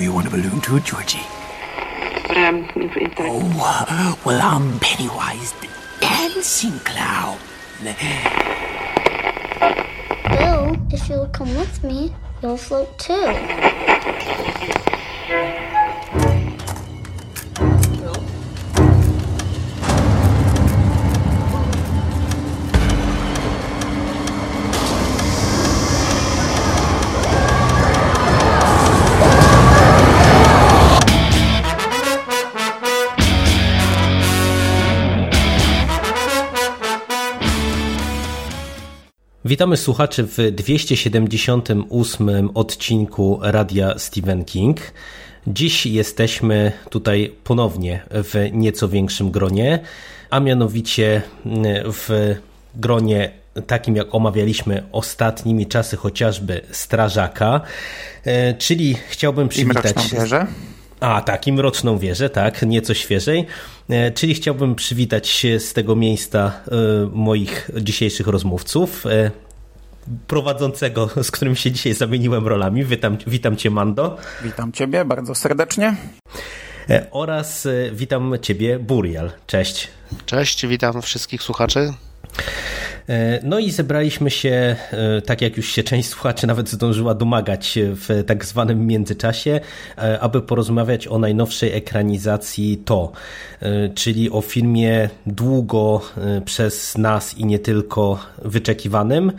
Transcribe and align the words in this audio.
Who 0.00 0.04
you 0.04 0.14
want 0.14 0.28
a 0.28 0.30
balloon 0.30 0.62
too, 0.62 0.80
Georgie? 0.80 1.26
But 2.26 2.38
I'm 2.38 2.64
inte... 2.70 3.20
Oh, 3.20 4.18
well, 4.24 4.40
I'm 4.40 4.78
Pennywise 4.80 5.52
the 5.60 5.68
Dancing 6.00 6.78
Clown. 6.86 7.36
Bill, 10.30 10.78
if 10.90 11.06
you'll 11.06 11.28
come 11.28 11.54
with 11.54 11.84
me, 11.84 12.14
you'll 12.40 12.56
float 12.56 12.98
too. 12.98 13.26
Witamy 39.50 39.76
słuchaczy 39.76 40.26
w 40.26 40.36
278 40.52 42.50
odcinku 42.54 43.38
Radia 43.42 43.98
Stephen 43.98 44.44
King. 44.44 44.80
Dziś 45.46 45.86
jesteśmy 45.86 46.72
tutaj 46.90 47.34
ponownie 47.44 48.02
w 48.10 48.48
nieco 48.52 48.88
większym 48.88 49.30
gronie, 49.30 49.78
a 50.30 50.40
mianowicie 50.40 51.22
w 51.84 52.34
gronie 52.74 53.30
takim 53.66 53.96
jak 53.96 54.14
omawialiśmy 54.14 54.82
ostatnimi 54.92 55.66
czasy 55.66 55.96
chociażby 55.96 56.60
Strażaka, 56.70 57.60
e, 58.24 58.54
czyli 58.54 58.96
chciałbym 59.08 59.48
przywitać... 59.48 59.94
A, 61.00 61.22
tak, 61.22 61.46
i 61.46 61.52
mroczną 61.52 61.98
wieżę, 61.98 62.30
tak, 62.30 62.62
nieco 62.62 62.94
świeżej. 62.94 63.46
E, 63.88 64.10
czyli 64.10 64.34
chciałbym 64.34 64.74
przywitać 64.74 65.46
z 65.58 65.72
tego 65.72 65.96
miejsca 65.96 66.52
e, 66.72 66.74
moich 67.12 67.70
dzisiejszych 67.80 68.26
rozmówców. 68.26 69.04
E, 70.08 70.10
prowadzącego, 70.26 71.10
z 71.22 71.30
którym 71.30 71.56
się 71.56 71.72
dzisiaj 71.72 71.94
zamieniłem 71.94 72.48
rolami. 72.48 72.84
Witam, 72.84 73.18
witam 73.26 73.56
Cię, 73.56 73.70
Mando. 73.70 74.16
Witam 74.44 74.72
Ciebie 74.72 75.04
bardzo 75.04 75.34
serdecznie. 75.34 75.96
Oraz 77.10 77.68
witam 77.92 78.34
Ciebie, 78.42 78.78
Burial. 78.78 79.32
Cześć. 79.46 79.88
Cześć, 80.26 80.66
witam 80.66 81.02
wszystkich 81.02 81.42
słuchaczy. 81.42 81.92
E, 83.10 83.40
no 83.42 83.58
i 83.58 83.70
zebraliśmy 83.70 84.30
się, 84.30 84.76
e, 84.92 85.22
tak 85.22 85.42
jak 85.42 85.56
już 85.56 85.68
się 85.68 85.82
część 85.82 86.08
słuchaczy 86.08 86.46
nawet 86.46 86.68
zdążyła 86.68 87.14
domagać 87.14 87.78
w 87.82 88.24
tak 88.26 88.44
zwanym 88.44 88.86
międzyczasie, 88.86 89.60
e, 89.98 90.20
aby 90.20 90.42
porozmawiać 90.42 91.08
o 91.08 91.18
najnowszej 91.18 91.72
ekranizacji 91.72 92.82
To, 92.84 93.12
czyli 93.94 94.30
o 94.30 94.40
filmie 94.40 95.08
długo 95.26 96.00
przez 96.44 96.98
nas 96.98 97.38
i 97.38 97.44
nie 97.44 97.58
tylko 97.58 98.18
wyczekiwanym. 98.44 99.32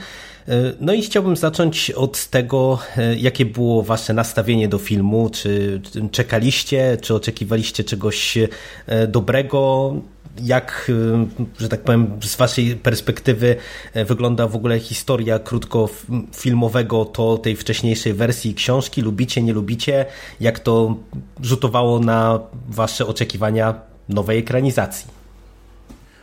No 0.80 0.94
i 0.94 1.02
chciałbym 1.02 1.36
zacząć 1.36 1.92
od 1.92 2.28
tego, 2.28 2.80
jakie 3.18 3.46
było 3.46 3.84
wasze 3.84 4.14
nastawienie 4.14 4.68
do 4.68 4.78
filmu. 4.78 5.30
Czy 5.30 5.82
czekaliście, 6.12 6.98
czy 7.02 7.16
oczekiwaliście 7.16 7.84
czegoś 7.84 8.38
dobrego? 9.08 9.94
jak, 10.40 10.92
że 11.60 11.70
tak 11.70 11.82
powiem, 11.82 12.20
z 12.22 12.36
Waszej 12.36 12.76
perspektywy 12.76 13.56
e, 13.94 14.06
wygląda 14.06 14.48
w 14.48 14.56
ogóle 14.56 14.80
historia 14.80 15.40
krótkofilmowego 15.40 17.06
to 17.06 17.38
tej 17.38 17.56
wcześniejszej 17.56 18.14
wersji 18.14 18.54
książki? 18.54 19.02
Lubicie, 19.02 19.44
nie 19.44 19.54
lubicie? 19.54 20.06
Jak 20.40 20.60
to 20.60 20.96
rzutowało 21.42 22.00
na 22.00 22.40
Wasze 22.70 23.08
oczekiwania 23.08 23.82
nowej 24.10 24.40
ekranizacji? 24.40 25.21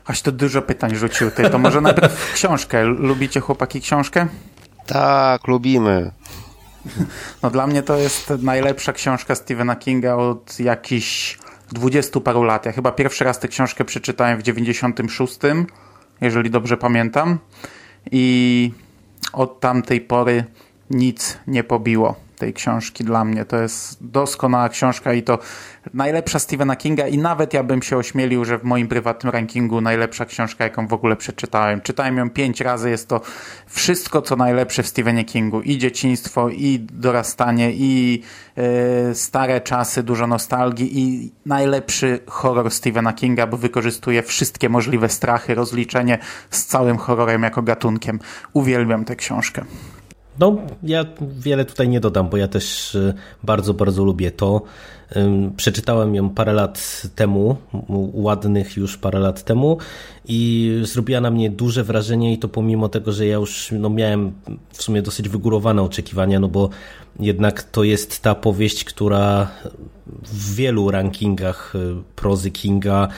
Aś 0.09 0.23
to 0.23 0.33
dużo 0.33 0.63
pytań 0.63 0.95
rzucił 0.95 1.31
ty. 1.31 1.51
To 1.51 1.59
może 1.59 1.81
najpierw 1.81 2.33
książkę. 2.35 2.85
Lubicie 2.85 3.41
chłopaki 3.41 3.81
książkę? 3.81 4.27
Tak, 4.87 5.47
lubimy. 5.49 6.11
No 7.43 7.51
dla 7.51 7.67
mnie 7.67 7.83
to 7.83 7.97
jest 7.97 8.33
najlepsza 8.43 8.93
książka 8.93 9.35
Stephena 9.35 9.77
Kinga 9.77 10.15
od 10.15 10.61
jakichś 10.61 11.39
dwudziestu 11.73 12.21
paru 12.21 12.43
lat. 12.43 12.67
Ja 12.67 12.73
chyba 12.73 12.93
pierwszy 12.93 13.25
raz 13.25 13.39
tę 13.39 13.49
książkę 13.49 13.85
przeczytałem 13.85 14.39
w 14.39 14.43
96, 14.43 15.39
jeżeli 16.21 16.51
dobrze 16.51 16.77
pamiętam. 16.77 17.39
I 18.11 18.73
od 19.33 19.61
tamtej 19.61 20.01
pory 20.01 20.45
nic 20.91 21.39
nie 21.47 21.65
pobiło 21.65 22.28
tej 22.39 22.55
książki 22.55 23.05
dla 23.05 23.25
mnie. 23.25 23.45
To 23.45 23.57
jest 23.57 24.07
doskonała 24.07 24.69
książka 24.69 25.13
i 25.13 25.23
to 25.23 25.39
najlepsza 25.95 26.39
Stephena 26.39 26.77
Kinga 26.77 27.07
i 27.07 27.19
nawet 27.19 27.55
ja 27.55 27.63
bym 27.63 27.83
się 27.83 27.97
ośmielił, 27.97 28.45
że 28.45 28.59
w 28.59 28.65
moim 28.65 28.89
prywatnym 28.89 29.33
rankingu 29.33 29.81
najlepsza 29.81 30.25
książka, 30.25 30.65
jaką 30.65 30.87
w 30.87 30.93
ogóle 30.93 31.17
przeczytałem. 31.17 31.81
Czytałem 31.81 32.17
ją 32.17 32.31
pięć 32.31 32.61
razy, 32.61 32.91
jest 32.91 33.09
to 33.09 33.21
wszystko, 33.67 34.23
co 34.23 34.37
najlepsze 34.37 34.83
w 34.83 34.87
Stephenie 34.87 35.25
Kingu. 35.25 35.61
I 35.63 35.79
dzieciństwo, 35.79 36.49
i 36.49 36.87
dorastanie, 36.93 37.73
i 37.73 38.23
yy, 38.57 39.15
stare 39.15 39.61
czasy, 39.61 40.03
dużo 40.03 40.27
nostalgii 40.27 40.99
i 40.99 41.33
najlepszy 41.47 42.21
horror 42.27 42.71
Stephena 42.71 43.13
Kinga, 43.13 43.47
bo 43.47 43.57
wykorzystuje 43.57 44.23
wszystkie 44.23 44.69
możliwe 44.69 45.09
strachy, 45.09 45.55
rozliczenie 45.55 46.19
z 46.51 46.65
całym 46.65 46.97
horrorem 46.97 47.43
jako 47.43 47.63
gatunkiem. 47.63 48.21
Uwielbiam 48.53 49.05
tę 49.05 49.17
książkę. 49.17 49.65
No, 50.39 50.57
ja 50.83 51.05
wiele 51.39 51.65
tutaj 51.65 51.89
nie 51.89 52.01
dodam, 52.01 52.29
bo 52.29 52.37
ja 52.37 52.49
też 52.49 52.95
y, 52.95 53.15
bardzo, 53.43 53.75
bardzo 53.75 54.05
lubię 54.05 54.31
to. 54.31 54.63
Przeczytałem 55.57 56.15
ją 56.15 56.31
parę 56.31 56.53
lat 56.53 57.03
temu, 57.15 57.57
ładnych 58.13 58.77
już 58.77 58.97
parę 58.97 59.19
lat 59.19 59.45
temu 59.45 59.79
i 60.25 60.71
zrobiła 60.83 61.21
na 61.21 61.31
mnie 61.31 61.51
duże 61.51 61.85
wrażenie 61.85 62.33
i 62.33 62.39
to 62.39 62.49
pomimo 62.49 62.89
tego, 62.89 63.13
że 63.13 63.27
ja 63.27 63.35
już 63.35 63.69
no, 63.79 63.91
miałem 63.91 64.33
w 64.73 64.83
sumie 64.83 65.03
dosyć 65.03 65.29
wygórowane 65.29 65.83
oczekiwania, 65.83 66.41
no 66.41 66.49
bo 66.49 66.71
jednak 67.21 67.63
to 67.63 67.85
jest 67.85 68.23
ta 68.23 68.35
powieść, 68.35 68.85
która 68.85 69.51
w 70.23 70.55
wielu 70.55 70.91
rankingach 70.91 71.75
y, 71.75 71.95
prozy 72.17 72.51
Kinga 72.51 73.09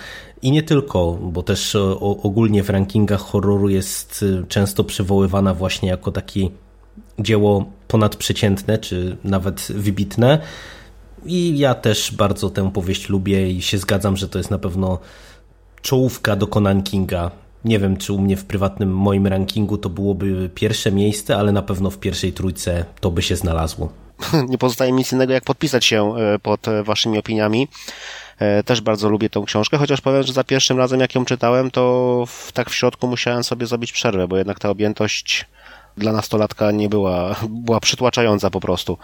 i 0.43 0.51
nie 0.51 0.63
tylko, 0.63 1.19
bo 1.23 1.43
też 1.43 1.77
ogólnie 2.01 2.63
w 2.63 2.71
rankingach 2.71 3.21
horroru 3.21 3.69
jest 3.69 4.23
y, 4.23 4.45
często 4.49 4.85
przywoływana 4.85 5.55
właśnie 5.55 5.89
jako 5.89 6.13
taki 6.13 6.51
dzieło 7.19 7.65
ponadprzeciętne, 7.89 8.79
czy 8.79 9.17
nawet 9.25 9.67
wybitne. 9.75 10.39
I 11.27 11.59
ja 11.59 11.75
też 11.75 12.15
bardzo 12.15 12.51
tę 12.51 12.73
powieść 12.73 13.09
lubię 13.09 13.51
i 13.51 13.63
się 13.63 13.79
zgadzam, 13.79 14.17
że 14.17 14.29
to 14.29 14.39
jest 14.39 14.51
na 14.51 14.59
pewno 14.59 14.99
czołówka 15.83 16.37
dokonań 16.37 16.83
Kinga. 16.83 17.31
Nie 17.65 17.79
wiem, 17.79 17.97
czy 17.97 18.13
u 18.13 18.19
mnie 18.19 18.37
w 18.37 18.45
prywatnym 18.45 18.97
moim 18.97 19.27
rankingu 19.27 19.79
to 19.79 19.89
byłoby 19.89 20.51
pierwsze 20.55 20.93
miejsce, 20.93 21.37
ale 21.37 21.53
na 21.53 21.63
pewno 21.63 21.91
w 21.91 21.99
pierwszej 21.99 22.33
trójce 22.33 22.85
to 23.01 23.11
by 23.11 23.23
się 23.23 23.37
znalazło. 23.37 23.93
Nie 24.49 24.59
pozostaje 24.59 24.93
mi 24.93 24.99
nic 24.99 25.13
innego, 25.13 25.33
jak 25.33 25.45
podpisać 25.45 25.85
się 25.85 26.17
e, 26.17 26.39
pod 26.39 26.69
e, 26.69 26.83
waszymi 26.83 27.19
opiniami. 27.19 27.69
E, 28.39 28.63
też 28.63 28.81
bardzo 28.81 29.09
lubię 29.09 29.31
tą 29.31 29.45
książkę, 29.45 29.79
chociaż 29.79 30.01
powiem, 30.01 30.23
że 30.23 30.33
za 30.33 30.45
pierwszym 30.45 30.79
razem, 30.79 31.01
jak 31.01 31.15
ją 31.15 31.25
czytałem, 31.25 31.71
to 31.71 32.25
w, 32.27 32.53
tak 32.53 32.71
w 32.71 32.75
środku 32.75 33.09
musiałem 33.09 33.45
sobie 33.45 33.67
zrobić 33.67 33.93
przerwę, 33.93 34.29
bo 34.29 34.37
jednak 34.37 34.59
ta 34.59 34.71
objętość 34.71 35.47
dla 35.97 36.13
nastolatka 36.13 36.71
nie 36.71 36.89
była, 36.89 37.37
była 37.49 37.81
przytłaczająca 37.81 38.51
po 38.51 38.61
prostu. 38.61 38.99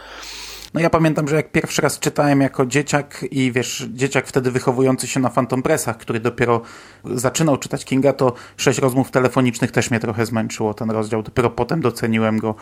No 0.74 0.80
ja 0.80 0.90
pamiętam, 0.90 1.28
że 1.28 1.36
jak 1.36 1.52
pierwszy 1.52 1.82
raz 1.82 1.98
czytałem 1.98 2.40
jako 2.40 2.66
dzieciak 2.66 3.24
i 3.30 3.52
wiesz, 3.52 3.86
dzieciak 3.92 4.26
wtedy 4.26 4.50
wychowujący 4.50 5.06
się 5.06 5.20
na 5.20 5.30
Phantom 5.30 5.62
Pressach, 5.62 5.98
który 5.98 6.20
dopiero 6.20 6.60
zaczynał 7.04 7.56
czytać 7.56 7.84
Kinga, 7.84 8.12
to 8.12 8.32
sześć 8.56 8.78
rozmów 8.78 9.10
telefonicznych 9.10 9.70
też 9.70 9.90
mnie 9.90 10.00
trochę 10.00 10.26
zmęczyło 10.26 10.74
ten 10.74 10.90
rozdział. 10.90 11.22
Dopiero 11.22 11.50
potem 11.50 11.80
doceniłem 11.80 12.38
go 12.38 12.54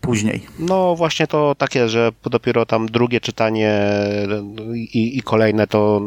później. 0.00 0.46
No 0.58 0.96
właśnie 0.96 1.26
to 1.26 1.54
takie, 1.54 1.88
że 1.88 2.12
dopiero 2.24 2.66
tam 2.66 2.86
drugie 2.86 3.20
czytanie 3.20 3.82
i, 4.74 5.18
i 5.18 5.22
kolejne 5.22 5.66
to 5.66 6.00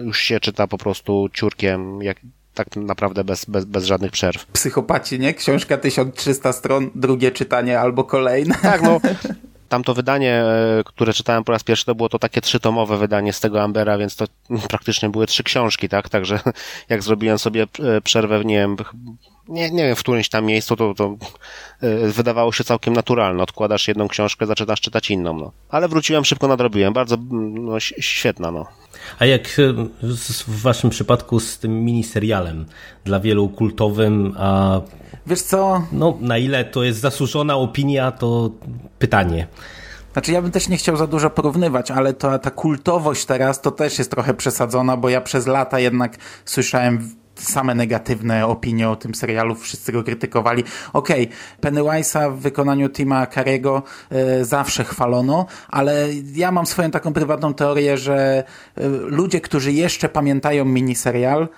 już 0.00 0.20
się 0.20 0.40
czyta 0.40 0.66
po 0.66 0.78
prostu 0.78 1.28
ciurkiem, 1.32 2.02
jak, 2.02 2.16
tak 2.64 2.76
naprawdę 2.76 3.24
bez, 3.24 3.44
bez, 3.44 3.64
bez 3.64 3.84
żadnych 3.84 4.12
przerw. 4.12 4.46
Psychopaci, 4.46 5.18
nie? 5.18 5.34
Książka 5.34 5.78
1300 5.78 6.52
stron, 6.52 6.90
drugie 6.94 7.30
czytanie 7.30 7.80
albo 7.80 8.04
kolejne. 8.04 8.54
Tak, 8.62 8.82
no. 8.82 9.00
Tamto 9.68 9.94
wydanie, 9.94 10.34
e, 10.34 10.82
które 10.84 11.12
czytałem 11.12 11.44
po 11.44 11.52
raz 11.52 11.64
pierwszy, 11.64 11.84
to 11.84 11.94
było 11.94 12.08
to 12.08 12.18
takie 12.18 12.40
trzytomowe 12.40 12.98
wydanie 12.98 13.32
z 13.32 13.40
tego 13.40 13.62
Ambera, 13.62 13.98
więc 13.98 14.16
to 14.16 14.24
praktycznie 14.70 15.08
były 15.08 15.26
trzy 15.26 15.42
książki, 15.42 15.88
tak? 15.88 16.08
Także 16.08 16.40
jak 16.88 17.02
zrobiłem 17.02 17.38
sobie 17.38 17.62
e, 17.62 18.00
przerwę, 18.00 18.44
nie 18.44 18.56
wiem, 18.56 18.76
nie, 19.48 19.70
nie 19.70 19.86
wiem, 19.86 19.96
w 19.96 20.00
którymś 20.00 20.28
tam 20.28 20.44
miejscu, 20.44 20.76
to, 20.76 20.94
to 20.94 21.16
e, 21.80 22.08
wydawało 22.08 22.52
się 22.52 22.64
całkiem 22.64 22.94
naturalne. 22.94 23.42
Odkładasz 23.42 23.88
jedną 23.88 24.08
książkę, 24.08 24.46
zaczynasz 24.46 24.80
czytać 24.80 25.10
inną, 25.10 25.38
no. 25.38 25.52
Ale 25.68 25.88
wróciłem, 25.88 26.24
szybko 26.24 26.48
nadrobiłem. 26.48 26.92
Bardzo, 26.92 27.16
no, 27.30 27.80
świetna, 27.80 28.50
no. 28.50 28.66
A 29.18 29.26
jak 29.26 29.48
w 30.46 30.62
waszym 30.62 30.90
przypadku 30.90 31.40
z 31.40 31.58
tym 31.58 31.84
miniserialem, 31.84 32.66
dla 33.04 33.20
wielu 33.20 33.48
kultowym, 33.48 34.34
a 34.38 34.80
Wiesz 35.26 35.42
co? 35.42 35.82
No, 35.92 36.18
na 36.20 36.38
ile 36.38 36.64
to 36.64 36.82
jest 36.82 37.00
zasłużona 37.00 37.56
opinia, 37.56 38.12
to 38.12 38.50
pytanie. 38.98 39.46
Znaczy 40.12 40.32
ja 40.32 40.42
bym 40.42 40.50
też 40.50 40.68
nie 40.68 40.76
chciał 40.76 40.96
za 40.96 41.06
dużo 41.06 41.30
porównywać, 41.30 41.90
ale 41.90 42.14
to, 42.14 42.38
ta 42.38 42.50
kultowość 42.50 43.24
teraz 43.24 43.60
to 43.60 43.70
też 43.70 43.98
jest 43.98 44.10
trochę 44.10 44.34
przesadzona, 44.34 44.96
bo 44.96 45.08
ja 45.08 45.20
przez 45.20 45.46
lata 45.46 45.80
jednak 45.80 46.16
słyszałem 46.44 47.10
same 47.42 47.74
negatywne 47.74 48.46
opinie 48.46 48.88
o 48.88 48.96
tym 48.96 49.14
serialu, 49.14 49.54
wszyscy 49.54 49.92
go 49.92 50.02
krytykowali. 50.02 50.64
Okej, 50.92 51.24
okay, 51.24 51.70
Pennywise'a 51.70 52.32
w 52.32 52.38
wykonaniu 52.38 52.88
Tima 52.88 53.26
Carego 53.26 53.82
e, 54.10 54.44
zawsze 54.44 54.84
chwalono, 54.84 55.46
ale 55.68 56.08
ja 56.34 56.52
mam 56.52 56.66
swoją 56.66 56.90
taką 56.90 57.12
prywatną 57.12 57.54
teorię, 57.54 57.98
że 57.98 58.44
e, 58.76 58.88
ludzie, 58.88 59.40
którzy 59.40 59.72
jeszcze 59.72 60.08
pamiętają 60.08 60.64
miniserial, 60.64 61.48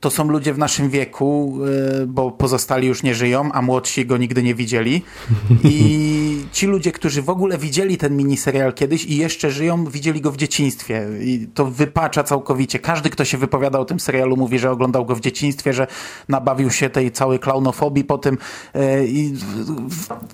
to 0.00 0.10
są 0.10 0.28
ludzie 0.28 0.54
w 0.54 0.58
naszym 0.58 0.90
wieku, 0.90 1.58
e, 2.02 2.06
bo 2.06 2.30
pozostali 2.30 2.88
już 2.88 3.02
nie 3.02 3.14
żyją, 3.14 3.52
a 3.52 3.62
młodsi 3.62 4.06
go 4.06 4.16
nigdy 4.16 4.42
nie 4.42 4.54
widzieli. 4.54 5.02
I 5.64 6.44
ci 6.52 6.66
ludzie, 6.66 6.92
którzy 6.92 7.22
w 7.22 7.30
ogóle 7.30 7.58
widzieli 7.58 7.96
ten 7.96 8.16
miniserial 8.16 8.72
kiedyś 8.72 9.04
i 9.04 9.16
jeszcze 9.16 9.50
żyją, 9.50 9.84
widzieli 9.84 10.20
go 10.20 10.30
w 10.30 10.36
dzieciństwie. 10.36 11.06
I 11.20 11.46
to 11.54 11.64
wypacza 11.64 12.22
całkowicie. 12.22 12.78
Każdy, 12.78 13.10
kto 13.10 13.24
się 13.24 13.38
wypowiada 13.38 13.78
o 13.78 13.84
tym 13.84 14.00
serialu, 14.00 14.36
mówi, 14.36 14.58
że 14.58 14.70
oglądał 14.70 15.04
go 15.04 15.14
w 15.14 15.20
dzieciństwie, 15.20 15.72
że 15.72 15.86
nabawił 16.28 16.70
się 16.70 16.90
tej 16.90 17.12
całej 17.12 17.38
klaunofobii 17.38 18.04
po 18.04 18.18
tym. 18.18 18.38
E, 18.74 19.06
I 19.06 19.34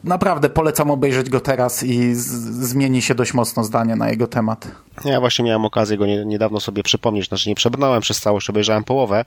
naprawdę 0.04 0.48
polecam 0.48 0.90
obejrzeć 0.90 1.30
go 1.30 1.40
teraz 1.40 1.82
i 1.82 2.14
zmieni 2.14 3.02
się 3.02 3.14
dość 3.14 3.34
mocno 3.34 3.64
zdanie 3.64 3.96
na 3.96 4.10
jego 4.10 4.26
temat. 4.26 4.68
Ja 5.04 5.20
właśnie 5.20 5.44
miałem 5.44 5.64
okazję 5.64 5.96
go 5.96 6.06
niedawno 6.06 6.60
sobie 6.60 6.82
przypomnieć. 6.82 7.28
Znaczy 7.28 7.48
nie 7.48 7.54
przebrnąłem 7.54 8.00
przez 8.00 8.20
całość, 8.20 8.50
obejrzałem 8.50 8.84
połowę 8.84 9.24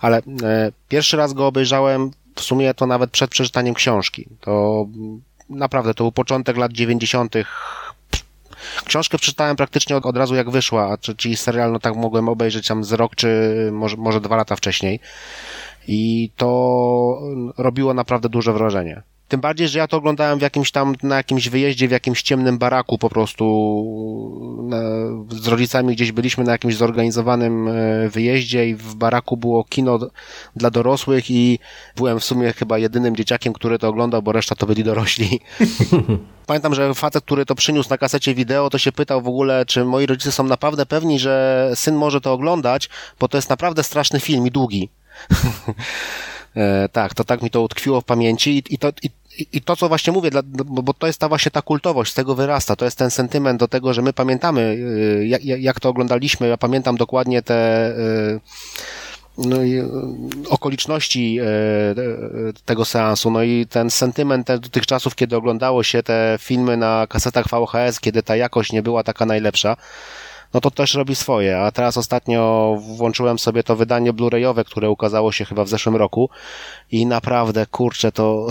ale 0.00 0.18
e, 0.18 0.72
pierwszy 0.88 1.16
raz 1.16 1.32
go 1.32 1.46
obejrzałem 1.46 2.10
w 2.34 2.40
sumie 2.40 2.74
to 2.74 2.86
nawet 2.86 3.10
przed 3.10 3.30
przeczytaniem 3.30 3.74
książki. 3.74 4.28
To 4.40 4.86
naprawdę 5.50 5.94
to 5.94 6.04
był 6.04 6.12
początek 6.12 6.56
lat 6.56 6.72
90. 6.72 7.34
Książkę 8.84 9.18
przeczytałem 9.18 9.56
praktycznie 9.56 9.96
od, 9.96 10.06
od 10.06 10.16
razu 10.16 10.34
jak 10.34 10.50
wyszła, 10.50 10.98
czyli 11.16 11.36
serial 11.36 11.72
no 11.72 11.78
tak 11.78 11.96
mogłem 11.96 12.28
obejrzeć 12.28 12.66
tam 12.66 12.84
z 12.84 12.92
rok 12.92 13.16
czy 13.16 13.28
może, 13.72 13.96
może 13.96 14.20
dwa 14.20 14.36
lata 14.36 14.56
wcześniej. 14.56 15.00
I 15.88 16.30
to 16.36 17.20
robiło 17.58 17.94
naprawdę 17.94 18.28
duże 18.28 18.52
wrażenie. 18.52 19.02
Tym 19.28 19.40
bardziej, 19.40 19.68
że 19.68 19.78
ja 19.78 19.88
to 19.88 19.96
oglądałem 19.96 20.38
w 20.38 20.42
jakimś 20.42 20.70
tam, 20.70 20.94
na 21.02 21.16
jakimś 21.16 21.48
wyjeździe, 21.48 21.88
w 21.88 21.90
jakimś 21.90 22.22
ciemnym 22.22 22.58
baraku 22.58 22.98
po 22.98 23.08
prostu 23.08 23.44
na, 24.62 24.78
z 25.28 25.46
rodzicami 25.46 25.94
gdzieś 25.94 26.12
byliśmy 26.12 26.44
na 26.44 26.52
jakimś 26.52 26.76
zorganizowanym 26.76 27.68
e, 27.68 28.08
wyjeździe 28.08 28.68
i 28.68 28.74
w 28.74 28.94
baraku 28.94 29.36
było 29.36 29.64
kino 29.64 29.98
dla 30.56 30.70
dorosłych 30.70 31.30
i 31.30 31.58
byłem 31.96 32.20
w 32.20 32.24
sumie 32.24 32.52
chyba 32.52 32.78
jedynym 32.78 33.16
dzieciakiem, 33.16 33.52
który 33.52 33.78
to 33.78 33.88
oglądał, 33.88 34.22
bo 34.22 34.32
reszta 34.32 34.54
to 34.54 34.66
byli 34.66 34.84
dorośli. 34.84 35.40
Pamiętam, 36.46 36.74
że 36.74 36.94
facet, 36.94 37.24
który 37.24 37.46
to 37.46 37.54
przyniósł 37.54 37.90
na 37.90 37.98
kasecie 37.98 38.34
wideo, 38.34 38.70
to 38.70 38.78
się 38.78 38.92
pytał 38.92 39.22
w 39.22 39.28
ogóle, 39.28 39.66
czy 39.66 39.84
moi 39.84 40.06
rodzice 40.06 40.32
są 40.32 40.44
naprawdę 40.44 40.86
pewni, 40.86 41.18
że 41.18 41.70
syn 41.74 41.94
może 41.94 42.20
to 42.20 42.32
oglądać, 42.32 42.88
bo 43.20 43.28
to 43.28 43.38
jest 43.38 43.50
naprawdę 43.50 43.82
straszny 43.82 44.20
film 44.20 44.46
i 44.46 44.50
długi. 44.50 44.88
E, 46.56 46.88
tak, 46.88 47.14
to 47.14 47.24
tak 47.24 47.42
mi 47.42 47.50
to 47.50 47.62
utkwiło 47.62 48.00
w 48.00 48.04
pamięci 48.04 48.50
i, 48.50 48.74
i 48.74 48.78
to, 48.78 48.88
i, 49.02 49.10
i 49.52 49.60
to, 49.60 49.76
co 49.76 49.88
właśnie 49.88 50.12
mówię, 50.12 50.30
dla, 50.30 50.42
bo 50.64 50.94
to 50.94 51.06
jest 51.06 51.20
ta 51.20 51.28
właśnie 51.28 51.50
ta 51.50 51.62
kultowość, 51.62 52.12
z 52.12 52.14
tego 52.14 52.34
wyrasta, 52.34 52.76
to 52.76 52.84
jest 52.84 52.98
ten 52.98 53.10
sentyment 53.10 53.60
do 53.60 53.68
tego, 53.68 53.94
że 53.94 54.02
my 54.02 54.12
pamiętamy, 54.12 54.78
e, 55.20 55.26
jak, 55.26 55.44
jak 55.44 55.80
to 55.80 55.88
oglądaliśmy, 55.88 56.48
ja 56.48 56.56
pamiętam 56.56 56.96
dokładnie 56.96 57.42
te 57.42 57.54
e, 57.54 58.40
no 59.38 59.62
i 59.64 59.82
okoliczności 60.48 61.38
tego 62.64 62.84
seansu, 62.84 63.30
no 63.30 63.42
i 63.42 63.66
ten 63.66 63.90
sentyment 63.90 64.46
do 64.46 64.68
tych 64.68 64.86
czasów, 64.86 65.14
kiedy 65.14 65.36
oglądało 65.36 65.82
się 65.82 66.02
te 66.02 66.38
filmy 66.40 66.76
na 66.76 67.06
kasetach 67.06 67.46
VHS, 67.48 68.00
kiedy 68.00 68.22
ta 68.22 68.36
jakość 68.36 68.72
nie 68.72 68.82
była 68.82 69.02
taka 69.02 69.26
najlepsza, 69.26 69.76
no 70.54 70.60
to 70.60 70.70
też 70.70 70.94
robi 70.94 71.14
swoje. 71.14 71.60
A 71.60 71.70
teraz 71.70 71.96
ostatnio 71.96 72.76
włączyłem 72.96 73.38
sobie 73.38 73.62
to 73.62 73.76
wydanie 73.76 74.12
Blu-rayowe, 74.12 74.64
które 74.64 74.90
ukazało 74.90 75.32
się 75.32 75.44
chyba 75.44 75.64
w 75.64 75.68
zeszłym 75.68 75.96
roku 75.96 76.30
i 76.92 77.06
naprawdę, 77.06 77.66
kurczę, 77.66 78.12
to 78.12 78.46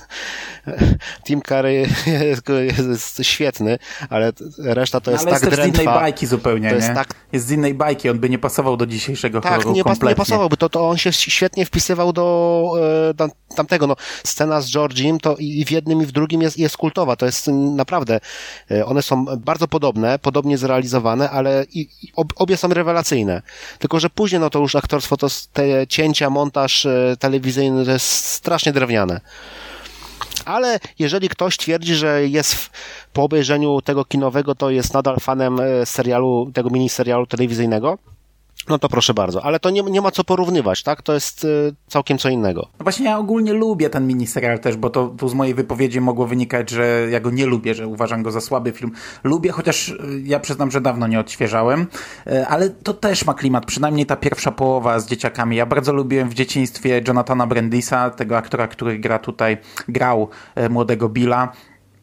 Tim 1.26 1.42
Curry 1.42 1.74
jest, 2.06 2.48
jest, 2.88 3.24
świetny, 3.24 3.78
ale 4.10 4.32
reszta 4.58 5.00
to 5.00 5.10
jest 5.10 5.26
ale 5.26 5.32
tak 5.32 5.42
jest 5.42 5.56
drętwa. 5.56 5.78
z 5.78 5.82
innej 5.82 5.94
bajki 5.94 6.26
zupełnie, 6.26 6.68
to 6.68 6.74
nie? 6.74 6.82
Jest, 6.82 6.94
tak... 6.94 7.14
jest 7.32 7.46
z 7.46 7.50
innej 7.50 7.74
bajki, 7.74 8.10
on 8.10 8.18
by 8.18 8.30
nie 8.30 8.38
pasował 8.38 8.76
do 8.76 8.86
dzisiejszego 8.86 9.40
tak, 9.40 9.66
nie, 9.66 9.82
kompletnie. 9.82 10.08
nie 10.08 10.14
pasowałby, 10.14 10.56
to, 10.56 10.68
to 10.68 10.88
on 10.88 10.98
się 10.98 11.12
świetnie 11.12 11.66
wpisywał 11.66 12.12
do 12.12 12.72
e, 13.20 13.28
tamtego, 13.56 13.86
no, 13.86 13.96
scena 14.24 14.60
z 14.60 14.70
Georgiem 14.70 15.20
to 15.20 15.36
i 15.38 15.64
w 15.64 15.70
jednym 15.70 16.02
i 16.02 16.06
w 16.06 16.12
drugim 16.12 16.42
jest, 16.42 16.58
jest 16.58 16.76
kultowa, 16.76 17.16
to 17.16 17.26
jest 17.26 17.48
naprawdę, 17.48 18.20
e, 18.70 18.86
one 18.86 19.02
są 19.02 19.24
bardzo 19.24 19.68
podobne, 19.68 20.18
podobnie 20.18 20.58
zrealizowane, 20.58 21.30
ale 21.30 21.66
i, 21.72 21.80
i 22.02 22.12
obie 22.36 22.56
są 22.56 22.68
rewelacyjne. 22.68 23.42
Tylko, 23.78 24.00
że 24.00 24.10
później, 24.10 24.40
no 24.40 24.50
to 24.50 24.58
już 24.58 24.76
aktorstwo, 24.76 25.16
to 25.16 25.26
te 25.52 25.86
cięcia, 25.86 26.30
montaż 26.30 26.86
e, 26.86 27.16
telewizyjny 27.18 27.84
to 27.84 27.90
jest 27.90 28.06
strasznie 28.06 28.72
drewniane. 28.72 29.20
Ale 30.46 30.80
jeżeli 30.98 31.28
ktoś 31.28 31.56
twierdzi, 31.56 31.94
że 31.94 32.28
jest 32.28 32.54
w, 32.54 32.70
po 33.12 33.22
obejrzeniu 33.22 33.80
tego 33.80 34.04
kinowego, 34.04 34.54
to 34.54 34.70
jest 34.70 34.94
nadal 34.94 35.16
fanem 35.20 35.60
e, 35.60 35.86
serialu, 35.86 36.50
tego 36.54 36.70
miniserialu 36.70 37.26
telewizyjnego, 37.26 37.98
no 38.68 38.78
to 38.78 38.88
proszę 38.88 39.14
bardzo, 39.14 39.44
ale 39.44 39.60
to 39.60 39.70
nie, 39.70 39.82
nie 39.82 40.00
ma 40.00 40.10
co 40.10 40.24
porównywać, 40.24 40.82
tak? 40.82 41.02
To 41.02 41.14
jest 41.14 41.44
y, 41.44 41.74
całkiem 41.86 42.18
co 42.18 42.28
innego. 42.28 42.68
No 42.78 42.82
właśnie 42.82 43.06
ja 43.06 43.18
ogólnie 43.18 43.52
lubię 43.52 43.90
ten 43.90 44.06
miniserial 44.06 44.58
też, 44.58 44.76
bo 44.76 44.90
to 44.90 45.06
tu 45.08 45.28
z 45.28 45.34
mojej 45.34 45.54
wypowiedzi 45.54 46.00
mogło 46.00 46.26
wynikać, 46.26 46.70
że 46.70 47.06
ja 47.10 47.20
go 47.20 47.30
nie 47.30 47.46
lubię, 47.46 47.74
że 47.74 47.86
uważam 47.86 48.22
go 48.22 48.30
za 48.30 48.40
słaby 48.40 48.72
film. 48.72 48.92
Lubię, 49.24 49.50
chociaż 49.52 49.88
y, 49.88 49.96
ja 50.24 50.40
przyznam, 50.40 50.70
że 50.70 50.80
dawno 50.80 51.06
nie 51.06 51.20
odświeżałem, 51.20 51.86
y, 52.26 52.46
ale 52.46 52.70
to 52.70 52.94
też 52.94 53.26
ma 53.26 53.34
klimat, 53.34 53.66
przynajmniej 53.66 54.06
ta 54.06 54.16
pierwsza 54.16 54.52
połowa 54.52 55.00
z 55.00 55.06
dzieciakami. 55.06 55.56
Ja 55.56 55.66
bardzo 55.66 55.92
lubiłem 55.92 56.28
w 56.28 56.34
dzieciństwie 56.34 57.02
Jonathana 57.08 57.46
Brandisa, 57.46 58.10
tego 58.10 58.36
aktora, 58.36 58.68
który 58.68 58.98
gra 58.98 59.18
tutaj, 59.18 59.56
grał 59.88 60.28
y, 60.58 60.70
młodego 60.70 61.08
Billa. 61.08 61.52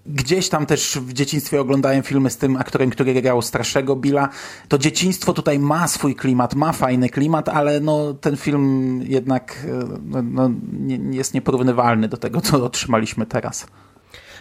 Gdzieś 0.06 0.50
tam 0.50 0.66
też 0.66 0.98
w 1.02 1.14
dzieciństwie 1.14 1.62
oglądałem 1.62 2.04
filmy 2.04 2.30
z 2.30 2.38
tym 2.38 2.58
aktorem, 2.58 2.90
który 2.90 3.22
grał 3.22 3.42
starszego 3.42 3.96
Billa. 3.96 4.30
To 4.68 4.78
dzieciństwo 4.78 5.34
tutaj 5.34 5.60
ma 5.60 5.88
swój 5.88 6.16
klimat, 6.16 6.56
ma 6.56 6.72
fajny 6.72 7.10
klimat, 7.10 7.50
ale 7.50 7.80
no, 7.80 8.14
ten 8.14 8.38
film 8.38 9.00
jednak 9.08 9.66
e, 9.66 10.00
no, 10.06 10.22
no, 10.22 10.50
nie, 10.74 11.18
jest 11.18 11.34
nieporównywalny 11.34 12.08
do 12.08 12.18
tego, 12.18 12.42
co 12.42 12.66
otrzymaliśmy 12.66 13.26
teraz. 13.26 13.68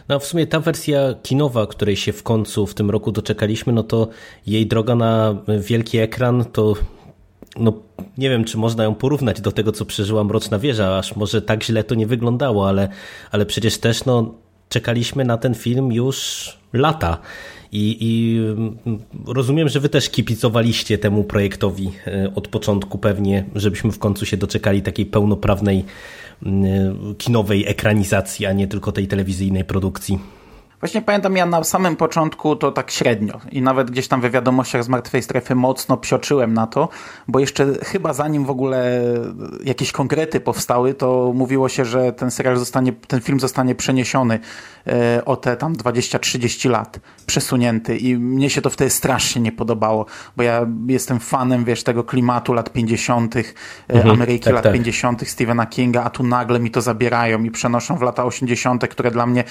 No 0.09 0.19
w 0.19 0.25
sumie 0.25 0.47
ta 0.47 0.61
wersja 0.61 0.99
kinowa, 1.23 1.67
której 1.67 1.97
się 1.97 2.13
w 2.13 2.23
końcu 2.23 2.67
w 2.67 2.75
tym 2.75 2.91
roku 2.91 3.13
doczekaliśmy, 3.13 3.73
no 3.73 3.83
to 3.83 4.09
jej 4.47 4.67
droga 4.67 4.95
na 4.95 5.37
wielki 5.61 5.99
ekran 5.99 6.45
to 6.45 6.75
no 7.57 7.73
nie 8.19 8.31
wiem, 8.31 8.45
czy 8.45 8.59
można 8.59 8.85
ją 8.85 8.95
porównać 8.95 9.41
do 9.41 9.53
tego, 9.53 9.73
co 9.73 9.85
przeżyła 9.85 10.25
Mroczna 10.25 10.59
Wieża, 10.59 10.99
aż 10.99 11.17
może 11.17 11.43
tak 11.43 11.65
źle 11.65 11.85
to 11.85 11.95
nie 11.95 12.07
wyglądało, 12.07 12.69
ale, 12.69 12.89
ale 13.31 13.47
przecież 13.47 13.79
też 13.79 14.05
no, 14.05 14.35
czekaliśmy 14.73 15.25
na 15.25 15.39
ten 15.39 15.55
film 15.55 15.93
już 15.93 16.49
lata. 16.73 17.19
I, 17.73 17.97
I, 18.01 18.41
rozumiem, 19.27 19.69
że 19.69 19.81
wy 19.81 19.89
też 19.89 20.11
kipicowaliście 20.11 20.99
temu 20.99 21.25
projektowi 21.25 21.91
e, 22.07 22.33
od 22.35 22.49
początku 22.49 22.99
pewnie, 22.99 23.45
żebyśmy 23.55 23.93
w 23.93 23.99
końcu 23.99 24.27
się 24.27 24.37
doczekali 24.37 24.83
takiej 24.83 25.07
pełnoprawnej 25.07 25.85
kinowej 27.19 27.69
ekranizacji, 27.69 28.47
a 28.47 28.53
nie 28.53 28.69
tylko 28.69 28.93
tej 28.93 29.09
telewizyjnej 29.09 29.65
produkcji. 29.65 30.19
Właśnie 30.83 31.03
pamiętam, 31.03 31.37
ja 31.37 31.47
na 31.47 31.65
samym 31.65 31.97
początku 31.97 32.57
to 32.57 32.73
tak 32.73 32.91
średnio 32.91 33.41
i 33.53 33.63
nawet 33.63 33.91
gdzieś 33.91 34.09
tam 34.09 34.21
we 34.21 34.31
wiadomościach 34.31 34.85
z 34.85 34.89
Martwej 34.89 35.23
Strefy 35.23 35.55
mocno 35.55 35.97
psioczyłem 35.97 36.55
na 36.55 36.67
to, 36.67 36.89
bo 37.29 37.41
jeszcze 37.41 37.67
chyba 37.85 38.13
zanim 38.13 38.45
w 38.45 38.51
ogóle 38.51 39.03
jakieś 39.65 39.93
konkrety 39.93 40.41
powstały, 40.41 40.95
to 40.95 41.33
mówiło 41.35 41.69
się, 41.69 41.85
że 41.85 42.13
ten 42.13 42.31
serial 42.31 42.57
zostanie, 42.57 42.93
ten 42.93 43.21
film 43.21 43.41
zostanie 43.41 43.75
przeniesiony 43.75 44.39
e, 44.87 45.25
o 45.25 45.37
te 45.37 45.57
tam 45.57 45.75
20-30 45.75 46.71
lat, 46.71 47.01
przesunięty 47.27 47.97
i 47.97 48.17
mnie 48.17 48.51
się 48.51 48.63
to 48.63 48.71
wtedy 48.71 48.91
strasznie 48.91 49.43
nie 49.43 49.53
podobało, 49.53 50.07
bo 50.37 50.43
ja 50.43 50.67
jestem 50.87 51.21
fanem, 51.21 51.65
wiesz, 51.65 51.83
tego 51.83 52.05
klimatu 52.05 52.53
lat 52.53 52.73
50., 52.73 53.37
e, 53.37 53.43
mhm, 53.89 54.11
Ameryki 54.11 54.45
tak, 54.45 54.55
lat 54.55 54.63
tak. 54.63 54.73
50., 54.73 55.29
Stephena 55.29 55.67
Kinga, 55.67 56.05
a 56.05 56.11
tu 56.11 56.23
nagle 56.23 56.61
mi 56.61 56.71
to 56.71 56.81
zabierają 56.81 57.45
i 57.45 57.51
przenoszą 57.51 57.97
w 57.97 58.03
lata 58.03 58.25
80., 58.25 58.89
które 58.89 59.11
dla 59.11 59.27
mnie 59.27 59.45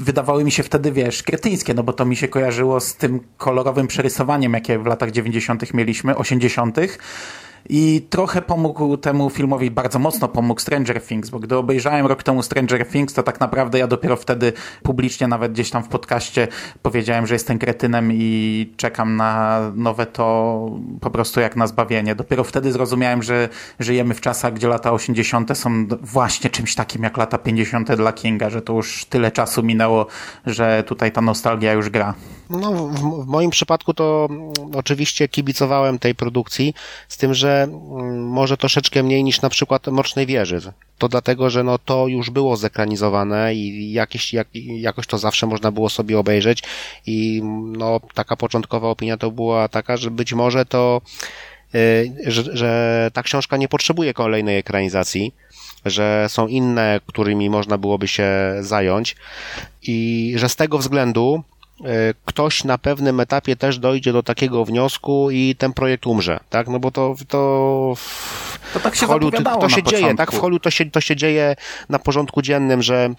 wydawały 0.00 0.43
mi 0.44 0.50
się 0.50 0.62
wtedy, 0.62 0.92
wiesz, 0.92 1.22
kretyńskie, 1.22 1.74
no 1.74 1.82
bo 1.82 1.92
to 1.92 2.04
mi 2.04 2.16
się 2.16 2.28
kojarzyło 2.28 2.80
z 2.80 2.94
tym 2.94 3.20
kolorowym 3.36 3.86
przerysowaniem, 3.86 4.52
jakie 4.52 4.78
w 4.78 4.86
latach 4.86 5.10
90. 5.10 5.74
mieliśmy, 5.74 6.16
80. 6.16 6.76
i 7.68 8.06
trochę 8.10 8.42
pomógł 8.42 8.96
temu 8.96 9.30
filmowi, 9.30 9.70
bardzo 9.70 9.98
mocno 9.98 10.28
pomógł 10.28 10.60
Stranger 10.60 11.02
Things, 11.02 11.30
bo 11.30 11.38
gdy 11.38 11.56
obejrzałem 11.56 12.06
rok 12.06 12.22
temu 12.22 12.42
Stranger 12.42 12.88
Things, 12.88 13.14
to 13.14 13.22
tak 13.22 13.40
naprawdę 13.40 13.78
ja 13.78 13.86
dopiero 13.86 14.16
wtedy 14.16 14.52
publicznie, 14.82 15.28
nawet 15.28 15.52
gdzieś 15.52 15.70
tam 15.70 15.82
w 15.82 15.88
podcaście 15.88 16.48
powiedziałem, 16.82 17.26
że 17.26 17.34
jestem 17.34 17.58
kretynem 17.58 18.12
i 18.12 18.72
czekam 18.76 19.16
na 19.16 19.60
nowe 19.74 20.06
to 20.06 20.70
po 21.00 21.10
prostu 21.10 21.40
jak 21.40 21.56
na 21.56 21.66
zbawienie. 21.66 22.14
Dopiero 22.14 22.44
wtedy 22.44 22.72
zrozumiałem, 22.72 23.22
że 23.22 23.48
żyjemy 23.80 24.14
w 24.14 24.20
czasach, 24.20 24.54
gdzie 24.54 24.68
lata 24.68 24.92
80. 24.92 25.58
są 25.58 25.86
właśnie 26.02 26.50
czymś 26.50 26.74
takim 26.74 27.02
jak 27.02 27.16
lata 27.16 27.38
50. 27.38 27.92
dla 27.94 28.12
Kinga, 28.12 28.50
że 28.50 28.62
to 28.62 28.72
już 28.72 29.04
tyle 29.04 29.32
czasu 29.32 29.62
minęło, 29.62 30.06
że 30.46 30.84
tutaj 30.86 31.12
ta 31.12 31.20
nostalgia 31.20 31.72
już 31.72 31.90
gra. 31.90 32.14
No, 32.50 32.72
w, 32.72 33.24
w 33.24 33.26
moim 33.26 33.50
przypadku 33.50 33.94
to 33.94 34.28
mm, 34.30 34.52
oczywiście 34.74 35.28
kibicowałem 35.28 35.98
tej 35.98 36.14
produkcji, 36.14 36.74
z 37.08 37.16
tym, 37.16 37.34
że 37.34 37.62
mm, 37.62 38.28
może 38.28 38.56
troszeczkę 38.56 39.02
mniej 39.02 39.24
niż 39.24 39.40
na 39.40 39.50
przykład 39.50 39.86
Mrocznej 39.86 40.26
Wieży. 40.26 40.72
To 40.98 41.08
dlatego, 41.08 41.50
że 41.50 41.64
no 41.64 41.78
to 41.78 42.08
już 42.08 42.30
było 42.30 42.56
zekranizowane 42.56 43.54
i 43.54 43.92
jakieś, 43.92 44.32
jak, 44.32 44.48
jakoś 44.54 45.06
to 45.06 45.18
zawsze 45.18 45.46
można 45.46 45.70
było 45.70 45.88
sobie 45.88 46.18
obejrzeć 46.18 46.62
i 47.06 47.42
no 47.76 48.00
taka 48.14 48.36
początkowa 48.36 48.88
opinia 48.88 49.16
to 49.16 49.30
była 49.30 49.68
taka, 49.68 49.96
że 49.96 50.10
być 50.10 50.32
może 50.32 50.66
to 50.66 51.00
y, 51.74 52.14
że, 52.26 52.56
że 52.56 53.10
ta 53.12 53.22
książka 53.22 53.56
nie 53.56 53.68
potrzebuje 53.68 54.14
kolejnej 54.14 54.58
ekranizacji, 54.58 55.34
że 55.84 56.26
są 56.28 56.46
inne, 56.46 57.00
którymi 57.06 57.50
można 57.50 57.78
byłoby 57.78 58.08
się 58.08 58.28
zająć 58.60 59.16
i 59.82 60.32
że 60.36 60.48
z 60.48 60.56
tego 60.56 60.78
względu 60.78 61.42
ktoś 62.24 62.64
na 62.64 62.78
pewnym 62.78 63.20
etapie 63.20 63.56
też 63.56 63.78
dojdzie 63.78 64.12
do 64.12 64.22
takiego 64.22 64.64
wniosku 64.64 65.30
i 65.30 65.54
ten 65.58 65.72
projekt 65.72 66.06
umrze, 66.06 66.40
tak? 66.50 66.68
No 66.68 66.80
bo 66.80 66.90
to, 66.90 67.14
to, 67.28 67.94
to 68.74 68.80
tak 68.80 68.94
się 68.94 69.06
w 69.06 69.08
Hollywood, 69.08 69.44
to 69.60 69.68
się 69.68 69.82
dzieje, 69.82 70.02
początku. 70.02 70.16
tak? 70.16 70.32
W 70.32 70.38
Hollywood 70.38 70.62
to 70.62 70.70
się, 70.70 70.90
to 70.90 71.00
się 71.00 71.16
dzieje 71.16 71.56
na 71.88 71.98
porządku 71.98 72.42
dziennym, 72.42 72.82
że 72.82 73.14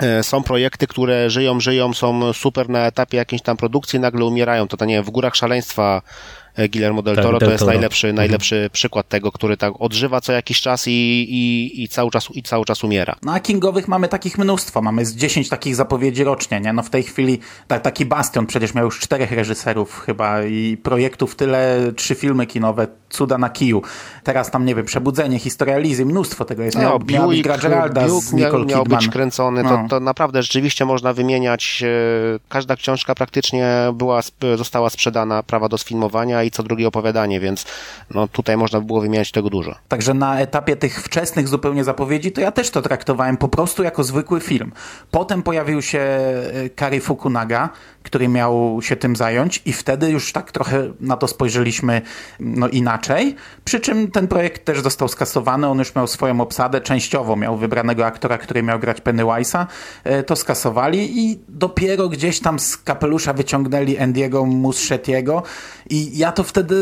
e, 0.00 0.22
są 0.22 0.42
projekty, 0.42 0.86
które 0.86 1.30
żyją, 1.30 1.60
żyją, 1.60 1.94
są 1.94 2.32
super 2.32 2.68
na 2.68 2.86
etapie 2.86 3.16
jakiejś 3.16 3.42
tam 3.42 3.56
produkcji, 3.56 4.00
nagle 4.00 4.24
umierają. 4.24 4.68
To, 4.68 4.76
to 4.76 4.84
nie 4.84 4.94
wiem, 4.94 5.04
w 5.04 5.10
Górach 5.10 5.36
Szaleństwa 5.36 6.02
E, 6.02 6.43
Guillermo 6.56 7.02
del 7.02 7.16
tak, 7.16 7.24
Toro 7.24 7.38
tak, 7.38 7.48
to 7.48 7.52
jest 7.52 7.66
najlepszy, 7.66 8.08
mhm. 8.08 8.16
najlepszy 8.16 8.70
przykład 8.72 9.08
tego, 9.08 9.32
który 9.32 9.56
tak 9.56 9.72
odżywa 9.78 10.20
co 10.20 10.32
jakiś 10.32 10.60
czas 10.60 10.88
i, 10.88 10.90
i, 10.90 11.82
i, 11.82 11.88
cały 11.88 12.10
czas, 12.10 12.28
i 12.34 12.42
cały 12.42 12.64
czas 12.64 12.84
umiera. 12.84 13.16
No 13.22 13.32
a 13.32 13.40
Kingowych 13.40 13.88
mamy 13.88 14.08
takich 14.08 14.38
mnóstwo, 14.38 14.82
mamy 14.82 15.06
z 15.06 15.16
10 15.16 15.48
takich 15.48 15.76
zapowiedzi 15.76 16.24
rocznie, 16.24 16.60
nie? 16.60 16.72
No 16.72 16.82
w 16.82 16.90
tej 16.90 17.02
chwili 17.02 17.38
tak, 17.68 17.82
taki 17.82 18.06
Bastion 18.06 18.46
przecież 18.46 18.74
miał 18.74 18.84
już 18.84 19.00
czterech 19.00 19.32
reżyserów 19.32 20.00
chyba 20.00 20.42
i 20.42 20.76
projektów 20.82 21.36
tyle, 21.36 21.92
trzy 21.96 22.14
filmy 22.14 22.46
kinowe, 22.46 22.86
cuda 23.10 23.38
na 23.38 23.50
kiju. 23.50 23.82
Teraz 24.24 24.50
tam, 24.50 24.64
nie 24.64 24.74
wiem, 24.74 24.84
Przebudzenie, 24.84 25.38
Historia 25.38 25.78
Lizy, 25.78 26.06
mnóstwo 26.06 26.44
tego 26.44 26.62
jest. 26.62 26.78
No, 26.78 26.98
być 26.98 27.42
gra 27.42 27.58
Geralda 27.58 28.08
z 28.08 28.32
Nicole 28.32 28.64
miał, 28.64 28.66
miał 28.66 28.84
być 28.84 29.08
kręcony, 29.08 29.62
no. 29.62 29.70
to, 29.70 29.86
to 29.88 30.00
naprawdę 30.00 30.42
rzeczywiście 30.42 30.84
można 30.84 31.12
wymieniać, 31.12 31.82
e, 31.86 32.38
każda 32.48 32.76
książka 32.76 33.14
praktycznie 33.14 33.66
była, 33.94 34.20
została 34.56 34.90
sprzedana, 34.90 35.42
prawa 35.42 35.68
do 35.68 35.78
sfilmowania 35.78 36.43
i 36.44 36.50
co 36.50 36.62
drugie 36.62 36.88
opowiadanie, 36.88 37.40
więc 37.40 37.66
no, 38.10 38.28
tutaj 38.28 38.56
można 38.56 38.80
by 38.80 38.86
było 38.86 39.00
wymieniać 39.00 39.32
tego 39.32 39.50
dużo. 39.50 39.74
Także 39.88 40.14
na 40.14 40.40
etapie 40.40 40.76
tych 40.76 41.02
wczesnych 41.02 41.48
zupełnie 41.48 41.84
zapowiedzi, 41.84 42.32
to 42.32 42.40
ja 42.40 42.52
też 42.52 42.70
to 42.70 42.82
traktowałem 42.82 43.36
po 43.36 43.48
prostu 43.48 43.82
jako 43.82 44.04
zwykły 44.04 44.40
film. 44.40 44.72
Potem 45.10 45.42
pojawił 45.42 45.82
się 45.82 45.98
e, 45.98 46.70
Kari 46.70 47.00
Fukunaga, 47.00 47.68
który 48.02 48.28
miał 48.28 48.78
się 48.82 48.96
tym 48.96 49.16
zająć 49.16 49.62
i 49.66 49.72
wtedy 49.72 50.10
już 50.10 50.32
tak 50.32 50.52
trochę 50.52 50.92
na 51.00 51.16
to 51.16 51.28
spojrzeliśmy 51.28 52.02
no, 52.40 52.68
inaczej. 52.68 53.36
Przy 53.64 53.80
czym 53.80 54.10
ten 54.10 54.28
projekt 54.28 54.64
też 54.64 54.80
został 54.80 55.08
skasowany, 55.08 55.66
on 55.68 55.78
już 55.78 55.94
miał 55.94 56.06
swoją 56.06 56.40
obsadę, 56.40 56.80
częściowo 56.80 57.36
miał 57.36 57.56
wybranego 57.56 58.06
aktora, 58.06 58.38
który 58.38 58.62
miał 58.62 58.78
grać 58.78 59.00
Pennywise'a, 59.00 59.66
e, 60.04 60.22
to 60.22 60.36
skasowali 60.36 61.18
i 61.18 61.38
dopiero 61.48 62.08
gdzieś 62.08 62.40
tam 62.40 62.58
z 62.58 62.76
kapelusza 62.76 63.32
wyciągnęli 63.32 63.98
Andiego 63.98 64.44
Muschettiego 64.44 65.42
i 65.90 66.18
ja 66.18 66.32
to 66.32 66.44
wtedy 66.44 66.76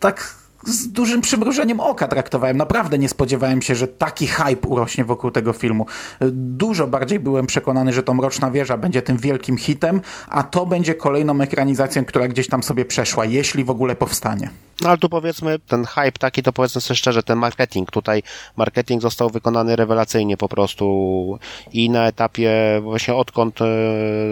tak 0.00 0.34
z 0.66 0.88
dużym 0.88 1.20
przymrużeniem 1.20 1.80
oka 1.80 2.08
traktowałem. 2.08 2.56
Naprawdę 2.56 2.98
nie 2.98 3.08
spodziewałem 3.08 3.62
się, 3.62 3.74
że 3.74 3.88
taki 3.88 4.26
hype 4.26 4.68
urośnie 4.68 5.04
wokół 5.04 5.30
tego 5.30 5.52
filmu. 5.52 5.86
Dużo 6.32 6.86
bardziej 6.86 7.20
byłem 7.20 7.46
przekonany, 7.46 7.92
że 7.92 8.02
to 8.02 8.14
Mroczna 8.14 8.50
Wieża 8.50 8.76
będzie 8.76 9.02
tym 9.02 9.16
wielkim 9.16 9.56
hitem, 9.56 10.00
a 10.28 10.42
to 10.42 10.66
będzie 10.66 10.94
kolejną 10.94 11.40
ekranizacją, 11.40 12.04
która 12.04 12.28
gdzieś 12.28 12.48
tam 12.48 12.62
sobie 12.62 12.84
przeszła, 12.84 13.24
jeśli 13.24 13.64
w 13.64 13.70
ogóle 13.70 13.96
powstanie. 13.96 14.50
No 14.80 14.88
ale 14.88 14.98
tu 14.98 15.08
powiedzmy, 15.08 15.58
ten 15.58 15.84
hype 15.84 16.12
taki, 16.12 16.42
to 16.42 16.52
powiedzmy 16.52 16.80
sobie 16.80 16.96
szczerze, 16.96 17.22
ten 17.22 17.38
marketing, 17.38 17.90
tutaj 17.90 18.22
marketing 18.56 19.02
został 19.02 19.30
wykonany 19.30 19.76
rewelacyjnie 19.76 20.36
po 20.36 20.48
prostu. 20.48 21.38
I 21.72 21.90
na 21.90 22.06
etapie 22.06 22.52
właśnie 22.82 23.14
odkąd 23.14 23.62
e, 23.62 23.66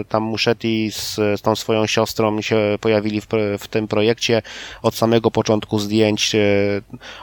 tam 0.09 0.23
Muschetti 0.23 0.91
z, 0.91 1.15
z 1.15 1.41
tą 1.41 1.55
swoją 1.55 1.87
siostrą 1.87 2.41
się 2.41 2.77
pojawili 2.81 3.21
w, 3.21 3.27
w 3.59 3.67
tym 3.67 3.87
projekcie, 3.87 4.41
od 4.81 4.95
samego 4.95 5.31
początku 5.31 5.79
zdjęć, 5.79 6.35
e, 6.35 6.39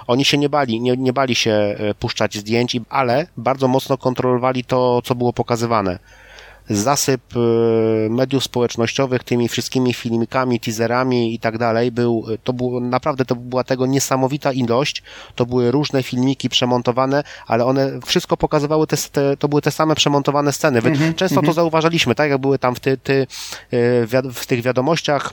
oni 0.06 0.24
się 0.24 0.38
nie 0.38 0.48
bali, 0.48 0.80
nie, 0.80 0.96
nie 0.96 1.12
bali 1.12 1.34
się 1.34 1.50
e, 1.50 1.94
puszczać 1.94 2.34
zdjęć, 2.34 2.76
ale 2.90 3.26
bardzo 3.36 3.68
mocno 3.68 3.98
kontrolowali 3.98 4.64
to, 4.64 5.02
co 5.04 5.14
było 5.14 5.32
pokazywane 5.32 5.98
zasyp 6.68 7.22
e, 7.36 7.38
mediów 8.10 8.44
społecznościowych 8.44 9.24
tymi 9.24 9.48
wszystkimi 9.48 9.94
filmikami, 9.94 10.60
teaserami 10.60 11.34
i 11.34 11.38
tak 11.38 11.58
dalej 11.58 11.92
był, 11.92 12.24
to 12.44 12.52
było, 12.52 12.80
naprawdę 12.80 13.24
to 13.24 13.36
była 13.36 13.64
tego 13.64 13.86
niesamowita 13.86 14.52
ilość, 14.52 15.02
to 15.34 15.46
były 15.46 15.70
różne 15.70 16.02
filmiki 16.02 16.48
przemontowane, 16.48 17.24
ale 17.46 17.64
one 17.64 18.00
wszystko 18.06 18.36
pokazywały 18.36 18.86
te, 18.86 18.96
te 18.96 19.36
to 19.36 19.48
były 19.48 19.62
te 19.62 19.70
same 19.70 19.94
przemontowane 19.94 20.52
sceny. 20.52 20.78
Mm 20.78 20.94
-hmm, 20.94 21.14
Często 21.14 21.24
mm 21.24 21.28
-hmm. 21.28 21.34
to 21.34 21.38
mhm. 21.40 21.54
zauważaliśmy, 21.54 22.14
tak 22.14 22.30
jak 22.30 22.40
były 22.40 22.58
tam 22.58 22.74
w, 22.74 22.80
ty, 22.80 22.96
ty, 22.96 23.26
e, 23.70 24.32
w 24.32 24.46
tych 24.46 24.62
wiadomościach 24.62 25.32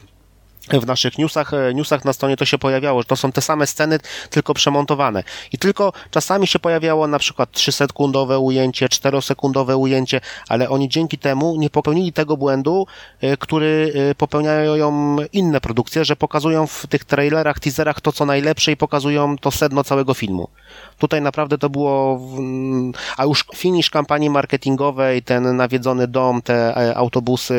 w 0.69 0.85
naszych 0.85 1.17
newsach, 1.17 1.53
e, 1.53 1.73
newsach 1.73 2.05
na 2.05 2.13
stronie 2.13 2.37
to 2.37 2.45
się 2.45 2.57
pojawiało, 2.57 3.01
że 3.01 3.05
to 3.05 3.15
są 3.15 3.31
te 3.31 3.41
same 3.41 3.67
sceny, 3.67 3.99
tylko 4.29 4.53
przemontowane. 4.53 5.23
I 5.51 5.57
tylko 5.57 5.93
czasami 6.11 6.47
się 6.47 6.59
pojawiało 6.59 7.07
na 7.07 7.19
przykład 7.19 7.51
3-sekundowe 7.51 8.39
ujęcie, 8.39 8.87
4-sekundowe 8.87 9.77
ujęcie, 9.77 10.21
ale 10.49 10.69
oni 10.69 10.89
dzięki 10.89 11.17
temu 11.17 11.55
nie 11.57 11.69
popełnili 11.69 12.13
tego 12.13 12.37
błędu, 12.37 12.87
e, 13.21 13.37
który 13.37 13.93
e, 14.11 14.15
popełniają 14.15 15.15
inne 15.33 15.61
produkcje, 15.61 16.05
że 16.05 16.15
pokazują 16.15 16.67
w 16.67 16.87
tych 16.87 17.05
trailerach, 17.05 17.59
teaserach 17.59 18.01
to 18.01 18.11
co 18.11 18.25
najlepsze 18.25 18.71
i 18.71 18.77
pokazują 18.77 19.37
to 19.37 19.51
sedno 19.51 19.83
całego 19.83 20.13
filmu. 20.13 20.47
Tutaj 20.97 21.21
naprawdę 21.21 21.57
to 21.57 21.69
było, 21.69 22.21
a 23.17 23.25
już 23.25 23.45
finisz 23.55 23.89
kampanii 23.89 24.29
marketingowej, 24.29 25.23
ten 25.23 25.55
nawiedzony 25.55 26.07
dom, 26.07 26.41
te 26.41 26.95
autobusy 26.95 27.55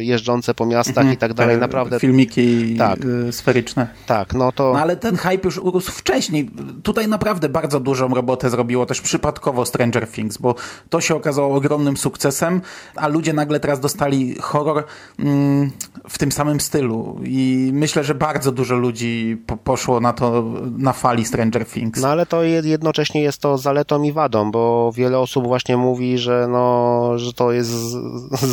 jeżdżące 0.00 0.54
po 0.54 0.66
miastach 0.66 0.96
mhm, 0.96 1.14
i 1.14 1.16
tak 1.16 1.34
dalej, 1.34 1.58
naprawdę. 1.58 2.00
Filmiki 2.00 2.76
tak. 2.78 3.04
Y, 3.04 3.32
sferyczne. 3.32 3.88
Tak, 4.06 4.34
no 4.34 4.52
to... 4.52 4.72
No 4.72 4.80
ale 4.80 4.96
ten 4.96 5.16
hype 5.16 5.44
już 5.44 5.58
urósł 5.58 5.92
wcześniej. 5.92 6.50
Tutaj 6.82 7.08
naprawdę 7.08 7.48
bardzo 7.48 7.80
dużą 7.80 8.14
robotę 8.14 8.50
zrobiło 8.50 8.86
też 8.86 9.00
przypadkowo 9.00 9.66
Stranger 9.66 10.08
Things, 10.08 10.38
bo 10.38 10.54
to 10.90 11.00
się 11.00 11.14
okazało 11.14 11.56
ogromnym 11.56 11.96
sukcesem, 11.96 12.60
a 12.96 13.08
ludzie 13.08 13.32
nagle 13.32 13.60
teraz 13.60 13.80
dostali 13.80 14.34
horror 14.40 14.84
mm, 15.18 15.70
w 16.08 16.18
tym 16.18 16.32
samym 16.32 16.60
stylu 16.60 17.20
i 17.24 17.70
myślę, 17.74 18.04
że 18.04 18.14
bardzo 18.14 18.52
dużo 18.52 18.76
ludzi 18.76 19.42
po 19.46 19.56
poszło 19.56 20.00
na 20.00 20.12
to, 20.12 20.44
na 20.78 20.92
fali 20.92 21.24
Stranger 21.24 21.66
Things. 21.66 22.00
No 22.00 22.08
ale 22.08 22.26
to 22.32 22.42
jednocześnie 22.44 23.22
jest 23.22 23.40
to 23.40 23.58
zaletą 23.58 24.02
i 24.02 24.12
wadą, 24.12 24.50
bo 24.50 24.92
wiele 24.92 25.18
osób 25.18 25.46
właśnie 25.46 25.76
mówi, 25.76 26.18
że 26.18 26.46
no, 26.48 27.18
że 27.18 27.32
to 27.32 27.52
jest 27.52 27.70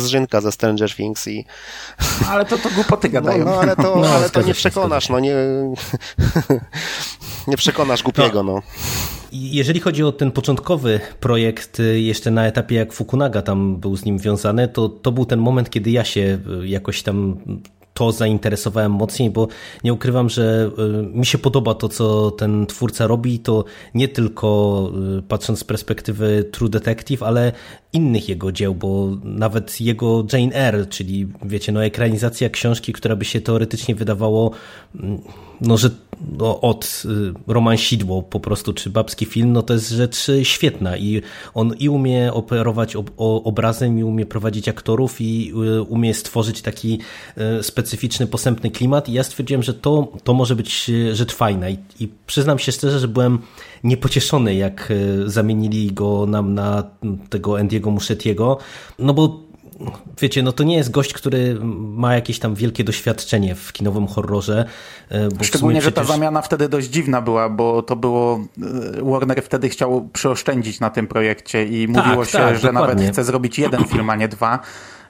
zrzynka 0.02 0.40
ze 0.40 0.52
Stranger 0.52 0.94
Things 0.94 1.28
i... 1.28 1.44
Ale 2.28 2.44
to, 2.44 2.58
to 2.58 2.68
głupoty 2.74 3.08
gadają. 3.08 3.44
No, 3.44 3.50
no 3.50 3.60
ale 3.60 3.76
to, 3.76 3.96
no, 3.96 4.08
ale 4.08 4.30
to 4.30 4.42
nie 4.42 4.54
przekonasz, 4.54 5.08
no 5.08 5.20
nie, 5.20 5.34
nie 7.46 7.56
przekonasz 7.56 8.02
głupiego, 8.02 8.42
no. 8.42 8.54
no. 8.54 8.62
Jeżeli 9.32 9.80
chodzi 9.80 10.04
o 10.04 10.12
ten 10.12 10.30
początkowy 10.30 11.00
projekt, 11.20 11.80
y, 11.80 12.00
jeszcze 12.00 12.30
na 12.30 12.46
etapie 12.46 12.76
jak 12.76 12.92
Fukunaga 12.92 13.42
tam 13.42 13.76
był 13.76 13.96
z 13.96 14.04
nim 14.04 14.18
wiązany, 14.18 14.68
to 14.68 14.88
to 14.88 15.12
był 15.12 15.26
ten 15.26 15.38
moment, 15.38 15.70
kiedy 15.70 15.90
ja 15.90 16.04
się 16.04 16.38
y, 16.62 16.68
jakoś 16.68 17.02
tam 17.02 17.36
to 18.00 18.12
zainteresowałem 18.12 18.92
mocniej, 18.92 19.30
bo 19.30 19.48
nie 19.84 19.92
ukrywam, 19.92 20.28
że 20.28 20.70
y, 20.78 21.16
mi 21.16 21.26
się 21.26 21.38
podoba 21.38 21.74
to, 21.74 21.88
co 21.88 22.30
ten 22.30 22.66
twórca 22.66 23.06
robi, 23.06 23.38
to 23.38 23.64
nie 23.94 24.08
tylko 24.08 24.90
y, 25.18 25.22
patrząc 25.22 25.58
z 25.58 25.64
perspektywy 25.64 26.44
True 26.52 26.68
Detective, 26.68 27.22
ale 27.22 27.52
innych 27.92 28.28
jego 28.28 28.52
dzieł, 28.52 28.74
bo 28.74 29.08
nawet 29.24 29.80
jego 29.80 30.24
Jane 30.32 30.54
Eyre, 30.54 30.86
czyli 30.86 31.28
wiecie, 31.42 31.72
no 31.72 31.84
ekranizacja 31.84 32.50
książki, 32.50 32.92
która 32.92 33.16
by 33.16 33.24
się 33.24 33.40
teoretycznie 33.40 33.94
wydawało 33.94 34.50
mm, 34.94 35.20
no, 35.60 35.76
że 35.76 35.90
no, 36.38 36.60
od 36.60 37.02
y, 37.04 37.52
Roman 37.52 37.76
Sidło 37.76 38.22
po 38.22 38.40
prostu, 38.40 38.72
czy 38.72 38.90
babski 38.90 39.24
film, 39.24 39.52
no 39.52 39.62
to 39.62 39.74
jest 39.74 39.88
rzecz 39.88 40.30
świetna. 40.42 40.96
I 40.96 41.22
on 41.54 41.74
i 41.78 41.88
umie 41.88 42.32
operować 42.32 42.96
ob 42.96 43.10
obrazem, 43.16 43.98
i 43.98 44.04
umie 44.04 44.26
prowadzić 44.26 44.68
aktorów, 44.68 45.20
i 45.20 45.52
y, 45.78 45.82
umie 45.82 46.14
stworzyć 46.14 46.62
taki 46.62 46.98
y, 47.58 47.62
specyficzny, 47.62 48.26
posępny 48.26 48.70
klimat. 48.70 49.08
I 49.08 49.12
ja 49.12 49.22
stwierdziłem, 49.22 49.62
że 49.62 49.74
to, 49.74 50.12
to 50.24 50.34
może 50.34 50.56
być 50.56 50.90
rzecz 51.12 51.34
fajna. 51.34 51.70
I, 51.70 51.78
i 52.00 52.08
przyznam 52.26 52.58
się 52.58 52.72
szczerze, 52.72 52.98
że 52.98 53.08
byłem 53.08 53.38
niepocieszony, 53.84 54.54
jak 54.54 54.92
zamienili 55.26 55.92
go 55.92 56.26
nam 56.26 56.54
na 56.54 56.82
tego 57.30 57.58
Andiego 57.58 57.90
Muschettiego, 57.90 58.58
no 58.98 59.14
bo 59.14 59.49
wiecie, 60.20 60.42
no 60.42 60.52
to 60.52 60.64
nie 60.64 60.76
jest 60.76 60.90
gość, 60.90 61.12
który 61.12 61.58
ma 61.78 62.14
jakieś 62.14 62.38
tam 62.38 62.54
wielkie 62.54 62.84
doświadczenie 62.84 63.54
w 63.54 63.72
kinowym 63.72 64.06
horrorze. 64.06 64.64
E, 65.10 65.44
Szczególnie, 65.44 65.80
przecież... 65.80 65.96
że 66.04 66.06
ta 66.06 66.12
zamiana 66.12 66.42
wtedy 66.42 66.68
dość 66.68 66.88
dziwna 66.88 67.22
była, 67.22 67.48
bo 67.48 67.82
to 67.82 67.96
było, 67.96 68.40
e, 68.98 69.10
Warner 69.10 69.42
wtedy 69.42 69.68
chciał 69.68 70.08
przyoszczędzić 70.12 70.80
na 70.80 70.90
tym 70.90 71.06
projekcie 71.06 71.64
i 71.64 71.88
tak, 71.92 72.04
mówiło 72.04 72.24
się, 72.24 72.38
tak, 72.38 72.58
że 72.58 72.72
dokładnie. 72.72 72.94
nawet 72.94 73.12
chce 73.12 73.24
zrobić 73.24 73.58
jeden 73.58 73.84
film, 73.84 74.10
a 74.10 74.16
nie 74.16 74.28
dwa 74.28 74.58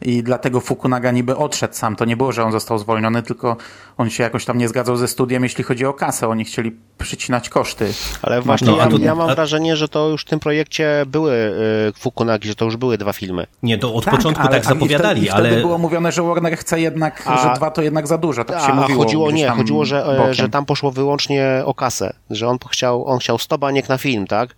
i 0.02 0.23
dlatego 0.23 0.61
Fukunaga 0.61 1.11
niby 1.11 1.37
odszedł 1.37 1.75
sam. 1.75 1.97
To 1.97 2.04
nie 2.04 2.16
było, 2.16 2.33
że 2.33 2.45
on 2.45 2.52
został 2.52 2.78
zwolniony, 2.78 3.23
tylko 3.23 3.57
on 3.99 4.11
się 4.11 4.23
jakoś 4.23 4.45
tam 4.45 4.59
nie 4.59 4.69
zgadzał 4.69 4.97
ze 4.97 5.09
studiem, 5.09 5.42
jeśli 5.42 5.64
chodzi 5.64 5.87
o 5.87 5.92
kasę. 5.92 6.28
Oni 6.28 6.45
chcieli 6.45 6.76
przycinać 6.99 7.49
koszty. 7.49 7.92
Ale 8.23 8.42
właśnie 8.42 8.69
no, 8.69 8.76
ja, 8.76 8.88
ja, 9.00 9.14
mam 9.14 9.35
wrażenie, 9.35 9.76
że 9.76 9.88
to 9.88 10.09
już 10.09 10.23
w 10.23 10.25
tym 10.25 10.40
projekcie 10.40 11.04
były 11.07 11.33
y, 11.33 11.92
Fukunagi, 11.99 12.49
że 12.49 12.54
to 12.54 12.64
już 12.64 12.76
były 12.76 12.99
dwa 12.99 13.12
filmy. 13.12 13.47
Nie, 13.62 13.78
to 13.78 13.95
od 13.95 14.04
tak, 14.04 14.16
początku 14.16 14.42
ale, 14.42 14.50
tak 14.50 14.64
zapowiadali, 14.64 15.23
i 15.23 15.25
wtedy, 15.25 15.37
ale... 15.37 15.49
wtedy 15.49 15.62
było 15.62 15.78
mówione, 15.78 16.12
że 16.12 16.23
Warner 16.23 16.57
chce 16.57 16.80
jednak, 16.80 17.23
a, 17.26 17.42
że 17.42 17.54
dwa 17.57 17.71
to 17.71 17.83
jednak 17.83 18.07
za 18.07 18.19
dużo, 18.19 18.45
tak 18.45 18.57
a, 18.57 18.66
się 18.66 18.73
mówiło. 18.75 19.02
chodziło, 19.02 19.30
nie, 19.30 19.49
chodziło, 19.49 19.85
że, 19.85 20.28
e, 20.28 20.35
że 20.35 20.49
tam 20.49 20.66
poszło 20.66 20.90
wyłącznie 20.90 21.62
o 21.64 21.75
kasę, 21.75 22.12
że 22.30 22.49
on 22.49 22.59
chciał, 22.71 23.07
on 23.07 23.19
chciał 23.19 23.38
100 23.38 23.59
baniek 23.59 23.88
na 23.88 23.99
film, 23.99 24.26
tak? 24.26 24.57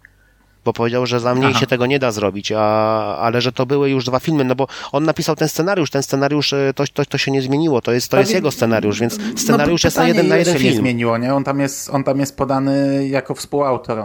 Bo 0.65 0.73
powiedział, 0.73 1.07
że 1.07 1.21
za 1.21 1.35
mniej 1.35 1.51
Aha. 1.51 1.61
się 1.61 1.67
tego 1.67 1.87
nie 1.87 1.99
da 1.99 2.13
zrobić, 2.13 2.53
a, 2.57 3.17
ale 3.19 3.41
że 3.41 3.53
to 3.53 3.67
były 3.67 3.91
już 3.91 4.05
dwa 4.05 4.21
filmy, 4.21 4.45
no 4.45 4.55
bo 4.55 4.67
on 4.93 5.05
napisał 5.05 5.37
ten 5.37 5.49
scenariusz, 5.49 5.91
ten 5.91 6.03
scenariusz 6.03 6.53
e, 6.53 6.73
to, 6.75 6.85
to, 6.95 7.05
to 7.05 7.19
się 7.19 7.31
nie 7.31 7.43
zmieniło, 7.43 7.81
to 7.81 7.93
jest, 7.93 8.11
to 8.11 8.19
jest 8.19 8.35
jego 8.35 8.51
scenariusz, 8.51 9.01
więc 9.01 9.19
no 9.19 9.25
scenariusz 9.37 9.83
no, 9.83 9.87
jest 9.87 9.97
na 9.97 10.09
jeden, 10.09 10.29
na 10.29 10.37
jeden 10.37 10.55
się 10.55 10.61
film. 10.61 10.73
nie 10.73 10.79
zmieniło, 10.79 11.19
nie? 11.19 11.35
On 11.35 11.45
tam 11.45 11.61
jest, 11.61 11.91
on 11.91 12.05
tam 12.05 12.21
jest 12.21 12.37
podany 12.37 13.09
jako 13.09 13.35
współautor. 13.35 14.05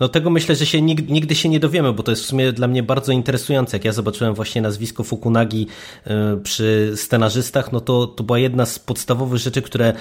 No 0.00 0.08
tego 0.08 0.30
myślę, 0.30 0.56
że 0.56 0.66
się 0.66 0.82
nigdy, 0.82 1.12
nigdy 1.12 1.34
się 1.34 1.48
nie 1.48 1.60
dowiemy, 1.60 1.92
bo 1.92 2.02
to 2.02 2.12
jest 2.12 2.22
w 2.22 2.26
sumie 2.26 2.52
dla 2.52 2.68
mnie 2.68 2.82
bardzo 2.82 3.12
interesujące. 3.12 3.76
Jak 3.76 3.84
ja 3.84 3.92
zobaczyłem 3.92 4.34
właśnie 4.34 4.62
nazwisko 4.62 5.04
Fukunagi 5.04 5.66
e, 6.04 6.36
przy 6.36 6.92
scenarzystach, 6.96 7.72
no 7.72 7.80
to, 7.80 8.06
to 8.06 8.24
była 8.24 8.38
jedna 8.38 8.66
z 8.66 8.78
podstawowych 8.78 9.38
rzeczy, 9.38 9.62
które, 9.62 9.92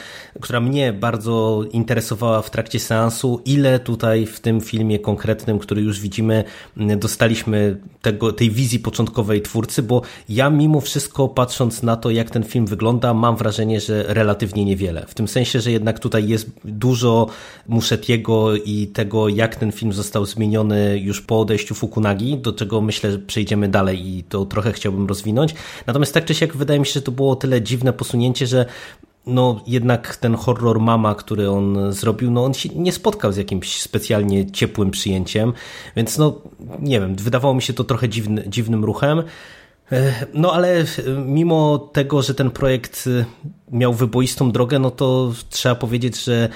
która 0.42 0.60
mnie 0.60 0.94
bardzo 0.94 1.64
interesowała 1.72 2.42
w 2.42 2.50
trakcie 2.50 2.80
seansu. 2.80 3.42
Ile 3.46 3.80
tutaj 3.80 4.26
w 4.26 4.40
tym 4.40 4.62
filmie 4.62 5.00
konkretnym, 5.00 5.60
który 5.60 5.82
już 5.82 6.00
widzimy, 6.00 6.44
dostaliśmy 6.98 7.78
tego, 8.02 8.34
tej 8.34 8.52
wizji 8.52 8.80
początkowej 8.80 9.42
twórcy, 9.42 9.84
bo 9.84 10.02
ja 10.30 10.50
mimo 10.50 10.82
wszystko 10.82 11.28
patrząc 11.28 11.84
na 11.84 11.96
to, 11.96 12.10
jak 12.10 12.30
ten 12.30 12.44
film 12.44 12.66
wygląda, 12.66 13.14
mam 13.14 13.36
wrażenie, 13.36 13.82
że 13.82 14.06
relatywnie 14.08 14.66
niewiele. 14.66 15.06
W 15.08 15.14
tym 15.14 15.28
sensie, 15.28 15.60
że 15.62 15.72
jednak 15.72 16.00
tutaj 16.00 16.28
jest 16.28 16.50
dużo 16.66 17.28
Muszetiego 17.68 18.56
i 18.56 18.88
tego, 18.88 19.30
jak 19.30 19.56
ten 19.56 19.72
film 19.72 19.83
film 19.84 19.94
został 19.94 20.26
zmieniony 20.26 21.00
już 21.00 21.22
po 21.22 21.40
odejściu 21.40 21.76
Fukunagi, 21.76 22.38
do 22.38 22.54
czego 22.54 22.82
myślę, 22.82 23.18
przejdziemy 23.18 23.70
dalej 23.70 24.08
i 24.08 24.24
to 24.24 24.46
trochę 24.46 24.74
chciałbym 24.74 25.08
rozwinąć. 25.08 25.56
Natomiast 25.88 26.14
tak 26.14 26.26
czy 26.26 26.34
siak 26.34 26.58
wydaje 26.58 26.80
mi 26.80 26.86
się, 26.86 26.94
że 26.94 27.02
to 27.02 27.12
było 27.12 27.36
tyle 27.36 27.62
dziwne 27.62 27.94
posunięcie, 27.94 28.48
że 28.48 28.66
no 29.26 29.62
jednak 29.68 30.16
ten 30.16 30.36
horror 30.36 30.80
mama, 30.80 31.16
który 31.16 31.50
on 31.50 31.94
zrobił, 31.94 32.32
no 32.32 32.46
on 32.46 32.54
się 32.54 32.70
nie 32.70 32.92
spotkał 32.92 33.32
z 33.32 33.38
jakimś 33.38 33.82
specjalnie 33.82 34.52
ciepłym 34.52 34.92
przyjęciem, 34.92 35.54
więc 35.96 36.18
no 36.18 36.42
nie 36.80 37.00
wiem, 37.00 37.16
wydawało 37.16 37.54
mi 37.54 37.62
się 37.62 37.74
to 37.74 37.84
trochę 37.84 38.10
dziwny, 38.10 38.44
dziwnym 38.48 38.86
ruchem. 38.86 39.24
E, 39.94 40.26
no 40.34 40.54
ale 40.54 40.80
e, 40.80 40.86
mimo 41.26 41.78
tego, 41.78 42.22
że 42.22 42.34
ten 42.34 42.52
projekt 42.52 43.06
e, 43.08 43.26
miał 43.72 43.94
wyboistą 43.94 44.52
drogę, 44.52 44.80
no 44.80 44.92
to 44.92 45.34
trzeba 45.50 45.76
powiedzieć, 45.76 46.24
że 46.24 46.50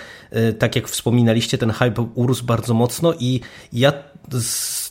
tak 0.60 0.76
jak 0.76 0.88
wspominaliście, 0.88 1.58
ten 1.58 1.72
hype 1.72 2.08
urósł 2.16 2.46
bardzo 2.46 2.74
mocno 2.74 3.14
i 3.20 3.42
ja 3.74 3.94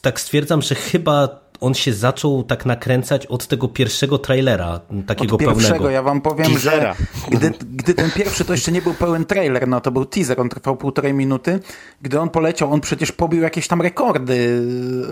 tak 0.02 0.20
stwierdzam, 0.20 0.62
że 0.62 0.74
chyba 0.74 1.45
on 1.60 1.74
się 1.74 1.92
zaczął 1.92 2.42
tak 2.42 2.66
nakręcać 2.66 3.26
od 3.26 3.46
tego 3.46 3.68
pierwszego 3.68 4.18
trailera, 4.18 4.80
takiego 5.06 5.34
od 5.34 5.40
pierwszego, 5.40 5.62
pełnego. 5.62 5.90
Ja 5.90 6.02
wam 6.02 6.20
powiem, 6.20 6.52
Teasera. 6.52 6.94
że 6.94 7.30
gdy, 7.30 7.52
gdy 7.60 7.94
ten 7.94 8.10
pierwszy 8.10 8.44
to 8.44 8.52
jeszcze 8.52 8.72
nie 8.72 8.82
był 8.82 8.94
pełen 8.94 9.24
trailer, 9.24 9.68
no 9.68 9.80
to 9.80 9.90
był 9.90 10.04
teaser, 10.04 10.40
on 10.40 10.48
trwał 10.48 10.76
półtorej 10.76 11.14
minuty. 11.14 11.60
Gdy 12.02 12.20
on 12.20 12.30
poleciał, 12.30 12.72
on 12.72 12.80
przecież 12.80 13.12
pobił 13.12 13.42
jakieś 13.42 13.68
tam 13.68 13.82
rekordy 13.82 14.62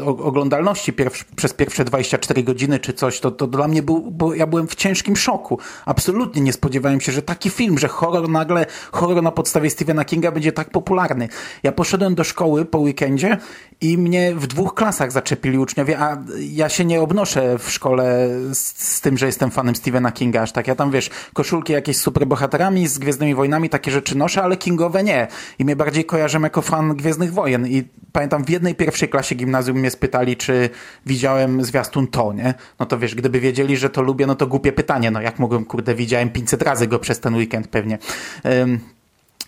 oglądalności 0.07 0.93
pierw, 0.93 1.25
przez 1.25 1.53
pierwsze 1.53 1.85
24 1.85 2.43
godziny 2.43 2.79
czy 2.79 2.93
coś. 2.93 3.21
To, 3.21 3.31
to 3.31 3.47
dla 3.47 3.69
mnie 3.69 3.83
był, 3.83 4.11
bo 4.11 4.35
ja 4.35 4.47
byłem 4.47 4.69
w 4.69 4.75
ciężkim 4.75 5.17
szoku. 5.17 5.59
Absolutnie 5.87 6.43
nie 6.43 6.53
spodziewałem 6.53 7.01
się, 7.01 7.13
że 7.13 7.23
taki 7.23 7.51
film, 7.51 7.79
że 7.79 7.89
horror 7.89 8.29
nagle, 8.29 8.67
horror 8.93 9.23
na 9.23 9.31
podstawie 9.31 9.71
Stephena 9.71 10.05
Kinga 10.05 10.33
będzie 10.33 10.53
tak 10.53 10.71
popularny. 10.71 11.29
Ja 11.63 11.73
poszedłem 11.73 12.15
do 12.15 12.25
szkoły 12.25 12.65
po 12.65 12.79
weekendzie 12.79 13.39
i 13.81 13.99
mnie 13.99 14.35
w 14.35 14.47
dwóch 14.47 14.75
klasach 14.75 15.13
zaczepili 15.13 15.59
uczniowie, 15.59 15.99
a 15.99 16.17
ja 16.39 16.69
się 16.69 16.85
nie 16.85 17.01
obnoszę 17.01 17.59
w 17.59 17.71
szkole 17.71 18.29
z, 18.53 18.59
z, 18.77 19.01
tym, 19.01 19.19
że 19.19 19.27
jestem 19.27 19.51
fanem 19.51 19.77
Stephena 19.77 20.13
Kinga 20.13 20.43
aż 20.43 20.53
tak. 20.53 20.69
Ja 20.69 20.75
tam, 20.75 20.91
wiesz, 20.91 21.11
koszulki 21.33 21.73
jakieś 21.73 21.97
z 21.97 22.01
superbohaterami, 22.01 22.89
z 22.89 22.99
Gwiezdnymi 22.99 23.35
Wojnami, 23.35 23.69
takie 23.69 23.91
rzeczy 23.91 24.19
noszę, 24.19 24.43
ale 24.43 24.57
Kingowe 24.57 25.05
nie. 25.05 25.29
I 25.59 25.65
mnie 25.65 25.77
bardziej 25.77 26.05
kojarzę 26.05 26.39
jako 26.43 26.63
fan 26.63 26.97
Gwiezdnych 26.97 27.33
Wojen. 27.33 27.67
I 27.67 27.85
pamiętam, 28.13 28.45
w 28.45 28.51
jednej 28.51 28.75
pierwszej 28.75 29.09
klasie 29.09 29.35
gimnazjum 29.35 29.79
mnie 29.79 29.91
spytali, 29.91 30.37
czy 30.37 30.71
widziałem 31.07 31.65
zwiastun 31.65 32.07
to, 32.07 32.33
nie? 32.33 32.55
No 32.79 32.87
to 32.87 32.99
wiesz, 32.99 33.15
gdyby 33.15 33.41
wiedzieli, 33.41 33.77
że 33.77 33.91
to 33.91 34.03
lubię, 34.03 34.27
no 34.27 34.35
to 34.35 34.47
głupie 34.47 34.73
pytanie. 34.73 35.11
No 35.11 35.21
jak 35.21 35.39
mogłem, 35.39 35.65
kurde, 35.65 35.95
widziałem 35.95 36.31
500 36.31 36.63
razy 36.63 36.87
go 36.87 36.99
przez 36.99 37.21
ten 37.21 37.35
weekend 37.35 37.69
pewnie. 37.69 37.99
Um, 38.45 38.81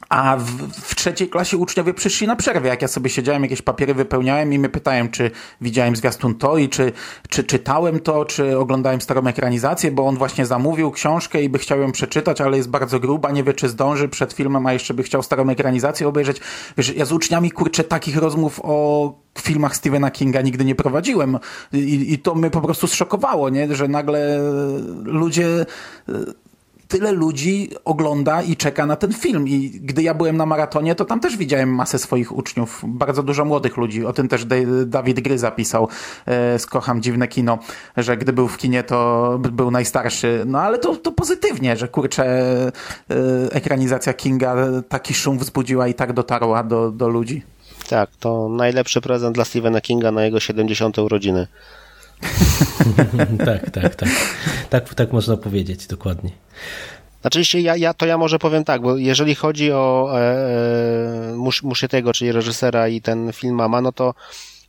a 0.09 0.37
w, 0.37 0.45
w, 0.73 0.95
trzeciej 0.95 1.29
klasie 1.29 1.57
uczniowie 1.57 1.95
przyszli 1.95 2.27
na 2.27 2.37
przerwę. 2.37 2.69
Jak 2.69 2.83
ja 2.83 2.89
sobie 2.89 3.11
siedziałem, 3.11 3.43
jakieś 3.43 3.63
papiery 3.63 3.95
wypełniałem 3.95 4.53
i 4.53 4.59
mnie 4.59 4.69
pytałem, 4.69 5.09
czy 5.09 5.31
widziałem 5.61 5.97
zwiastun 5.97 6.35
to 6.35 6.59
i 6.59 6.69
czy, 6.69 6.93
czy 7.29 7.45
czytałem 7.45 8.01
to, 8.01 8.25
czy 8.25 8.59
oglądałem 8.59 9.01
starą 9.01 9.27
ekranizację, 9.27 9.91
bo 9.91 10.07
on 10.07 10.17
właśnie 10.17 10.47
zamówił 10.47 10.91
książkę 10.91 11.43
i 11.43 11.49
by 11.49 11.59
chciał 11.59 11.81
ją 11.81 11.93
przeczytać, 11.93 12.41
ale 12.41 12.57
jest 12.57 12.71
bardzo 12.71 13.01
gruba, 13.01 13.31
nie 13.31 13.45
wie, 13.45 13.55
czy 13.55 13.69
zdąży 13.69 14.09
przed 14.09 14.33
filmem, 14.33 14.67
a 14.67 14.73
jeszcze 14.73 14.95
by 14.95 15.03
chciał 15.03 15.23
starą 15.23 15.51
ekranizację 15.51 16.09
obejrzeć. 16.09 16.41
Wiesz, 16.77 16.97
ja 16.97 17.05
z 17.05 17.13
uczniami, 17.13 17.51
kurczę, 17.51 17.85
takich 17.85 18.17
rozmów 18.17 18.61
o 18.63 19.27
filmach 19.39 19.77
Stephena 19.77 20.11
Kinga 20.11 20.43
nigdy 20.43 20.65
nie 20.65 20.75
prowadziłem 20.75 21.39
i, 21.73 22.13
i 22.13 22.19
to 22.19 22.35
mnie 22.35 22.51
po 22.51 22.61
prostu 22.61 22.87
zszokowało, 22.87 23.49
nie? 23.49 23.75
że 23.75 23.89
nagle 23.89 24.39
ludzie 25.05 25.67
tyle 26.89 27.13
ludzi 27.13 27.71
ogląda 27.85 28.43
i 28.43 28.57
czeka 28.57 28.87
na 28.87 28.97
ten 28.97 29.13
film. 29.13 29.49
I 29.49 29.71
gdy 29.71 30.03
ja 30.03 30.15
byłem 30.15 30.37
na 30.37 30.47
maratonie, 30.47 30.95
to 30.95 31.05
tam 31.05 31.21
też 31.21 31.37
widziałem 31.37 31.75
masę 31.75 31.99
swoich 31.99 32.37
uczniów, 32.37 32.83
bardzo 32.87 33.23
dużo 33.23 33.45
młodych 33.45 33.77
ludzi. 33.77 34.07
O 34.07 34.13
tym 34.13 34.29
też 34.29 34.47
Dawid 34.87 35.21
Gry 35.21 35.39
zapisał 35.39 35.89
e, 36.27 36.59
z 36.59 36.67
Kocham 36.67 37.03
Dziwne 37.03 37.29
Kino, 37.29 37.59
że 37.97 38.17
gdy 38.17 38.33
był 38.33 38.49
w 38.49 38.57
kinie, 38.57 38.83
to 38.83 39.39
był 39.39 39.71
najstarszy. 39.71 40.43
No 40.47 40.61
ale 40.61 40.79
to, 40.79 40.97
to 40.97 41.13
pozytywnie, 41.13 41.77
że 41.77 41.89
kurczę, 41.89 42.27
e, 42.27 42.73
ekranizacja 43.51 44.15
Kinga 44.15 44.57
taki 44.89 45.15
szum 45.15 45.39
wzbudziła 45.39 45.89
i 45.89 45.95
tak 45.95 46.13
dotarła 46.13 46.63
do, 46.63 46.91
do 46.91 47.09
ludzi. 47.09 47.43
Tak, 47.89 48.11
to 48.21 48.49
najlepszy 48.49 49.01
prezent 49.01 49.35
dla 49.35 49.45
Stephena 49.45 49.81
Kinga 49.81 50.13
na 50.13 50.25
jego 50.25 50.41
70. 50.41 50.99
urodziny. 50.99 51.47
tak, 53.47 53.71
tak, 53.71 53.95
tak. 53.95 54.09
Tak, 54.71 54.95
tak 54.95 55.13
można 55.13 55.37
powiedzieć, 55.37 55.87
dokładnie. 55.87 56.31
Oczywiście 57.25 57.61
ja, 57.61 57.77
ja, 57.77 57.95
to 57.95 58.07
ja 58.07 58.19
może 58.19 58.39
powiem 58.39 58.65
tak, 58.65 58.83
bo 58.83 58.97
jeżeli 58.97 59.35
chodzi 59.35 59.73
o 59.73 60.11
e, 60.15 60.21
e 60.21 61.37
Musz, 61.37 61.63
Muszytego, 61.63 62.13
czyli 62.13 62.33
reżysera 62.33 62.89
i 62.89 63.01
ten 63.01 63.33
film 63.33 63.55
Mama, 63.55 63.81
no 63.81 63.93
to 63.93 64.15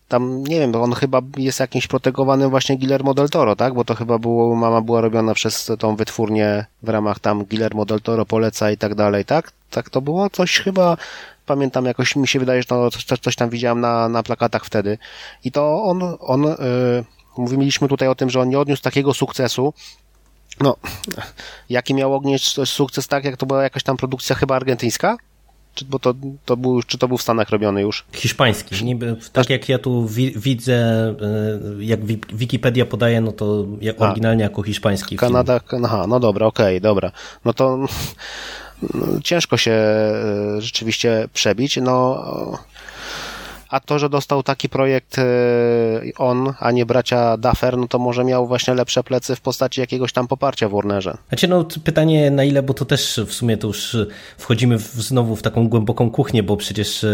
tam, 0.08 0.44
nie 0.44 0.60
wiem, 0.60 0.76
on 0.76 0.94
chyba 0.94 1.22
jest 1.38 1.60
jakimś 1.60 1.88
protegowanym 1.88 2.50
właśnie 2.50 2.78
Guillermo 2.78 3.14
del 3.14 3.30
Toro, 3.30 3.56
tak? 3.56 3.74
Bo 3.74 3.86
to 3.86 3.96
chyba 3.96 4.20
było, 4.20 4.56
Mama 4.56 4.82
była 4.82 5.02
robiona 5.02 5.34
przez 5.34 5.72
tą 5.80 5.96
wytwórnię 5.96 6.66
w 6.84 6.90
ramach 6.90 7.20
tam 7.20 7.46
Guillermo 7.46 7.86
del 7.86 8.02
Toro 8.02 8.26
poleca 8.26 8.72
i 8.72 8.78
tak 8.78 8.96
dalej, 8.96 9.26
tak? 9.26 9.52
Tak 9.72 9.90
to 9.90 10.02
było? 10.02 10.30
Coś 10.30 10.60
chyba, 10.60 10.98
pamiętam 11.46 11.86
jakoś, 11.86 12.16
mi 12.16 12.28
się 12.28 12.40
wydaje, 12.40 12.62
że 12.62 12.68
to 12.68 12.92
coś, 12.92 13.06
coś 13.06 13.36
tam 13.36 13.50
widziałem 13.50 13.82
na, 13.82 14.10
na 14.10 14.24
plakatach 14.24 14.66
wtedy. 14.66 14.98
I 15.44 15.52
to 15.52 15.84
on, 15.84 16.18
on 16.20 16.44
yy, 16.44 17.04
Mówiliśmy 17.38 17.88
tutaj 17.88 18.08
o 18.08 18.15
tym, 18.15 18.30
że 18.30 18.41
on 18.41 18.50
nie 18.50 18.60
odniósł 18.60 18.82
takiego 18.82 19.13
sukcesu. 19.13 19.73
No, 20.60 20.76
jaki 21.69 21.93
miał 21.93 22.15
odnieść 22.15 22.56
sukces 22.65 23.08
tak, 23.08 23.26
jak 23.26 23.38
to 23.38 23.45
była 23.45 23.63
jakaś 23.63 23.84
tam 23.84 23.97
produkcja 23.97 24.36
chyba 24.36 24.56
argentyńska? 24.56 25.17
Czy, 25.73 25.86
bo 25.86 26.00
to, 26.00 26.13
to 26.45 26.58
był, 26.58 26.84
czy 26.84 26.97
to 26.97 27.08
był 27.08 27.17
w 27.17 27.21
Stanach 27.21 27.50
robiony 27.50 27.82
już? 27.82 28.06
Hiszpański. 28.13 28.86
Niby, 28.86 29.15
tak 29.34 29.50
jak 29.50 29.69
ja 29.69 29.80
tu 29.80 30.08
wi 30.08 30.34
widzę, 30.36 30.73
e, 30.73 31.84
jak 31.84 32.06
Wikipedia 32.34 32.86
podaje, 32.86 33.21
no 33.21 33.32
to 33.32 33.65
jak 33.82 34.02
oryginalnie 34.02 34.43
jako 34.43 34.63
hiszpański 34.63 35.17
Kanada, 35.17 35.60
film. 35.60 35.86
aha, 35.86 36.06
no 36.08 36.19
dobra, 36.19 36.45
okej, 36.45 36.78
okay, 36.78 36.82
dobra. 36.82 37.12
No 37.45 37.54
to 37.54 37.78
no, 37.78 37.88
ciężko 39.23 39.58
się 39.58 39.82
rzeczywiście 40.60 41.30
przebić. 41.34 41.80
No, 41.82 42.23
a 43.70 43.80
to, 43.80 44.00
że 44.00 44.10
dostał 44.10 44.44
taki 44.44 44.70
projekt 44.70 45.20
e, 45.20 45.24
on, 46.18 46.54
a 46.60 46.72
nie 46.72 46.86
bracia 46.86 47.38
Duffer, 47.38 47.78
no 47.78 47.88
to 47.88 48.00
może 48.00 48.24
miał 48.24 48.48
właśnie 48.48 48.74
lepsze 48.74 49.04
plecy 49.04 49.36
w 49.36 49.42
postaci 49.42 49.82
jakiegoś 49.82 50.14
tam 50.14 50.28
poparcia 50.28 50.70
w 50.70 50.72
Warnerze. 50.72 51.18
Znaczy, 51.30 51.48
no 51.48 51.66
pytanie 51.84 52.32
na 52.32 52.44
ile, 52.44 52.64
bo 52.64 52.74
to 52.74 52.86
też 52.86 53.20
w 53.28 53.34
sumie 53.34 53.58
to 53.58 53.68
już 53.68 53.98
wchodzimy 54.38 54.78
w, 54.78 54.84
znowu 54.84 55.36
w 55.36 55.42
taką 55.42 55.68
głęboką 55.68 56.10
kuchnię, 56.10 56.44
bo 56.44 56.58
przecież 56.58 57.04
e, 57.04 57.08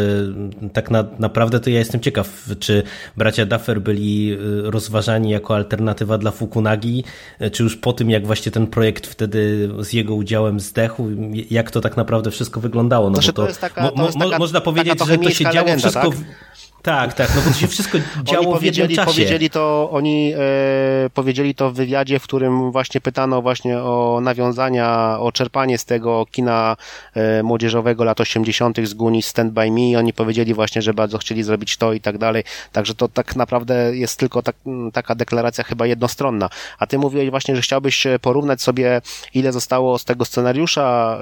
tak 0.73 0.91
na, 0.91 1.05
naprawdę 1.19 1.59
to 1.59 1.69
ja 1.69 1.79
jestem 1.79 2.01
ciekaw, 2.01 2.49
czy 2.59 2.83
bracia 3.17 3.45
Duffer 3.45 3.81
byli 3.81 4.33
e, 4.33 4.37
rozważani 4.71 5.29
jako 5.29 5.55
alternatywa 5.55 6.17
dla 6.17 6.31
Fukunagi, 6.31 7.03
czy 7.51 7.63
już 7.63 7.77
po 7.77 7.93
tym, 7.93 8.09
jak 8.09 8.25
właśnie 8.25 8.51
ten 8.51 8.67
projekt 8.67 9.07
wtedy 9.07 9.69
z 9.79 9.93
jego 9.93 10.15
udziałem 10.15 10.59
zdechł, 10.59 11.07
jak 11.51 11.71
to 11.71 11.81
tak 11.81 11.97
naprawdę 11.97 12.31
wszystko 12.31 12.59
wyglądało. 12.59 13.09
No 13.09 13.15
znaczy, 13.15 13.33
bo 13.33 13.47
to, 13.47 13.53
to 13.53 13.59
taka, 13.59 13.89
to 13.91 14.05
jest 14.05 14.17
taka, 14.19 14.39
można 14.39 14.61
powiedzieć, 14.61 15.05
że 15.07 15.17
to 15.17 15.29
się 15.29 15.51
działo 15.51 15.77
wszystko... 15.77 16.09
Tak? 16.09 16.42
Tak, 16.83 17.13
tak, 17.13 17.35
no 17.35 17.41
bo 17.41 17.51
to 17.51 17.57
się 17.57 17.67
wszystko 17.67 17.97
działo 18.23 18.45
oni 18.45 18.53
powiedzieli, 18.53 18.87
w 18.87 18.89
jednym 18.89 19.05
czasie. 19.05 19.11
Powiedzieli 19.11 19.49
to, 19.49 19.89
oni 19.91 20.33
e, 20.33 21.09
powiedzieli 21.13 21.55
to 21.55 21.71
w 21.71 21.73
wywiadzie, 21.73 22.19
w 22.19 22.23
którym 22.23 22.71
właśnie 22.71 23.01
pytano 23.01 23.41
właśnie 23.41 23.79
o 23.79 24.19
nawiązania, 24.21 25.17
o 25.19 25.31
czerpanie 25.31 25.77
z 25.77 25.85
tego 25.85 26.25
kina 26.31 26.77
e, 27.13 27.43
młodzieżowego 27.43 28.03
lat 28.03 28.21
80. 28.21 28.77
z 28.83 28.93
Guni 28.93 29.21
Stand 29.21 29.53
By 29.53 29.71
Me 29.71 29.89
i 29.89 29.95
oni 29.95 30.13
powiedzieli 30.13 30.53
właśnie, 30.53 30.81
że 30.81 30.93
bardzo 30.93 31.17
chcieli 31.17 31.43
zrobić 31.43 31.77
to 31.77 31.93
i 31.93 32.01
tak 32.01 32.17
dalej, 32.17 32.43
także 32.71 32.95
to 32.95 33.07
tak 33.07 33.35
naprawdę 33.35 33.95
jest 33.95 34.19
tylko 34.19 34.41
tak, 34.41 34.55
taka 34.93 35.15
deklaracja 35.15 35.63
chyba 35.63 35.85
jednostronna. 35.85 36.49
A 36.79 36.87
ty 36.87 36.97
mówiłeś 36.97 37.29
właśnie, 37.29 37.55
że 37.55 37.61
chciałbyś 37.61 38.07
porównać 38.21 38.61
sobie, 38.61 39.01
ile 39.33 39.51
zostało 39.51 39.99
z 39.99 40.05
tego 40.05 40.25
scenariusza 40.25 41.17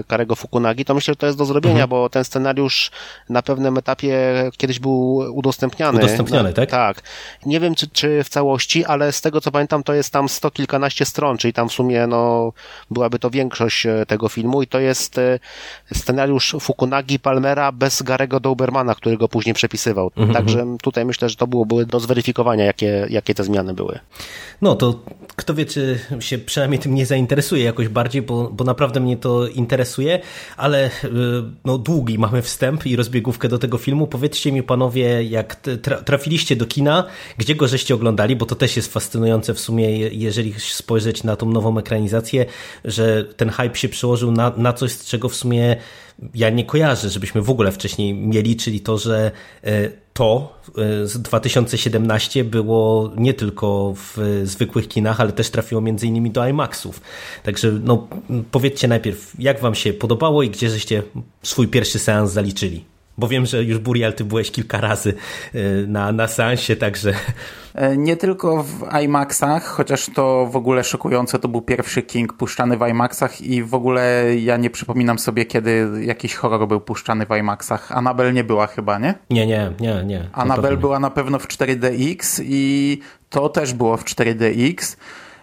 e, 0.00 0.04
Karego 0.04 0.34
Fukunagi, 0.36 0.84
to 0.84 0.94
myślę, 0.94 1.12
że 1.12 1.16
to 1.16 1.26
jest 1.26 1.38
do 1.38 1.44
zrobienia, 1.44 1.84
mhm. 1.84 1.90
bo 1.90 2.08
ten 2.08 2.24
scenariusz 2.24 2.90
na 3.28 3.42
pewnym 3.42 3.78
etapie 3.78 4.16
kiedyś 4.56 4.78
był 4.78 5.05
udostępniany. 5.14 5.98
Udostępniany, 5.98 6.52
tak? 6.52 6.70
Tak. 6.70 7.02
Nie 7.46 7.60
wiem, 7.60 7.74
czy, 7.74 7.88
czy 7.88 8.24
w 8.24 8.28
całości, 8.28 8.84
ale 8.84 9.12
z 9.12 9.20
tego 9.20 9.40
co 9.40 9.50
pamiętam, 9.50 9.82
to 9.82 9.94
jest 9.94 10.12
tam 10.12 10.28
sto 10.28 10.50
kilkanaście 10.50 11.04
stron, 11.04 11.38
czyli 11.38 11.52
tam 11.52 11.68
w 11.68 11.72
sumie 11.72 12.06
no, 12.06 12.52
byłaby 12.90 13.18
to 13.18 13.30
większość 13.30 13.86
e, 13.86 14.06
tego 14.06 14.28
filmu 14.28 14.62
i 14.62 14.66
to 14.66 14.80
jest 14.80 15.18
e, 15.18 15.38
scenariusz 15.94 16.56
Fukunagi 16.60 17.18
Palmera 17.18 17.72
bez 17.72 18.02
Garego 18.02 18.40
Dobermana, 18.40 18.94
który 18.94 19.16
go 19.16 19.28
później 19.28 19.54
przepisywał. 19.54 20.10
Mhm. 20.16 20.34
Także 20.34 20.60
mhm. 20.60 20.78
tutaj 20.78 21.04
myślę, 21.04 21.28
że 21.28 21.36
to 21.36 21.46
byłoby 21.46 21.86
do 21.86 22.00
zweryfikowania, 22.00 22.64
jakie, 22.64 23.06
jakie 23.10 23.34
te 23.34 23.44
zmiany 23.44 23.74
były. 23.74 23.98
No 24.62 24.74
to 24.74 25.00
kto 25.36 25.54
wie, 25.54 25.66
czy 25.66 25.98
się 26.20 26.38
przynajmniej 26.38 26.78
tym 26.78 26.94
nie 26.94 27.06
zainteresuje 27.06 27.64
jakoś 27.64 27.88
bardziej, 27.88 28.22
bo, 28.22 28.50
bo 28.50 28.64
naprawdę 28.64 29.00
mnie 29.00 29.16
to 29.16 29.46
interesuje, 29.46 30.20
ale 30.56 30.84
e, 30.84 30.90
no, 31.64 31.78
długi 31.78 32.18
mamy 32.18 32.42
wstęp 32.42 32.86
i 32.86 32.96
rozbiegówkę 32.96 33.48
do 33.48 33.58
tego 33.58 33.78
filmu. 33.78 34.06
Powiedzcie 34.06 34.52
mi 34.52 34.62
panowie, 34.62 34.95
panowie, 34.96 35.24
jak 35.24 35.56
trafiliście 36.04 36.56
do 36.56 36.66
kina, 36.66 37.04
gdzie 37.38 37.54
go 37.54 37.68
żeście 37.68 37.94
oglądali, 37.94 38.36
bo 38.36 38.46
to 38.46 38.54
też 38.54 38.76
jest 38.76 38.92
fascynujące 38.92 39.54
w 39.54 39.60
sumie, 39.60 39.98
jeżeli 39.98 40.54
spojrzeć 40.58 41.24
na 41.24 41.36
tą 41.36 41.50
nową 41.50 41.78
ekranizację, 41.78 42.46
że 42.84 43.24
ten 43.24 43.50
hype 43.50 43.76
się 43.76 43.88
przełożył 43.88 44.32
na, 44.32 44.52
na 44.56 44.72
coś, 44.72 44.92
z 44.92 45.04
czego 45.04 45.28
w 45.28 45.34
sumie 45.34 45.76
ja 46.34 46.50
nie 46.50 46.64
kojarzę, 46.64 47.10
żebyśmy 47.10 47.42
w 47.42 47.50
ogóle 47.50 47.72
wcześniej 47.72 48.14
mieli, 48.14 48.56
czyli 48.56 48.80
to, 48.80 48.98
że 48.98 49.30
e, 49.64 49.90
to 50.12 50.58
e, 50.78 51.06
z 51.06 51.18
2017 51.18 52.44
było 52.44 53.12
nie 53.16 53.34
tylko 53.34 53.94
w 53.96 54.40
zwykłych 54.44 54.88
kinach, 54.88 55.20
ale 55.20 55.32
też 55.32 55.50
trafiło 55.50 55.80
między 55.80 56.06
innymi 56.06 56.30
do 56.30 56.48
IMAXów. 56.48 57.00
Także 57.42 57.72
no, 57.72 58.08
powiedzcie 58.50 58.88
najpierw, 58.88 59.32
jak 59.38 59.60
wam 59.60 59.74
się 59.74 59.92
podobało 59.92 60.42
i 60.42 60.50
gdzie 60.50 60.70
żeście 60.70 61.02
swój 61.42 61.68
pierwszy 61.68 61.98
seans 61.98 62.32
zaliczyli. 62.32 62.95
Bo 63.18 63.28
wiem, 63.28 63.46
że 63.46 63.64
już 63.64 63.78
Burial, 63.78 64.12
ty 64.12 64.24
byłeś 64.24 64.50
kilka 64.50 64.80
razy 64.80 65.14
e, 65.54 65.58
na, 65.86 66.12
na 66.12 66.28
seansie, 66.28 66.76
także... 66.76 67.12
E, 67.74 67.96
nie 67.96 68.16
tylko 68.16 68.62
w 68.62 69.02
IMAXach, 69.02 69.64
chociaż 69.64 70.06
to 70.14 70.46
w 70.46 70.56
ogóle 70.56 70.84
szokujące, 70.84 71.38
to 71.38 71.48
był 71.48 71.62
pierwszy 71.62 72.02
King 72.02 72.32
puszczany 72.32 72.76
w 72.76 72.88
IMAXach 72.88 73.40
i 73.40 73.62
w 73.62 73.74
ogóle 73.74 74.24
ja 74.36 74.56
nie 74.56 74.70
przypominam 74.70 75.18
sobie, 75.18 75.44
kiedy 75.44 75.88
jakiś 76.00 76.34
horror 76.34 76.68
był 76.68 76.80
puszczany 76.80 77.26
w 77.26 77.36
IMAXach. 77.36 77.92
Anabel 77.92 78.32
nie 78.32 78.44
była 78.44 78.66
chyba, 78.66 78.98
nie? 78.98 79.14
Nie, 79.30 79.46
nie, 79.46 79.72
nie, 79.80 80.04
nie. 80.04 80.28
Anabel 80.32 80.76
była 80.76 80.98
na 80.98 81.10
pewno 81.10 81.38
w 81.38 81.48
4DX 81.48 82.42
i 82.44 83.00
to 83.30 83.48
też 83.48 83.72
było 83.72 83.96
w 83.96 84.04
4DX. 84.04 84.96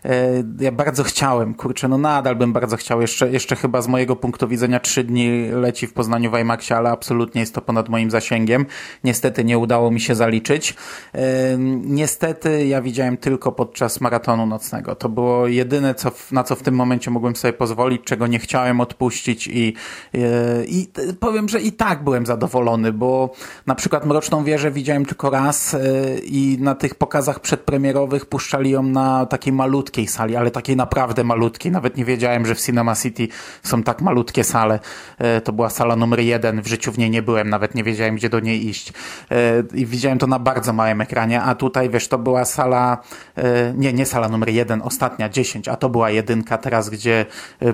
E, 0.06 0.44
ja 0.60 0.72
bardzo 0.72 1.04
chciałem, 1.04 1.54
kurczę, 1.54 1.88
no 1.88 1.98
nadal 1.98 2.36
bym 2.36 2.54
bardzo 2.54 2.78
chciał. 2.78 3.02
Jeszcze, 3.02 3.32
jeszcze 3.32 3.56
chyba 3.56 3.82
z 3.82 3.88
mojego 3.88 4.16
punktu 4.16 4.48
widzenia 4.48 4.80
trzy 4.80 5.04
dni 5.04 5.48
leci 5.52 5.88
w 5.88 5.94
Poznaniu 5.94 6.32
w 6.32 6.34
ale 6.72 6.90
absolutnie 6.90 7.42
jest 7.42 7.56
to 7.56 7.62
ponad 7.62 7.90
moim 7.90 8.12
zasięgiem. 8.12 8.66
Niestety 9.04 9.44
nie 9.44 9.58
udało 9.58 9.92
mi 9.92 10.02
się 10.02 10.16
zaliczyć. 10.16 10.76
E, 11.16 11.58
niestety 11.84 12.66
ja 12.66 12.82
widziałem 12.82 13.18
tylko 13.18 13.52
podczas 13.52 14.02
maratonu 14.02 14.46
nocnego. 14.46 14.96
To 14.96 15.10
było 15.10 15.48
jedyne, 15.48 15.96
co, 15.96 16.12
na 16.32 16.44
co 16.44 16.56
w 16.56 16.62
tym 16.62 16.76
momencie 16.76 17.12
mogłem 17.12 17.36
sobie 17.36 17.54
pozwolić, 17.54 18.02
czego 18.04 18.28
nie 18.28 18.40
chciałem 18.40 18.82
odpuścić 18.82 19.48
i, 19.48 19.74
e, 20.14 20.20
i 20.66 20.88
powiem, 21.20 21.50
że 21.50 21.62
i 21.62 21.72
tak 21.72 22.04
byłem 22.04 22.26
zadowolony, 22.26 22.94
bo 22.94 23.34
na 23.68 23.76
przykład 23.76 24.06
Mroczną 24.06 24.44
Wieżę 24.44 24.72
widziałem 24.72 25.06
tylko 25.06 25.30
raz 25.30 25.76
i 26.24 26.58
na 26.60 26.76
tych 26.76 26.96
pokazach 26.96 27.40
przedpremierowych 27.40 28.26
puszczali 28.26 28.70
ją 28.70 28.84
na 28.84 29.26
takiej 29.26 29.54
malutkiej 29.54 29.93
malutkiej 29.94 30.08
sali, 30.08 30.36
ale 30.36 30.52
takiej 30.52 30.76
naprawdę 30.76 31.24
malutkiej. 31.24 31.72
Nawet 31.72 31.98
nie 31.98 32.06
wiedziałem, 32.06 32.46
że 32.46 32.56
w 32.56 32.62
Cinema 32.62 32.96
City 32.96 33.28
są 33.64 33.84
tak 33.84 34.02
malutkie 34.02 34.44
sale. 34.44 34.80
E, 35.20 35.42
to 35.42 35.54
była 35.54 35.70
sala 35.70 35.96
numer 35.96 36.20
jeden, 36.20 36.62
w 36.62 36.68
życiu 36.68 36.92
w 36.92 36.98
niej 36.98 37.10
nie 37.10 37.22
byłem, 37.22 37.50
nawet 37.50 37.76
nie 37.76 37.84
wiedziałem, 37.84 38.16
gdzie 38.16 38.30
do 38.30 38.40
niej 38.40 38.68
iść. 38.68 38.94
E, 39.32 39.64
I 39.74 39.86
widziałem 39.86 40.18
to 40.18 40.28
na 40.28 40.40
bardzo 40.40 40.74
małym 40.74 41.02
ekranie, 41.02 41.42
a 41.42 41.56
tutaj, 41.56 41.90
wiesz, 41.90 42.08
to 42.08 42.18
była 42.18 42.46
sala, 42.46 42.98
e, 43.36 43.74
nie, 43.78 43.94
nie 43.94 44.06
sala 44.06 44.30
numer 44.30 44.50
jeden, 44.50 44.82
ostatnia, 44.82 45.30
dziesięć, 45.30 45.68
a 45.68 45.76
to 45.76 45.90
była 45.90 46.10
jedynka 46.10 46.58
teraz, 46.58 46.90
gdzie 46.90 47.26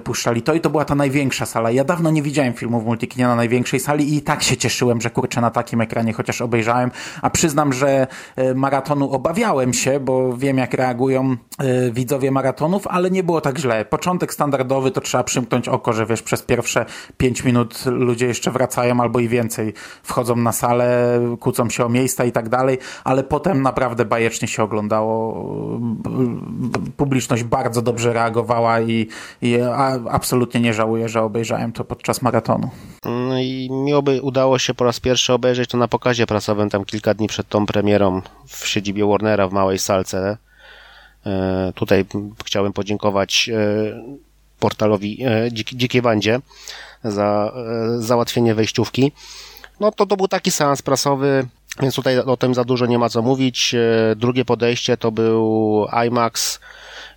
puszczali 0.03 0.41
to 0.41 0.53
i 0.53 0.61
to 0.61 0.69
była 0.69 0.85
ta 0.85 0.95
największa 0.95 1.45
sala. 1.45 1.71
Ja 1.71 1.83
dawno 1.83 2.11
nie 2.11 2.21
widziałem 2.21 2.53
filmów 2.53 2.85
multikinie 2.85 3.27
na 3.27 3.35
największej 3.35 3.79
sali 3.79 4.15
i 4.15 4.21
tak 4.21 4.43
się 4.43 4.57
cieszyłem, 4.57 5.01
że 5.01 5.09
kurczę 5.09 5.41
na 5.41 5.51
takim 5.51 5.81
ekranie 5.81 6.13
chociaż 6.13 6.41
obejrzałem, 6.41 6.91
a 7.21 7.29
przyznam, 7.29 7.73
że 7.73 8.07
maratonu 8.55 9.11
obawiałem 9.11 9.73
się, 9.73 9.99
bo 9.99 10.37
wiem 10.37 10.57
jak 10.57 10.73
reagują 10.73 11.37
widzowie 11.91 12.08
widzowie 12.09 12.31
maratonów, 12.31 12.87
ale 12.87 13.11
nie 13.11 13.23
było 13.23 13.41
tak 13.41 13.57
źle. 13.57 13.85
Początek 13.85 14.33
standardowy 14.33 14.91
to 14.91 15.01
trzeba 15.01 15.23
przymknąć 15.23 15.67
oko, 15.67 15.93
że 15.93 16.05
wiesz, 16.05 16.21
przez 16.21 16.41
pierwsze 16.41 16.85
pięć 17.17 17.43
minut 17.43 17.85
ludzie 17.85 18.25
jeszcze 18.25 18.51
wracają 18.51 19.01
albo 19.01 19.19
i 19.19 19.27
więcej. 19.27 19.73
Wchodzą 20.03 20.35
na 20.35 20.51
salę, 20.51 21.19
kłócą 21.39 21.69
się 21.69 21.85
o 21.85 21.89
miejsca 21.89 22.25
i 22.25 22.31
tak 22.31 22.49
dalej, 22.49 22.77
ale 23.03 23.23
potem 23.23 23.61
naprawdę 23.61 24.05
bajecznie 24.05 24.47
się 24.47 24.63
oglądało. 24.63 25.45
Publiczność 26.97 27.43
bardzo 27.43 27.81
dobrze 27.81 28.13
reagowała 28.13 28.81
i, 28.81 29.07
i 29.41 29.57
absolutnie 30.09 30.59
nie 30.61 30.73
żałuję, 30.73 31.09
że 31.09 31.21
obejrzałem 31.21 31.71
to 31.71 31.83
podczas 31.83 32.21
maratonu. 32.21 32.69
No 33.05 33.39
i 33.39 33.69
mi 33.71 34.03
by 34.03 34.21
udało 34.21 34.59
się 34.59 34.73
po 34.73 34.83
raz 34.83 34.99
pierwszy 34.99 35.33
obejrzeć 35.33 35.69
to 35.69 35.77
na 35.77 35.87
pokazie 35.87 36.25
prasowym 36.25 36.69
tam 36.69 36.85
kilka 36.85 37.13
dni 37.13 37.27
przed 37.27 37.49
tą 37.49 37.65
premierą 37.65 38.21
w 38.47 38.67
siedzibie 38.67 39.05
Warnera 39.05 39.47
w 39.47 39.53
małej 39.53 39.79
salce. 39.79 40.37
E, 41.25 41.73
tutaj 41.75 42.05
chciałem 42.45 42.73
podziękować 42.73 43.49
e, 43.49 43.59
portalowi 44.59 45.23
e, 45.23 45.49
Dzikiej 45.51 46.01
Bandzie 46.01 46.39
za 47.03 47.53
załatwienie 47.97 48.55
wejściówki. 48.55 49.11
No 49.79 49.91
to 49.91 50.05
to 50.05 50.17
był 50.17 50.27
taki 50.27 50.51
seans 50.51 50.81
prasowy, 50.81 51.47
więc 51.81 51.95
tutaj 51.95 52.19
o 52.19 52.37
tym 52.37 52.53
za 52.53 52.63
dużo 52.63 52.85
nie 52.85 52.99
ma 52.99 53.09
co 53.09 53.21
mówić. 53.21 53.75
Drugie 54.15 54.45
podejście 54.45 54.97
to 54.97 55.11
był 55.11 55.85
IMAX 56.07 56.59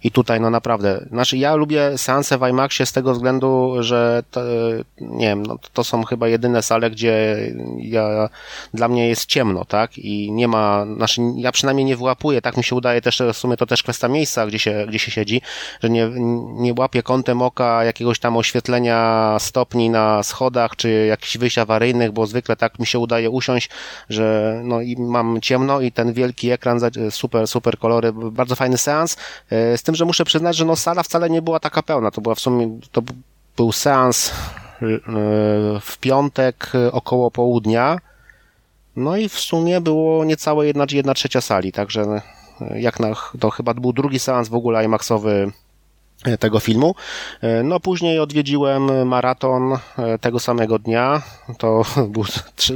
i 0.04 0.10
tutaj, 0.10 0.40
no 0.40 0.50
naprawdę, 0.50 1.06
znaczy 1.10 1.38
ja 1.38 1.54
lubię 1.54 1.98
seanse 1.98 2.38
w 2.38 2.48
IMAXie 2.48 2.86
z 2.86 2.92
tego 2.92 3.12
względu, 3.12 3.76
że 3.80 4.22
to, 4.30 4.40
nie 5.00 5.26
wiem, 5.26 5.46
no, 5.46 5.58
to 5.72 5.84
są 5.84 6.04
chyba 6.04 6.28
jedyne 6.28 6.62
sale, 6.62 6.90
gdzie 6.90 7.36
ja, 7.78 8.28
dla 8.74 8.88
mnie 8.88 9.08
jest 9.08 9.26
ciemno, 9.26 9.64
tak? 9.64 9.98
I 9.98 10.32
nie 10.32 10.48
ma, 10.48 10.86
znaczy 10.96 11.20
ja 11.36 11.52
przynajmniej 11.52 11.84
nie 11.84 11.96
wyłapuję, 11.96 12.42
tak 12.42 12.56
mi 12.56 12.64
się 12.64 12.76
udaje 12.76 13.00
też, 13.00 13.22
w 13.32 13.36
sumie 13.36 13.56
to 13.56 13.66
też 13.66 13.82
kwestia 13.82 14.08
miejsca, 14.08 14.46
gdzie 14.46 14.58
się, 14.58 14.84
gdzie 14.88 14.98
się 14.98 15.10
siedzi, 15.10 15.42
że 15.82 15.90
nie, 15.90 16.10
nie 16.54 16.74
łapię 16.78 17.02
kątem 17.02 17.42
oka 17.42 17.84
jakiegoś 17.84 18.18
tam 18.18 18.36
oświetlenia 18.36 19.36
stopni 19.40 19.90
na 19.90 20.22
schodach, 20.22 20.76
czy 20.76 21.06
jakichś 21.06 21.38
wyjść 21.38 21.58
awaryjnych, 21.58 22.12
bo 22.12 22.26
zwykle 22.26 22.56
tak 22.56 22.78
mi 22.78 22.86
się 22.86 22.98
udaje 22.98 23.30
usiąść, 23.30 23.70
że 24.08 24.60
no 24.64 24.80
i 24.80 24.96
mam 24.96 25.40
ciemno 25.40 25.80
i 25.80 25.92
ten 25.92 26.12
wielki 26.12 26.50
ekran, 26.50 26.80
super, 27.10 27.46
super 27.46 27.78
kolory, 27.78 28.12
bardzo 28.12 28.56
fajny 28.56 28.78
seans, 28.78 29.16
e, 29.50 29.78
z 29.78 29.82
tym, 29.82 29.91
że 29.94 30.04
muszę 30.04 30.24
przyznać, 30.24 30.56
że 30.56 30.64
no 30.64 30.76
sala 30.76 31.02
wcale 31.02 31.30
nie 31.30 31.42
była 31.42 31.60
taka 31.60 31.82
pełna. 31.82 32.10
To 32.10 32.20
była 32.20 32.34
w 32.34 32.40
sumie, 32.40 32.80
to 32.92 33.02
był 33.56 33.72
seans 33.72 34.30
e, 34.30 34.32
w 35.80 35.98
piątek 36.00 36.72
około 36.92 37.30
południa. 37.30 37.98
No 38.96 39.16
i 39.16 39.28
w 39.28 39.40
sumie 39.40 39.80
było 39.80 40.24
niecałe 40.24 40.66
jedna, 40.66 40.86
jedna 40.92 41.14
trzecia 41.14 41.40
sali, 41.40 41.72
także 41.72 42.20
jak 42.74 43.00
na, 43.00 43.08
to 43.40 43.50
chyba 43.50 43.74
był 43.74 43.92
drugi 43.92 44.18
seans 44.18 44.48
w 44.48 44.54
ogóle 44.54 44.84
IMAXowy 44.84 45.52
tego 46.38 46.60
filmu. 46.60 46.94
No 47.64 47.80
później 47.80 48.18
odwiedziłem 48.18 49.08
maraton 49.08 49.78
tego 50.20 50.40
samego 50.40 50.78
dnia, 50.78 51.22
to 51.58 51.82
był, 52.08 52.24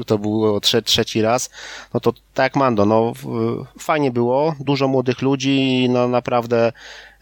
to 0.06 0.18
był 0.18 0.60
trzeci 0.60 1.22
raz, 1.22 1.50
no 1.94 2.00
to 2.00 2.12
tak 2.36 2.56
Mando, 2.56 2.86
no 2.86 3.12
fajnie 3.78 4.10
było, 4.10 4.54
dużo 4.60 4.88
młodych 4.88 5.22
ludzi, 5.22 5.86
no 5.90 6.08
naprawdę 6.08 6.72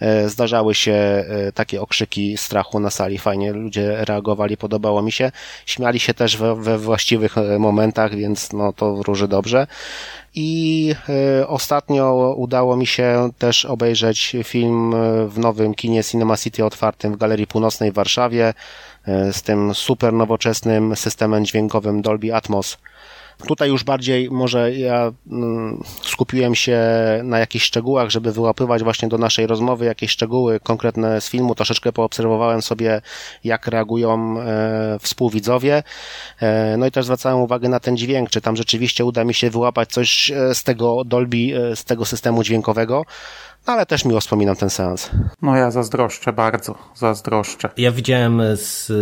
E, 0.00 0.28
zdarzały 0.28 0.74
się 0.74 0.92
e, 0.92 1.52
takie 1.52 1.80
okrzyki 1.80 2.36
strachu 2.36 2.80
na 2.80 2.90
sali. 2.90 3.18
Fajnie 3.18 3.52
ludzie 3.52 4.04
reagowali, 4.04 4.56
podobało 4.56 5.02
mi 5.02 5.12
się. 5.12 5.32
Śmiali 5.66 6.00
się 6.00 6.14
też 6.14 6.36
we, 6.36 6.54
we 6.54 6.78
właściwych 6.78 7.38
e, 7.38 7.58
momentach, 7.58 8.14
więc 8.14 8.52
no 8.52 8.72
to 8.72 8.96
wróży 8.96 9.28
dobrze. 9.28 9.66
I 10.36 10.94
ostatnio 11.46 12.34
udało 12.36 12.76
mi 12.76 12.86
się 12.86 13.30
też 13.38 13.64
obejrzeć 13.64 14.36
film 14.44 14.94
w 15.28 15.38
nowym 15.38 15.74
kinie 15.74 16.04
Cinema 16.04 16.36
City 16.36 16.64
otwartym 16.64 17.12
w 17.12 17.16
Galerii 17.16 17.46
Północnej 17.46 17.92
w 17.92 17.94
Warszawie 17.94 18.54
z 19.32 19.42
tym 19.42 19.74
super 19.74 20.12
nowoczesnym 20.12 20.96
systemem 20.96 21.44
dźwiękowym 21.44 22.02
Dolby 22.02 22.34
Atmos. 22.34 22.78
Tutaj 23.46 23.68
już 23.68 23.84
bardziej 23.84 24.30
może 24.30 24.74
ja 24.74 25.12
mm, 25.30 25.82
skupiłem 26.02 26.54
się 26.54 26.80
na 27.24 27.38
jakichś 27.38 27.64
szczegółach, 27.64 28.10
żeby 28.10 28.32
wyłapywać 28.32 28.82
właśnie 28.82 29.08
do 29.08 29.18
naszej 29.18 29.46
rozmowy 29.46 29.84
jakieś 29.84 30.10
szczegóły 30.10 30.60
konkretne 30.60 31.20
z 31.20 31.28
filmu. 31.28 31.54
Troszeczkę 31.54 31.92
poobserwowałem 31.92 32.62
sobie, 32.62 33.02
jak 33.44 33.66
reagują 33.66 34.40
e, 34.40 34.98
współwidzowie. 35.00 35.82
E, 36.40 36.76
no 36.76 36.86
i 36.86 36.90
też 36.90 37.04
zwracałem 37.04 37.38
uwagę 37.38 37.68
na 37.68 37.80
ten 37.80 37.96
dźwięk, 37.96 38.30
czy 38.30 38.40
tam 38.40 38.56
rzeczywiście 38.56 39.04
uda 39.04 39.24
mi 39.24 39.34
się 39.34 39.50
wyłapać 39.50 39.88
coś 39.88 40.30
e, 40.30 40.54
z 40.54 40.62
tego 40.62 41.04
Dolby, 41.04 41.74
z 41.74 41.84
tego 41.84 42.04
systemu 42.04 42.42
dźwiękowego 42.42 43.04
ale 43.66 43.86
też 43.86 44.04
miło 44.04 44.20
wspominam 44.20 44.56
ten 44.56 44.70
seans. 44.70 45.10
No 45.42 45.56
ja 45.56 45.70
zazdroszczę 45.70 46.32
bardzo, 46.32 46.74
zazdroszczę. 46.94 47.68
Ja 47.76 47.92
widziałem 47.92 48.42
z, 48.54 48.92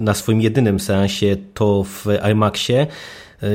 na 0.00 0.14
swoim 0.14 0.40
jedynym 0.40 0.80
seansie 0.80 1.36
to 1.54 1.84
w 1.84 2.06
IMAXie 2.32 2.86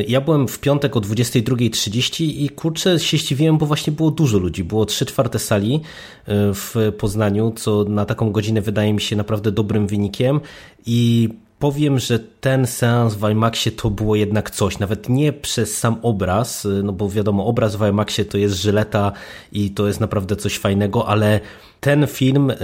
ja 0.08 0.22
byłem 0.22 0.48
w 0.48 0.60
piątek 0.60 0.98
o 0.98 1.00
22.30 1.00 2.24
i 2.24 2.50
kurczę 2.50 3.00
się 3.00 3.18
ściwiłem, 3.18 3.58
bo 3.58 3.66
właśnie 3.66 3.94
było 3.94 4.12
dużo 4.12 4.38
ludzi. 4.38 4.64
Było 4.64 4.86
3 4.86 5.06
czwarte 5.06 5.40
sali 5.40 5.76
e, 5.76 6.54
w 6.54 6.76
Poznaniu, 6.98 7.54
co 7.56 7.84
na 7.84 8.06
taką 8.06 8.32
godzinę 8.32 8.62
wydaje 8.62 8.94
mi 8.94 9.02
się 9.02 9.16
naprawdę 9.16 9.52
dobrym 9.52 9.88
wynikiem 9.88 10.40
i 10.86 11.30
powiem, 11.60 12.00
że 12.00 12.20
ten 12.20 12.68
seans 12.68 13.16
w 13.16 13.30
IMAXie 13.32 13.72
to 13.72 13.90
było 13.90 14.16
jednak 14.16 14.52
coś, 14.52 14.80
nawet 14.80 15.10
nie 15.10 15.34
przez 15.34 15.78
sam 15.78 15.96
obraz, 16.02 16.66
e, 16.66 16.70
no 16.70 16.94
bo 16.94 17.10
wiadomo, 17.10 17.46
obraz 17.46 17.76
w 17.76 17.88
IMAXie 17.90 18.26
to 18.26 18.38
jest 18.38 18.56
żyleta 18.56 19.12
i 19.52 19.72
to 19.72 19.88
jest 19.88 20.00
naprawdę 20.00 20.36
coś 20.36 20.58
fajnego, 20.58 21.08
ale 21.08 21.40
ten 21.80 22.08
film 22.08 22.52
e, 22.52 22.56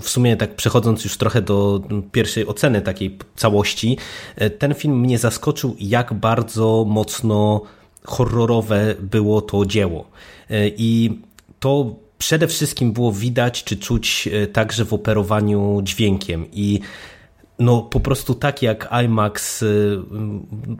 w 0.00 0.08
sumie 0.08 0.36
tak 0.36 0.56
przechodząc 0.56 1.04
już 1.04 1.16
trochę 1.16 1.42
do 1.42 1.80
pierwszej 2.12 2.46
oceny 2.46 2.80
takiej 2.80 3.18
całości, 3.36 3.96
e, 4.36 4.50
ten 4.50 4.74
film 4.74 5.00
mnie 5.00 5.18
zaskoczył, 5.18 5.76
jak 5.80 6.14
bardzo 6.14 6.84
mocno 6.88 7.62
horrorowe 8.04 8.94
było 9.00 9.40
to 9.40 9.66
dzieło. 9.66 10.10
E, 10.50 10.68
I 10.68 11.20
to 11.60 11.94
przede 12.18 12.48
wszystkim 12.48 12.92
było 12.92 13.12
widać 13.12 13.64
czy 13.64 13.76
czuć 13.76 14.28
e, 14.32 14.46
także 14.46 14.84
w 14.84 14.92
operowaniu 14.92 15.80
dźwiękiem. 15.82 16.46
I 16.52 16.80
no 17.58 17.82
po 17.82 18.00
prostu 18.00 18.34
tak 18.34 18.62
jak 18.62 18.88
IMAX 19.04 19.62
y, 19.62 19.98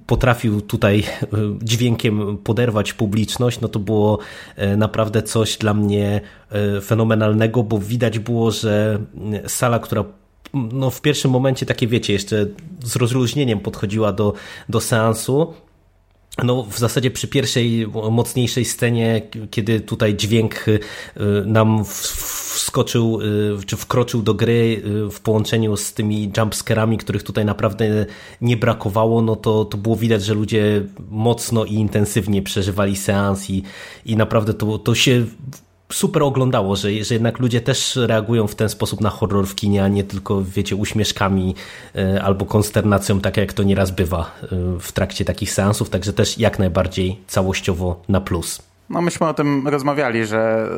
potrafił 0.07 0.61
tutaj 0.61 0.99
y, 0.99 1.27
dźwiękiem 1.63 2.39
poderwać 2.39 2.93
publiczność, 2.93 3.61
no 3.61 3.69
to 3.69 3.79
było 3.79 4.19
y, 4.59 4.77
naprawdę 4.77 5.23
coś 5.23 5.57
dla 5.57 5.75
mnie 5.75 6.21
fenomenalnego, 6.83 7.63
bo 7.63 7.79
widać 7.79 8.19
było, 8.19 8.51
że 8.51 8.99
sala, 9.47 9.79
która 9.79 10.05
no 10.55 10.91
w 10.91 11.01
pierwszym 11.01 11.31
momencie 11.31 11.67
takie 11.67 11.87
wiecie, 11.87 12.13
jeszcze 12.13 12.47
z 12.85 12.97
rozluźnieniem 12.97 13.61
podchodziła 13.61 14.13
do, 14.13 14.33
do 14.69 14.81
seansu, 14.81 15.55
no, 16.45 16.63
w 16.63 16.79
zasadzie 16.79 17.11
przy 17.11 17.29
pierwszej 17.29 17.87
mocniejszej 18.11 18.65
scenie, 18.65 19.23
kiedy 19.51 19.81
tutaj 19.81 20.17
dźwięk 20.17 20.69
y, 20.69 20.81
nam 21.47 21.85
wskoczył, 22.55 23.21
y, 23.21 23.67
czy 23.67 23.77
wkroczył 23.77 24.23
do 24.23 24.35
gry 24.35 24.83
y, 24.87 25.11
w 25.11 25.21
połączeniu 25.21 25.77
z 25.77 25.93
tymi 25.93 26.33
jumpscarami, 26.37 26.99
których 26.99 27.23
tutaj 27.23 27.45
naprawdę 27.45 28.07
nie 28.41 28.57
brakowało, 28.57 29.23
no 29.23 29.37
to, 29.37 29.65
to 29.65 29.79
było 29.79 29.97
widać, 29.97 30.25
że 30.25 30.35
ludzie 30.35 30.83
mocno 31.11 31.65
i 31.65 31.75
intensywnie 31.75 32.43
przeżywali 32.43 32.97
seans 32.97 33.51
i, 33.51 33.63
i 34.07 34.17
naprawdę 34.17 34.55
to, 34.55 34.79
to 34.79 34.95
się 34.95 35.27
super 35.93 36.23
oglądało, 36.23 36.77
że, 36.77 37.05
że 37.05 37.15
jednak 37.15 37.39
ludzie 37.39 37.61
też 37.61 37.97
reagują 37.97 38.47
w 38.47 38.55
ten 38.55 38.69
sposób 38.69 39.01
na 39.01 39.11
horror 39.11 39.47
w 39.47 39.55
kinie, 39.55 39.85
a 39.85 39.89
nie 39.89 40.05
tylko, 40.05 40.43
wiecie, 40.43 40.77
uśmieszkami 40.77 41.55
e, 41.95 42.23
albo 42.23 42.47
konsternacją, 42.47 43.21
tak 43.21 43.37
jak 43.37 43.53
to 43.53 43.63
nieraz 43.63 43.91
bywa 43.91 44.21
e, 44.43 44.47
w 44.81 44.93
trakcie 44.93 45.25
takich 45.25 45.53
seansów, 45.53 45.91
także 45.91 46.13
też 46.13 46.39
jak 46.39 46.59
najbardziej 46.59 47.21
całościowo 47.27 48.03
na 48.09 48.21
plus. 48.21 48.63
No 48.91 49.01
myśmy 49.01 49.27
o 49.27 49.35
tym 49.35 49.69
rozmawiali, 49.69 50.27
że 50.27 50.69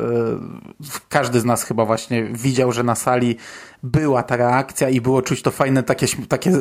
e, 0.81 1.01
każdy 1.09 1.39
z 1.39 1.45
nas 1.45 1.63
chyba 1.63 1.85
właśnie 1.85 2.23
widział, 2.23 2.71
że 2.71 2.83
na 2.83 2.95
sali 2.95 3.37
była 3.83 4.23
ta 4.23 4.35
reakcja 4.35 4.89
i 4.89 5.01
było 5.01 5.21
czuć 5.21 5.41
to 5.41 5.51
fajne, 5.51 5.83
takie, 5.83 6.07
takie 6.27 6.51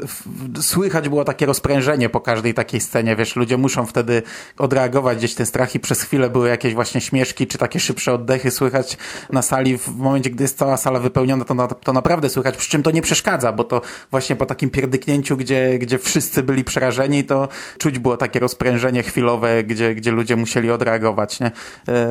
słychać 0.61 1.09
było 1.09 1.25
takie 1.25 1.47
rozprężenie 1.47 2.09
po 2.09 2.21
każdej 2.21 2.55
takiej 2.55 2.81
scenie, 2.81 3.17
wiesz, 3.17 3.37
ludzie 3.37 3.57
muszą 3.57 3.87
wtedy 3.87 4.23
odreagować 4.59 5.19
gdzieś 5.19 5.35
ten 5.35 5.47
strach 5.47 5.75
i 5.75 5.81
przez 5.81 6.03
chwilę 6.03 6.31
były 6.31 6.49
jakieś 6.49 6.75
właśnie 6.75 7.01
śmieszki, 7.01 7.47
czy 7.47 7.59
takie 7.59 7.81
szybsze 7.81 8.13
oddechy 8.13 8.51
słychać 8.51 8.97
na 9.33 9.43
sali. 9.43 9.79
W 9.79 9.97
momencie, 9.97 10.31
gdy 10.31 10.45
jest 10.45 10.59
cała 10.59 10.77
sala 10.77 11.01
wypełniona, 11.01 11.45
to, 11.45 11.55
na, 11.55 11.67
to 11.69 11.93
naprawdę 11.93 12.29
słychać, 12.29 12.57
przy 12.57 12.71
czym 12.71 12.83
to 12.83 12.91
nie 12.91 13.03
przeszkadza, 13.03 13.53
bo 13.53 13.65
to 13.65 13.81
właśnie 14.11 14.37
po 14.37 14.47
takim 14.47 14.71
pierdyknięciu, 14.71 15.37
gdzie, 15.37 15.79
gdzie 15.79 15.99
wszyscy 15.99 16.43
byli 16.43 16.65
przerażeni, 16.65 17.25
to 17.25 17.49
czuć 17.79 17.99
było 17.99 18.17
takie 18.17 18.41
rozprężenie 18.41 19.03
chwilowe, 19.03 19.65
gdzie, 19.65 19.95
gdzie 19.95 20.11
ludzie 20.11 20.37
musieli 20.37 20.71
odreagować, 20.71 21.41
nie? 21.41 21.47
E, 21.89 22.09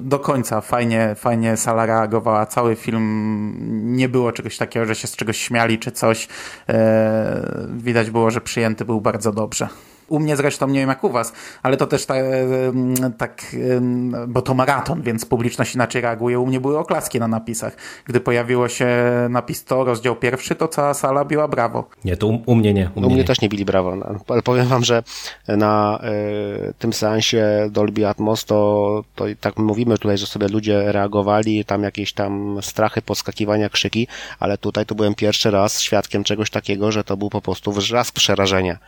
do 0.00 0.18
końca 0.18 0.60
fajnie, 0.60 1.14
fajnie 1.18 1.56
sala 1.56 1.86
reagowała, 1.86 2.46
cały 2.46 2.76
film 2.76 3.00
nie 3.96 4.08
było 4.08 4.32
czegoś 4.32 4.49
czegoś 4.50 4.58
takiego, 4.58 4.86
że 4.86 4.94
się 4.94 5.08
z 5.08 5.16
czegoś 5.16 5.36
śmiali 5.36 5.78
czy 5.78 5.92
coś. 5.92 6.28
E, 6.68 7.66
widać 7.76 8.10
było, 8.10 8.30
że 8.30 8.40
przyjęty 8.40 8.84
był 8.84 9.00
bardzo 9.00 9.32
dobrze. 9.32 9.68
U 10.10 10.18
mnie 10.18 10.36
zresztą, 10.36 10.68
nie 10.68 10.80
wiem 10.80 10.88
jak 10.88 11.04
u 11.04 11.10
was, 11.10 11.32
ale 11.62 11.76
to 11.76 11.86
też 11.86 12.06
tak, 12.06 12.24
tak, 13.18 13.42
bo 14.28 14.42
to 14.42 14.54
maraton, 14.54 15.02
więc 15.02 15.24
publiczność 15.24 15.74
inaczej 15.74 16.02
reaguje. 16.02 16.38
U 16.38 16.46
mnie 16.46 16.60
były 16.60 16.78
oklaski 16.78 17.20
na 17.20 17.28
napisach. 17.28 17.76
Gdy 18.04 18.20
pojawiło 18.20 18.68
się 18.68 18.88
napis 19.30 19.64
to, 19.64 19.84
rozdział 19.84 20.16
pierwszy, 20.16 20.54
to 20.54 20.68
cała 20.68 20.94
sala 20.94 21.24
biła 21.24 21.48
brawo. 21.48 21.88
Nie, 22.04 22.16
to 22.16 22.26
u, 22.26 22.42
u 22.46 22.54
mnie 22.54 22.74
nie. 22.74 22.90
U 22.94 23.00
mnie, 23.00 23.06
u 23.06 23.10
mnie 23.10 23.20
nie. 23.20 23.24
też 23.24 23.40
nie 23.40 23.48
bili 23.48 23.64
brawo, 23.64 23.96
no, 23.96 24.06
ale 24.28 24.42
powiem 24.42 24.66
wam, 24.66 24.84
że 24.84 25.02
na 25.48 26.00
y, 26.68 26.74
tym 26.78 26.92
seansie 26.92 27.68
Dolby 27.70 28.08
Atmos 28.08 28.44
to, 28.44 29.02
to 29.14 29.24
tak 29.40 29.56
mówimy 29.56 29.98
tutaj, 29.98 30.18
że 30.18 30.26
sobie 30.26 30.48
ludzie 30.48 30.92
reagowali, 30.92 31.64
tam 31.64 31.82
jakieś 31.82 32.12
tam 32.12 32.58
strachy, 32.62 33.02
podskakiwania, 33.02 33.68
krzyki, 33.68 34.08
ale 34.38 34.58
tutaj 34.58 34.86
to 34.86 34.94
byłem 34.94 35.14
pierwszy 35.14 35.50
raz 35.50 35.80
świadkiem 35.80 36.24
czegoś 36.24 36.50
takiego, 36.50 36.92
że 36.92 37.04
to 37.04 37.16
był 37.16 37.30
po 37.30 37.40
prostu 37.40 37.72
wrzask 37.72 38.14
przerażenia. 38.14 38.78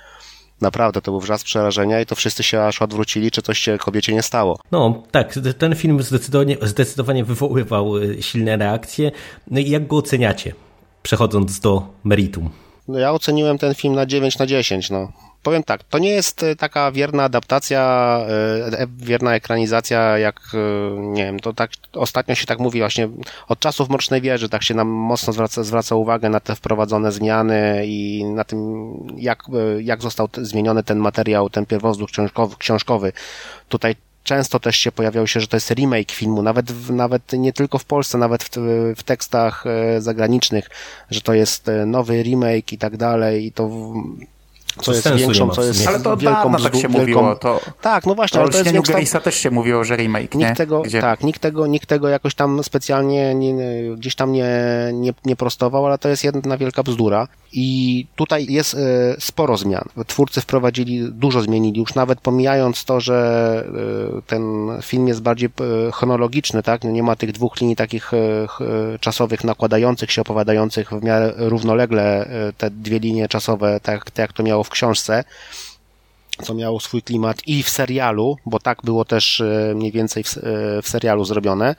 Naprawdę, 0.62 1.01
to 1.01 1.11
był 1.11 1.20
wrzask 1.20 1.44
przerażenia 1.44 2.01
i 2.01 2.07
to 2.07 2.14
wszyscy 2.14 2.42
się 2.42 2.62
aż 2.62 2.83
odwrócili, 2.83 3.31
czy 3.31 3.42
coś 3.42 3.59
się 3.59 3.79
kobiecie 3.79 4.12
nie 4.12 4.22
stało. 4.22 4.59
No, 4.72 5.03
tak, 5.11 5.38
ten 5.59 5.75
film 5.75 6.03
zdecydowanie, 6.03 6.57
zdecydowanie 6.62 7.25
wywoływał 7.25 7.96
y, 7.96 8.22
silne 8.22 8.57
reakcje. 8.57 9.11
No 9.51 9.61
i 9.61 9.70
jak 9.70 9.87
go 9.87 9.96
oceniacie, 9.96 10.55
przechodząc 11.03 11.61
do 11.61 11.83
meritum? 12.05 12.51
No 12.88 12.98
ja 12.98 13.12
oceniłem 13.12 13.59
ten 13.59 13.75
film 13.75 13.94
na 13.94 14.07
9 14.07 14.38
na 14.38 14.46
10, 14.46 14.90
no 14.90 15.12
powiem 15.42 15.62
tak, 15.62 15.85
to 15.85 15.98
nie 15.98 16.11
jest 16.11 16.42
e, 16.42 16.57
taka 16.57 16.92
wierna 16.92 17.24
adaptacja, 17.24 17.81
e, 18.28 18.78
e, 18.78 18.87
wierna 18.96 19.35
ekranizacja, 19.35 20.18
jak, 20.18 20.40
nie 20.98 21.24
wiem, 21.24 21.40
to 21.40 21.52
tak 21.52 21.70
ostatnio 21.92 22.35
się 22.35 22.46
tak 22.46 22.59
mówi 22.59 22.78
właśnie 22.78 23.09
od 23.48 23.59
czasów 23.61 23.88
Mrocznej 23.88 24.20
Wieży, 24.20 24.48
tak 24.48 24.62
się 24.62 24.74
nam 24.74 24.88
mocno 24.88 25.33
zwraca, 25.33 25.62
zwraca 25.62 25.94
uwagę 25.94 26.28
na 26.28 26.40
te 26.40 26.55
wprowadzone 26.55 27.12
zmiany 27.12 27.83
i 27.87 28.24
na 28.24 28.44
tym, 28.44 28.92
jak, 29.16 29.42
jak 29.81 30.02
został 30.02 30.28
zmieniony 30.37 30.83
ten 30.83 30.98
materiał, 30.98 31.50
ten 31.50 31.66
pierwowzór 31.66 32.11
książkowy, 32.11 32.57
książkowy. 32.59 33.12
Tutaj 33.68 33.96
często 34.24 34.61
też 34.61 34.76
się 34.76 34.92
pojawiało 34.92 35.26
się, 35.26 35.40
że 35.40 35.46
to 35.46 35.57
jest 35.57 35.70
remake 35.70 36.12
filmu, 36.12 36.42
nawet, 36.42 36.72
w, 36.72 36.90
nawet 36.90 37.33
nie 37.33 37.52
tylko 37.52 37.78
w 37.78 37.85
Polsce, 37.85 38.18
nawet 38.18 38.44
w, 38.44 38.50
w 38.96 39.02
tekstach 39.02 39.64
zagranicznych, 39.98 40.70
że 41.11 41.20
to 41.20 41.35
jest 41.35 41.70
nowy 41.87 42.22
remake 42.22 42.72
i 42.72 42.78
tak 42.78 42.96
dalej 42.96 43.46
i 43.46 43.52
to 43.52 43.70
co 44.80 44.92
jest 44.92 45.11
nie 45.11 45.16
większą, 45.16 45.50
co 45.50 45.62
jest. 45.64 45.88
Ale 45.88 46.00
to 46.00 46.12
od 46.12 46.20
wielką 46.20 46.42
dawna 46.52 46.58
tak 46.58 46.74
się 46.74 46.80
wielką... 46.88 46.98
mówiło. 46.98 47.35
To, 47.35 47.61
Tak, 47.82 48.06
no 48.06 48.14
właśnie, 48.14 48.37
to 48.37 48.42
ale 48.42 48.50
to 48.52 48.58
jest 48.58 48.70
większa... 48.72 48.92
Grace'a 48.92 49.20
też 49.20 49.35
się 49.35 49.50
mówiło, 49.50 49.85
że 49.85 49.96
remake, 49.96 50.35
nie? 50.35 50.44
Nikt 50.46 50.56
tego, 50.58 50.82
Gdzie... 50.82 51.00
tak, 51.00 51.22
nikt 51.24 51.40
tego, 51.40 51.66
nikt 51.66 51.88
tego 51.88 52.08
jakoś 52.08 52.35
tam 52.35 52.62
specjalnie 52.64 53.35
nie, 53.35 53.52
nie- 53.52 53.96
gdzieś 53.96 54.14
tam 54.14 54.32
nie, 54.32 54.48
nie, 54.92 55.12
nie 55.24 55.37
prostował, 55.37 55.87
ale 55.87 55.98
to 55.98 56.08
jest 56.08 56.24
jedna 56.24 56.56
wielka 56.56 56.82
bzdura. 56.82 57.28
I 57.54 58.06
tutaj 58.16 58.46
jest 58.48 58.74
e, 58.74 58.78
sporo 59.18 59.56
zmian. 59.56 59.85
Twórcy 60.06 60.40
wprowadzili, 60.40 61.08
dużo 61.12 61.40
zmienili, 61.42 61.80
już 61.80 61.94
nawet 61.94 62.20
pomijając 62.20 62.85
to, 62.85 63.00
że 63.00 63.64
e, 64.18 64.22
ten 64.22 64.42
film 64.82 65.08
jest 65.08 65.22
bardziej 65.22 65.48
e, 65.88 65.92
chronologiczny, 65.92 66.62
tak? 66.62 66.85
Nie 66.85 67.02
ma 67.02 67.16
tych 67.16 67.32
dwóch 67.32 67.61
linii 67.61 67.76
takich 67.76 68.04
ch- 68.48 68.58
czasowych 69.00 69.44
nakładających 69.44 70.12
się, 70.12 70.22
opowiadających 70.22 70.90
w 70.90 71.02
miarę 71.04 71.32
równolegle 71.37 72.28
te 72.58 72.70
dwie 72.70 72.98
linie 72.98 73.28
czasowe, 73.28 73.80
tak, 73.82 74.04
tak 74.04 74.18
jak 74.18 74.32
to 74.32 74.42
miało 74.42 74.62
w 74.64 74.70
książce 74.70 75.25
co 76.42 76.55
miało 76.55 76.81
swój 76.81 77.03
klimat 77.03 77.38
i 77.46 77.62
w 77.62 77.70
serialu, 77.70 78.37
bo 78.46 78.59
tak 78.59 78.83
było 78.85 79.05
też 79.05 79.40
e, 79.40 79.72
mniej 79.75 79.92
więcej 79.92 80.25
w, 80.25 80.37
e, 80.37 80.40
w 80.83 80.88
serialu 80.88 81.25
zrobione. 81.25 81.75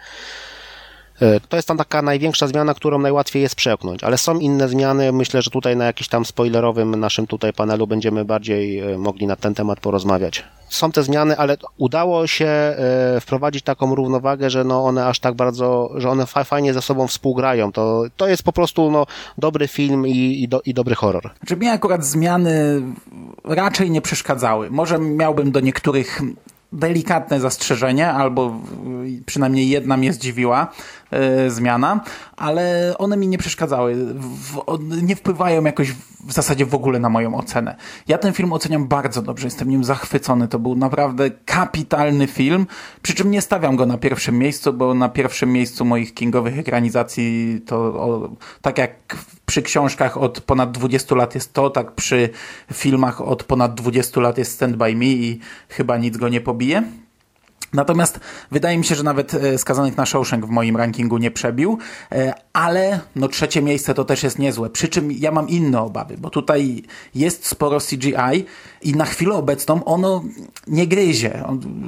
E, 1.21 1.39
To 1.39 1.56
jest 1.56 1.67
tam 1.67 1.78
taka 1.78 2.02
największa 2.02 2.47
zmiana, 2.47 2.73
którą 2.73 2.99
najłatwiej 2.99 3.41
jest 3.43 3.56
przełknąć, 3.56 4.04
ale 4.04 4.17
są 4.17 4.39
inne 4.39 4.69
zmiany. 4.69 5.12
Myślę, 5.12 5.41
że 5.41 5.49
tutaj 5.52 5.76
na 5.78 5.86
jakimś 5.86 6.08
tam 6.08 6.26
spoilerowym 6.26 6.95
naszym 6.95 7.28
tutaj 7.28 7.54
panelu 7.54 7.88
będziemy 7.88 8.26
bardziej 8.26 8.80
e, 8.80 8.97
mogli 8.97 9.28
na 9.28 9.36
ten 9.36 9.54
temat 9.54 9.80
porozmawiać. 9.80 10.43
Są 10.69 10.91
te 10.91 11.04
zmiany, 11.04 11.38
ale 11.38 11.58
udało 11.78 12.28
się 12.28 12.45
e, 12.45 12.76
wprowadzić 13.21 13.63
taką 13.63 13.95
równowagę, 13.95 14.49
że 14.49 14.63
no 14.63 14.86
one 14.86 15.08
aż 15.08 15.19
tak 15.19 15.34
bardzo, 15.36 15.89
że 15.95 16.10
one 16.10 16.26
fa- 16.26 16.43
fajnie 16.43 16.73
ze 16.73 16.82
sobą 16.82 17.08
współgrają. 17.08 17.71
To, 17.71 18.04
to 18.17 18.28
jest 18.28 18.43
po 18.43 18.54
prostu 18.54 18.91
no, 18.91 19.06
dobry 19.38 19.67
film 19.67 20.08
i, 20.08 20.43
i, 20.43 20.47
do, 20.47 20.62
i 20.65 20.73
dobry 20.73 20.95
horror. 20.95 21.30
Znaczy 21.39 21.58
mnie 21.58 21.71
akurat 21.71 22.06
zmiany 22.06 22.82
raczej 23.43 23.91
nie 23.91 24.02
przeszkadzały. 24.02 24.69
Może 24.71 24.99
miałbym 24.99 25.52
do 25.52 25.60
niektórych 25.60 26.21
delikatne 26.71 27.39
zastrzeżenie, 27.39 28.08
albo 28.12 28.54
przynajmniej 29.26 29.69
jedna 29.69 29.97
mnie 29.97 30.13
zdziwiła 30.13 30.67
zmiana, 31.47 32.04
ale 32.38 32.93
one 32.97 33.17
mi 33.17 33.28
nie 33.28 33.38
przeszkadzały. 33.38 34.15
Nie 35.02 35.15
wpływają 35.15 35.63
jakoś 35.63 35.91
w 36.26 36.34
zasadzie 36.34 36.65
w 36.65 36.76
ogóle 36.76 36.99
na 36.99 37.10
moją 37.10 37.36
ocenę. 37.36 37.76
Ja 38.08 38.17
ten 38.17 38.34
film 38.34 38.54
oceniam 38.54 38.88
bardzo 38.88 39.21
dobrze, 39.21 39.47
jestem 39.47 39.69
nim 39.69 39.84
zachwycony. 39.84 40.47
To 40.47 40.60
był 40.60 40.76
naprawdę 40.76 41.32
kapitalny 41.45 42.28
film, 42.28 42.67
przy 43.02 43.13
czym 43.13 43.32
nie 43.32 43.41
stawiam 43.41 43.76
go 43.76 43.86
na 43.86 43.97
pierwszym 43.97 44.39
miejscu, 44.39 44.73
bo 44.73 44.93
na 44.93 45.10
pierwszym 45.10 45.52
miejscu 45.52 45.86
moich 45.86 46.13
kingowych 46.13 46.60
ekranizacji 46.60 47.62
to 47.65 47.78
o, 47.78 48.30
tak 48.62 48.78
jak 48.78 49.17
przy 49.45 49.62
książkach 49.62 50.17
od 50.17 50.41
ponad 50.41 50.71
20 50.71 51.15
lat 51.15 51.36
jest 51.36 51.54
to, 51.54 51.69
tak 51.69 51.91
przy 51.91 52.30
filmach 52.73 53.21
od 53.21 53.43
ponad 53.43 53.73
20 53.73 54.21
lat 54.21 54.38
jest 54.38 54.52
Stand 54.52 54.76
By 54.76 54.95
Me 54.95 55.06
i 55.06 55.39
chyba 55.69 55.97
nic 55.97 56.17
go 56.17 56.30
nie 56.30 56.41
pobije. 56.41 56.84
Natomiast 57.74 58.20
wydaje 58.52 58.78
mi 58.78 58.86
się, 58.86 58.96
że 58.96 59.04
nawet 59.04 59.34
e, 59.34 59.58
Skazanych 59.58 59.98
na 59.98 60.06
Shawshank 60.06 60.46
w 60.46 60.50
moim 60.50 60.78
rankingu 60.78 61.18
nie 61.18 61.32
przebił, 61.32 61.78
e, 62.12 62.34
ale 62.54 63.00
no 63.16 63.28
trzecie 63.28 63.62
miejsce 63.62 63.94
to 63.94 64.06
też 64.06 64.24
jest 64.24 64.40
niezłe. 64.40 64.70
Przy 64.70 64.88
czym 64.88 65.12
ja 65.12 65.32
mam 65.32 65.50
inne 65.50 65.82
obawy, 65.82 66.18
bo 66.18 66.30
tutaj 66.30 66.84
jest 67.16 67.48
sporo 67.48 67.80
CGI 67.80 68.46
i 68.82 68.96
na 68.96 69.06
chwilę 69.06 69.36
obecną 69.36 69.84
ono 69.84 70.24
nie 70.68 70.88
gryzie. 70.88 71.44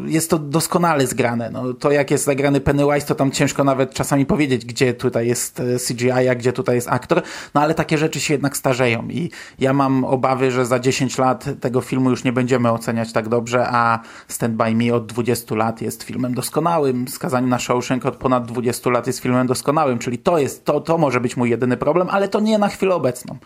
Jest 0.06 0.30
to 0.30 0.40
doskonale 0.40 1.08
zgrane. 1.08 1.50
No, 1.50 1.74
to 1.74 1.92
jak 1.92 2.12
jest 2.12 2.26
zagrany 2.26 2.62
Pennywise, 2.62 3.08
to 3.08 3.16
tam 3.16 3.32
ciężko 3.32 3.64
nawet 3.64 3.94
czasami 3.94 4.26
powiedzieć, 4.26 4.66
gdzie 4.66 4.94
tutaj 4.94 5.28
jest 5.28 5.60
e, 5.60 5.64
CGI, 5.88 6.12
a 6.12 6.36
gdzie 6.36 6.54
tutaj 6.54 6.76
jest 6.76 6.90
aktor. 6.90 7.22
No 7.54 7.62
ale 7.62 7.74
takie 7.74 7.98
rzeczy 7.98 8.20
się 8.20 8.34
jednak 8.34 8.58
starzeją 8.58 9.08
i 9.10 9.30
ja 9.60 9.74
mam 9.74 10.04
obawy, 10.04 10.52
że 10.52 10.66
za 10.66 10.80
10 10.80 11.18
lat 11.18 11.46
tego 11.62 11.82
filmu 11.82 12.10
już 12.10 12.24
nie 12.24 12.34
będziemy 12.34 12.72
oceniać 12.72 13.14
tak 13.14 13.30
dobrze, 13.30 13.68
a 13.70 14.00
Stand 14.28 14.56
By 14.56 14.76
Me 14.76 14.94
od 14.94 15.06
20 15.06 15.56
lat 15.56 15.75
jest 15.82 16.04
filmem 16.04 16.34
doskonałym, 16.34 17.08
Skazanie 17.08 17.48
na 17.48 17.60
Shawshank 17.60 18.06
od 18.06 18.16
ponad 18.16 18.46
20 18.46 18.90
lat 18.90 19.08
jest 19.08 19.20
filmem 19.20 19.48
doskonałym, 19.48 20.00
czyli 20.00 20.18
to 20.18 20.38
jest, 20.38 20.66
to, 20.66 20.80
to 20.80 20.98
może 20.98 21.22
być 21.22 21.38
mój 21.38 21.50
jedyny 21.50 21.78
problem, 21.78 22.08
ale 22.12 22.28
to 22.28 22.40
nie 22.40 22.58
na 22.58 22.68
chwilę 22.68 22.96
obecną. 22.96 23.38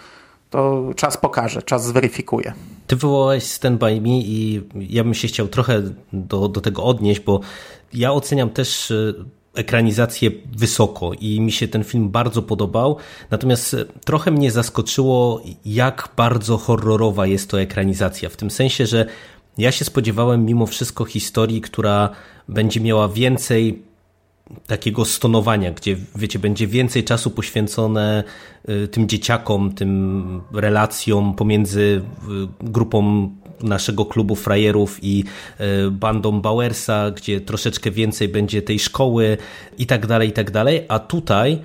To 0.49 0.89
czas 0.95 1.17
pokaże, 1.17 1.61
czas 1.61 1.85
zweryfikuje. 1.85 2.53
Ty 2.87 2.95
wywołałeś 2.95 3.43
Stand 3.43 3.79
By 3.79 4.01
Me 4.01 4.09
i 4.09 4.61
ja 4.75 5.03
bym 5.03 5.13
się 5.13 5.27
chciał 5.27 5.47
trochę 5.47 5.81
do, 6.13 6.47
do 6.47 6.61
tego 6.61 6.83
odnieść, 6.83 7.19
bo 7.21 7.39
ja 7.93 8.11
oceniam 8.11 8.49
też 8.49 8.91
e, 8.91 9.13
ekranizację 9.55 10.31
wysoko 10.57 11.11
i 11.19 11.41
mi 11.41 11.51
się 11.51 11.67
ten 11.67 11.83
film 11.83 12.09
bardzo 12.09 12.41
podobał, 12.41 12.97
natomiast 13.31 13.73
e, 13.73 13.85
trochę 14.05 14.31
mnie 14.31 14.51
zaskoczyło, 14.51 15.41
jak 15.65 16.09
bardzo 16.17 16.57
horrorowa 16.57 17.27
jest 17.27 17.49
to 17.49 17.61
ekranizacja, 17.61 18.29
w 18.29 18.37
tym 18.37 18.51
sensie, 18.51 18.85
że 18.85 19.05
ja 19.57 19.71
się 19.71 19.85
spodziewałem 19.85 20.45
mimo 20.45 20.65
wszystko 20.65 21.05
historii, 21.05 21.61
która 21.61 22.09
będzie 22.47 22.81
miała 22.81 23.09
więcej 23.09 23.89
takiego 24.67 25.05
stonowania, 25.05 25.71
gdzie 25.71 25.97
wiecie, 26.15 26.39
będzie 26.39 26.67
więcej 26.67 27.03
czasu 27.03 27.31
poświęcone 27.31 28.23
y, 28.69 28.87
tym 28.87 29.09
dzieciakom, 29.09 29.73
tym 29.73 30.41
relacjom 30.53 31.33
pomiędzy 31.33 31.79
y, 31.81 32.01
grupą 32.61 33.29
naszego 33.63 34.05
klubu 34.05 34.35
frajerów 34.35 34.99
i 35.01 35.23
y, 35.87 35.91
bandą 35.91 36.41
Bauersa, 36.41 37.11
gdzie 37.11 37.41
troszeczkę 37.41 37.91
więcej 37.91 38.27
będzie 38.27 38.61
tej 38.61 38.79
szkoły 38.79 39.37
i 39.77 39.85
tak 39.85 40.07
dalej, 40.07 40.29
i 40.29 40.31
tak 40.31 40.51
dalej. 40.51 40.85
A 40.87 40.99
tutaj 40.99 41.59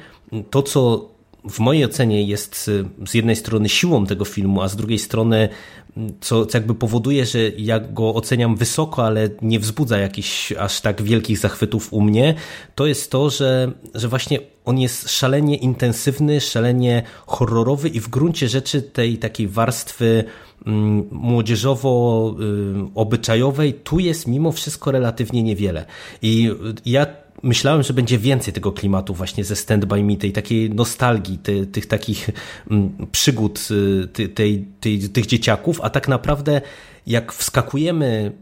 to, 0.50 0.62
co 0.62 1.13
w 1.50 1.58
mojej 1.58 1.84
ocenie 1.84 2.22
jest 2.22 2.68
y, 2.68 2.84
z 3.06 3.14
jednej 3.14 3.36
strony 3.36 3.68
siłą 3.68 4.06
tego 4.06 4.24
filmu, 4.24 4.62
a 4.62 4.68
z 4.68 4.76
drugiej 4.76 4.98
strony 4.98 5.48
mm, 5.96 6.12
co, 6.20 6.46
co 6.46 6.58
jakby 6.58 6.74
powoduje, 6.74 7.26
że 7.26 7.38
ja 7.48 7.80
go 7.80 8.14
oceniam 8.14 8.56
wysoko, 8.56 9.06
ale 9.06 9.28
nie 9.42 9.60
wzbudza 9.60 9.98
jakichś 9.98 10.52
aż 10.52 10.80
tak 10.80 11.02
wielkich 11.02 11.38
zachwytów 11.38 11.92
u 11.92 12.00
mnie, 12.00 12.34
to 12.74 12.86
jest 12.86 13.10
to, 13.10 13.30
że, 13.30 13.72
że 13.94 14.08
właśnie 14.08 14.38
on 14.64 14.78
jest 14.78 15.10
szalenie 15.10 15.56
intensywny, 15.56 16.40
szalenie 16.40 17.02
horrorowy 17.26 17.88
i 17.88 18.00
w 18.00 18.08
gruncie 18.08 18.48
rzeczy 18.48 18.82
tej 18.82 19.18
takiej 19.18 19.48
warstwy 19.48 20.24
mm, 20.66 21.08
młodzieżowo-obyczajowej 21.10 23.74
tu 23.84 23.98
jest 23.98 24.26
mimo 24.26 24.52
wszystko 24.52 24.90
relatywnie 24.90 25.42
niewiele. 25.42 25.84
I 26.22 26.50
ja 26.86 27.06
myślałem, 27.42 27.82
że 27.82 27.94
będzie 27.94 28.18
więcej 28.18 28.54
tego 28.54 28.72
klimatu 28.72 29.14
właśnie 29.14 29.44
ze 29.44 29.56
Stand 29.56 29.84
By 29.84 30.04
Me, 30.04 30.16
tej 30.16 30.32
takiej 30.32 30.70
nostalgii, 30.70 31.38
ty, 31.38 31.66
tych 31.66 31.86
takich 31.86 32.30
mm, 32.70 33.06
przygód 33.12 33.68
y, 33.70 34.08
ty, 34.08 34.28
tej, 34.28 34.66
tych 35.12 35.26
dzieciaków, 35.26 35.80
a 35.80 35.90
tak 35.90 36.08
naprawdę 36.08 36.60
jak 37.06 37.32
wskakujemy 37.32 38.32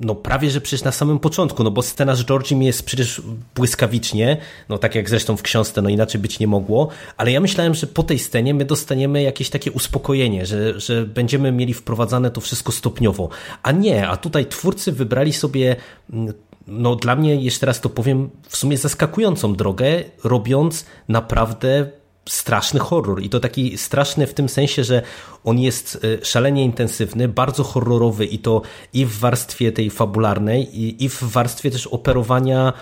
no 0.00 0.14
prawie, 0.14 0.50
że 0.50 0.60
przecież 0.60 0.84
na 0.84 0.92
samym 0.92 1.18
początku, 1.18 1.64
no 1.64 1.70
bo 1.70 1.82
scena 1.82 2.14
z 2.14 2.24
Georgiem 2.24 2.62
jest 2.62 2.82
przecież 2.82 3.22
błyskawicznie, 3.54 4.36
no 4.68 4.78
tak 4.78 4.94
jak 4.94 5.08
zresztą 5.08 5.36
w 5.36 5.42
książce, 5.42 5.82
no 5.82 5.88
inaczej 5.88 6.20
być 6.20 6.38
nie 6.38 6.46
mogło, 6.46 6.88
ale 7.16 7.32
ja 7.32 7.40
myślałem, 7.40 7.74
że 7.74 7.86
po 7.86 8.02
tej 8.02 8.18
scenie 8.18 8.54
my 8.54 8.64
dostaniemy 8.64 9.22
jakieś 9.22 9.50
takie 9.50 9.72
uspokojenie, 9.72 10.46
że, 10.46 10.80
że 10.80 11.06
będziemy 11.06 11.52
mieli 11.52 11.74
wprowadzane 11.74 12.30
to 12.30 12.40
wszystko 12.40 12.72
stopniowo, 12.72 13.28
a 13.62 13.72
nie, 13.72 14.08
a 14.08 14.16
tutaj 14.16 14.46
twórcy 14.46 14.92
wybrali 14.92 15.32
sobie 15.32 15.76
mm, 16.12 16.34
no 16.66 16.96
dla 16.96 17.16
mnie, 17.16 17.36
jeszcze 17.36 17.66
raz 17.66 17.80
to 17.80 17.88
powiem, 17.88 18.30
w 18.48 18.56
sumie 18.56 18.78
zaskakującą 18.78 19.54
drogę, 19.54 19.86
robiąc 20.24 20.86
naprawdę 21.08 21.90
straszny 22.28 22.80
horror. 22.80 23.22
I 23.22 23.28
to 23.28 23.40
taki 23.40 23.78
straszny 23.78 24.26
w 24.26 24.34
tym 24.34 24.48
sensie, 24.48 24.84
że 24.84 25.02
on 25.44 25.58
jest 25.58 26.04
e, 26.22 26.24
szalenie 26.24 26.64
intensywny, 26.64 27.28
bardzo 27.28 27.64
horrorowy 27.64 28.26
i 28.26 28.38
to 28.38 28.62
i 28.92 29.06
w 29.06 29.18
warstwie 29.18 29.72
tej 29.72 29.90
fabularnej, 29.90 30.80
i, 30.80 31.04
i 31.04 31.08
w 31.08 31.22
warstwie 31.22 31.70
też 31.70 31.86
operowania 31.86 32.72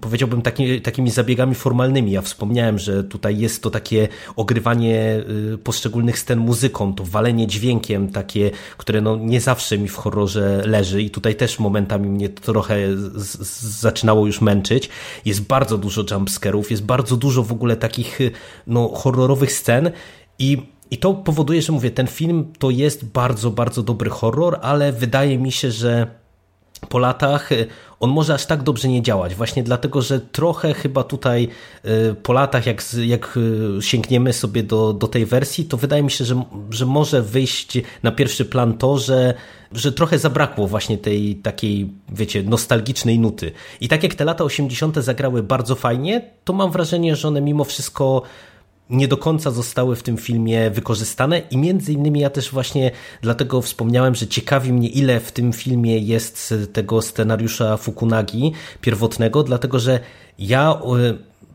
powiedziałbym 0.00 0.42
taki, 0.42 0.80
takimi 0.80 1.10
zabiegami 1.10 1.54
formalnymi. 1.54 2.12
Ja 2.12 2.22
wspomniałem, 2.22 2.78
że 2.78 3.04
tutaj 3.04 3.38
jest 3.38 3.62
to 3.62 3.70
takie 3.70 4.08
ogrywanie 4.36 5.24
y, 5.54 5.58
poszczególnych 5.58 6.18
scen 6.18 6.38
muzyką, 6.38 6.94
to 6.94 7.04
walenie 7.04 7.46
dźwiękiem 7.46 8.08
takie, 8.08 8.50
które 8.76 9.00
no 9.00 9.16
nie 9.16 9.40
zawsze 9.40 9.78
mi 9.78 9.88
w 9.88 9.96
horrorze 9.96 10.62
leży 10.66 11.02
i 11.02 11.10
tutaj 11.10 11.34
też 11.34 11.58
momentami 11.58 12.08
mnie 12.08 12.28
to 12.28 12.52
trochę 12.52 12.96
z, 12.96 13.38
z, 13.38 13.80
zaczynało 13.80 14.26
już 14.26 14.40
męczyć. 14.40 14.88
Jest 15.24 15.42
bardzo 15.42 15.78
dużo 15.78 16.04
jumpscarów, 16.10 16.70
jest 16.70 16.84
bardzo 16.84 17.16
dużo 17.16 17.42
w 17.42 17.52
ogóle 17.52 17.76
takich 17.76 18.20
y, 18.20 18.30
no, 18.66 18.88
horrorowych 18.88 19.52
scen 19.52 19.90
i 20.38 20.76
i 20.90 20.98
to 20.98 21.14
powoduje, 21.14 21.62
że 21.62 21.72
mówię, 21.72 21.90
ten 21.90 22.06
film 22.06 22.52
to 22.58 22.70
jest 22.70 23.04
bardzo, 23.04 23.50
bardzo 23.50 23.82
dobry 23.82 24.10
horror, 24.10 24.58
ale 24.62 24.92
wydaje 24.92 25.38
mi 25.38 25.52
się, 25.52 25.70
że 25.70 26.06
po 26.88 26.98
latach 26.98 27.52
y, 27.52 27.66
on 28.00 28.10
może 28.10 28.34
aż 28.34 28.46
tak 28.46 28.62
dobrze 28.62 28.88
nie 28.88 29.02
działać, 29.02 29.34
właśnie 29.34 29.62
dlatego, 29.62 30.02
że 30.02 30.20
trochę 30.20 30.74
chyba 30.74 31.04
tutaj 31.04 31.48
y, 31.84 32.14
po 32.14 32.32
latach, 32.32 32.66
jak, 32.66 32.82
jak 33.04 33.36
y, 33.78 33.82
sięgniemy 33.82 34.32
sobie 34.32 34.62
do, 34.62 34.92
do 34.92 35.08
tej 35.08 35.26
wersji, 35.26 35.64
to 35.64 35.76
wydaje 35.76 36.02
mi 36.02 36.10
się, 36.10 36.24
że, 36.24 36.42
że 36.70 36.86
może 36.86 37.22
wyjść 37.22 37.78
na 38.02 38.12
pierwszy 38.12 38.44
plan 38.44 38.78
to, 38.78 38.98
że, 38.98 39.34
że 39.72 39.92
trochę 39.92 40.18
zabrakło 40.18 40.66
właśnie 40.66 40.98
tej 40.98 41.36
takiej, 41.36 41.92
wiecie, 42.08 42.42
nostalgicznej 42.42 43.18
nuty. 43.18 43.52
I 43.80 43.88
tak 43.88 44.02
jak 44.02 44.14
te 44.14 44.24
lata 44.24 44.44
80. 44.44 44.96
zagrały 44.96 45.42
bardzo 45.42 45.74
fajnie, 45.74 46.30
to 46.44 46.52
mam 46.52 46.70
wrażenie, 46.70 47.16
że 47.16 47.28
one 47.28 47.40
mimo 47.40 47.64
wszystko 47.64 48.22
nie 48.90 49.08
do 49.08 49.16
końca 49.16 49.50
zostały 49.50 49.96
w 49.96 50.02
tym 50.02 50.16
filmie 50.16 50.70
wykorzystane 50.70 51.42
i 51.50 51.56
między 51.56 51.92
innymi 51.92 52.20
ja 52.20 52.30
też 52.30 52.50
właśnie 52.50 52.90
dlatego 53.22 53.62
wspomniałem, 53.62 54.14
że 54.14 54.26
ciekawi 54.26 54.72
mnie 54.72 54.88
ile 54.88 55.20
w 55.20 55.32
tym 55.32 55.52
filmie 55.52 55.98
jest 55.98 56.54
tego 56.72 57.02
scenariusza 57.02 57.76
Fukunagi 57.76 58.52
pierwotnego, 58.80 59.42
dlatego 59.42 59.78
że 59.78 60.00
ja 60.38 60.80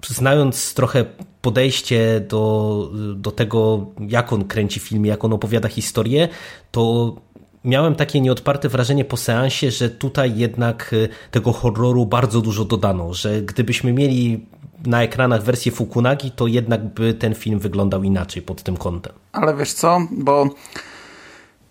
znając 0.07 0.73
trochę 0.73 1.05
podejście 1.41 2.25
do, 2.29 2.89
do 3.15 3.31
tego, 3.31 3.85
jak 4.09 4.33
on 4.33 4.45
kręci 4.45 4.79
film, 4.79 5.05
jak 5.05 5.25
on 5.25 5.33
opowiada 5.33 5.69
historię, 5.69 6.27
to 6.71 7.15
miałem 7.65 7.95
takie 7.95 8.21
nieodparte 8.21 8.69
wrażenie 8.69 9.05
po 9.05 9.17
seansie, 9.17 9.71
że 9.71 9.89
tutaj 9.89 10.37
jednak 10.37 10.95
tego 11.31 11.53
horroru 11.53 12.05
bardzo 12.05 12.41
dużo 12.41 12.65
dodano, 12.65 13.13
że 13.13 13.41
gdybyśmy 13.41 13.93
mieli 13.93 14.45
na 14.85 15.03
ekranach 15.03 15.43
wersję 15.43 15.71
Fukunagi, 15.71 16.31
to 16.31 16.47
jednak 16.47 16.93
by 16.93 17.13
ten 17.13 17.35
film 17.35 17.59
wyglądał 17.59 18.03
inaczej 18.03 18.41
pod 18.41 18.63
tym 18.63 18.77
kątem. 18.77 19.13
Ale 19.31 19.55
wiesz 19.55 19.73
co, 19.73 19.99
bo 20.11 20.49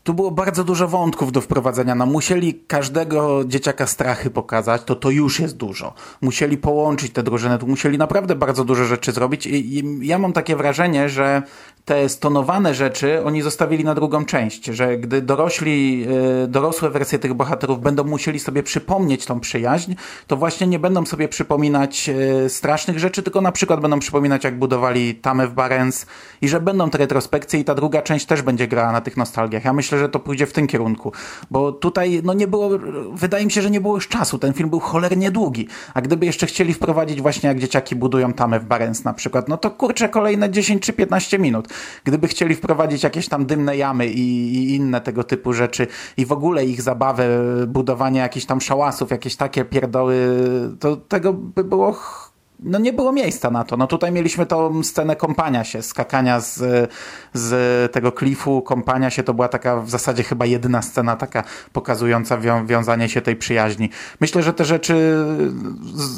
tu 0.03 0.14
było 0.14 0.30
bardzo 0.30 0.64
dużo 0.64 0.88
wątków 0.88 1.32
do 1.32 1.40
wprowadzenia. 1.40 1.94
No, 1.94 2.07
musieli 2.07 2.55
każdego 2.66 3.44
dzieciaka 3.44 3.86
strachy 3.86 4.30
pokazać, 4.30 4.82
to 4.84 4.96
to 4.96 5.11
już 5.11 5.40
jest 5.40 5.57
dużo. 5.57 5.94
Musieli 6.20 6.59
połączyć 6.59 7.12
te 7.12 7.22
drużyny, 7.22 7.59
tu 7.59 7.66
musieli 7.66 7.98
naprawdę 7.98 8.34
bardzo 8.34 8.64
dużo 8.64 8.84
rzeczy 8.84 9.12
zrobić 9.12 9.46
i, 9.46 9.78
i 9.78 10.07
ja 10.07 10.18
mam 10.18 10.32
takie 10.32 10.57
wrażenie, 10.57 11.09
że 11.09 11.42
te 11.84 12.09
stonowane 12.09 12.74
rzeczy 12.74 13.24
oni 13.24 13.42
zostawili 13.42 13.84
na 13.84 13.94
drugą 13.94 14.24
część, 14.24 14.64
że 14.64 14.98
gdy 14.98 15.22
dorośli, 15.22 16.07
y, 16.44 16.48
dorosłe 16.48 16.90
wersje 16.90 17.18
tych 17.18 17.34
bohaterów 17.34 17.80
będą 17.80 18.05
musieli 18.05 18.40
sobie 18.40 18.62
przypomnieć 18.62 19.26
tą 19.26 19.40
przyjaźń, 19.40 19.94
to 20.26 20.36
właśnie 20.36 20.66
nie 20.66 20.78
będą 20.78 21.07
sobie 21.07 21.28
przypominać 21.28 22.11
y, 22.44 22.48
strasznych 22.48 22.98
rzeczy, 22.98 23.22
tylko 23.22 23.40
na 23.40 23.53
przykład 23.53 23.80
będą 23.80 23.98
przypominać 23.98 24.44
jak 24.44 24.59
budowali 24.59 25.14
tamę 25.14 25.46
w 25.46 25.53
Barents 25.53 26.07
i 26.40 26.48
że 26.48 26.61
będą 26.61 26.90
te 26.90 26.98
retrospekcje 26.98 27.61
i 27.61 27.64
ta 27.64 27.74
druga 27.74 28.03
część 28.03 28.26
też 28.26 28.42
będzie 28.42 28.68
grała 28.68 28.92
na 28.92 29.01
tych 29.01 29.16
nostalgiach. 29.16 29.64
Ja 29.64 29.72
myślę, 29.72 29.89
że 29.99 30.09
to 30.09 30.20
pójdzie 30.20 30.47
w 30.47 30.53
tym 30.53 30.66
kierunku, 30.66 31.12
bo 31.51 31.72
tutaj 31.72 32.20
no 32.24 32.34
nie 32.34 32.47
było, 32.47 32.70
wydaje 33.12 33.45
mi 33.45 33.51
się, 33.51 33.62
że 33.62 33.70
nie 33.70 33.80
było 33.80 33.95
już 33.95 34.09
czasu. 34.09 34.38
Ten 34.38 34.53
film 34.53 34.70
był 34.70 34.80
cholernie 34.80 35.30
długi, 35.30 35.68
a 35.95 36.01
gdyby 36.01 36.26
jeszcze 36.26 36.47
chcieli 36.47 36.74
wprowadzić 36.74 37.22
właśnie 37.22 37.49
jak 37.49 37.59
dzieciaki 37.59 37.97
budują 37.97 38.32
tamę 38.32 38.61
w 38.61 38.64
Barents 38.64 39.05
na 39.05 39.12
przykład, 39.12 39.49
no 39.49 39.57
to 39.57 39.70
kurczę 39.70 40.09
kolejne 40.09 40.51
10 40.51 40.82
czy 40.82 40.93
15 40.93 41.38
minut. 41.38 41.68
Gdyby 42.05 42.28
chcieli 42.28 42.55
wprowadzić 42.55 43.03
jakieś 43.03 43.28
tam 43.28 43.47
dymne 43.47 43.76
jamy 43.76 44.07
i, 44.07 44.55
i 44.55 44.74
inne 44.74 45.01
tego 45.01 45.24
typu 45.24 45.53
rzeczy 45.53 45.86
i 46.16 46.26
w 46.26 46.32
ogóle 46.32 46.64
ich 46.64 46.82
zabawę, 46.82 47.28
budowanie 47.66 48.20
jakichś 48.20 48.47
tam 48.47 48.61
szałasów, 48.61 49.11
jakieś 49.11 49.36
takie 49.36 49.64
pierdoły, 49.64 50.16
to 50.80 50.97
tego 50.97 51.32
by 51.32 51.64
było 51.64 51.97
no 52.63 52.79
nie 52.79 52.93
było 52.93 53.13
miejsca 53.13 53.51
na 53.51 53.65
to. 53.65 53.77
No 53.77 53.87
tutaj 53.87 54.13
mieliśmy 54.13 54.47
tą 54.47 54.83
scenę 54.83 55.17
kąpania 55.17 55.65
się, 55.65 55.83
skakania 55.83 56.41
z, 56.41 56.59
z 57.35 57.93
tego 57.93 58.13
klifu, 58.13 58.63
kąpania 58.63 59.11
się. 59.11 59.23
To 59.23 59.35
była 59.35 59.49
taka 59.49 59.81
w 59.81 59.91
zasadzie 59.91 60.23
chyba 60.23 60.47
jedyna 60.47 60.83
scena 60.83 61.17
taka 61.17 61.45
pokazująca 61.73 62.39
wią 62.39 62.67
wiązanie 62.67 63.09
się 63.09 63.21
tej 63.21 63.37
przyjaźni. 63.37 63.91
Myślę, 64.21 64.43
że 64.43 64.53
te 64.53 64.65
rzeczy 64.65 65.17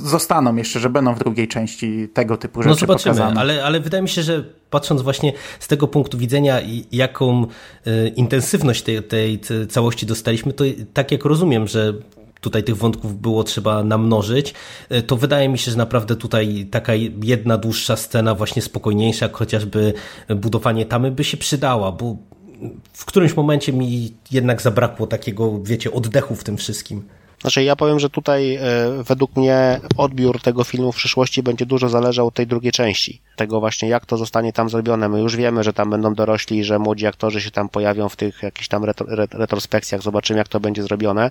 zostaną 0.05 0.57
jeszcze, 0.57 0.80
że 0.80 0.90
będą 0.90 1.14
w 1.14 1.18
drugiej 1.18 1.49
części 1.49 2.09
tego 2.14 2.36
typu 2.36 2.61
no 2.61 2.62
rzeczy 2.62 2.70
No 2.70 2.86
zobaczymy, 2.86 3.14
pokazane. 3.14 3.40
ale, 3.40 3.64
ale 3.64 3.80
wydaje 3.80 4.03
mi 4.03 4.09
się, 4.09 4.22
że 4.22 4.45
patrząc 4.70 5.03
właśnie 5.03 5.32
z 5.61 5.68
tego 5.68 5.88
punktu 5.88 6.18
widzenia, 6.18 6.61
jaką 6.93 7.47
y, 7.86 8.09
intensywność 8.16 8.82
tej, 8.82 9.03
tej 9.03 9.40
całości 9.68 10.07
dostaliśmy, 10.07 10.53
to 10.53 10.64
tak 10.95 11.12
jak 11.12 11.24
rozumiem, 11.24 11.66
że 11.66 11.95
tutaj 12.43 12.64
tych 12.64 12.76
wątków 12.76 13.20
było 13.20 13.45
trzeba 13.45 13.84
namnożyć, 13.84 14.55
e, 14.88 15.03
to 15.03 15.16
wydaje 15.16 15.49
mi 15.49 15.59
się, 15.59 15.70
że 15.70 15.76
naprawdę 15.76 16.16
tutaj 16.16 16.66
taka 16.70 16.93
jedna 17.22 17.59
dłuższa 17.59 17.97
scena, 17.97 18.34
właśnie 18.34 18.62
spokojniejsza, 18.62 19.28
chociażby 19.32 19.93
budowanie 20.36 20.86
tamy 20.86 21.11
by 21.11 21.24
się 21.24 21.36
przydała, 21.36 21.93
bo 21.93 22.16
w 22.93 23.05
którymś 23.05 23.36
momencie 23.36 23.72
mi 23.72 24.14
jednak 24.30 24.62
zabrakło 24.62 25.07
takiego, 25.07 25.62
wiecie, 25.62 25.93
oddechu 25.93 26.34
w 26.34 26.45
tym 26.45 26.57
wszystkim. 26.57 27.03
Znaczy 27.43 27.62
ja 27.62 27.76
powiem, 27.76 28.01
że 28.01 28.11
tutaj 28.11 28.55
e, 28.55 28.61
według 29.03 29.36
mnie 29.36 29.80
odbiór 29.97 30.40
tego 30.40 30.64
filmu 30.64 30.93
w 30.93 30.97
przyszłości 30.97 31.43
będzie 31.43 31.66
dużo 31.66 31.88
zależał 31.88 32.26
od 32.26 32.34
tej 32.34 32.47
drugiej 32.47 32.72
części. 32.72 33.20
Tego 33.36 33.61
właśnie 33.61 33.88
jak 33.88 34.07
to 34.07 34.16
zostanie 34.16 34.53
tam 34.53 34.68
zrobione. 34.68 35.09
My 35.09 35.20
już 35.20 35.36
wiemy, 35.36 35.64
że 35.64 35.72
tam 35.72 35.90
będą 35.90 36.14
dorośli, 36.14 36.64
że 36.64 36.78
młodzi 36.78 37.07
aktorzy 37.07 37.40
się 37.40 37.51
tam 37.51 37.68
pojawią 37.68 38.09
w 38.09 38.16
tych 38.16 38.43
jakichś 38.43 38.68
tam 38.68 38.84
retro, 38.84 39.07
retrospekcjach. 39.32 40.03
Zobaczymy 40.03 40.38
jak 40.38 40.49
to 40.49 40.61
będzie 40.61 40.82
zrobione. 40.82 41.30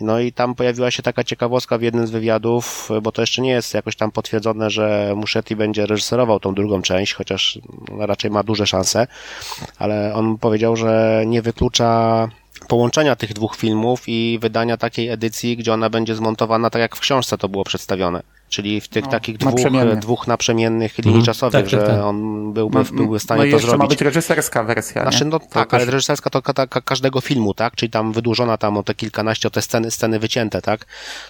No 0.00 0.20
i 0.20 0.32
tam 0.32 0.54
pojawiła 0.54 0.90
się 0.90 1.02
taka 1.02 1.24
ciekawostka 1.24 1.78
w 1.78 1.82
jednym 1.82 2.06
z 2.06 2.10
wywiadów, 2.10 2.88
bo 3.02 3.12
to 3.12 3.22
jeszcze 3.22 3.42
nie 3.42 3.50
jest 3.50 3.74
jakoś 3.74 3.96
tam 3.96 4.10
potwierdzone, 4.10 4.70
że 4.70 5.12
Muschetti 5.16 5.56
będzie 5.56 5.86
reżyserował 5.86 6.40
tą 6.40 6.54
drugą 6.54 6.82
część, 6.82 7.12
chociaż 7.12 7.58
raczej 7.98 8.30
ma 8.30 8.42
duże 8.42 8.66
szanse, 8.66 9.06
ale 9.78 10.14
on 10.14 10.38
powiedział, 10.38 10.76
że 10.76 11.22
nie 11.26 11.42
wyklucza 11.42 12.28
połączenia 12.68 13.16
tych 13.16 13.32
dwóch 13.32 13.56
filmów 13.56 14.02
i 14.06 14.38
wydania 14.42 14.76
takiej 14.76 15.08
edycji, 15.08 15.56
gdzie 15.56 15.72
ona 15.72 15.90
będzie 15.90 16.14
zmontowana 16.14 16.70
tak 16.70 16.80
jak 16.80 16.96
w 16.96 17.00
książce 17.00 17.38
to 17.38 17.48
było 17.48 17.64
przedstawione. 17.64 18.22
Czyli 18.48 18.80
w 18.80 18.88
tych 18.88 19.04
no, 19.04 19.10
takich 19.10 19.38
dwóch, 19.38 19.60
dwóch 20.00 20.26
naprzemiennych 20.26 20.98
linii 20.98 21.18
mhm. 21.18 21.24
czasowych, 21.24 21.52
tak, 21.64 21.70
tak, 21.70 21.80
tak. 21.80 21.96
że 21.96 22.04
on 22.04 22.52
byłby, 22.52 22.78
no, 22.78 22.84
byłby 22.92 23.18
w 23.18 23.22
stanie 23.22 23.44
no 23.44 23.50
to 23.50 23.58
zrobić. 23.58 23.78
ma 23.78 23.86
być 23.86 24.00
reżyserska 24.00 24.64
wersja. 24.64 25.02
Znaczy, 25.02 25.24
no 25.24 25.40
tak, 25.40 25.74
ale 25.74 25.84
reżyserska 25.84 26.30
to 26.30 26.42
ka 26.42 26.66
każdego 26.66 27.20
filmu, 27.20 27.54
tak? 27.54 27.76
Czyli 27.76 27.90
tam 27.90 28.12
wydłużona 28.12 28.56
tam 28.56 28.76
o 28.76 28.82
te 28.82 28.94
kilkanaście, 28.94 29.48
o 29.48 29.50
te 29.50 29.62
sceny, 29.62 29.90
sceny 29.90 30.18
wycięte, 30.18 30.62
tak? 30.62 30.86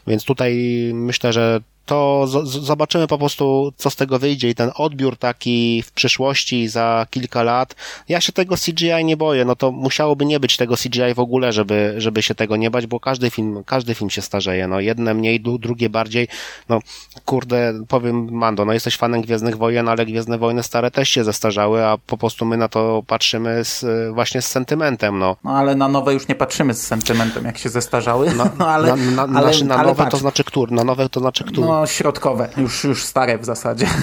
Więc 0.06 0.24
tutaj 0.24 0.54
myślę, 0.94 1.32
że 1.32 1.60
to 1.90 2.26
zobaczymy 2.44 3.06
po 3.06 3.18
prostu, 3.18 3.72
co 3.76 3.90
z 3.90 3.96
tego 3.96 4.18
wyjdzie 4.18 4.48
i 4.48 4.54
ten 4.54 4.70
odbiór 4.74 5.16
taki 5.16 5.82
w 5.82 5.92
przyszłości 5.92 6.68
za 6.68 7.06
kilka 7.10 7.42
lat. 7.42 7.74
Ja 8.08 8.20
się 8.20 8.32
tego 8.32 8.54
CGI 8.56 9.04
nie 9.04 9.16
boję, 9.16 9.44
no 9.44 9.56
to 9.56 9.72
musiałoby 9.72 10.24
nie 10.24 10.40
być 10.40 10.56
tego 10.56 10.76
CGI 10.76 11.14
w 11.14 11.18
ogóle, 11.18 11.52
żeby, 11.52 11.94
żeby 11.96 12.22
się 12.22 12.34
tego 12.34 12.56
nie 12.56 12.70
bać, 12.70 12.86
bo 12.86 13.00
każdy 13.00 13.30
film, 13.30 13.62
każdy 13.66 13.94
film 13.94 14.10
się 14.10 14.22
starzeje, 14.22 14.68
no 14.68 14.80
jedne 14.80 15.14
mniej, 15.14 15.40
drugie 15.40 15.88
bardziej, 15.88 16.28
no 16.68 16.80
kurde, 17.24 17.82
powiem 17.88 18.28
Mando, 18.32 18.64
no 18.64 18.72
jesteś 18.72 18.96
fanem 18.96 19.22
Gwiezdnych 19.22 19.56
Wojen, 19.56 19.88
ale 19.88 20.06
Gwiezdne 20.06 20.38
Wojny 20.38 20.62
stare 20.62 20.90
też 20.90 21.08
się 21.08 21.24
zestarzały, 21.24 21.84
a 21.84 21.98
po 21.98 22.18
prostu 22.18 22.44
my 22.44 22.56
na 22.56 22.68
to 22.68 23.02
patrzymy 23.06 23.64
z, 23.64 23.84
właśnie 24.14 24.42
z 24.42 24.46
sentymentem, 24.46 25.18
no. 25.18 25.36
No 25.44 25.50
ale 25.50 25.74
na 25.74 25.88
nowe 25.88 26.14
już 26.14 26.28
nie 26.28 26.34
patrzymy 26.34 26.74
z 26.74 26.86
sentymentem, 26.86 27.44
jak 27.44 27.58
się 27.58 27.68
zestarzały, 27.68 28.34
no, 28.34 28.44
no 28.58 28.68
ale, 28.68 28.96
na, 28.96 29.26
na, 29.26 29.38
ale, 29.38 29.64
na, 29.64 29.76
na 29.76 29.82
nowe 29.82 30.06
to 30.06 30.16
znaczy 30.16 30.44
który, 30.44 30.72
na 30.72 30.84
nowe 30.84 31.08
to 31.08 31.20
znaczy 31.20 31.44
który. 31.44 31.66
No 31.66 31.79
środkowe, 31.86 32.48
już, 32.56 32.84
już 32.84 33.04
stare 33.04 33.38
w 33.38 33.44
zasadzie. 33.44 33.86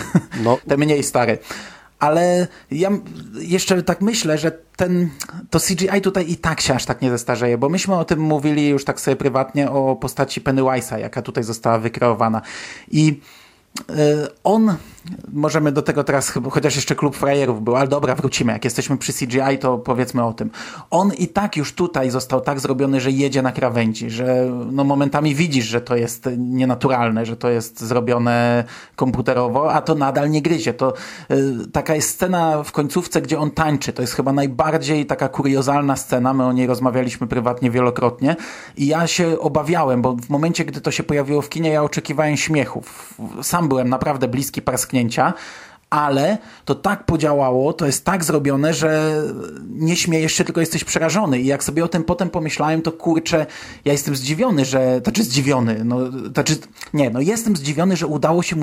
No. 0.43 0.57
Te 0.67 0.77
mniej 0.77 1.03
stare. 1.03 1.37
Ale 1.99 2.47
ja 2.71 2.89
jeszcze 3.33 3.83
tak 3.83 4.01
myślę, 4.01 4.37
że 4.37 4.51
ten, 4.75 5.09
to 5.49 5.59
CGI 5.59 6.01
tutaj 6.01 6.31
i 6.31 6.35
tak 6.35 6.61
się 6.61 6.73
aż 6.73 6.85
tak 6.85 7.01
nie 7.01 7.09
zestarzeje, 7.09 7.57
bo 7.57 7.69
myśmy 7.69 7.95
o 7.95 8.05
tym 8.05 8.19
mówili 8.19 8.69
już 8.69 8.85
tak 8.85 9.01
sobie 9.01 9.15
prywatnie 9.15 9.71
o 9.71 9.95
postaci 9.95 10.41
Pennywise'a, 10.41 10.97
jaka 10.97 11.21
tutaj 11.21 11.43
została 11.43 11.79
wykreowana. 11.79 12.41
I 12.91 13.21
y, 13.89 13.93
on 14.43 14.75
możemy 15.33 15.71
do 15.71 15.81
tego 15.81 16.03
teraz, 16.03 16.33
chociaż 16.51 16.75
jeszcze 16.75 16.95
klub 16.95 17.15
frajerów 17.15 17.63
był, 17.63 17.75
ale 17.75 17.87
dobra, 17.87 18.15
wrócimy. 18.15 18.53
Jak 18.53 18.63
jesteśmy 18.63 18.97
przy 18.97 19.13
CGI, 19.13 19.57
to 19.59 19.77
powiedzmy 19.77 20.23
o 20.23 20.33
tym. 20.33 20.49
On 20.89 21.11
i 21.13 21.27
tak 21.27 21.57
już 21.57 21.73
tutaj 21.73 22.09
został 22.09 22.41
tak 22.41 22.59
zrobiony, 22.59 23.01
że 23.01 23.11
jedzie 23.11 23.41
na 23.41 23.51
krawędzi, 23.51 24.09
że 24.09 24.51
no 24.71 24.83
momentami 24.83 25.35
widzisz, 25.35 25.65
że 25.65 25.81
to 25.81 25.95
jest 25.95 26.29
nienaturalne, 26.37 27.25
że 27.25 27.37
to 27.37 27.49
jest 27.49 27.81
zrobione 27.81 28.63
komputerowo, 28.95 29.73
a 29.73 29.81
to 29.81 29.95
nadal 29.95 30.29
nie 30.29 30.41
gryzie. 30.41 30.73
To 30.73 30.93
y, 31.31 31.71
taka 31.71 31.95
jest 31.95 32.09
scena 32.09 32.63
w 32.63 32.71
końcówce, 32.71 33.21
gdzie 33.21 33.39
on 33.39 33.51
tańczy. 33.51 33.93
To 33.93 34.01
jest 34.01 34.13
chyba 34.13 34.33
najbardziej 34.33 35.05
taka 35.05 35.29
kuriozalna 35.29 35.95
scena. 35.95 36.33
My 36.33 36.45
o 36.45 36.53
niej 36.53 36.67
rozmawialiśmy 36.67 37.27
prywatnie 37.27 37.71
wielokrotnie 37.71 38.35
i 38.77 38.87
ja 38.87 39.07
się 39.07 39.39
obawiałem, 39.39 40.01
bo 40.01 40.15
w 40.15 40.29
momencie, 40.29 40.65
gdy 40.65 40.81
to 40.81 40.91
się 40.91 41.03
pojawiło 41.03 41.41
w 41.41 41.49
kinie, 41.49 41.69
ja 41.69 41.83
oczekiwałem 41.83 42.37
śmiechów. 42.37 43.13
Sam 43.41 43.67
byłem 43.67 43.89
naprawdę 43.89 44.27
bliski 44.27 44.61
parsknięcia 44.61 44.96
dotknięcia 44.97 45.33
ale 45.89 46.37
to 46.65 46.75
tak 46.75 47.05
podziałało, 47.05 47.73
to 47.73 47.85
jest 47.85 48.05
tak 48.05 48.23
zrobione, 48.23 48.73
że 48.73 49.21
nie 49.69 49.95
śmiejesz 49.95 50.33
się, 50.33 50.43
tylko 50.43 50.59
jesteś 50.59 50.83
przerażony. 50.83 51.39
I 51.39 51.45
jak 51.45 51.63
sobie 51.63 51.83
o 51.83 51.87
tym 51.87 52.03
potem 52.03 52.29
pomyślałem, 52.29 52.81
to 52.81 52.91
kurczę, 52.91 53.45
ja 53.85 53.91
jestem 53.91 54.15
zdziwiony, 54.15 54.65
że, 54.65 55.01
znaczy 55.03 55.23
zdziwiony, 55.23 55.81
no, 55.85 55.97
znaczy, 56.33 56.55
nie, 56.93 57.09
no 57.09 57.21
jestem 57.21 57.55
zdziwiony, 57.55 57.95
że 57.95 58.07
udało 58.07 58.43
się 58.43 58.55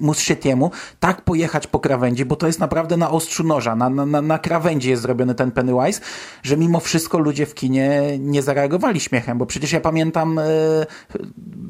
Muschettiemu 0.00 0.70
tak 1.00 1.22
pojechać 1.22 1.66
po 1.66 1.80
krawędzi, 1.80 2.24
bo 2.24 2.36
to 2.36 2.46
jest 2.46 2.60
naprawdę 2.60 2.96
na 2.96 3.10
ostrzu 3.10 3.44
noża, 3.44 3.76
na, 3.76 3.90
na, 3.90 4.22
na 4.22 4.38
krawędzi 4.38 4.90
jest 4.90 5.02
zrobiony 5.02 5.34
ten 5.34 5.50
Pennywise, 5.50 6.00
że 6.42 6.56
mimo 6.56 6.80
wszystko 6.80 7.18
ludzie 7.18 7.46
w 7.46 7.54
kinie 7.54 8.02
nie 8.18 8.42
zareagowali 8.42 9.00
śmiechem, 9.00 9.38
bo 9.38 9.46
przecież 9.46 9.72
ja 9.72 9.80
pamiętam 9.80 10.38
e, 10.38 10.42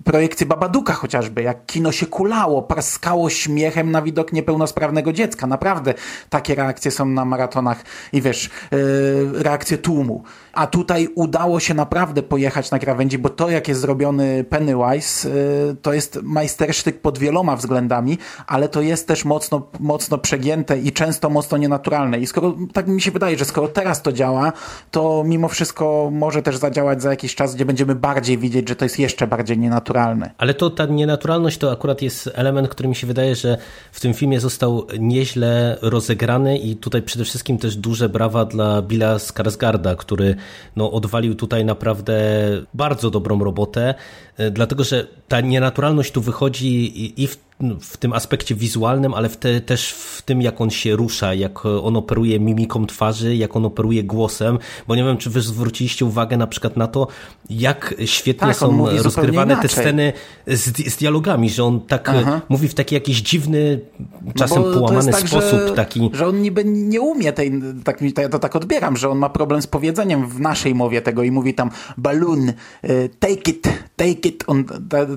projekcję 0.05 0.47
Babaduka 0.47 0.93
chociażby, 0.93 1.43
jak 1.43 1.67
kino 1.67 1.93
się 1.93 2.07
kulało, 2.07 2.63
praskało 2.63 3.31
śmiechem 3.31 3.91
na 3.91 4.03
widok 4.03 4.33
niepełnosprawnego 4.33 5.02
dziecka. 5.11 5.47
Naprawdę 5.47 5.95
takie 6.31 6.55
reakcje 6.55 6.91
są 6.91 7.07
na 7.07 7.25
maratonach 7.25 7.85
i 8.13 8.23
wiesz, 8.23 8.51
yy, 8.71 9.43
reakcje 9.43 9.79
tłumu. 9.79 10.23
A 10.53 10.67
tutaj 10.67 11.09
udało 11.15 11.61
się 11.61 11.75
naprawdę 11.75 12.23
pojechać 12.23 12.71
na 12.71 12.79
krawędzi, 12.79 13.19
bo 13.19 13.29
to 13.29 13.51
jak 13.51 13.69
jest 13.69 13.81
zrobiony 13.81 14.45
Pennywise, 14.45 15.29
yy, 15.29 15.77
to 15.83 15.93
jest 15.93 16.19
majstersztyk 16.23 17.01
pod 17.01 17.19
wieloma 17.19 17.57
względami, 17.57 18.19
ale 18.47 18.69
to 18.69 18.83
jest 18.83 19.09
też 19.09 19.25
mocno, 19.25 19.67
mocno 19.81 20.19
przegięte 20.19 20.79
i 20.79 20.93
często 20.93 21.31
mocno 21.31 21.59
nienaturalne. 21.59 22.19
I 22.19 22.27
skoro, 22.27 22.57
tak 22.73 22.89
mi 22.89 23.01
się 23.01 23.11
wydaje, 23.11 23.39
że 23.39 23.45
skoro 23.45 23.69
teraz 23.69 24.03
to 24.03 24.13
działa, 24.13 24.53
to 24.91 25.25
mimo 25.27 25.49
wszystko 25.49 26.11
może 26.13 26.43
też 26.43 26.57
zadziałać 26.57 27.03
za 27.03 27.11
jakiś 27.11 27.35
czas, 27.35 27.55
gdzie 27.55 27.65
będziemy 27.65 27.95
bardziej 27.95 28.39
widzieć, 28.39 28.69
że 28.69 28.77
to 28.77 28.85
jest 28.85 28.99
jeszcze 28.99 29.27
bardziej 29.27 29.59
nienaturalne. 29.59 30.31
Ale 30.39 30.55
to 30.55 30.71
ta 30.71 30.87
nienaturalność 30.87 31.59
to 31.59 31.73
akurat 31.73 32.03
jest 32.03 32.31
element, 32.35 32.69
który 32.69 32.89
mi 32.89 32.95
się 32.95 33.07
wydaje, 33.07 33.37
że 33.37 33.59
w 33.93 34.01
tym 34.01 34.15
filmie 34.15 34.41
został 34.41 34.87
nieźle 34.99 35.79
rozegrany 35.83 36.59
i 36.59 36.77
tutaj 36.77 37.03
przede 37.03 37.25
wszystkim 37.25 37.59
też 37.59 37.77
duże 37.77 38.09
brawa 38.09 38.45
dla 38.45 38.83
Billa 38.83 39.19
Skarsgarda, 39.19 39.97
który 39.97 40.37
no, 40.77 40.93
odwalił 40.93 41.35
tutaj 41.35 41.65
naprawdę 41.65 42.15
bardzo 42.75 43.11
dobrą 43.11 43.45
robotę, 43.45 43.95
e, 44.37 44.51
dlatego 44.51 44.85
że 44.85 45.07
ta 45.29 45.41
nienaturalność 45.41 46.13
tu 46.13 46.21
wychodzi 46.21 47.23
i 47.23 47.27
w 47.27 47.52
w 47.81 47.97
tym 47.97 48.13
aspekcie 48.13 48.55
wizualnym, 48.55 49.15
ale 49.15 49.29
w 49.29 49.37
te, 49.37 49.61
też 49.61 49.93
w 49.93 50.23
tym, 50.23 50.43
jak 50.43 50.61
on 50.61 50.71
się 50.71 50.97
rusza, 50.97 51.35
jak 51.35 51.67
on 51.67 51.97
operuje 51.97 52.41
mimiką 52.41 52.87
twarzy, 52.87 53.37
jak 53.37 53.57
on 53.57 53.65
operuje 53.65 54.05
głosem, 54.05 54.59
bo 54.89 54.97
nie 54.97 55.05
wiem, 55.05 55.17
czy 55.17 55.31
wy 55.31 55.41
zwróciliście 55.41 56.05
uwagę 56.05 56.37
na 56.37 56.47
przykład 56.47 56.77
na 56.77 56.87
to, 56.87 57.07
jak 57.51 57.95
świetnie 58.05 58.49
tak, 58.49 58.57
są 58.57 58.87
rozgrywane 59.03 59.57
te 59.57 59.69
sceny 59.69 60.13
z, 60.47 60.93
z, 60.93 60.97
dialogami, 60.97 61.51
że 61.51 61.65
on 61.65 61.81
tak 61.81 62.09
Aha. 62.09 62.41
mówi 62.49 62.69
w 62.69 62.75
taki 62.75 62.95
jakiś 62.95 63.21
dziwny, 63.21 63.81
czasem 64.35 64.63
no 64.63 64.75
połamany 64.75 65.13
tak, 65.13 65.29
sposób. 65.29 65.61
Że, 65.69 65.75
taki... 65.75 66.11
że 66.13 66.27
on 66.27 66.43
niby 66.43 66.65
nie 66.65 67.01
umie 67.01 67.33
tej, 67.33 67.53
tak, 67.85 68.01
ja 68.19 68.29
to 68.29 68.39
tak 68.39 68.57
odbieram, 68.57 68.97
że 68.97 69.09
on 69.09 69.19
ma 69.19 69.29
problem 69.29 69.63
z 69.63 69.67
powiedzeniem 69.67 70.29
w 70.29 70.41
naszej 70.41 70.75
mowie 70.75 71.03
tego 71.03 71.23
i 71.23 71.31
mówi 71.31 71.55
tam 71.55 71.71
balloon, 71.97 72.49
y, 72.49 73.11
take 73.19 73.51
it, 73.51 73.69
take 73.97 74.29
it. 74.29 74.45
On 74.47 74.65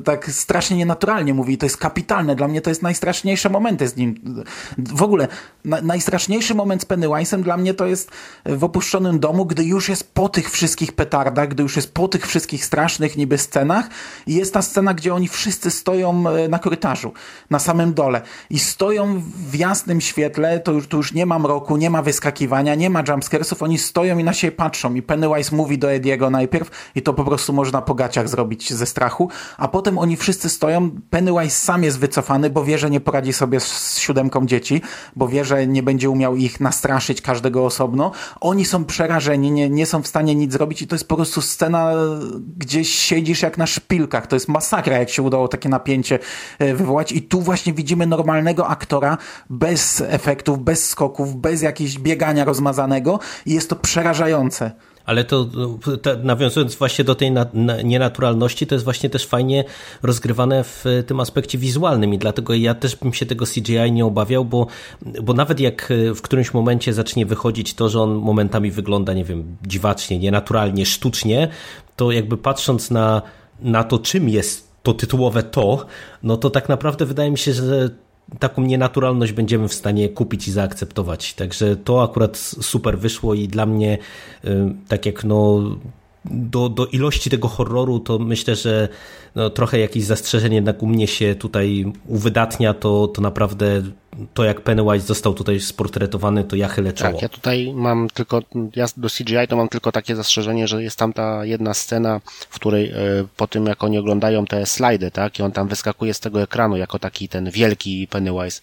tak 0.03 0.31
strasznie 0.31 0.77
nienaturalnie 0.77 1.33
mówi, 1.33 1.57
to 1.57 1.65
jest 1.65 1.77
kapitalne 1.77 2.34
dla 2.35 2.47
mnie 2.47 2.61
to 2.61 2.69
jest 2.69 2.81
najstraszniejsze 2.81 3.49
momenty 3.49 3.87
z 3.87 3.95
nim. 3.95 4.35
W 4.77 5.03
ogóle 5.03 5.27
na, 5.65 5.81
najstraszniejszy 5.81 6.55
moment 6.55 6.81
z 6.81 6.85
Pennywise'em 6.85 7.41
dla 7.41 7.57
mnie 7.57 7.73
to 7.73 7.85
jest 7.85 8.11
w 8.45 8.63
opuszczonym 8.63 9.19
domu, 9.19 9.45
gdy 9.45 9.63
już 9.63 9.89
jest 9.89 10.13
po 10.13 10.29
tych 10.29 10.51
wszystkich 10.51 10.93
petardach, 10.93 11.49
gdy 11.49 11.63
już 11.63 11.75
jest 11.75 11.93
po 11.93 12.07
tych 12.07 12.27
wszystkich 12.27 12.65
strasznych 12.65 13.17
niby 13.17 13.37
scenach 13.37 13.89
i 14.27 14.35
jest 14.35 14.53
ta 14.53 14.61
scena, 14.61 14.93
gdzie 14.93 15.13
oni 15.13 15.27
wszyscy 15.27 15.71
stoją 15.71 16.29
e, 16.29 16.47
na 16.47 16.59
korytarzu, 16.59 17.13
na 17.49 17.59
samym 17.59 17.93
dole 17.93 18.21
i 18.49 18.59
stoją 18.59 19.21
w 19.49 19.55
jasnym 19.55 20.01
świetle, 20.01 20.59
to 20.59 20.71
już, 20.71 20.87
tu 20.87 20.97
już 20.97 21.13
nie 21.13 21.25
ma 21.25 21.39
mroku, 21.39 21.77
nie 21.77 21.89
ma 21.89 22.01
wyskakiwania, 22.01 22.75
nie 22.75 22.89
ma 22.89 23.03
jumpscaresów, 23.07 23.63
oni 23.63 23.77
stoją 23.77 24.17
i 24.17 24.23
na 24.23 24.33
siebie 24.33 24.51
patrzą 24.51 24.93
i 24.93 25.01
Pennywise 25.01 25.55
mówi 25.55 25.77
do 25.77 25.91
Ediego 25.91 26.29
najpierw 26.29 26.91
i 26.95 27.01
to 27.01 27.13
po 27.13 27.23
prostu 27.23 27.53
można 27.53 27.81
po 27.81 27.95
gaciach 27.95 28.29
zrobić 28.29 28.73
ze 28.73 28.85
strachu, 28.85 29.29
a 29.57 29.67
potem 29.67 29.97
oni 29.97 30.17
wszyscy 30.17 30.49
stoją, 30.49 30.91
Pennywise 31.09 31.49
sam 31.49 31.83
jest 31.83 31.99
wycofany 31.99 32.14
wycofany, 32.15 32.49
bo 32.49 32.63
wie, 32.63 32.77
że 32.77 32.89
nie 32.89 32.99
poradzi 32.99 33.33
sobie 33.33 33.59
z 33.59 33.97
siódemką 33.97 34.45
dzieci, 34.45 34.81
bo 35.15 35.27
wie, 35.27 35.45
że 35.45 35.67
nie 35.67 35.83
będzie 35.83 36.09
umiał 36.09 36.35
ich 36.35 36.59
nastraszyć 36.59 37.21
każdego 37.21 37.65
osobno. 37.65 38.11
Oni 38.41 38.65
są 38.65 38.85
przerażeni, 38.85 39.51
nie, 39.51 39.69
nie 39.69 39.85
są 39.85 40.01
w 40.01 40.07
stanie 40.07 40.35
nic 40.35 40.53
zrobić 40.53 40.81
i 40.81 40.87
to 40.87 40.95
jest 40.95 41.07
po 41.07 41.15
prostu 41.15 41.41
scena, 41.41 41.91
gdzie 42.57 42.85
siedzisz 42.85 43.41
jak 43.41 43.57
na 43.57 43.67
szpilkach. 43.67 44.27
To 44.27 44.35
jest 44.35 44.47
masakra, 44.47 44.97
jak 44.97 45.09
się 45.09 45.21
udało 45.21 45.47
takie 45.47 45.69
napięcie 45.69 46.19
e, 46.59 46.73
wywołać 46.73 47.11
i 47.11 47.21
tu 47.21 47.41
właśnie 47.41 47.73
widzimy 47.73 48.07
normalnego 48.07 48.67
aktora 48.67 49.17
bez 49.49 50.01
efektów, 50.07 50.63
bez 50.63 50.89
skoków, 50.89 51.35
bez 51.35 51.61
jakiegoś 51.61 51.99
biegania 51.99 52.45
rozmazanego 52.45 53.19
i 53.45 53.53
jest 53.53 53.69
to 53.69 53.75
przerażające. 53.75 54.71
Ale 55.05 55.23
to, 55.23 55.45
to 56.01 56.15
nawiązując 56.23 56.75
właśnie 56.75 57.05
do 57.05 57.15
tej 57.15 57.31
na, 57.31 57.45
na, 57.53 57.81
nienaturalności, 57.81 58.67
to 58.67 58.75
jest 58.75 58.85
właśnie 58.85 59.09
też 59.09 59.25
fajnie 59.25 59.63
rozgrywane 60.03 60.63
w 60.63 60.85
tym 61.07 61.19
aspekcie 61.19 61.57
wizualnym 61.57 62.13
i 62.13 62.17
dlatego 62.17 62.53
ja 62.53 62.75
też 62.75 62.95
bym 62.95 63.13
się 63.13 63.25
tego 63.25 63.45
CGI 63.45 63.91
nie 63.91 64.05
obawiał, 64.05 64.45
bo, 64.45 64.67
bo 65.23 65.33
nawet 65.33 65.59
jak 65.59 65.93
w 66.15 66.21
którymś 66.21 66.53
momencie 66.53 66.93
zacznie 66.93 67.25
wychodzić 67.25 67.73
to, 67.73 67.89
że 67.89 68.01
on 68.01 68.15
momentami 68.15 68.71
wygląda, 68.71 69.13
nie 69.13 69.23
wiem, 69.23 69.57
dziwacznie, 69.67 70.19
nienaturalnie, 70.19 70.85
sztucznie, 70.85 71.47
to 71.95 72.11
jakby 72.11 72.37
patrząc 72.37 72.91
na, 72.91 73.21
na 73.59 73.83
to, 73.83 73.99
czym 73.99 74.29
jest 74.29 74.75
to 74.83 74.93
tytułowe 74.93 75.43
to, 75.43 75.85
no 76.23 76.37
to 76.37 76.49
tak 76.49 76.69
naprawdę 76.69 77.05
wydaje 77.05 77.31
mi 77.31 77.37
się, 77.37 77.53
że 77.53 77.89
taką 78.39 78.61
nienaturalność 78.61 79.31
będziemy 79.31 79.67
w 79.67 79.73
stanie 79.73 80.09
kupić 80.09 80.47
i 80.47 80.51
zaakceptować. 80.51 81.33
Także 81.33 81.75
to 81.75 82.03
akurat 82.03 82.37
super 82.37 82.99
wyszło 82.99 83.33
i 83.33 83.47
dla 83.47 83.65
mnie, 83.65 83.97
y, 84.45 84.49
tak 84.87 85.05
jak 85.05 85.23
no 85.23 85.61
do, 86.31 86.69
do 86.69 86.85
ilości 86.85 87.29
tego 87.29 87.47
horroru, 87.47 87.99
to 87.99 88.19
myślę, 88.19 88.55
że 88.55 88.89
no, 89.35 89.49
trochę 89.49 89.79
jakieś 89.79 90.03
zastrzeżenie 90.03 90.55
jednak 90.55 90.83
u 90.83 90.87
mnie 90.87 91.07
się 91.07 91.35
tutaj 91.35 91.93
uwydatnia, 92.07 92.73
to, 92.73 93.07
to 93.07 93.21
naprawdę 93.21 93.81
to 94.33 94.43
jak 94.43 94.61
Pennywise 94.61 95.05
został 95.05 95.33
tutaj 95.33 95.59
sportretowany, 95.59 96.43
to 96.43 96.55
ja 96.55 96.67
chylę 96.67 96.93
czoło. 96.93 97.11
Tak, 97.11 97.21
ja 97.21 97.29
tutaj 97.29 97.73
mam 97.75 98.07
tylko, 98.13 98.41
ja 98.75 98.85
do 98.97 99.09
CGI 99.09 99.47
to 99.49 99.55
mam 99.55 99.69
tylko 99.69 99.91
takie 99.91 100.15
zastrzeżenie, 100.15 100.67
że 100.67 100.83
jest 100.83 100.99
tam 100.99 101.13
ta 101.13 101.45
jedna 101.45 101.73
scena, 101.73 102.21
w 102.49 102.55
której 102.55 102.89
e, 102.89 102.95
po 103.37 103.47
tym 103.47 103.65
jak 103.65 103.83
oni 103.83 103.97
oglądają 103.97 104.45
te 104.45 104.65
slajdy, 104.65 105.11
tak, 105.11 105.39
i 105.39 105.43
on 105.43 105.51
tam 105.51 105.67
wyskakuje 105.67 106.13
z 106.13 106.19
tego 106.19 106.41
ekranu 106.41 106.77
jako 106.77 106.99
taki 106.99 107.29
ten 107.29 107.51
wielki 107.51 108.07
Pennywise, 108.07 108.61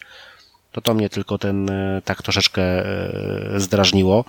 to 0.73 0.81
to 0.81 0.95
mnie 0.95 1.09
tylko 1.09 1.39
ten 1.39 1.70
e, 1.70 2.03
tak 2.05 2.23
troszeczkę 2.23 2.62
e, 2.62 3.61
zdrażniło. 3.61 4.25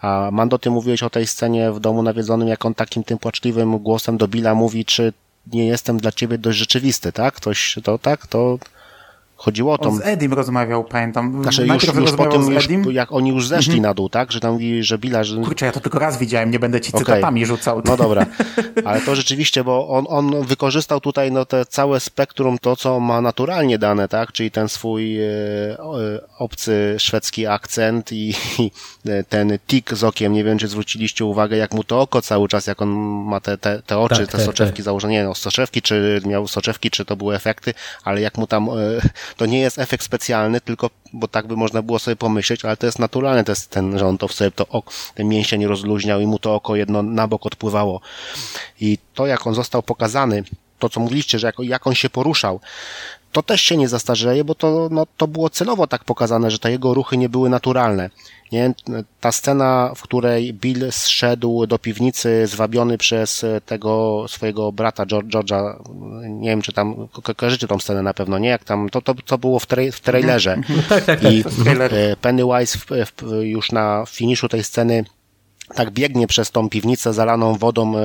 A 0.00 0.28
Mando, 0.32 0.58
ty 0.58 0.70
mówiłeś 0.70 1.02
o 1.02 1.10
tej 1.10 1.26
scenie 1.26 1.72
w 1.72 1.80
domu 1.80 2.02
nawiedzonym, 2.02 2.48
jak 2.48 2.64
on 2.64 2.74
takim 2.74 3.04
tym 3.04 3.18
płaczliwym 3.18 3.78
głosem 3.78 4.16
do 4.16 4.28
Billa 4.28 4.54
mówi, 4.54 4.84
czy 4.84 5.12
nie 5.52 5.66
jestem 5.66 5.98
dla 5.98 6.12
ciebie 6.12 6.38
dość 6.38 6.58
rzeczywisty, 6.58 7.12
tak? 7.12 7.34
Ktoś 7.34 7.78
to 7.84 7.98
tak? 7.98 8.26
To 8.26 8.58
Chodziło 9.38 9.72
o 9.72 9.78
to. 9.78 9.90
z 9.90 10.00
Edim 10.00 10.32
rozmawiał, 10.32 10.84
pamiętam. 10.84 11.42
Znaczy 11.42 11.66
już, 11.66 11.94
już 11.94 12.12
po 12.12 12.26
tym, 12.26 12.42
już, 12.52 12.68
jak 12.92 13.12
oni 13.12 13.30
już 13.30 13.48
zeszli 13.48 13.78
-hmm. 13.78 13.80
na 13.80 13.94
dół, 13.94 14.08
tak? 14.08 14.32
Że 14.32 14.40
tam 14.40 14.52
mówi, 14.52 14.82
że 14.82 14.98
Bila... 14.98 15.24
Że... 15.24 15.36
Kurczę, 15.36 15.66
ja 15.66 15.72
to 15.72 15.80
tylko 15.80 15.98
raz 15.98 16.18
widziałem, 16.18 16.50
nie 16.50 16.58
będę 16.58 16.80
ci 16.80 16.92
okay. 16.92 17.04
cytatami 17.04 17.46
rzucał. 17.46 17.82
No 17.84 17.96
dobra, 17.96 18.26
ale 18.84 19.00
to 19.00 19.16
rzeczywiście, 19.16 19.64
bo 19.64 19.88
on, 19.88 20.06
on 20.08 20.42
wykorzystał 20.46 21.00
tutaj 21.00 21.32
no, 21.32 21.44
te 21.44 21.66
całe 21.66 22.00
spektrum, 22.00 22.58
to 22.58 22.76
co 22.76 23.00
ma 23.00 23.20
naturalnie 23.20 23.78
dane, 23.78 24.08
tak? 24.08 24.32
Czyli 24.32 24.50
ten 24.50 24.68
swój 24.68 25.20
e, 25.20 25.24
e 25.24 25.78
obcy 26.38 26.96
szwedzki 26.98 27.46
akcent 27.46 28.12
i, 28.12 28.34
i 28.58 28.70
ten 29.28 29.58
tik 29.66 29.94
z 29.94 30.04
okiem. 30.04 30.32
Nie 30.32 30.44
wiem, 30.44 30.58
czy 30.58 30.68
zwróciliście 30.68 31.24
uwagę, 31.24 31.56
jak 31.56 31.74
mu 31.74 31.84
to 31.84 32.00
oko 32.00 32.22
cały 32.22 32.48
czas, 32.48 32.66
jak 32.66 32.82
on 32.82 32.88
ma 33.24 33.40
te, 33.40 33.58
te, 33.58 33.82
te 33.82 33.98
oczy, 33.98 34.16
tak, 34.16 34.26
te 34.26 34.38
tak, 34.38 34.46
soczewki 34.46 34.76
tak. 34.76 34.84
założone. 34.84 35.12
Nie, 35.12 35.24
no, 35.24 35.34
soczewki, 35.34 35.82
czy 35.82 36.20
miał 36.26 36.48
soczewki, 36.48 36.90
czy 36.90 37.04
to 37.04 37.16
były 37.16 37.34
efekty, 37.34 37.74
ale 38.04 38.20
jak 38.20 38.38
mu 38.38 38.46
tam... 38.46 38.68
E, 38.68 38.72
to 39.36 39.46
nie 39.46 39.60
jest 39.60 39.78
efekt 39.78 40.04
specjalny, 40.04 40.60
tylko, 40.60 40.90
bo 41.12 41.28
tak 41.28 41.46
by 41.46 41.56
można 41.56 41.82
było 41.82 41.98
sobie 41.98 42.16
pomyśleć, 42.16 42.64
ale 42.64 42.76
to 42.76 42.86
jest 42.86 42.98
naturalne, 42.98 43.44
to 43.44 43.52
jest 43.52 43.70
ten, 43.70 43.98
że 43.98 44.06
on 44.06 44.18
to 44.18 44.28
sobie 44.28 44.50
to 44.50 44.68
oko, 44.68 44.92
ten 45.14 45.28
mięsień 45.28 45.66
rozluźniał 45.66 46.20
i 46.20 46.26
mu 46.26 46.38
to 46.38 46.54
oko 46.54 46.76
jedno 46.76 47.02
na 47.02 47.28
bok 47.28 47.46
odpływało. 47.46 48.00
I 48.80 48.98
to, 49.14 49.26
jak 49.26 49.46
on 49.46 49.54
został 49.54 49.82
pokazany, 49.82 50.44
to 50.78 50.88
co 50.88 51.00
mówiliście, 51.00 51.38
że 51.38 51.46
jak, 51.46 51.54
jak 51.58 51.86
on 51.86 51.94
się 51.94 52.10
poruszał, 52.10 52.60
to 53.32 53.42
też 53.42 53.60
się 53.60 53.76
nie 53.76 53.88
zastarzeje, 53.88 54.44
bo 54.44 54.54
to, 54.54 54.88
no, 54.90 55.06
to 55.16 55.26
było 55.26 55.50
celowo 55.50 55.86
tak 55.86 56.04
pokazane, 56.04 56.50
że 56.50 56.58
te 56.58 56.70
jego 56.70 56.94
ruchy 56.94 57.16
nie 57.16 57.28
były 57.28 57.50
naturalne. 57.50 58.10
Nie? 58.52 58.74
Ta 59.20 59.32
scena, 59.32 59.92
w 59.96 60.02
której 60.02 60.54
Bill 60.54 60.92
zszedł 60.92 61.66
do 61.66 61.78
piwnicy 61.78 62.46
zwabiony 62.46 62.98
przez 62.98 63.44
tego 63.66 64.24
swojego 64.28 64.72
brata 64.72 65.06
George'a, 65.06 65.74
nie 66.28 66.48
wiem 66.48 66.62
czy 66.62 66.72
tam, 66.72 67.08
ko 67.08 67.34
kojarzycie 67.34 67.68
tą 67.68 67.78
scenę 67.78 68.02
na 68.02 68.14
pewno, 68.14 68.38
nie? 68.38 68.48
Jak 68.48 68.64
tam, 68.64 68.88
to, 68.88 69.02
to, 69.02 69.14
to 69.14 69.38
było 69.38 69.58
w, 69.58 69.66
tra 69.66 69.82
w 69.92 70.00
trailerze. 70.00 70.56
No 70.68 70.82
tak, 70.88 71.04
tak, 71.04 71.20
tak, 71.20 71.32
I 71.32 71.44
e, 71.90 72.16
Pennywise 72.16 72.78
w, 72.78 72.86
w, 72.86 73.42
już 73.42 73.72
na 73.72 74.04
finiszu 74.06 74.48
tej 74.48 74.64
sceny 74.64 75.04
tak 75.74 75.90
biegnie 75.90 76.26
przez 76.26 76.50
tą 76.50 76.68
piwnicę 76.68 77.12
zalaną 77.12 77.54
wodą 77.54 77.98
e, 77.98 78.00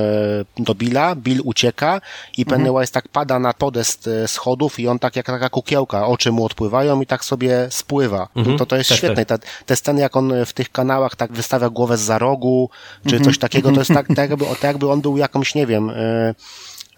do 0.58 0.76
Billa, 0.76 1.16
Bill 1.16 1.42
ucieka 1.44 2.02
i 2.38 2.42
mhm. 2.42 2.62
Pennywise 2.62 2.92
tak 2.92 3.08
pada 3.08 3.40
na 3.40 3.54
podest 3.54 4.08
e, 4.08 4.28
schodów 4.28 4.80
i 4.80 4.88
on 4.88 5.00
tak 5.00 5.16
jak 5.16 5.26
taka 5.26 5.50
kukiełka, 5.50 6.08
oczy 6.08 6.32
mu 6.32 6.46
odpływają 6.46 7.02
i 7.02 7.06
tak 7.06 7.26
sobie 7.26 7.68
spływa. 7.70 8.28
Mhm. 8.36 8.58
To, 8.58 8.66
to 8.66 8.76
jest 8.76 8.90
tak, 8.90 8.98
świetne. 8.98 9.26
Tak. 9.26 9.42
Te, 9.42 9.48
te 9.66 9.76
sceny, 9.76 10.02
jak 10.02 10.16
on 10.16 10.34
w 10.46 10.54
tych 10.54 10.72
kanałach 10.72 11.16
tak 11.16 11.34
wystawia 11.34 11.70
głowę 11.70 11.98
z 11.98 12.02
za 12.02 12.20
rogu, 12.20 12.70
czy 13.08 13.16
mhm. 13.16 13.24
coś 13.24 13.38
takiego, 13.38 13.72
to 13.72 13.80
jest 13.80 13.94
tak, 13.94 14.08
tak, 14.16 14.30
jakby, 14.30 14.46
tak 14.46 14.64
jakby 14.64 14.92
on 14.92 15.02
był 15.02 15.18
jakąś, 15.18 15.56
nie 15.56 15.68
wiem, 15.68 15.90
e, 15.90 16.36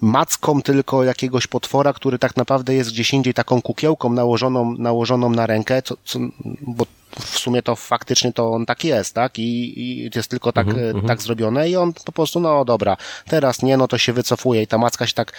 macką 0.01 0.61
tylko 0.61 1.03
jakiegoś 1.03 1.47
potwora, 1.47 1.93
który 1.93 2.19
tak 2.19 2.37
naprawdę 2.37 2.73
jest 2.73 2.91
gdzieś 2.91 3.13
indziej 3.13 3.33
taką 3.33 3.61
kukiełką 3.61 4.09
nałożoną, 4.09 4.75
nałożoną 4.77 5.29
na 5.29 5.45
rękę, 5.45 5.81
co, 5.81 5.95
co, 6.05 6.19
bo 6.61 6.85
w 7.19 7.39
sumie 7.39 7.61
to 7.61 7.75
faktycznie 7.75 8.33
to 8.33 8.51
on 8.51 8.65
tak 8.65 8.83
jest, 8.83 9.13
tak? 9.13 9.39
I, 9.39 9.79
i 9.79 10.09
jest 10.15 10.29
tylko 10.29 10.51
tak, 10.51 10.67
mhm, 10.67 11.07
tak 11.07 11.21
zrobione 11.21 11.69
i 11.69 11.75
on 11.75 11.93
po 11.93 12.11
prostu, 12.11 12.39
no 12.39 12.65
dobra, 12.65 12.97
teraz 13.27 13.61
nie, 13.61 13.77
no 13.77 13.87
to 13.87 13.97
się 13.97 14.13
wycofuje 14.13 14.61
i 14.61 14.67
ta 14.67 14.77
macka 14.77 15.07
się 15.07 15.13
tak 15.13 15.33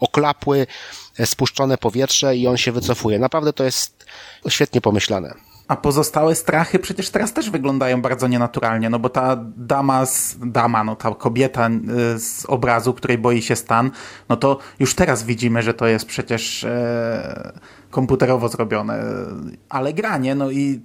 oklapły, 0.00 0.66
spuszczone 1.24 1.78
powietrze 1.78 2.36
i 2.36 2.46
on 2.46 2.56
się 2.56 2.72
wycofuje. 2.72 3.18
Naprawdę 3.18 3.52
to 3.52 3.64
jest 3.64 4.06
świetnie 4.48 4.80
pomyślane. 4.80 5.34
A 5.68 5.76
pozostałe 5.76 6.34
strachy 6.34 6.78
przecież 6.78 7.10
teraz 7.10 7.32
też 7.32 7.50
wyglądają 7.50 8.02
bardzo 8.02 8.28
nienaturalnie, 8.28 8.90
no 8.90 8.98
bo 8.98 9.08
ta 9.08 9.36
dama, 9.56 10.06
z, 10.06 10.36
dama, 10.40 10.84
no 10.84 10.96
ta 10.96 11.14
kobieta 11.14 11.68
y, 11.68 12.18
z 12.18 12.46
obrazu, 12.46 12.94
której 12.94 13.18
boi 13.18 13.42
się 13.42 13.56
Stan, 13.56 13.90
no 14.28 14.36
to 14.36 14.58
już 14.78 14.94
teraz 14.94 15.24
widzimy, 15.24 15.62
że 15.62 15.74
to 15.74 15.86
jest 15.86 16.06
przecież 16.06 16.64
e, 16.64 17.52
komputerowo 17.90 18.48
zrobione, 18.48 19.02
ale 19.68 19.92
granie, 19.92 20.34
no 20.34 20.50
i 20.50 20.80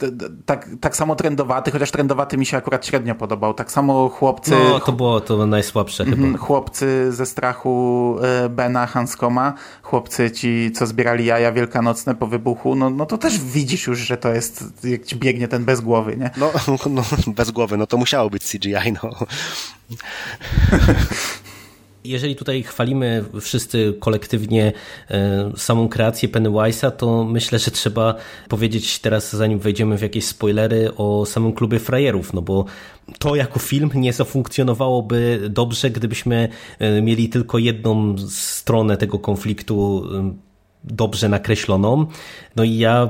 tak, 0.45 0.69
tak 0.81 0.95
samo 0.95 1.15
trendowaty, 1.15 1.71
chociaż 1.71 1.91
trendowaty 1.91 2.37
mi 2.37 2.45
się 2.45 2.57
akurat 2.57 2.85
średnio 2.85 3.15
podobał, 3.15 3.53
tak 3.53 3.71
samo 3.71 4.09
chłopcy... 4.09 4.51
No, 4.51 4.79
to 4.79 4.91
było 4.91 5.21
to 5.21 5.47
najsłabsze 5.47 6.05
chyba. 6.05 6.17
Mhm, 6.17 6.37
chłopcy 6.37 7.11
ze 7.11 7.25
strachu 7.25 8.15
e, 8.21 8.49
Bena 8.49 8.87
Hanskoma, 8.87 9.53
chłopcy 9.81 10.31
ci, 10.31 10.71
co 10.71 10.87
zbierali 10.87 11.25
jaja 11.25 11.51
wielkanocne 11.51 12.15
po 12.15 12.27
wybuchu, 12.27 12.75
no, 12.75 12.89
no 12.89 13.05
to 13.05 13.17
też 13.17 13.39
widzisz 13.39 13.87
już, 13.87 13.99
że 13.99 14.17
to 14.17 14.33
jest, 14.33 14.63
jak 14.83 15.03
ci 15.03 15.15
biegnie 15.15 15.47
ten 15.47 15.65
bez 15.65 15.81
głowy, 15.81 16.17
nie? 16.17 16.31
No, 16.37 16.51
no 16.89 17.03
bez 17.27 17.51
głowy, 17.51 17.77
no 17.77 17.87
to 17.87 17.97
musiało 17.97 18.29
być 18.29 18.51
CGI, 18.51 18.91
no. 19.03 19.09
Jeżeli 22.05 22.35
tutaj 22.35 22.63
chwalimy 22.63 23.23
wszyscy 23.41 23.93
kolektywnie 23.99 24.73
e, 25.09 25.51
samą 25.57 25.89
kreację 25.89 26.29
Pennywise'a, 26.29 26.91
to 26.91 27.23
myślę, 27.23 27.59
że 27.59 27.71
trzeba 27.71 28.15
powiedzieć 28.49 28.99
teraz, 28.99 29.35
zanim 29.35 29.59
wejdziemy 29.59 29.97
w 29.97 30.01
jakieś 30.01 30.25
spoilery, 30.25 30.95
o 30.97 31.25
samym 31.25 31.53
klubie 31.53 31.79
frajerów, 31.79 32.33
no 32.33 32.41
bo 32.41 32.65
to 33.19 33.35
jako 33.35 33.59
film 33.59 33.89
nie 33.93 34.13
zafunkcjonowałoby 34.13 35.47
dobrze, 35.49 35.89
gdybyśmy 35.89 36.49
e, 36.79 37.01
mieli 37.01 37.29
tylko 37.29 37.57
jedną 37.57 38.15
stronę 38.29 38.97
tego 38.97 39.19
konfliktu 39.19 40.03
e, 40.13 40.33
dobrze 40.83 41.29
nakreśloną. 41.29 42.05
No 42.55 42.63
i 42.63 42.77
ja 42.77 43.09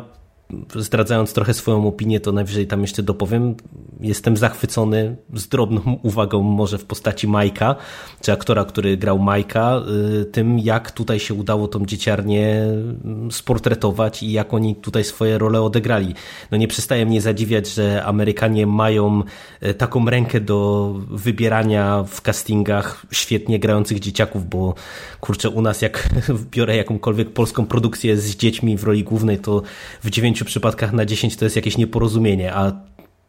zdradzając 0.75 1.33
trochę 1.33 1.53
swoją 1.53 1.87
opinię, 1.87 2.19
to 2.19 2.31
najwyżej 2.31 2.67
tam 2.67 2.81
jeszcze 2.81 3.03
dopowiem. 3.03 3.55
Jestem 3.99 4.37
zachwycony 4.37 5.15
z 5.33 5.47
drobną 5.47 5.81
uwagą 6.03 6.41
może 6.41 6.77
w 6.77 6.85
postaci 6.85 7.27
Majka, 7.27 7.75
czy 8.21 8.31
aktora, 8.31 8.65
który 8.65 8.97
grał 8.97 9.19
Majka, 9.19 9.81
y, 10.21 10.25
tym 10.25 10.59
jak 10.59 10.91
tutaj 10.91 11.19
się 11.19 11.33
udało 11.33 11.67
tą 11.67 11.85
dzieciarnię 11.85 12.63
mm, 13.03 13.31
sportretować 13.31 14.23
i 14.23 14.31
jak 14.31 14.53
oni 14.53 14.75
tutaj 14.75 15.03
swoje 15.03 15.37
role 15.37 15.61
odegrali. 15.61 16.13
No 16.51 16.57
nie 16.57 16.67
przestaje 16.67 17.05
mnie 17.05 17.21
zadziwiać, 17.21 17.67
że 17.67 18.03
Amerykanie 18.05 18.67
mają 18.67 19.23
y, 19.63 19.73
taką 19.73 20.05
rękę 20.05 20.39
do 20.39 20.91
wybierania 21.09 22.03
w 22.07 22.21
castingach 22.21 23.05
świetnie 23.11 23.59
grających 23.59 23.99
dzieciaków, 23.99 24.49
bo 24.49 24.73
kurczę, 25.21 25.49
u 25.49 25.61
nas 25.61 25.81
jak 25.81 26.09
biorę 26.51 26.75
jakąkolwiek 26.75 27.33
polską 27.33 27.65
produkcję 27.65 28.17
z 28.17 28.35
dziećmi 28.35 28.77
w 28.77 28.83
roli 28.83 29.03
głównej, 29.03 29.39
to 29.39 29.61
w 30.03 30.09
9 30.09 30.34
9 30.35 30.47
przypadkach 30.47 30.93
na 30.93 31.05
10 31.05 31.35
to 31.35 31.45
jest 31.45 31.55
jakieś 31.55 31.77
nieporozumienie, 31.77 32.53
a 32.53 32.71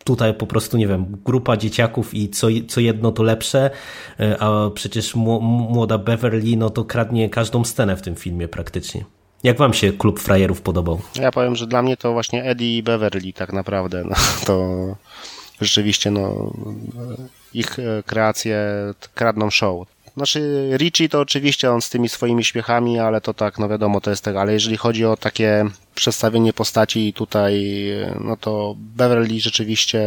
tutaj 0.05 0.35
po 0.35 0.47
prostu, 0.47 0.77
nie 0.77 0.87
wiem, 0.87 1.07
grupa 1.25 1.57
dzieciaków 1.57 2.15
i 2.15 2.29
co, 2.29 2.47
co 2.69 2.81
jedno 2.81 3.13
to 3.13 3.23
lepsze, 3.23 3.71
e, 4.21 4.37
a 4.43 4.71
przecież 4.71 5.15
młoda 5.15 5.99
Beverly, 5.99 6.57
no 6.57 6.71
to 6.71 6.85
kradnie 6.85 7.31
każdą 7.31 7.65
scenę 7.65 7.97
w 7.97 8.03
tym 8.03 8.15
filmie 8.15 8.49
praktycznie. 8.49 9.05
Jak 9.43 9.59
wam 9.59 9.75
się 9.75 9.93
klub 9.93 10.21
frajerów 10.21 10.63
podobał? 10.63 11.01
Ja 11.15 11.33
powiem, 11.33 11.57
że 11.57 11.67
dla 11.67 11.83
mnie 11.83 11.97
to 11.97 12.13
właśnie 12.13 12.45
Eddie 12.45 12.77
i 12.77 12.83
Beverly 12.83 13.33
tak 13.33 13.53
naprawdę, 13.53 14.05
no, 14.05 14.17
to 14.47 14.97
rzeczywiście 15.61 16.11
no, 16.11 16.53
ich 17.55 17.79
e, 17.79 18.03
kreacje 18.07 18.59
kradną 19.15 19.51
show. 19.51 19.87
Znaczy, 20.17 20.71
Richie 20.77 21.09
to 21.09 21.21
oczywiście 21.21 21.73
on 21.73 21.81
z 21.81 21.91
tymi 21.91 22.09
swoimi 22.09 22.45
śmiechami, 22.45 22.99
ale 22.99 23.21
to 23.21 23.35
tak, 23.35 23.59
no 23.59 23.69
wiadomo, 23.69 24.01
to 24.01 24.11
jest 24.11 24.25
tego, 24.25 24.41
ale 24.41 24.53
jeżeli 24.53 24.77
chodzi 24.77 25.05
o 25.05 25.17
takie 25.17 25.65
przedstawienie 25.95 26.53
postaci 26.53 27.13
tutaj, 27.13 27.85
no 28.21 28.37
to 28.37 28.75
Beverly 28.79 29.41
rzeczywiście 29.41 30.03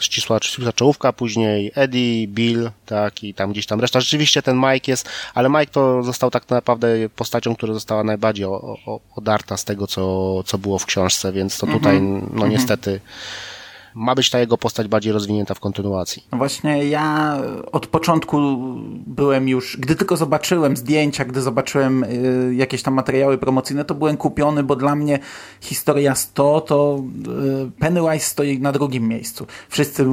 ścisła, 0.00 0.38
ścisła 0.42 0.72
czołówka, 0.72 1.12
później 1.12 1.72
Eddie, 1.74 2.28
Bill, 2.28 2.70
tak, 2.86 3.24
i 3.24 3.34
tam 3.34 3.52
gdzieś 3.52 3.66
tam 3.66 3.80
reszta. 3.80 4.00
Rzeczywiście 4.00 4.42
ten 4.42 4.56
Mike 4.56 4.92
jest, 4.92 5.08
ale 5.34 5.48
Mike 5.48 5.66
to 5.66 6.02
został 6.02 6.30
tak 6.30 6.50
naprawdę 6.50 7.08
postacią, 7.16 7.56
która 7.56 7.74
została 7.74 8.04
najbardziej 8.04 8.46
o, 8.46 8.76
o, 8.86 9.00
odarta 9.16 9.56
z 9.56 9.64
tego, 9.64 9.86
co, 9.86 10.42
co 10.42 10.58
było 10.58 10.78
w 10.78 10.86
książce, 10.86 11.32
więc 11.32 11.58
to 11.58 11.66
tutaj, 11.66 11.96
mm 11.96 12.20
-hmm. 12.20 12.28
no 12.32 12.46
niestety, 12.46 13.00
ma 13.98 14.14
być 14.14 14.30
ta 14.30 14.38
jego 14.38 14.58
postać 14.58 14.88
bardziej 14.88 15.12
rozwinięta 15.12 15.54
w 15.54 15.60
kontynuacji. 15.60 16.24
No 16.32 16.38
właśnie 16.38 16.84
ja 16.84 17.38
od 17.72 17.86
początku 17.86 18.38
byłem 19.06 19.48
już, 19.48 19.76
gdy 19.76 19.94
tylko 19.94 20.16
zobaczyłem 20.16 20.76
zdjęcia, 20.76 21.24
gdy 21.24 21.42
zobaczyłem 21.42 22.04
y, 22.04 22.54
jakieś 22.54 22.82
tam 22.82 22.94
materiały 22.94 23.38
promocyjne, 23.38 23.84
to 23.84 23.94
byłem 23.94 24.16
kupiony, 24.16 24.62
bo 24.62 24.76
dla 24.76 24.94
mnie 24.94 25.18
historia 25.60 26.14
100 26.14 26.60
to 26.60 27.02
y, 27.68 27.80
Pennywise 27.80 28.26
stoi 28.26 28.58
na 28.58 28.72
drugim 28.72 29.08
miejscu. 29.08 29.46
Wszyscy 29.68 30.04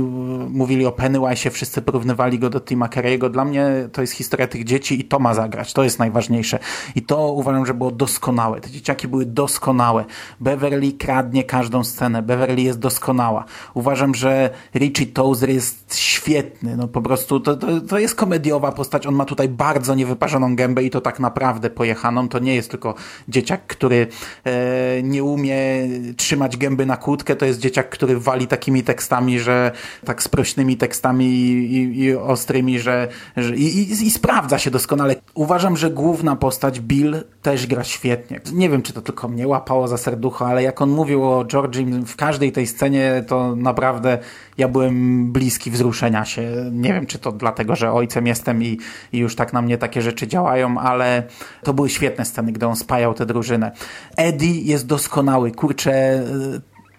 mówili 0.50 0.86
o 0.86 0.92
Pennywise'ie, 0.92 1.50
wszyscy 1.50 1.82
porównywali 1.82 2.40
go 2.40 2.50
do 2.50 2.62
Tima 2.62 2.88
Carey'ego. 2.88 3.30
Dla 3.30 3.46
mnie 3.46 3.90
to 3.92 4.02
jest 4.02 4.14
historia 4.14 4.48
tych 4.48 4.64
dzieci 4.64 5.00
i 5.00 5.04
to 5.04 5.20
ma 5.20 5.34
zagrać. 5.34 5.74
To 5.74 5.84
jest 5.84 6.00
najważniejsze. 6.00 6.60
I 6.96 7.02
to 7.02 7.32
uważam, 7.32 7.66
że 7.66 7.74
było 7.74 7.92
doskonałe. 7.92 8.62
Te 8.62 8.70
dzieciaki 8.70 9.08
były 9.08 9.26
doskonałe. 9.26 10.06
Beverly 10.40 10.92
kradnie 10.92 11.44
każdą 11.44 11.84
scenę. 11.84 12.22
Beverly 12.22 12.62
jest 12.62 12.80
doskonała. 12.80 13.46
Uważam, 13.76 14.16
że 14.16 14.50
Richie 14.76 15.06
Tozer 15.06 15.50
jest 15.50 15.96
świetny. 15.96 16.78
No 16.78 16.88
po 16.88 17.02
prostu 17.02 17.40
to, 17.40 17.58
to, 17.58 17.82
to 17.82 18.00
jest 18.00 18.16
komediowa 18.16 18.72
postać. 18.72 19.08
On 19.08 19.16
ma 19.16 19.26
tutaj 19.26 19.50
bardzo 19.50 19.96
niewyparzoną 19.96 20.56
gębę 20.56 20.84
i 20.84 20.90
to 20.90 21.02
tak 21.02 21.20
naprawdę 21.20 21.70
pojechaną. 21.70 22.30
To 22.30 22.40
nie 22.40 22.56
jest 22.56 22.72
tylko 22.72 22.96
dzieciak, 23.28 23.68
który 23.68 24.08
e, 24.44 25.04
nie 25.04 25.24
umie 25.24 25.58
trzymać 26.18 26.58
gęby 26.58 26.86
na 26.86 26.98
kłódkę. 26.98 27.36
To 27.36 27.46
jest 27.46 27.60
dzieciak, 27.60 27.90
który 27.90 28.20
wali 28.20 28.48
takimi 28.48 28.84
tekstami, 28.84 29.40
że 29.40 29.72
tak 30.06 30.24
sprośnymi 30.24 30.78
tekstami 30.78 31.26
i, 31.26 31.76
i, 31.76 32.00
i 32.00 32.16
ostrymi, 32.16 32.80
że, 32.80 33.08
że 33.38 33.56
i, 33.56 33.92
i, 33.92 34.12
sprawdza 34.12 34.60
się 34.60 34.72
doskonale. 34.72 35.16
Uważam, 35.34 35.78
że 35.78 35.92
główna 35.92 36.36
postać 36.36 36.80
Bill 36.80 37.24
też 37.42 37.68
gra 37.68 37.84
świetnie. 37.84 38.42
Nie 38.54 38.70
wiem, 38.70 38.82
czy 38.82 38.94
to 38.94 39.02
tylko 39.02 39.28
mnie 39.28 39.48
łapało 39.48 39.88
za 39.88 39.98
serducho, 39.98 40.48
ale 40.48 40.64
jak 40.64 40.82
on 40.82 40.90
mówił 40.90 41.24
o 41.24 41.46
Georgie 41.46 41.86
w 42.06 42.16
każdej 42.16 42.52
tej 42.52 42.68
scenie, 42.68 43.24
to 43.28 43.56
naprawdę 43.66 44.18
ja 44.58 44.68
byłem 44.68 45.32
bliski 45.32 45.72
wzruszenia 45.72 46.26
się. 46.26 46.42
Nie 46.72 46.94
wiem, 46.94 47.06
czy 47.06 47.20
to 47.20 47.32
dlatego, 47.32 47.76
że 47.76 47.92
ojcem 47.92 48.28
jestem 48.28 48.64
i, 48.64 48.80
i 49.14 49.18
już 49.18 49.36
tak 49.36 49.54
na 49.54 49.62
mnie 49.62 49.78
takie 49.78 50.02
rzeczy 50.02 50.28
działają, 50.28 50.80
ale 50.80 51.24
to 51.64 51.74
były 51.74 51.90
świetne 51.90 52.26
sceny, 52.26 52.52
gdy 52.52 52.68
on 52.68 52.76
spajał 52.76 53.14
tę 53.14 53.26
drużynę. 53.26 53.72
Eddie 54.18 54.62
jest 54.62 54.88
doskonały. 54.88 55.52
Kurczę, 55.52 56.24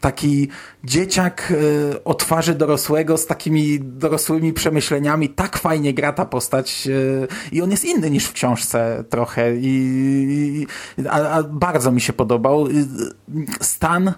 taki 0.00 0.48
dzieciak 0.84 1.50
y, 1.50 2.04
o 2.04 2.14
twarzy 2.14 2.54
dorosłego 2.54 3.18
z 3.18 3.26
takimi 3.26 3.80
dorosłymi 3.80 4.52
przemyśleniami. 4.52 5.28
Tak 5.28 5.58
fajnie 5.58 5.94
gra 5.94 6.12
ta 6.12 6.24
postać 6.24 6.86
y, 6.86 7.28
i 7.52 7.62
on 7.62 7.70
jest 7.70 7.84
inny 7.84 8.10
niż 8.10 8.24
w 8.24 8.32
książce 8.32 9.04
trochę 9.10 9.56
i, 9.56 10.66
a, 11.10 11.28
a 11.28 11.42
bardzo 11.42 11.92
mi 11.92 12.00
się 12.00 12.12
podobał. 12.12 12.68
Stan 13.60 14.12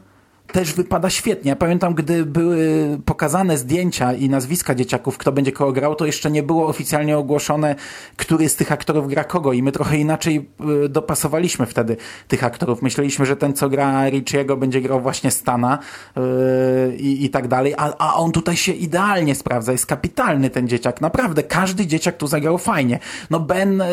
też 0.52 0.72
wypada 0.72 1.10
świetnie. 1.10 1.48
Ja 1.48 1.56
pamiętam, 1.56 1.94
gdy 1.94 2.24
były 2.24 2.58
pokazane 3.04 3.58
zdjęcia 3.58 4.12
i 4.12 4.28
nazwiska 4.28 4.74
dzieciaków, 4.74 5.18
kto 5.18 5.32
będzie 5.32 5.52
kogo 5.52 5.72
grał, 5.72 5.94
to 5.94 6.06
jeszcze 6.06 6.30
nie 6.30 6.42
było 6.42 6.66
oficjalnie 6.66 7.18
ogłoszone, 7.18 7.74
który 8.16 8.48
z 8.48 8.56
tych 8.56 8.72
aktorów 8.72 9.08
gra 9.08 9.24
kogo 9.24 9.52
i 9.52 9.62
my 9.62 9.72
trochę 9.72 9.96
inaczej 9.96 10.48
y, 10.84 10.88
dopasowaliśmy 10.88 11.66
wtedy 11.66 11.96
tych 12.28 12.44
aktorów. 12.44 12.82
Myśleliśmy, 12.82 13.26
że 13.26 13.36
ten, 13.36 13.54
co 13.54 13.68
gra 13.68 14.08
Richiego, 14.08 14.56
będzie 14.56 14.80
grał 14.80 15.00
właśnie 15.00 15.30
Stana 15.30 15.78
yy, 16.16 16.96
i 16.96 17.30
tak 17.30 17.48
dalej, 17.48 17.74
a, 17.76 17.96
a 17.98 18.14
on 18.14 18.32
tutaj 18.32 18.56
się 18.56 18.72
idealnie 18.72 19.34
sprawdza. 19.34 19.72
Jest 19.72 19.86
kapitalny 19.86 20.50
ten 20.50 20.68
dzieciak. 20.68 21.00
Naprawdę, 21.00 21.42
każdy 21.42 21.86
dzieciak 21.86 22.16
tu 22.16 22.26
zagrał 22.26 22.58
fajnie. 22.58 22.98
No 23.30 23.40
Ben, 23.40 23.78
yy, 23.78 23.84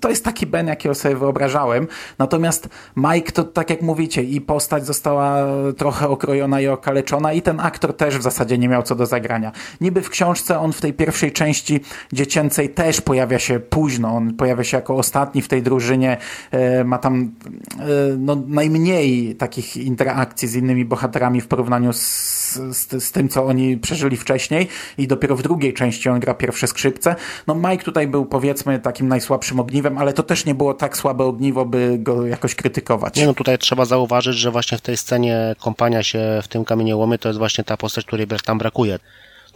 to 0.00 0.08
jest 0.08 0.24
taki 0.24 0.46
Ben, 0.46 0.66
jakiego 0.66 0.94
sobie 0.94 1.16
wyobrażałem. 1.16 1.88
Natomiast 2.18 2.68
Mike, 2.96 3.32
to 3.32 3.44
tak 3.44 3.70
jak 3.70 3.82
mówicie, 3.82 4.22
i 4.22 4.40
postać 4.40 4.86
została 4.86 5.46
trochę 5.72 6.08
okrojona 6.08 6.60
i 6.60 6.66
okaleczona 6.66 7.32
i 7.32 7.42
ten 7.42 7.60
aktor 7.60 7.96
też 7.96 8.18
w 8.18 8.22
zasadzie 8.22 8.58
nie 8.58 8.68
miał 8.68 8.82
co 8.82 8.94
do 8.94 9.06
zagrania. 9.06 9.52
Niby 9.80 10.02
w 10.02 10.10
książce 10.10 10.58
on 10.58 10.72
w 10.72 10.80
tej 10.80 10.92
pierwszej 10.92 11.32
części 11.32 11.80
dziecięcej 12.12 12.70
też 12.70 13.00
pojawia 13.00 13.38
się 13.38 13.60
późno, 13.60 14.16
on 14.16 14.34
pojawia 14.34 14.64
się 14.64 14.76
jako 14.76 14.96
ostatni 14.96 15.42
w 15.42 15.48
tej 15.48 15.62
drużynie, 15.62 16.16
e, 16.50 16.84
ma 16.84 16.98
tam 16.98 17.32
e, 17.78 17.84
no, 18.18 18.36
najmniej 18.46 19.36
takich 19.36 19.76
interakcji 19.76 20.48
z 20.48 20.54
innymi 20.54 20.84
bohaterami 20.84 21.40
w 21.40 21.46
porównaniu 21.46 21.92
z 21.92 22.47
z, 22.48 23.02
z, 23.04 23.12
tym, 23.12 23.28
co 23.28 23.44
oni 23.44 23.76
przeżyli 23.76 24.16
wcześniej 24.16 24.68
i 24.98 25.06
dopiero 25.06 25.36
w 25.36 25.42
drugiej 25.42 25.74
części 25.74 26.08
on 26.08 26.20
gra 26.20 26.34
pierwsze 26.34 26.66
skrzypce. 26.66 27.16
No 27.46 27.54
Mike 27.54 27.84
tutaj 27.84 28.06
był 28.06 28.26
powiedzmy 28.26 28.78
takim 28.78 29.08
najsłabszym 29.08 29.60
ogniwem, 29.60 29.98
ale 29.98 30.12
to 30.12 30.22
też 30.22 30.44
nie 30.44 30.54
było 30.54 30.74
tak 30.74 30.96
słabe 30.96 31.24
ogniwo, 31.24 31.64
by 31.64 31.98
go 31.98 32.26
jakoś 32.26 32.54
krytykować. 32.54 33.16
Nie 33.16 33.26
no, 33.26 33.34
tutaj 33.34 33.58
trzeba 33.58 33.84
zauważyć, 33.84 34.36
że 34.36 34.50
właśnie 34.50 34.78
w 34.78 34.80
tej 34.80 34.96
scenie 34.96 35.56
kąpania 35.60 36.02
się 36.02 36.40
w 36.42 36.48
tym 36.48 36.64
kamieniołomie 36.64 37.18
to 37.18 37.28
jest 37.28 37.38
właśnie 37.38 37.64
ta 37.64 37.76
postać, 37.76 38.04
której 38.04 38.26
tam 38.44 38.58
brakuje 38.58 38.98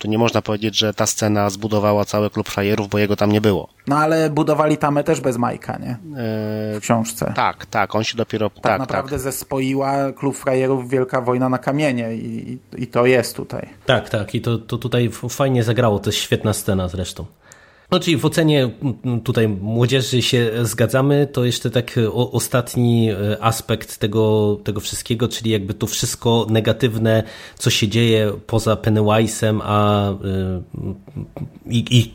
to 0.02 0.08
nie 0.08 0.18
można 0.18 0.42
powiedzieć, 0.42 0.78
że 0.78 0.94
ta 0.94 1.06
scena 1.06 1.50
zbudowała 1.50 2.04
cały 2.04 2.30
klub 2.30 2.48
frajerów, 2.48 2.88
bo 2.88 2.98
jego 2.98 3.16
tam 3.16 3.32
nie 3.32 3.40
było. 3.40 3.68
No 3.86 3.96
ale 3.96 4.30
budowali 4.30 4.78
tamę 4.78 5.04
też 5.04 5.20
bez 5.20 5.36
Majka, 5.36 5.78
nie? 5.78 5.96
W 6.74 6.78
książce. 6.80 7.32
Tak, 7.36 7.66
tak, 7.66 7.94
on 7.94 8.04
się 8.04 8.16
dopiero... 8.16 8.50
Tak, 8.50 8.62
tak 8.62 8.80
naprawdę 8.80 9.10
tak. 9.10 9.20
zespoiła 9.20 10.12
klub 10.12 10.36
frajerów 10.36 10.90
Wielka 10.90 11.20
Wojna 11.20 11.48
na 11.48 11.58
kamienie 11.58 12.14
i, 12.14 12.58
i 12.76 12.86
to 12.86 13.06
jest 13.06 13.36
tutaj. 13.36 13.68
Tak, 13.86 14.10
tak 14.10 14.34
i 14.34 14.40
to, 14.40 14.58
to 14.58 14.78
tutaj 14.78 15.10
fajnie 15.28 15.62
zagrało, 15.62 15.98
to 15.98 16.10
jest 16.10 16.18
świetna 16.18 16.52
scena 16.52 16.88
zresztą. 16.88 17.24
No 17.92 18.00
czyli 18.00 18.16
w 18.16 18.24
ocenie 18.24 18.70
tutaj 19.24 19.48
młodzieży 19.48 20.22
się 20.22 20.50
zgadzamy, 20.62 21.26
to 21.32 21.44
jeszcze 21.44 21.70
tak 21.70 22.00
o, 22.12 22.30
ostatni 22.32 23.10
e, 23.10 23.42
aspekt 23.42 23.98
tego, 23.98 24.56
tego 24.64 24.80
wszystkiego, 24.80 25.28
czyli 25.28 25.50
jakby 25.50 25.74
to 25.74 25.86
wszystko 25.86 26.46
negatywne, 26.50 27.22
co 27.58 27.70
się 27.70 27.88
dzieje 27.88 28.32
poza 28.46 28.74
Pennywise'em, 28.74 29.60
a 29.62 30.10
e, 30.10 30.14
i, 31.66 31.84
i 31.98 32.12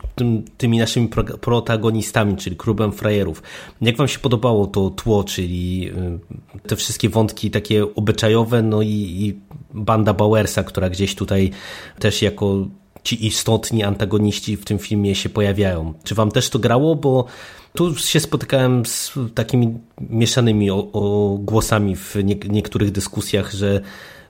tymi 0.58 0.78
naszymi 0.78 1.10
protagonistami, 1.42 2.38
czyli 2.38 2.56
klubem 2.56 2.92
frajerów. 2.92 3.44
Jak 3.82 3.98
wam 3.98 4.08
się 4.08 4.20
podobało 4.20 4.68
to 4.68 4.90
tło, 4.90 5.24
czyli 5.24 5.90
e, 5.90 6.20
te 6.68 6.76
wszystkie 6.76 7.10
wątki 7.10 7.52
takie 7.52 7.96
obyczajowe, 7.96 8.62
no 8.62 8.82
i, 8.82 8.88
i 8.90 9.40
banda 9.74 10.14
Bowersa, 10.14 10.64
która 10.64 10.90
gdzieś 10.90 11.16
tutaj 11.16 11.52
też 12.00 12.22
jako 12.22 12.68
ci 13.08 13.26
istotni 13.28 13.84
antagoniści 13.84 14.58
w 14.58 14.66
tym 14.66 14.80
filmie 14.80 15.16
się 15.16 15.30
pojawiają. 15.30 15.94
Czy 16.04 16.16
wam 16.16 16.32
też 16.32 16.50
to 16.50 16.60
grało? 16.60 16.96
Bo 16.96 17.26
tu 17.74 17.96
się 17.96 18.20
spotykałem 18.20 18.86
z 18.86 19.14
takimi 19.36 19.78
mieszanymi 20.00 20.72
o, 20.72 20.88
o 20.94 21.38
głosami 21.38 21.96
w 21.96 22.16
nie, 22.24 22.36
niektórych 22.36 22.92
dyskusjach, 22.92 23.52
że 23.52 23.82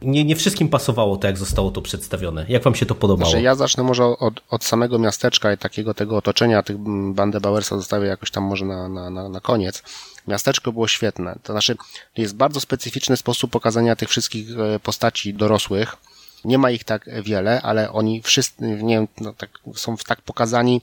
nie, 0.02 0.26
nie 0.26 0.36
wszystkim 0.36 0.70
pasowało 0.70 1.18
to, 1.18 1.28
jak 1.28 1.38
zostało 1.38 1.72
to 1.72 1.82
przedstawione. 1.82 2.46
Jak 2.50 2.64
wam 2.64 2.76
się 2.76 2.86
to 2.86 2.96
podobało? 2.96 3.32
Znaczy, 3.32 3.44
ja 3.44 3.56
zacznę 3.56 3.84
może 3.84 4.04
od, 4.06 4.42
od 4.50 4.64
samego 4.64 5.00
miasteczka 5.00 5.54
i 5.54 5.58
takiego 5.58 5.94
tego 5.94 6.18
otoczenia 6.18 6.64
tych 6.64 6.78
bandy 7.14 7.40
Bauersa 7.40 7.78
zostawię 7.78 8.08
jakoś 8.08 8.32
tam 8.32 8.44
może 8.44 8.66
na, 8.66 8.90
na, 8.90 9.10
na, 9.10 9.30
na 9.30 9.40
koniec. 9.40 9.84
Miasteczko 10.28 10.72
było 10.72 10.88
świetne. 10.88 11.40
To 11.44 11.54
znaczy, 11.54 11.78
jest 12.18 12.36
bardzo 12.36 12.60
specyficzny 12.60 13.18
sposób 13.18 13.52
pokazania 13.52 13.96
tych 13.96 14.10
wszystkich 14.10 14.60
e, 14.60 14.80
postaci 14.80 15.34
dorosłych, 15.34 15.98
nie 16.46 16.58
ma 16.58 16.72
ich 16.72 16.84
tak 16.84 17.10
wiele, 17.24 17.62
ale 17.62 17.92
oni 17.92 18.22
wszyscy, 18.22 18.64
nie 18.64 18.96
wiem, 18.96 19.08
no 19.22 19.34
tak, 19.34 19.50
są 19.76 19.98
tak 19.98 20.22
pokazani, 20.22 20.82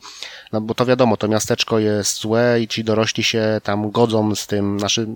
no 0.52 0.60
bo 0.60 0.74
to 0.74 0.86
wiadomo, 0.86 1.16
to 1.16 1.28
miasteczko 1.28 1.78
jest 1.78 2.20
złe 2.20 2.62
i 2.62 2.68
ci 2.68 2.84
dorośli 2.84 3.24
się 3.24 3.60
tam 3.62 3.90
godzą 3.90 4.34
z 4.34 4.46
tym, 4.46 4.78
znaczy 4.78 5.06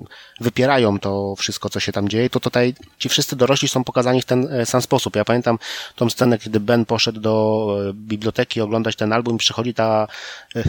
wypierają 0.40 0.98
to 0.98 1.34
wszystko, 1.38 1.70
co 1.70 1.80
się 1.80 1.92
tam 1.92 2.08
dzieje, 2.08 2.30
to 2.30 2.40
tutaj 2.40 2.74
ci 2.98 3.08
wszyscy 3.08 3.36
dorośli 3.36 3.68
są 3.68 3.84
pokazani 3.84 4.22
w 4.22 4.24
ten 4.24 4.48
e, 4.52 4.66
sam 4.66 4.82
sposób. 4.82 5.16
Ja 5.16 5.24
pamiętam 5.24 5.58
tą 5.96 6.10
scenę, 6.10 6.38
kiedy 6.38 6.60
Ben 6.60 6.84
poszedł 6.84 7.20
do 7.20 7.66
e, 7.88 7.92
biblioteki 7.92 8.60
oglądać 8.60 8.96
ten 8.96 9.12
album 9.12 9.34
i 9.36 9.38
przychodzi 9.38 9.74
ta 9.74 10.08
e, 10.56 10.62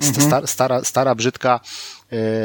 mhm. 0.00 0.46
stara, 0.46 0.84
stara, 0.84 1.14
brzydka 1.14 1.60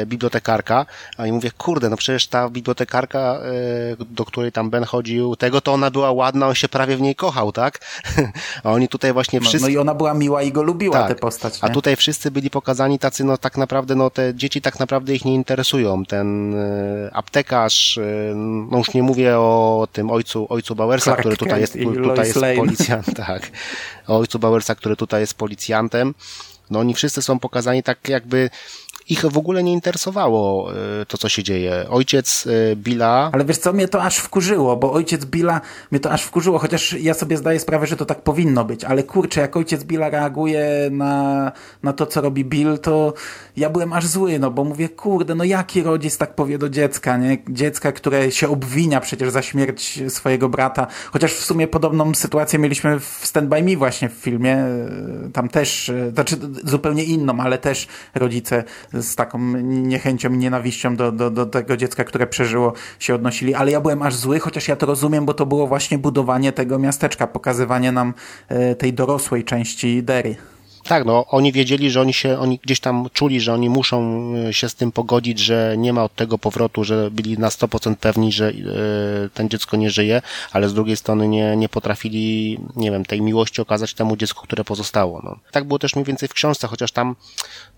bibliotekarka, 0.06 0.86
a 1.16 1.26
i 1.26 1.32
mówię, 1.32 1.50
kurde, 1.58 1.90
no 1.90 1.96
przecież 1.96 2.26
ta 2.26 2.48
bibliotekarka, 2.48 3.18
e, 3.18 4.04
do 4.10 4.24
której 4.24 4.52
tam 4.52 4.70
Ben 4.70 4.84
chodził, 4.84 5.36
tego 5.36 5.60
to 5.60 5.72
ona 5.72 5.90
była 5.90 6.12
ładna, 6.12 6.48
on 6.48 6.54
się 6.54 6.68
prawie 6.68 6.96
w 6.96 7.00
niej 7.00 7.14
kochał, 7.14 7.52
tak? 7.52 7.78
A 8.64 8.72
oni 8.72 8.88
tutaj 8.88 9.12
właśnie 9.12 9.40
wszyscy... 9.40 9.58
No, 9.58 9.66
no 9.66 9.68
i 9.68 9.78
ona 9.78 9.94
była 9.94 10.14
miła 10.14 10.42
i 10.42 10.52
go 10.52 10.62
lubiła, 10.62 10.98
tak. 10.98 11.08
tę 11.08 11.14
postać. 11.14 11.62
Nie? 11.62 11.68
A 11.68 11.72
tutaj 11.72 11.96
wszyscy 11.96 12.30
byli 12.30 12.50
pokazani 12.50 12.98
tacy, 12.98 13.24
no 13.24 13.38
tak 13.38 13.56
naprawdę, 13.56 13.94
no 13.94 14.10
te 14.10 14.34
dzieci 14.34 14.60
tak 14.60 14.80
naprawdę 14.80 15.14
ich 15.14 15.24
nie 15.24 15.34
interesują. 15.34 16.04
Ten 16.04 16.54
e, 16.54 17.10
aptekarz, 17.12 17.98
no 18.70 18.78
już 18.78 18.94
nie 18.94 19.02
mówię 19.02 19.38
o 19.38 19.88
tym 19.92 20.10
ojcu, 20.10 20.46
ojcu 20.48 20.74
Bauersa, 20.74 21.04
Clark 21.04 21.20
który 21.20 21.36
tutaj 21.36 21.60
jest, 21.60 21.78
tutaj 22.02 22.26
jest 22.26 22.40
policjantem, 22.56 23.14
tak. 23.26 23.50
O 24.06 24.16
ojcu 24.18 24.38
Bauersa, 24.38 24.74
który 24.74 24.96
tutaj 24.96 25.20
jest 25.20 25.34
policjantem. 25.34 26.14
No 26.70 26.78
oni 26.78 26.94
wszyscy 26.94 27.22
są 27.22 27.38
pokazani 27.38 27.82
tak 27.82 28.08
jakby 28.08 28.50
ich 29.08 29.20
w 29.20 29.38
ogóle 29.38 29.62
nie 29.62 29.72
interesowało 29.72 30.72
e, 30.72 31.06
to, 31.06 31.18
co 31.18 31.28
się 31.28 31.42
dzieje. 31.42 31.86
Ojciec 31.90 32.46
e, 32.72 32.76
Billa... 32.76 33.30
Ale 33.32 33.44
wiesz 33.44 33.58
co, 33.58 33.72
mnie 33.72 33.88
to 33.88 34.02
aż 34.02 34.16
wkurzyło, 34.16 34.76
bo 34.76 34.92
ojciec 34.92 35.24
Billa 35.24 35.60
mnie 35.90 36.00
to 36.00 36.10
aż 36.10 36.22
wkurzyło, 36.22 36.58
chociaż 36.58 36.92
ja 36.92 37.14
sobie 37.14 37.36
zdaję 37.36 37.60
sprawę, 37.60 37.86
że 37.86 37.96
to 37.96 38.04
tak 38.04 38.22
powinno 38.22 38.64
być, 38.64 38.84
ale 38.84 39.02
kurczę, 39.02 39.40
jak 39.40 39.56
ojciec 39.56 39.84
Billa 39.84 40.10
reaguje 40.10 40.88
na, 40.90 41.52
na 41.82 41.92
to, 41.92 42.06
co 42.06 42.20
robi 42.20 42.44
Bill, 42.44 42.78
to 42.78 43.14
ja 43.56 43.70
byłem 43.70 43.92
aż 43.92 44.06
zły, 44.06 44.38
no 44.38 44.50
bo 44.50 44.64
mówię, 44.64 44.88
kurde, 44.88 45.34
no 45.34 45.44
jaki 45.44 45.82
rodzic 45.82 46.18
tak 46.18 46.34
powie 46.34 46.58
do 46.58 46.68
dziecka, 46.68 47.16
nie? 47.16 47.38
Dziecka, 47.48 47.92
które 47.92 48.32
się 48.32 48.48
obwinia 48.48 49.00
przecież 49.00 49.30
za 49.30 49.42
śmierć 49.42 50.02
swojego 50.08 50.48
brata, 50.48 50.86
chociaż 51.12 51.32
w 51.32 51.44
sumie 51.44 51.68
podobną 51.68 52.14
sytuację 52.14 52.58
mieliśmy 52.58 53.00
w 53.00 53.20
Stand 53.22 53.48
By 53.48 53.62
Me 53.62 53.76
właśnie 53.76 54.08
w 54.08 54.12
filmie, 54.12 54.64
tam 55.32 55.48
też, 55.48 55.92
znaczy 56.12 56.36
zupełnie 56.64 57.04
inną, 57.04 57.40
ale 57.40 57.58
też 57.58 57.86
rodzice 58.14 58.64
z 59.02 59.16
taką 59.16 59.38
niechęcią 59.62 60.32
i 60.32 60.38
nienawiścią 60.38 60.96
do, 60.96 61.12
do, 61.12 61.30
do 61.30 61.46
tego 61.46 61.76
dziecka, 61.76 62.04
które 62.04 62.26
przeżyło, 62.26 62.72
się 62.98 63.14
odnosili, 63.14 63.54
ale 63.54 63.70
ja 63.70 63.80
byłem 63.80 64.02
aż 64.02 64.14
zły, 64.14 64.40
chociaż 64.40 64.68
ja 64.68 64.76
to 64.76 64.86
rozumiem, 64.86 65.26
bo 65.26 65.34
to 65.34 65.46
było 65.46 65.66
właśnie 65.66 65.98
budowanie 65.98 66.52
tego 66.52 66.78
miasteczka, 66.78 67.26
pokazywanie 67.26 67.92
nam 67.92 68.14
e, 68.48 68.74
tej 68.74 68.92
dorosłej 68.92 69.44
części 69.44 70.02
Derry. 70.02 70.36
Tak, 70.88 71.04
no 71.04 71.26
oni 71.28 71.52
wiedzieli, 71.52 71.90
że 71.90 72.00
oni 72.00 72.12
się, 72.12 72.38
oni 72.38 72.58
gdzieś 72.62 72.80
tam 72.80 73.06
czuli, 73.12 73.40
że 73.40 73.54
oni 73.54 73.68
muszą 73.68 74.22
e, 74.48 74.52
się 74.52 74.68
z 74.68 74.74
tym 74.74 74.92
pogodzić, 74.92 75.38
że 75.38 75.74
nie 75.78 75.92
ma 75.92 76.04
od 76.04 76.14
tego 76.14 76.38
powrotu, 76.38 76.84
że 76.84 77.10
byli 77.10 77.38
na 77.38 77.48
100% 77.48 77.96
pewni, 77.96 78.32
że 78.32 78.48
e, 78.48 78.52
ten 79.34 79.48
dziecko 79.48 79.76
nie 79.76 79.90
żyje, 79.90 80.22
ale 80.52 80.68
z 80.68 80.74
drugiej 80.74 80.96
strony 80.96 81.28
nie, 81.28 81.56
nie 81.56 81.68
potrafili, 81.68 82.58
nie 82.76 82.90
wiem, 82.90 83.04
tej 83.04 83.22
miłości 83.22 83.62
okazać 83.62 83.94
temu 83.94 84.16
dziecku, 84.16 84.42
które 84.46 84.64
pozostało. 84.64 85.20
No. 85.24 85.36
Tak 85.52 85.64
było 85.64 85.78
też 85.78 85.94
mniej 85.94 86.04
więcej 86.04 86.28
w 86.28 86.34
książce, 86.34 86.66
chociaż 86.66 86.92
tam, 86.92 87.16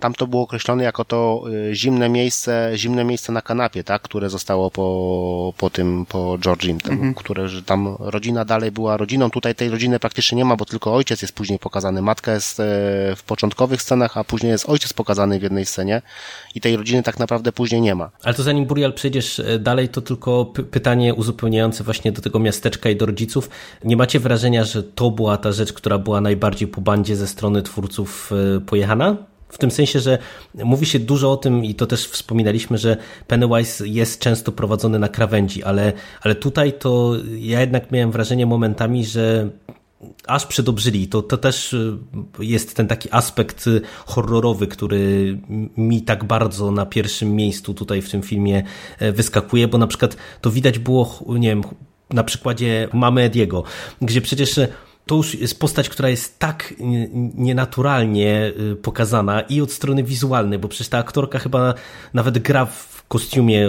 tam 0.01 0.15
to 0.15 0.27
było 0.27 0.43
określone 0.43 0.85
jako 0.85 1.05
to 1.05 1.45
e, 1.71 1.75
zimne 1.75 2.09
miejsce, 2.09 2.73
zimne 2.75 3.05
miejsce 3.05 3.33
na 3.33 3.43
kanapie, 3.43 3.85
tak, 3.85 4.03
które 4.03 4.31
zostało 4.31 4.71
po, 4.71 5.55
po 5.57 5.71
tym, 5.71 6.07
po 6.09 6.39
Georgim, 6.39 6.81
tam, 6.81 6.93
mhm. 6.93 7.15
które, 7.15 7.49
że 7.49 7.63
tam 7.63 7.97
rodzina 7.99 8.45
dalej 8.45 8.73
była 8.73 8.97
rodziną. 8.97 9.31
Tutaj 9.31 9.55
tej 9.55 9.69
rodziny 9.69 9.99
praktycznie 9.99 10.37
nie 10.37 10.45
ma, 10.45 10.57
bo 10.57 10.65
tylko 10.65 10.95
ojciec 10.95 11.23
jest 11.23 11.35
później 11.35 11.59
pokazany. 11.59 12.03
Matka 12.03 12.33
jest 12.33 12.61
w 13.17 13.23
początkowych 13.23 13.83
scenach, 13.83 14.17
a 14.17 14.25
później 14.25 14.53
jest 14.53 14.69
ojciec 14.69 14.93
pokazany 14.93 15.39
w 15.39 15.43
jednej 15.43 15.67
scenie 15.67 16.03
i 16.55 16.61
tej 16.61 16.77
rodziny 16.77 17.03
tak 17.03 17.19
naprawdę 17.19 17.53
później 17.53 17.81
nie 17.81 17.95
ma. 17.95 18.11
Ale 18.23 18.35
to 18.35 18.43
zanim 18.43 18.67
Burial 18.67 18.93
przejdziesz 18.93 19.41
e, 19.41 19.59
dalej, 19.59 19.89
to 19.89 20.01
tylko 20.01 20.45
pytanie 20.71 21.15
uzupełniające 21.15 21.85
właśnie 21.85 22.13
do 22.13 22.23
tego 22.23 22.39
miasteczka 22.39 22.91
i 22.91 22.97
do 22.97 23.07
rodziców. 23.07 23.51
Nie 23.85 23.97
macie 23.97 24.21
wrażenia, 24.21 24.65
że 24.65 24.83
to 24.83 25.11
była 25.11 25.37
ta 25.37 25.53
rzecz, 25.53 25.73
która 25.73 25.99
była 25.99 26.21
najbardziej 26.21 26.69
po 26.69 26.81
bandzie 26.81 27.17
ze 27.17 27.27
strony 27.27 27.63
twórców 27.63 28.33
e, 28.57 28.61
pojechana? 28.61 29.17
W 29.49 29.59
tym 29.59 29.71
sensie, 29.71 30.01
że 30.01 30.19
mówi 30.55 30.87
się 30.87 30.99
dużo 30.99 31.33
o 31.33 31.37
tym 31.37 31.65
i 31.65 31.75
to 31.75 31.87
też 31.87 32.07
wspominaliśmy, 32.09 32.79
że 32.79 32.97
Pennywise 33.27 33.89
jest 33.89 34.21
często 34.21 34.53
prowadzony 34.53 34.99
na 34.99 35.09
krawędzi, 35.09 35.63
ale, 35.63 35.93
ale 36.23 36.35
tutaj 36.35 36.73
to 36.73 37.15
ja 37.39 37.61
jednak 37.61 37.93
miałem 37.93 38.13
wrażenie 38.13 38.47
momentami, 38.47 39.05
że 39.05 39.49
aż 40.27 40.47
przedobrzyli. 40.47 41.09
To, 41.09 41.23
to 41.23 41.37
też 41.37 41.73
y, 41.73 41.99
jest 42.39 42.77
ten 42.77 42.89
taki 42.89 43.09
aspekt 43.13 43.67
y, 43.67 43.81
horrorowy, 44.07 44.67
który 44.67 45.39
mi 45.77 46.03
tak 46.03 46.25
bardzo 46.25 46.71
na 46.71 46.87
pierwszym 46.87 47.37
miejscu 47.37 47.75
tutaj 47.75 48.03
w 48.03 48.11
tym 48.11 48.23
filmie 48.23 48.63
e, 48.99 49.13
wyskakuje, 49.13 49.69
bo 49.69 49.79
na 49.79 49.87
przykład 49.87 50.17
to 50.41 50.51
widać 50.51 50.79
było, 50.79 51.25
nie 51.29 51.49
wiem, 51.49 51.63
na 52.11 52.25
przykładzie 52.25 52.89
mamy 52.93 53.23
Ediego, 53.23 53.65
gdzie 54.03 54.21
przecież 54.21 54.59
e, 54.59 54.69
to 55.07 55.15
już 55.15 55.35
jest 55.35 55.61
postać, 55.61 55.89
która 55.89 56.09
jest 56.09 56.39
tak 56.39 56.75
nienaturalnie 57.35 58.53
y, 58.73 58.77
pokazana 58.77 59.41
i 59.41 59.61
od 59.61 59.73
strony 59.73 60.03
wizualnej, 60.03 60.59
bo 60.59 60.69
przecież 60.69 60.89
ta 60.89 60.99
aktorka 60.99 61.39
chyba 61.39 61.75
nawet 62.15 62.39
gra 62.39 62.67
w 62.67 62.98
kostiumie 63.09 63.69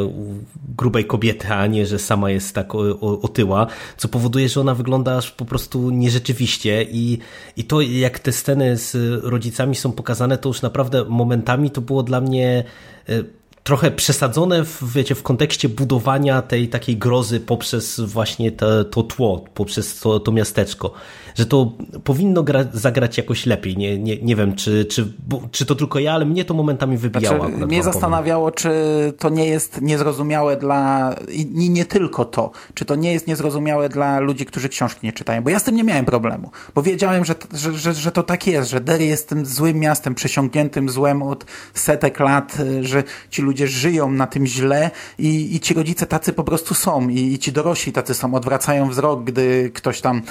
grubej 0.77 1.05
kobiety, 1.05 1.47
a 1.47 1.67
nie, 1.67 1.85
że 1.85 1.99
sama 1.99 2.31
jest 2.31 2.55
tak 2.55 2.75
otyła, 3.01 3.67
co 3.97 4.07
powoduje, 4.07 4.49
że 4.49 4.61
ona 4.61 4.75
wygląda 4.75 5.17
aż 5.17 5.31
po 5.31 5.45
prostu 5.45 5.89
nierzeczywiście 5.89 6.83
i, 6.83 7.17
i 7.57 7.63
to 7.63 7.81
jak 7.81 8.19
te 8.19 8.31
sceny 8.31 8.77
z 8.77 8.95
rodzicami 9.23 9.75
są 9.75 9.91
pokazane, 9.91 10.37
to 10.37 10.49
już 10.49 10.61
naprawdę 10.61 11.05
momentami 11.05 11.71
to 11.71 11.81
było 11.81 12.03
dla 12.03 12.21
mnie 12.21 12.63
e, 13.09 13.23
trochę 13.63 13.91
przesadzone 13.91 14.65
w, 14.65 14.93
wiecie, 14.93 15.15
w 15.15 15.23
kontekście 15.23 15.69
budowania 15.69 16.41
tej 16.41 16.67
takiej 16.67 16.97
grozy 16.97 17.39
poprzez 17.39 17.99
właśnie 17.99 18.51
to, 18.91 19.03
tło, 19.03 19.45
poprzez 19.53 19.99
to, 19.99 20.19
to 20.19 20.31
miasteczko. 20.31 20.93
Że 21.36 21.45
to 21.45 21.71
powinno 22.03 22.43
gra, 22.43 22.65
zagrać 22.73 23.17
jakoś 23.17 23.45
lepiej. 23.45 23.77
Nie, 23.77 23.97
nie, 23.97 24.17
nie 24.17 24.36
wiem, 24.36 24.55
czy, 24.55 24.86
czy, 24.86 25.13
czy 25.51 25.65
to 25.65 25.75
tylko 25.75 25.99
ja, 25.99 26.13
ale 26.13 26.25
mnie 26.25 26.45
to 26.45 26.53
momentami 26.53 26.97
wybijało. 26.97 27.47
Znaczy, 27.49 27.65
mnie 27.65 27.84
zastanawiało, 27.84 28.51
czy 28.51 28.71
to 29.19 29.30
nie 29.30 29.45
jest 29.45 29.82
niezrozumiałe 29.82 30.57
dla, 30.57 31.15
i 31.30 31.69
nie 31.69 31.86
tylko 31.86 32.25
to, 32.25 32.51
czy 32.73 32.86
to 32.86 32.95
nie 32.95 33.13
jest 33.13 33.27
niezrozumiałe 33.27 33.89
dla 33.89 34.19
ludzi, 34.19 34.45
którzy 34.45 34.69
książki 34.69 34.99
nie 35.03 35.13
czytają, 35.13 35.43
bo 35.43 35.49
ja 35.49 35.59
z 35.59 35.63
tym 35.63 35.75
nie 35.75 35.84
miałem 35.84 36.05
problemu, 36.05 36.51
bo 36.75 36.82
wiedziałem, 36.82 37.25
że, 37.25 37.36
że, 37.53 37.73
że, 37.73 37.93
że 37.93 38.11
to 38.11 38.23
tak 38.23 38.47
jest, 38.47 38.69
że 38.69 38.82
Derry 38.82 39.05
jest 39.05 39.30
tym 39.30 39.45
złym 39.45 39.80
miastem, 39.80 40.15
przesiągniętym 40.15 40.89
złem 40.89 41.23
od 41.23 41.45
setek 41.73 42.19
lat, 42.19 42.57
że 42.82 43.03
ci 43.30 43.41
ludzie 43.41 43.67
żyją 43.67 44.11
na 44.11 44.27
tym 44.27 44.47
źle 44.47 44.91
i, 45.19 45.55
i 45.55 45.59
ci 45.59 45.73
rodzice 45.73 46.05
tacy 46.05 46.34
po 46.34 46.43
prostu 46.43 46.73
są 46.73 47.09
i, 47.09 47.34
i 47.34 47.39
ci 47.39 47.51
dorośli 47.51 47.93
tacy 47.93 48.13
są, 48.13 48.34
odwracają 48.34 48.89
wzrok, 48.89 49.23
gdy 49.23 49.71
ktoś 49.73 50.01
tam, 50.01 50.21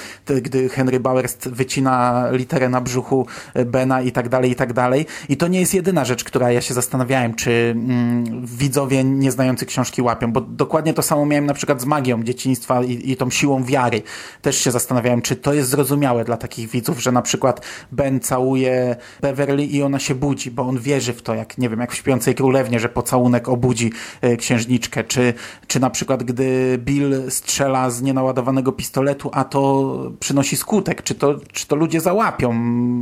gdy 0.42 0.68
Henry 0.68 0.87
Bauer 1.00 1.28
wycina 1.46 2.24
literę 2.30 2.68
na 2.68 2.80
brzuchu 2.80 3.26
Bena 3.66 4.02
i 4.02 4.12
tak 4.12 4.28
dalej, 4.28 4.50
i 4.50 4.54
tak 4.54 4.72
dalej. 4.72 5.06
I 5.28 5.36
to 5.36 5.48
nie 5.48 5.60
jest 5.60 5.74
jedyna 5.74 6.04
rzecz, 6.04 6.24
która 6.24 6.52
ja 6.52 6.60
się 6.60 6.74
zastanawiałem, 6.74 7.34
czy 7.34 7.74
mm, 7.76 8.46
widzowie 8.46 9.04
nieznający 9.04 9.66
książki 9.66 10.02
łapią, 10.02 10.32
bo 10.32 10.40
dokładnie 10.40 10.94
to 10.94 11.02
samo 11.02 11.26
miałem 11.26 11.46
na 11.46 11.54
przykład 11.54 11.80
z 11.80 11.84
magią 11.84 12.22
dzieciństwa 12.22 12.82
i, 12.82 13.10
i 13.10 13.16
tą 13.16 13.30
siłą 13.30 13.64
wiary. 13.64 14.02
Też 14.42 14.58
się 14.58 14.70
zastanawiałem, 14.70 15.22
czy 15.22 15.36
to 15.36 15.52
jest 15.54 15.68
zrozumiałe 15.68 16.24
dla 16.24 16.36
takich 16.36 16.68
widzów, 16.68 17.02
że 17.02 17.12
na 17.12 17.22
przykład 17.22 17.66
Ben 17.92 18.20
całuje 18.20 18.96
Beverly 19.20 19.64
i 19.64 19.82
ona 19.82 19.98
się 19.98 20.14
budzi, 20.14 20.50
bo 20.50 20.62
on 20.62 20.78
wierzy 20.78 21.12
w 21.12 21.22
to, 21.22 21.34
jak 21.34 21.58
nie 21.58 21.68
wiem, 21.68 21.80
jak 21.80 21.92
w 21.92 21.94
Śpiącej 21.94 22.34
Królewnie, 22.34 22.80
że 22.80 22.88
pocałunek 22.88 23.48
obudzi 23.48 23.92
e, 24.20 24.36
księżniczkę, 24.36 25.04
czy, 25.04 25.34
czy 25.66 25.80
na 25.80 25.90
przykład 25.90 26.22
gdy 26.22 26.78
Bill 26.78 27.22
strzela 27.28 27.90
z 27.90 28.02
nienaładowanego 28.02 28.72
pistoletu, 28.72 29.30
a 29.32 29.44
to 29.44 29.94
przynosi 30.20 30.56
skutek, 30.78 31.02
czy 31.02 31.14
to, 31.14 31.34
czy 31.52 31.66
to 31.66 31.76
ludzie 31.76 32.00
załapią 32.00 32.52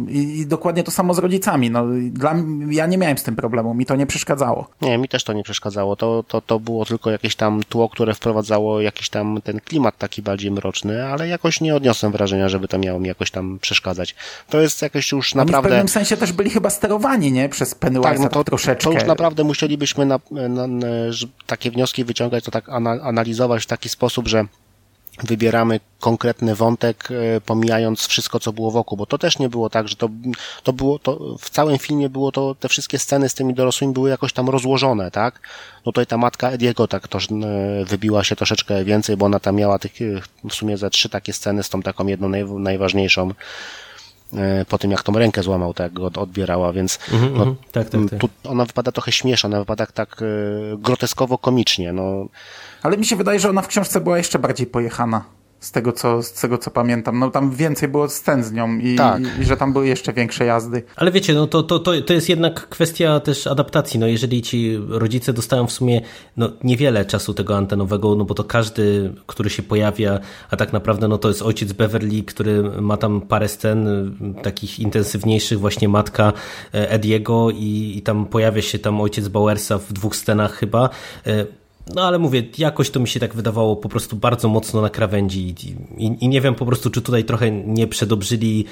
i, 0.09 0.19
i 0.19 0.47
dokładnie 0.47 0.83
to 0.83 0.91
samo 0.91 1.15
z 1.15 1.19
rodzicami. 1.19 1.71
No, 1.71 1.85
dla, 2.11 2.35
ja 2.71 2.87
nie 2.87 2.99
miałem 2.99 3.19
z 3.19 3.23
tym 3.23 3.37
problemu, 3.37 3.75
mi 3.75 3.87
to 3.87 3.97
nie 3.97 4.07
przeszkadzało. 4.07 4.69
Nie, 4.81 4.99
mi 4.99 5.09
też 5.09 5.25
to 5.25 5.33
nie 5.33 5.43
przeszkadzało. 5.43 5.97
To, 5.97 6.25
to, 6.29 6.41
to 6.41 6.61
było 6.61 6.85
tylko 6.85 7.11
jakieś 7.11 7.37
tam 7.37 7.63
tło, 7.69 7.89
które 7.89 8.15
wprowadzało 8.15 8.81
jakiś 8.81 9.09
tam 9.09 9.41
ten 9.45 9.61
klimat 9.61 9.99
taki 9.99 10.23
bardziej 10.23 10.51
mroczny, 10.51 11.07
ale 11.07 11.29
jakoś 11.29 11.61
nie 11.61 11.77
odniosłem 11.77 12.13
wrażenia, 12.13 12.49
żeby 12.49 12.69
to 12.69 12.79
miało 12.79 13.01
mi 13.01 13.09
jakoś 13.09 13.31
tam 13.31 13.59
przeszkadzać. 13.59 14.15
To 14.51 14.61
jest 14.61 14.83
jakoś 14.83 15.13
już 15.13 15.35
naprawdę... 15.35 15.59
Oni 15.59 15.67
w 15.67 15.71
pewnym 15.71 15.89
sensie 15.89 16.17
też 16.17 16.33
byli 16.33 16.51
chyba 16.51 16.71
sterowani, 16.71 17.33
nie? 17.33 17.49
Przez 17.49 17.75
Pennywise'a 17.75 18.03
tak, 18.03 18.19
no 18.19 18.29
to, 18.29 18.45
troszeczkę. 18.45 18.85
To 18.85 18.93
już 18.93 19.05
naprawdę 19.05 19.45
musielibyśmy 19.45 20.07
na, 20.07 20.21
na, 20.31 20.67
na, 20.67 20.87
takie 21.47 21.71
wnioski 21.71 22.05
wyciągać, 22.05 22.45
to 22.45 22.51
tak 22.51 22.69
analizować 23.03 23.63
w 23.63 23.67
taki 23.67 23.89
sposób, 23.89 24.29
że 24.29 24.45
wybieramy 25.23 25.81
konkretny 26.01 26.55
wątek, 26.55 27.09
e, 27.11 27.41
pomijając 27.41 28.07
wszystko, 28.07 28.41
co 28.41 28.53
było 28.53 28.71
wokół, 28.71 28.99
bo 28.99 29.07
to 29.07 29.19
też 29.19 29.39
nie 29.39 29.49
było 29.49 29.71
tak, 29.71 29.89
że 29.89 29.97
to, 29.97 30.09
to 30.63 30.73
było, 30.73 30.99
to 30.99 31.37
w 31.39 31.51
całym 31.51 31.79
filmie 31.79 32.09
było 32.09 32.33
to, 32.33 32.55
te 32.55 32.69
wszystkie 32.69 32.99
sceny 32.99 33.29
z 33.29 33.35
tymi 33.35 33.55
dorosłymi 33.55 33.93
były 33.93 34.11
jakoś 34.11 34.33
tam 34.33 34.49
rozłożone, 34.49 35.11
tak? 35.11 35.41
No 35.87 35.93
tutaj 35.93 36.07
ta 36.07 36.19
matka 36.19 36.51
Ediego 36.51 36.89
tak 36.89 37.09
to 37.09 37.19
e, 37.19 37.85
wybiła 37.85 38.25
się 38.25 38.37
troszeczkę 38.37 38.85
więcej, 38.85 39.17
bo 39.17 39.27
ona 39.27 39.41
tam 39.41 39.57
miała 39.57 39.79
tych, 39.79 40.03
e, 40.03 40.05
w 40.49 40.55
sumie 40.55 40.77
ze 40.77 40.91
trzy 40.91 41.09
takie 41.09 41.33
sceny 41.33 41.63
z 41.63 41.69
tą 41.69 41.83
taką 41.83 42.07
jedną 42.07 42.29
naj, 42.29 42.45
najważniejszą, 42.45 43.31
po 44.69 44.79
tym 44.79 44.91
jak 44.91 45.03
tą 45.03 45.13
rękę 45.13 45.43
złamał, 45.43 45.75
tak 45.75 45.93
go 45.93 46.11
odbierała, 46.17 46.73
więc 46.73 46.99
mm 47.13 47.25
-hmm, 47.25 47.39
no, 47.39 47.57
tak, 47.73 47.89
tak, 47.89 48.01
tak. 48.11 48.21
Tu 48.21 48.29
ona 48.45 48.65
wypada 48.65 48.93
trochę 48.93 49.13
śmieszna, 49.13 49.47
ona 49.47 49.59
wypada 49.59 49.87
tak 49.87 50.25
groteskowo 50.79 51.39
komicznie, 51.39 51.93
no 51.93 52.27
ale 52.83 52.97
mi 52.97 53.07
się 53.07 53.17
wydaje, 53.17 53.41
że 53.41 53.51
ona 53.51 53.63
w 53.63 53.69
książce 53.69 54.01
była 54.01 54.19
jeszcze 54.19 54.39
bardziej 54.39 54.67
pojechana. 54.67 55.36
Z 55.61 55.73
tego, 55.73 55.93
co, 55.93 56.23
z 56.23 56.33
tego, 56.33 56.59
co 56.59 56.71
pamiętam. 56.71 57.19
No 57.19 57.31
tam 57.31 57.51
więcej 57.51 57.89
było 57.89 58.09
scen 58.09 58.45
z 58.45 58.53
nią 58.53 58.79
i, 58.79 58.97
tak. 58.97 59.23
i, 59.23 59.43
i, 59.43 59.45
że 59.45 59.57
tam 59.57 59.73
były 59.73 59.87
jeszcze 59.87 60.13
większe 60.13 60.45
jazdy. 60.45 60.83
Ale 60.97 61.11
wiecie, 61.11 61.35
no 61.35 61.47
to, 61.47 61.63
to, 61.63 61.79
to, 61.79 62.03
to 62.03 62.13
jest 62.13 62.29
jednak 62.29 62.69
kwestia 62.69 63.21
też 63.21 63.47
adaptacji. 63.47 64.01
No 64.01 64.07
jeżeli 64.07 64.43
ci 64.43 64.79
rodzice 64.89 65.33
dostają 65.33 65.67
w 65.67 65.73
sumie 65.73 66.01
no, 66.37 66.53
niewiele 66.65 67.05
czasu 67.05 67.35
tego 67.35 67.57
antenowego, 67.57 68.15
no 68.15 68.25
bo 68.25 68.35
to 68.35 68.45
każdy, 68.45 69.15
który 69.27 69.51
się 69.51 69.63
pojawia, 69.63 70.21
a 70.51 70.57
tak 70.57 70.73
naprawdę 70.73 71.09
no 71.09 71.19
to 71.19 71.29
jest 71.29 71.43
ojciec 71.43 71.73
Beverly, 71.73 72.23
który 72.23 72.63
ma 72.63 72.97
tam 72.97 73.21
parę 73.21 73.49
scen 73.49 73.87
takich 74.43 74.81
intensywniejszych, 74.81 75.61
właśnie 75.61 75.89
matka 75.89 76.33
e, 76.75 76.91
Ediego 76.91 77.51
i, 77.51 77.95
i 77.97 78.03
tam 78.03 78.27
pojawia 78.27 78.63
się 78.63 78.79
tam 78.79 79.01
ojciec 79.01 79.29
Bowersa 79.29 79.79
w 79.79 79.93
dwóch 79.93 80.17
scenach 80.17 80.53
chyba 80.55 80.91
e, 81.27 81.47
no 81.95 82.03
ale 82.03 82.19
mówię, 82.19 82.43
jakoś 82.59 82.91
to 82.91 83.01
mi 83.01 83.09
się 83.09 83.21
tak 83.21 83.35
wydawało 83.35 83.77
po 83.77 83.89
prostu 83.89 84.17
bardzo 84.17 84.49
mocno 84.49 84.81
na 84.81 84.91
krawędzi 84.91 85.55
i, 85.97 86.07
i, 86.21 86.29
nie 86.29 86.41
wiem 86.41 86.55
po 86.55 86.67
prostu, 86.67 86.91
czy 86.91 87.03
tutaj 87.03 87.25
trochę 87.25 87.51
nie 87.51 87.87
przedobrzyli 87.87 88.65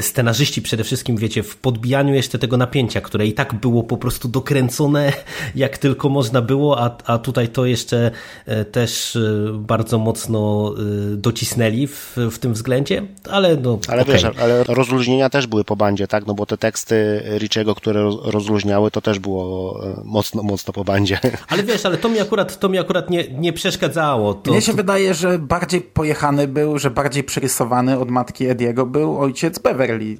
scenarzyści 0.00 0.62
przede 0.62 0.84
wszystkim, 0.84 1.16
wiecie, 1.16 1.42
w 1.42 1.56
podbijaniu 1.56 2.14
jeszcze 2.14 2.38
tego 2.38 2.56
napięcia, 2.56 3.00
które 3.00 3.26
i 3.26 3.32
tak 3.32 3.54
było 3.54 3.82
po 3.82 3.96
prostu 3.96 4.28
dokręcone 4.28 5.12
jak 5.54 5.78
tylko 5.78 6.08
można 6.08 6.42
było, 6.42 6.80
a, 6.80 6.96
a 7.04 7.18
tutaj 7.18 7.48
to 7.48 7.66
jeszcze 7.66 8.10
e, 8.46 8.64
też 8.64 9.16
e, 9.16 9.20
bardzo 9.52 9.98
mocno 9.98 10.74
docisnęli 11.10 11.86
w, 11.86 12.16
w 12.30 12.38
tym 12.38 12.52
względzie, 12.52 13.02
ale 13.30 13.56
no 13.56 13.78
Ale 13.88 14.02
okay. 14.02 14.14
wiesz, 14.14 14.24
ale 14.24 14.64
rozluźnienia 14.64 15.30
też 15.30 15.46
były 15.46 15.64
po 15.64 15.76
bandzie, 15.76 16.06
tak? 16.06 16.26
No 16.26 16.34
bo 16.34 16.46
te 16.46 16.58
teksty 16.58 17.22
Richiego, 17.38 17.74
które 17.74 18.10
rozluźniały, 18.24 18.90
to 18.90 19.00
też 19.00 19.18
było 19.18 19.80
mocno, 20.04 20.42
mocno 20.42 20.72
po 20.72 20.84
bandzie. 20.84 21.18
Ale 21.48 21.62
wiesz, 21.62 21.86
ale 21.86 21.96
to 21.96 22.08
mi 22.08 22.20
akurat 22.20 22.58
to 22.58 22.68
mi 22.68 22.78
akurat 22.78 23.10
nie, 23.10 23.24
nie 23.28 23.52
przeszkadzało. 23.52 24.34
To, 24.34 24.50
Mnie 24.50 24.60
się 24.60 24.72
to... 24.72 24.76
wydaje, 24.76 25.14
że 25.14 25.38
bardziej 25.38 25.80
pojechany 25.80 26.48
był, 26.48 26.78
że 26.78 26.90
bardziej 26.90 27.24
przerysowany 27.24 27.98
od 27.98 28.10
matki 28.10 28.46
Ediego 28.46 28.86
był 28.86 29.18
ojciec 29.18 29.58
Beverly. 29.58 29.75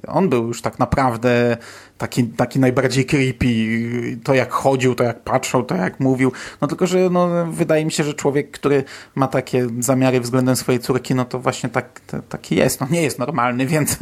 On 0.07 0.29
był 0.29 0.47
już 0.47 0.61
tak 0.61 0.79
naprawdę 0.79 1.57
taki, 1.97 2.23
taki 2.23 2.59
najbardziej 2.59 3.05
creepy. 3.05 3.47
To 4.23 4.33
jak 4.33 4.51
chodził, 4.51 4.95
to 4.95 5.03
jak 5.03 5.23
patrzył, 5.23 5.63
to 5.63 5.75
jak 5.75 5.99
mówił. 5.99 6.31
No 6.61 6.67
tylko, 6.67 6.87
że 6.87 7.09
no, 7.09 7.45
wydaje 7.51 7.85
mi 7.85 7.91
się, 7.91 8.03
że 8.03 8.13
człowiek, 8.13 8.51
który 8.51 8.83
ma 9.15 9.27
takie 9.27 9.67
zamiary 9.79 10.21
względem 10.21 10.55
swojej 10.55 10.81
córki, 10.81 11.15
no 11.15 11.25
to 11.25 11.39
właśnie 11.39 11.69
tak, 11.69 12.01
taki 12.29 12.55
jest. 12.55 12.81
No 12.81 12.87
nie 12.89 13.01
jest 13.01 13.19
normalny, 13.19 13.65
więc, 13.77 13.97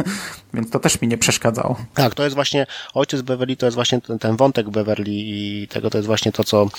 więc 0.53 0.69
to 0.69 0.79
też 0.79 1.01
mi 1.01 1.07
nie 1.07 1.17
przeszkadzało. 1.17 1.75
Tak, 1.93 2.13
to 2.13 2.23
jest 2.23 2.35
właśnie 2.35 2.65
ojciec 2.93 3.21
Beverly, 3.21 3.55
to 3.55 3.65
jest 3.65 3.75
właśnie 3.75 4.01
ten, 4.01 4.19
ten 4.19 4.35
wątek 4.35 4.69
Beverly 4.69 5.11
i 5.11 5.67
tego 5.69 5.89
to 5.89 5.97
jest 5.97 6.07
właśnie 6.07 6.31
to, 6.31 6.43
co 6.43 6.69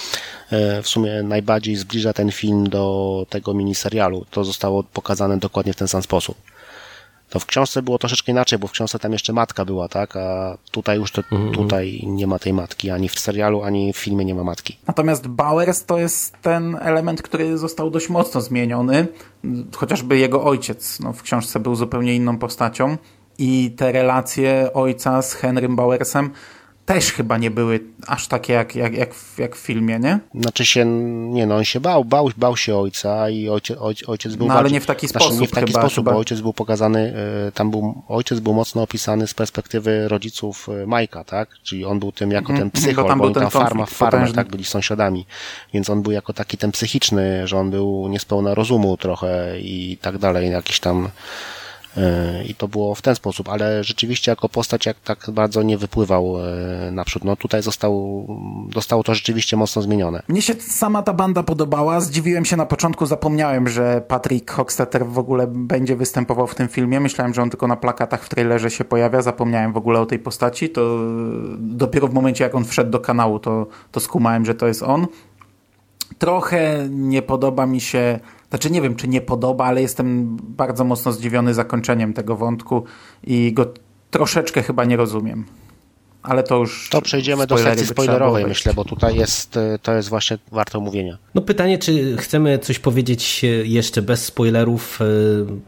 e, 0.51 0.83
w 0.83 0.89
sumie 0.89 1.22
najbardziej 1.22 1.77
zbliża 1.77 2.12
ten 2.12 2.33
film 2.33 2.68
do 2.68 3.27
tego 3.31 3.55
miniserialu. 3.55 4.27
To 4.31 4.45
zostało 4.45 4.83
pokazane 4.83 5.39
dokładnie 5.39 5.72
w 5.72 5.77
ten 5.77 5.89
sam 5.89 6.03
sposób. 6.03 6.37
To 7.37 7.41
w 7.41 7.47
książce 7.47 7.82
było 7.82 7.99
troszeczkę 7.99 8.32
inaczej, 8.32 8.59
bo 8.59 8.66
w 8.66 8.70
książce 8.70 8.99
tam 8.99 9.12
jeszcze 9.12 9.32
matka 9.32 9.64
była, 9.64 9.89
tak? 9.89 10.16
A 10.16 10.57
tutaj 10.70 10.99
już 10.99 11.12
to, 11.12 11.22
mm 11.32 11.49
-hmm. 11.49 11.55
tutaj 11.55 12.03
nie 12.07 12.26
ma 12.26 12.39
tej 12.39 12.53
matki, 12.53 12.91
ani 12.91 13.09
w 13.09 13.20
serialu, 13.20 13.62
ani 13.62 13.93
w 13.93 13.97
filmie 13.97 14.24
nie 14.24 14.34
ma 14.34 14.45
matki. 14.45 14.78
Natomiast 14.87 15.26
Bowers 15.26 15.84
to 15.84 15.99
jest 15.99 16.37
ten 16.43 16.76
element, 16.80 17.22
który 17.22 17.59
został 17.59 17.91
dość 17.91 18.09
mocno 18.09 18.41
zmieniony. 18.41 19.07
Chociażby 19.74 20.18
jego 20.18 20.45
ojciec 20.45 21.01
no, 21.01 21.12
w 21.12 21.22
książce 21.22 21.61
był 21.61 21.74
zupełnie 21.74 22.14
inną 22.14 22.39
postacią 22.39 22.97
i 23.39 23.70
te 23.76 23.93
relacje 23.93 24.70
ojca 24.74 25.22
z 25.22 25.34
Henrym 25.34 25.76
Bowersem 25.76 26.30
też 26.87 27.12
chyba 27.12 27.39
nie 27.39 27.51
były 27.51 27.80
aż 28.07 28.28
takie 28.28 28.53
jak, 28.53 28.76
jak, 28.76 28.95
jak, 28.95 29.14
w, 29.14 29.39
jak 29.39 29.57
w 29.57 29.59
filmie, 29.59 29.99
nie? 29.99 30.18
Znaczy 30.34 30.66
się, 30.66 30.84
nie 31.30 31.47
no, 31.47 31.57
on 31.57 31.64
się 31.64 31.80
bał, 31.80 32.05
bał, 32.05 32.30
bał 32.37 32.57
się 32.57 32.76
ojca 32.76 33.30
i 33.30 33.49
ojciec, 33.49 33.78
ojciec 34.07 34.37
był... 34.37 34.47
No 34.47 34.55
ale 34.55 34.70
nie 34.70 34.80
w 34.80 34.87
taki 34.87 35.09
znaczy, 35.09 35.24
sposób 35.24 35.41
Nie 35.41 35.49
w 35.49 35.51
taki 35.51 35.66
chyba, 35.66 35.80
sposób, 35.80 36.05
chyba. 36.05 36.12
bo 36.12 36.18
ojciec 36.18 36.41
był 36.41 36.53
pokazany, 36.53 37.14
e, 37.49 37.53
tam 37.53 37.70
był, 37.70 38.03
ojciec 38.09 38.41
był 38.41 38.55
mocno 38.55 38.82
opisany 38.82 39.26
z 39.26 39.34
perspektywy 39.34 40.09
rodziców 40.09 40.68
e, 40.82 40.87
Majka, 40.87 41.24
tak? 41.24 41.49
Czyli 41.62 41.84
on 41.84 41.99
był 41.99 42.12
tym 42.12 42.30
jako 42.30 42.53
ten 42.53 42.70
psychol, 42.70 43.05
bo, 43.05 43.09
tam 43.09 43.18
bo 43.18 43.30
tam 43.30 43.51
farma 43.51 43.87
w 43.87 43.91
farmę, 43.91 44.32
tak, 44.32 44.49
byli 44.49 44.64
sąsiadami. 44.64 45.26
Więc 45.74 45.91
on 45.91 46.03
był 46.03 46.12
jako 46.12 46.32
taki 46.32 46.59
ten 46.59 46.72
psychiczny, 46.72 47.47
że 47.49 47.59
on 47.59 47.70
był 47.70 48.09
niespełna 48.09 48.55
rozumu 48.55 48.97
trochę 48.97 49.61
i 49.61 49.99
tak 50.03 50.18
dalej, 50.18 50.51
jakiś 50.51 50.80
tam 50.80 51.09
i 52.49 52.55
to 52.55 52.68
było 52.68 52.94
w 52.94 53.03
ten 53.03 53.14
sposób, 53.14 53.49
ale 53.49 53.84
rzeczywiście 53.84 54.32
jako 54.32 54.49
postać 54.49 54.86
jak 54.86 55.01
tak 55.01 55.30
bardzo 55.32 55.62
nie 55.62 55.78
wypływał 55.78 56.36
e, 56.38 56.90
naprzód. 56.90 57.24
No 57.24 57.36
tutaj 57.36 57.62
został, 57.62 58.26
zostało 58.74 59.03
to 59.03 59.14
rzeczywiście 59.14 59.57
mocno 59.57 59.82
zmienione. 59.82 60.22
Mnie 60.28 60.42
się 60.42 60.55
sama 60.55 61.03
ta 61.03 61.12
banda 61.12 61.42
podobała. 61.42 62.01
Zdziwiłem 62.01 62.44
się 62.44 62.57
na 62.57 62.66
początku, 62.66 63.07
zapomniałem, 63.07 63.68
że 63.68 64.03
Patrick 64.09 64.51
Hockstetter 64.51 65.07
w 65.07 65.18
ogóle 65.18 65.47
będzie 65.47 65.97
występował 65.97 66.47
w 66.47 66.55
tym 66.55 66.68
filmie. 66.68 67.01
Myślałem, 67.01 67.34
że 67.34 67.42
on 67.42 67.51
tylko 67.51 67.66
na 67.66 67.76
plakatach 67.76 68.24
w 68.24 68.28
trailerze 68.28 68.70
się 68.70 68.84
pojawia. 68.84 69.22
Zapomniałem 69.22 69.72
w 69.72 69.76
ogóle 69.76 70.01
o 70.01 70.07
tej 70.07 70.18
postaci. 70.18 70.70
To 70.70 70.99
dopiero 71.59 72.09
w 72.09 72.14
momencie, 72.14 72.44
jak 72.44 72.55
on 72.55 72.64
wszedł 72.64 72.90
do 72.90 73.01
kanału, 73.01 73.38
to, 73.38 73.66
to 73.92 74.01
skumałem, 74.01 74.44
że 74.44 74.55
to 74.55 74.66
jest 74.66 74.82
on. 74.82 75.07
Trochę 76.18 76.88
nie 76.90 77.22
podoba 77.22 77.66
mi 77.66 77.80
się 77.80 78.20
znaczy 78.51 78.70
nie 78.70 78.82
wiem, 78.82 78.97
czy 78.97 79.09
nie 79.09 79.20
podoba, 79.20 79.64
ale 79.64 79.82
jestem 79.82 80.36
bardzo 80.40 80.84
mocno 80.84 81.12
zdziwiony 81.12 81.55
zakończeniem 81.55 82.12
tego 82.12 82.36
wątku 82.36 82.84
i 83.24 83.53
go 83.53 83.72
troszeczkę 84.11 84.62
chyba 84.62 84.84
nie 84.84 84.97
rozumiem. 84.97 85.44
Ale 86.27 86.43
to 86.43 86.57
już... 86.57 86.89
To 86.91 87.03
przejdziemy 87.03 87.47
do 87.47 87.59
sekcji 87.59 87.87
spoilerowej, 87.87 88.47
myślę, 88.47 88.74
bo 88.74 88.85
tutaj 88.85 89.16
jest, 89.16 89.57
e, 89.57 89.79
to 89.83 89.95
jest 89.95 90.09
właśnie 90.09 90.39
warte 90.53 90.79
omówienia. 90.79 91.18
No 91.35 91.43
pytanie, 91.43 91.79
czy 91.79 92.16
chcemy 92.16 92.59
coś 92.59 92.79
powiedzieć 92.79 93.45
jeszcze 93.64 94.03
bez 94.03 94.24
spoilerów, 94.24 94.99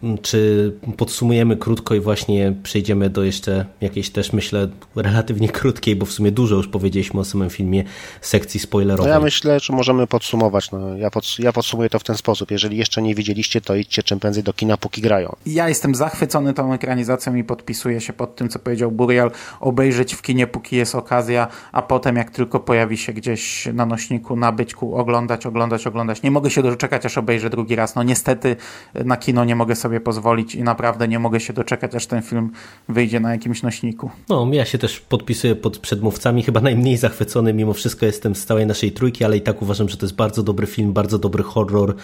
e, 0.03 0.17
czy 0.23 0.73
podsumujemy 0.97 1.57
krótko 1.57 1.95
i 1.95 2.01
właśnie 2.01 2.55
przejdziemy 2.63 3.11
do 3.11 3.25
jeszcze 3.25 3.65
jakiejś 3.81 4.11
też, 4.11 4.33
myślę, 4.33 4.69
relatywnie 4.97 5.49
krótkiej, 5.49 5.97
bo 5.97 6.07
w 6.07 6.13
sumie 6.13 6.33
dużo 6.33 6.57
już 6.57 6.69
powiedzieliśmy 6.69 7.21
o 7.21 7.25
samym 7.25 7.51
filmie, 7.51 7.85
sekcji 8.21 8.61
spoilerowej. 8.61 9.09
No 9.09 9.15
ja 9.15 9.21
myślę, 9.21 9.61
że 9.61 9.73
możemy 9.73 10.07
podsumować. 10.07 10.71
No, 10.71 10.97
ja, 10.97 11.11
pods 11.11 11.39
ja 11.39 11.53
podsumuję 11.53 11.91
to 11.91 11.99
w 11.99 12.05
ten 12.05 12.17
sposób. 12.17 12.51
Jeżeli 12.51 12.77
jeszcze 12.77 13.03
nie 13.03 13.15
widzieliście, 13.15 13.61
to 13.61 13.75
idźcie 13.75 14.03
czym 14.03 14.21
prędzej 14.21 14.43
do 14.43 14.53
kina, 14.53 14.77
póki 14.77 15.01
grają. 15.01 15.37
Ja 15.47 15.69
jestem 15.69 15.95
zachwycony 15.95 16.55
tą 16.55 16.73
ekranizacją 16.73 17.35
i 17.35 17.45
podpisuję 17.45 18.01
się 18.01 18.13
pod 18.13 18.37
tym, 18.37 18.49
co 18.49 18.59
powiedział 18.59 18.91
Burial, 18.91 19.31
obejrzeć 19.61 20.15
w 20.15 20.23
kinie, 20.23 20.47
póki 20.49 20.77
jest 20.77 20.95
okazja, 20.95 21.49
a 21.73 21.83
potem 21.83 22.17
jak 22.17 22.31
tylko 22.31 22.61
pojawi 22.61 22.97
się 22.97 23.13
gdzieś 23.13 23.69
na 23.73 23.87
nośniku, 23.87 24.37
nabyćku, 24.37 24.97
oglądać, 24.97 25.47
oglądać, 25.47 25.87
oglądać. 25.87 26.23
Nie 26.23 26.31
mogę 26.31 26.51
się 26.51 26.63
doczekać, 26.63 27.07
aż 27.07 27.19
obejrzę 27.19 27.51
drugi 27.51 27.77
raz. 27.77 27.95
No 27.95 28.03
niestety 28.03 28.57
na 29.05 29.17
kino 29.17 29.45
nie 29.45 29.57
mogę 29.57 29.77
sobie 29.77 30.01
pozwolić 30.01 30.55
i 30.55 30.63
naprawdę 30.63 31.09
nie 31.09 31.19
mogę 31.19 31.41
się 31.41 31.53
doczekać, 31.53 31.95
aż 31.95 32.07
ten 32.07 32.23
film 32.23 32.51
wyjdzie 32.89 33.21
na 33.21 33.33
jakimś 33.33 33.63
nośniku. 33.63 34.11
No, 34.29 34.49
ja 34.53 34.65
się 34.65 34.79
też 34.79 35.01
podpisuję 35.01 35.57
pod 35.57 35.79
przedmówcami. 35.79 36.43
Chyba 36.43 36.61
najmniej 36.61 36.97
zachwycony 36.97 37.55
mimo 37.55 37.73
wszystko 37.73 38.07
jestem 38.07 38.35
z 38.35 38.45
całej 38.47 38.67
naszej 38.67 38.93
trójki, 38.93 39.25
ale 39.25 39.37
i 39.37 39.41
tak 39.41 39.63
uważam, 39.63 39.89
że 39.89 39.97
to 39.97 40.07
jest 40.07 40.17
bardzo 40.17 40.43
dobry 40.43 40.67
film, 40.67 40.93
bardzo 40.93 41.19
dobry 41.19 41.43
horror 41.43 41.95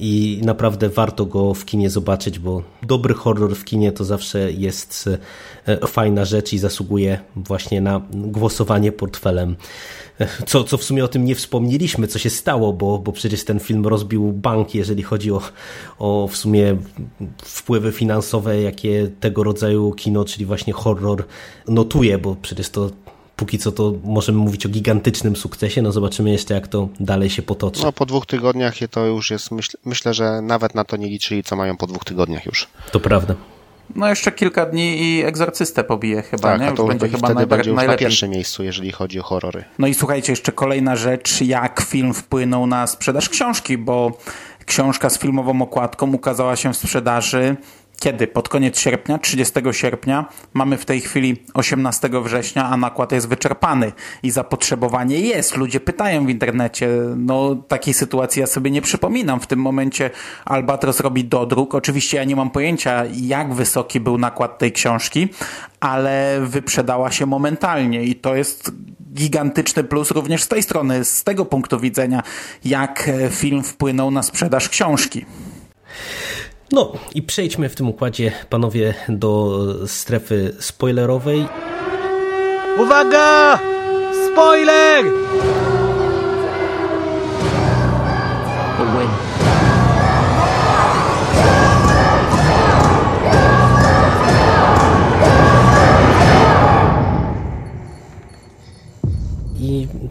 i 0.00 0.40
naprawdę 0.44 0.88
warto 0.88 1.26
go 1.26 1.54
w 1.54 1.64
kinie 1.64 1.90
zobaczyć, 1.90 2.38
bo 2.38 2.62
dobry 2.82 3.14
horror 3.14 3.56
w 3.56 3.64
kinie 3.64 3.92
to 3.92 4.04
zawsze 4.04 4.52
jest 4.52 5.10
e, 5.66 5.86
fajna 5.86 6.24
rzecz 6.24 6.52
i 6.52 6.58
zasługuje 6.58 7.18
właśnie 7.36 7.80
na 7.80 8.00
głosowanie 8.12 8.92
portfelem. 8.92 9.56
E, 10.20 10.28
co, 10.46 10.64
co 10.64 10.76
w 10.76 10.84
sumie 10.84 11.04
o 11.04 11.08
tym 11.08 11.24
nie 11.24 11.34
wspomnieliśmy, 11.34 12.06
co 12.06 12.18
się 12.18 12.30
stało, 12.30 12.72
bo, 12.72 12.98
bo 12.98 13.12
przecież 13.12 13.44
ten 13.44 13.60
film 13.60 13.86
rozbił 13.86 14.32
bank, 14.32 14.74
jeżeli 14.74 15.02
chodzi 15.02 15.32
o, 15.32 15.40
o 15.98 16.28
w 16.32 16.36
sumie 16.36 16.76
wpływy 17.44 17.92
finansowe, 17.92 18.60
jakie 18.60 19.10
tego 19.20 19.44
rodzaju 19.44 19.92
kino, 19.92 20.24
czyli 20.24 20.46
właśnie 20.46 20.72
horror 20.72 21.24
notuje, 21.68 22.18
bo 22.18 22.36
przecież 22.42 22.70
to 22.70 22.90
póki 23.38 23.58
co 23.58 23.72
to 23.72 23.94
możemy 24.04 24.38
mówić 24.38 24.66
o 24.66 24.68
gigantycznym 24.68 25.36
sukcesie, 25.36 25.82
no 25.82 25.92
zobaczymy 25.92 26.30
jeszcze 26.30 26.54
jak 26.54 26.68
to 26.68 26.88
dalej 27.00 27.30
się 27.30 27.42
potoczy. 27.42 27.82
No 27.82 27.92
po 27.92 28.06
dwóch 28.06 28.26
tygodniach 28.26 28.74
to 28.90 29.06
już 29.06 29.30
jest, 29.30 29.50
myśl, 29.50 29.76
myślę, 29.84 30.14
że 30.14 30.42
nawet 30.42 30.74
na 30.74 30.84
to 30.84 30.96
nie 30.96 31.08
liczyli, 31.08 31.42
co 31.42 31.56
mają 31.56 31.76
po 31.76 31.86
dwóch 31.86 32.04
tygodniach 32.04 32.46
już. 32.46 32.68
To 32.92 33.00
prawda. 33.00 33.34
No 33.94 34.08
jeszcze 34.08 34.32
kilka 34.32 34.66
dni 34.66 35.02
i 35.02 35.24
egzorcystę 35.24 35.84
pobije 35.84 36.22
chyba, 36.22 36.48
tak, 36.48 36.60
nie? 36.60 36.66
Już 36.66 36.76
to 36.76 36.84
będzie 36.84 37.08
chyba 37.08 37.28
najba- 37.28 37.46
będzie 37.46 37.70
już 37.70 37.76
najlepiej. 37.76 38.04
na 38.04 38.08
pierwszym 38.08 38.30
miejscu, 38.30 38.64
jeżeli 38.64 38.92
chodzi 38.92 39.20
o 39.20 39.22
horrory. 39.22 39.64
No 39.78 39.86
i 39.86 39.94
słuchajcie, 39.94 40.32
jeszcze 40.32 40.52
kolejna 40.52 40.96
rzecz, 40.96 41.40
jak 41.40 41.80
film 41.80 42.14
wpłynął 42.14 42.66
na 42.66 42.86
sprzedaż 42.86 43.28
książki, 43.28 43.78
bo 43.78 44.18
książka 44.66 45.10
z 45.10 45.18
filmową 45.18 45.62
okładką 45.62 46.12
ukazała 46.12 46.56
się 46.56 46.72
w 46.72 46.76
sprzedaży 46.76 47.56
kiedy? 48.00 48.26
Pod 48.26 48.48
koniec 48.48 48.78
sierpnia, 48.78 49.18
30 49.18 49.54
sierpnia. 49.72 50.26
Mamy 50.54 50.78
w 50.78 50.84
tej 50.84 51.00
chwili 51.00 51.42
18 51.54 52.10
września, 52.24 52.64
a 52.64 52.76
nakład 52.76 53.12
jest 53.12 53.28
wyczerpany 53.28 53.92
i 54.22 54.30
zapotrzebowanie 54.30 55.20
jest. 55.20 55.56
Ludzie 55.56 55.80
pytają 55.80 56.26
w 56.26 56.30
internecie. 56.30 56.88
No, 57.16 57.54
takiej 57.54 57.94
sytuacji 57.94 58.40
ja 58.40 58.46
sobie 58.46 58.70
nie 58.70 58.82
przypominam. 58.82 59.40
W 59.40 59.46
tym 59.46 59.58
momencie 59.58 60.10
Albatros 60.44 61.00
robi 61.00 61.24
dodruk. 61.24 61.74
Oczywiście 61.74 62.16
ja 62.16 62.24
nie 62.24 62.36
mam 62.36 62.50
pojęcia, 62.50 63.04
jak 63.12 63.54
wysoki 63.54 64.00
był 64.00 64.18
nakład 64.18 64.58
tej 64.58 64.72
książki, 64.72 65.28
ale 65.80 66.40
wyprzedała 66.42 67.10
się 67.10 67.26
momentalnie 67.26 68.04
i 68.04 68.14
to 68.14 68.34
jest 68.34 68.72
gigantyczny 69.14 69.84
plus 69.84 70.10
również 70.10 70.42
z 70.42 70.48
tej 70.48 70.62
strony, 70.62 71.04
z 71.04 71.24
tego 71.24 71.44
punktu 71.44 71.80
widzenia, 71.80 72.22
jak 72.64 73.10
film 73.30 73.62
wpłynął 73.62 74.10
na 74.10 74.22
sprzedaż 74.22 74.68
książki. 74.68 75.26
No 76.72 76.92
i 77.14 77.22
przejdźmy 77.22 77.68
w 77.68 77.74
tym 77.74 77.88
układzie, 77.88 78.32
panowie, 78.50 78.94
do 79.08 79.58
strefy 79.86 80.54
spoilerowej. 80.60 81.46
Uwaga! 82.78 83.58
Spoiler! 84.32 85.04
I 88.78 89.27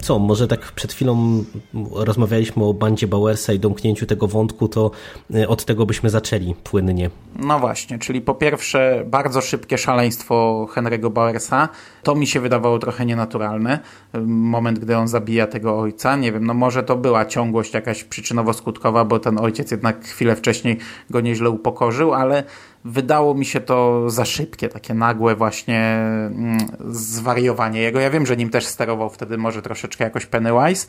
co, 0.07 0.19
może 0.19 0.47
tak 0.47 0.71
przed 0.71 0.93
chwilą 0.93 1.43
rozmawialiśmy 1.91 2.63
o 2.63 2.73
bandzie 2.73 3.07
Bowersa 3.07 3.53
i 3.53 3.59
domknięciu 3.59 4.05
tego 4.05 4.27
wątku, 4.27 4.67
to 4.67 4.91
y, 5.35 5.47
od 5.47 5.65
tego 5.65 5.85
byśmy 5.85 6.09
zaczęli 6.09 6.55
płynnie. 6.63 7.09
No 7.35 7.59
właśnie, 7.59 7.99
czyli 7.99 8.21
po 8.21 8.35
pierwsze 8.35 9.03
bardzo 9.07 9.41
szybkie 9.41 9.77
szaleństwo 9.77 10.67
Henry'ego 10.75 11.09
Bowersa. 11.09 11.69
To 12.03 12.15
mi 12.15 12.27
się 12.27 12.39
wydawało 12.39 12.79
trochę 12.79 13.05
nienaturalne. 13.05 13.79
Moment, 14.25 14.79
gdy 14.79 14.97
on 14.97 15.07
zabija 15.07 15.47
tego 15.47 15.79
ojca. 15.79 16.15
Nie 16.15 16.31
wiem, 16.31 16.45
no 16.45 16.53
może 16.53 16.83
to 16.83 16.95
była 16.95 17.25
ciągłość 17.25 17.73
jakaś 17.73 18.05
przyczynowo-skutkowa, 18.05 19.05
bo 19.05 19.19
ten 19.19 19.39
ojciec 19.39 19.71
jednak 19.71 20.05
chwilę 20.05 20.35
wcześniej 20.35 20.77
go 21.09 21.21
nieźle 21.21 21.49
upokorzył, 21.49 22.13
ale 22.13 22.43
wydało 22.86 23.34
mi 23.34 23.45
się 23.45 23.61
to 23.61 24.09
za 24.09 24.25
szybkie, 24.25 24.69
takie 24.69 24.93
nagłe 24.93 25.36
właśnie 25.36 25.80
mm, 25.80 26.57
zwariowanie 26.89 27.82
jego. 27.82 27.99
Ja 27.99 28.09
wiem, 28.09 28.25
że 28.25 28.38
nim 28.38 28.49
też 28.49 28.65
sterował 28.65 29.09
wtedy 29.09 29.38
może 29.38 29.61
troszeczkę 29.61 30.03
jakoś 30.03 30.25
Pennywise, 30.25 30.88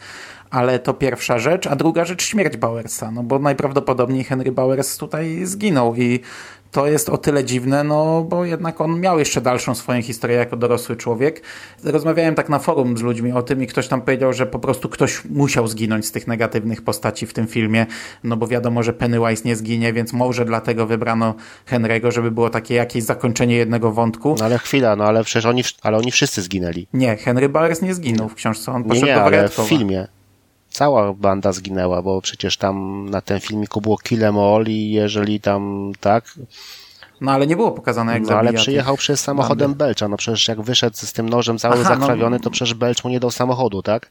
ale 0.51 0.79
to 0.79 0.95
pierwsza 0.95 1.39
rzecz, 1.39 1.67
a 1.67 1.77
druga 1.77 2.05
rzecz 2.05 2.23
śmierć 2.23 2.57
Bowersa, 2.57 3.11
no 3.11 3.23
bo 3.23 3.39
najprawdopodobniej 3.39 4.25
Henry 4.25 4.53
Bowers 4.53 4.97
tutaj 4.97 5.41
zginął 5.45 5.95
i 5.95 6.21
to 6.71 6.87
jest 6.87 7.09
o 7.09 7.19
tyle 7.19 7.45
dziwne, 7.45 7.85
no 7.85 8.23
bo 8.29 8.45
jednak 8.45 8.81
on 8.81 9.01
miał 9.01 9.19
jeszcze 9.19 9.41
dalszą 9.41 9.75
swoją 9.75 10.03
historię 10.03 10.37
jako 10.37 10.57
dorosły 10.57 10.97
człowiek. 10.97 11.43
Rozmawiałem 11.85 12.35
tak 12.35 12.49
na 12.49 12.59
forum 12.59 12.99
z 12.99 13.03
ludźmi 13.03 13.33
o 13.33 13.43
tym 13.43 13.63
i 13.63 13.67
ktoś 13.67 13.89
tam 13.89 14.03
powiedział, 14.03 14.33
że 14.33 14.47
po 14.47 14.59
prostu 14.59 14.89
ktoś 14.89 15.25
musiał 15.25 15.69
zginąć 15.69 16.07
z 16.07 16.13
tych 16.13 16.27
negatywnych 16.27 16.83
postaci 16.83 17.27
w 17.27 17.33
tym 17.33 17.47
filmie, 17.47 17.87
no 18.25 18.37
bo 18.37 18.47
wiadomo, 18.47 18.83
że 18.83 18.93
Pennywise 18.93 19.43
nie 19.45 19.57
zginie, 19.57 19.93
więc 19.93 20.13
może 20.13 20.45
dlatego 20.45 20.87
wybrano 20.87 21.35
Henry'ego, 21.71 22.13
żeby 22.13 22.31
było 22.31 22.51
takie 22.51 22.75
jakieś 22.75 23.03
zakończenie 23.05 23.57
jednego 23.57 23.93
wątku. 23.93 24.37
No 24.39 24.45
ale 24.45 24.59
chwila, 24.59 24.97
no 24.97 25.05
ale 25.05 25.25
przecież 25.25 25.47
oni, 25.47 25.63
ale 25.83 25.97
oni 25.99 26.11
wszyscy 26.11 26.43
zginęli. 26.43 26.87
Nie, 26.93 27.17
Henry 27.17 27.49
Bowers 27.49 27.83
nie 27.83 27.95
zginął 27.95 28.29
w 28.29 28.35
książce, 28.35 28.73
on 28.73 28.83
Nie, 28.83 28.89
poszedł 28.89 29.07
nie, 29.07 29.15
do 29.15 29.21
ale 29.21 29.31
w 29.31 29.35
Wariatkowa. 29.35 29.69
filmie. 29.69 30.07
Cała 30.79 31.13
banda 31.13 31.53
zginęła, 31.53 32.03
bo 32.03 32.21
przecież 32.21 32.57
tam 32.57 33.07
na 33.11 33.21
tym 33.21 33.41
filmiku 33.41 33.81
było 33.81 33.99
Kill 33.99 34.21
'em 34.25 34.39
all 34.39 34.65
i 34.67 34.91
jeżeli 34.91 35.41
tam 35.41 35.93
tak, 36.01 36.25
No 37.21 37.33
ale 37.33 37.47
nie 37.47 37.57
było 37.57 37.71
pokazane 37.73 38.13
jak 38.13 38.23
no 38.23 38.37
ale 38.39 38.53
przyjechał 38.53 38.97
przez 38.97 39.21
samochodem 39.21 39.71
bandy. 39.71 39.85
Belcza, 39.85 40.09
no 40.09 40.17
przecież 40.17 40.49
jak 40.49 40.63
wyszedł 40.63 40.97
z 40.97 41.13
tym 41.13 41.29
nożem 41.29 41.59
cały 41.59 41.75
Aha, 41.81 41.83
no- 41.95 42.01
zakrawiony, 42.01 42.41
to 42.41 42.51
przecież 42.51 42.75
Belcz 42.75 43.05
mu 43.05 43.11
nie 43.11 43.21
dał 43.21 43.31
samochodu, 43.31 43.83
tak? 43.83 44.11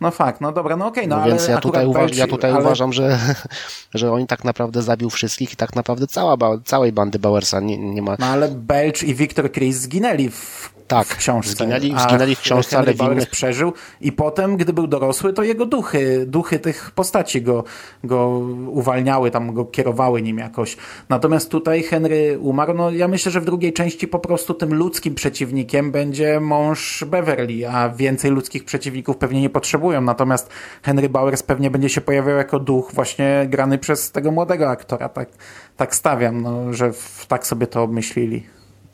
No 0.00 0.10
fakt, 0.10 0.40
no 0.40 0.52
dobra, 0.52 0.76
no 0.76 0.86
okej, 0.86 1.08
no, 1.08 1.16
No, 1.16 1.22
ale 1.22 1.30
więc 1.30 1.48
ja 1.48 1.58
tutaj, 1.58 1.86
Belch- 1.86 2.16
ja 2.16 2.26
tutaj 2.26 2.50
ale... 2.50 2.60
uważam, 2.60 2.92
że, 2.92 3.18
że 3.94 4.12
oni 4.12 4.26
tak 4.26 4.44
naprawdę 4.44 4.82
zabił 4.82 5.10
wszystkich 5.10 5.52
i 5.52 5.56
tak 5.56 5.76
naprawdę 5.76 6.06
cała, 6.06 6.36
ba- 6.36 6.58
całej 6.64 6.92
bandy 6.92 7.18
Bowersa 7.18 7.60
nie, 7.60 7.78
nie 7.78 8.02
ma. 8.02 8.16
No 8.18 8.26
ale 8.26 8.48
Belch 8.48 9.02
i 9.02 9.14
Victor 9.14 9.52
Chris 9.52 9.76
zginęli 9.76 10.30
w, 10.30 10.72
Tak, 10.92 11.06
w 11.06 11.16
książce. 11.16 11.64
zginęli- 11.64 12.08
zginęli 12.08 12.34
w 12.34 12.40
książce, 12.40 12.78
ale 12.78 12.94
w 12.94 12.98
innych- 13.00 13.30
przeżył 13.30 13.72
i 14.00 14.12
potem, 14.12 14.56
gdy 14.56 14.72
był 14.72 14.86
dorosły, 14.86 15.32
to 15.32 15.42
jego 15.42 15.66
duchy, 15.66 16.24
duchy 16.26 16.58
tych 16.58 16.90
postaci 16.90 17.42
go, 17.42 17.64
go 18.04 18.28
uwalniały, 18.66 19.30
tam 19.30 19.54
go 19.54 19.64
kierowały 19.64 20.22
nim 20.22 20.38
jakoś. 20.38 20.76
Natomiast 21.08 21.50
tutaj 21.50 21.82
Henry 21.82 22.38
umarł, 22.40 22.74
no 22.74 22.90
ja 22.90 23.08
myślę, 23.08 23.32
że 23.32 23.40
w 23.40 23.44
drugiej 23.44 23.72
części 23.72 24.08
po 24.08 24.18
prostu 24.18 24.54
tym 24.54 24.74
ludzkim 24.74 25.14
przeciwnikiem 25.14 25.92
będzie 25.92 26.40
mąż 26.40 27.04
Beverly, 27.04 27.68
a 27.70 27.88
więcej 27.88 28.30
ludzkich 28.30 28.64
przeciwników 28.64 29.16
pewnie 29.16 29.40
nie 29.40 29.50
potrzebują. 29.50 30.00
Natomiast 30.00 30.48
Henry 30.82 31.08
Bowers 31.08 31.42
pewnie 31.42 31.70
będzie 31.70 31.88
się 31.88 32.00
pojawiał 32.00 32.36
jako 32.36 32.58
duch 32.58 32.90
właśnie 32.94 33.46
grany 33.48 33.78
przez 33.78 34.10
tego 34.12 34.30
młodego 34.30 34.70
aktora. 34.70 35.08
Tak, 35.08 35.28
tak 35.76 35.94
stawiam, 35.94 36.42
no, 36.42 36.72
że 36.72 36.92
w, 36.92 37.26
tak 37.28 37.46
sobie 37.46 37.66
to 37.66 37.82
obmyślili. 37.82 38.46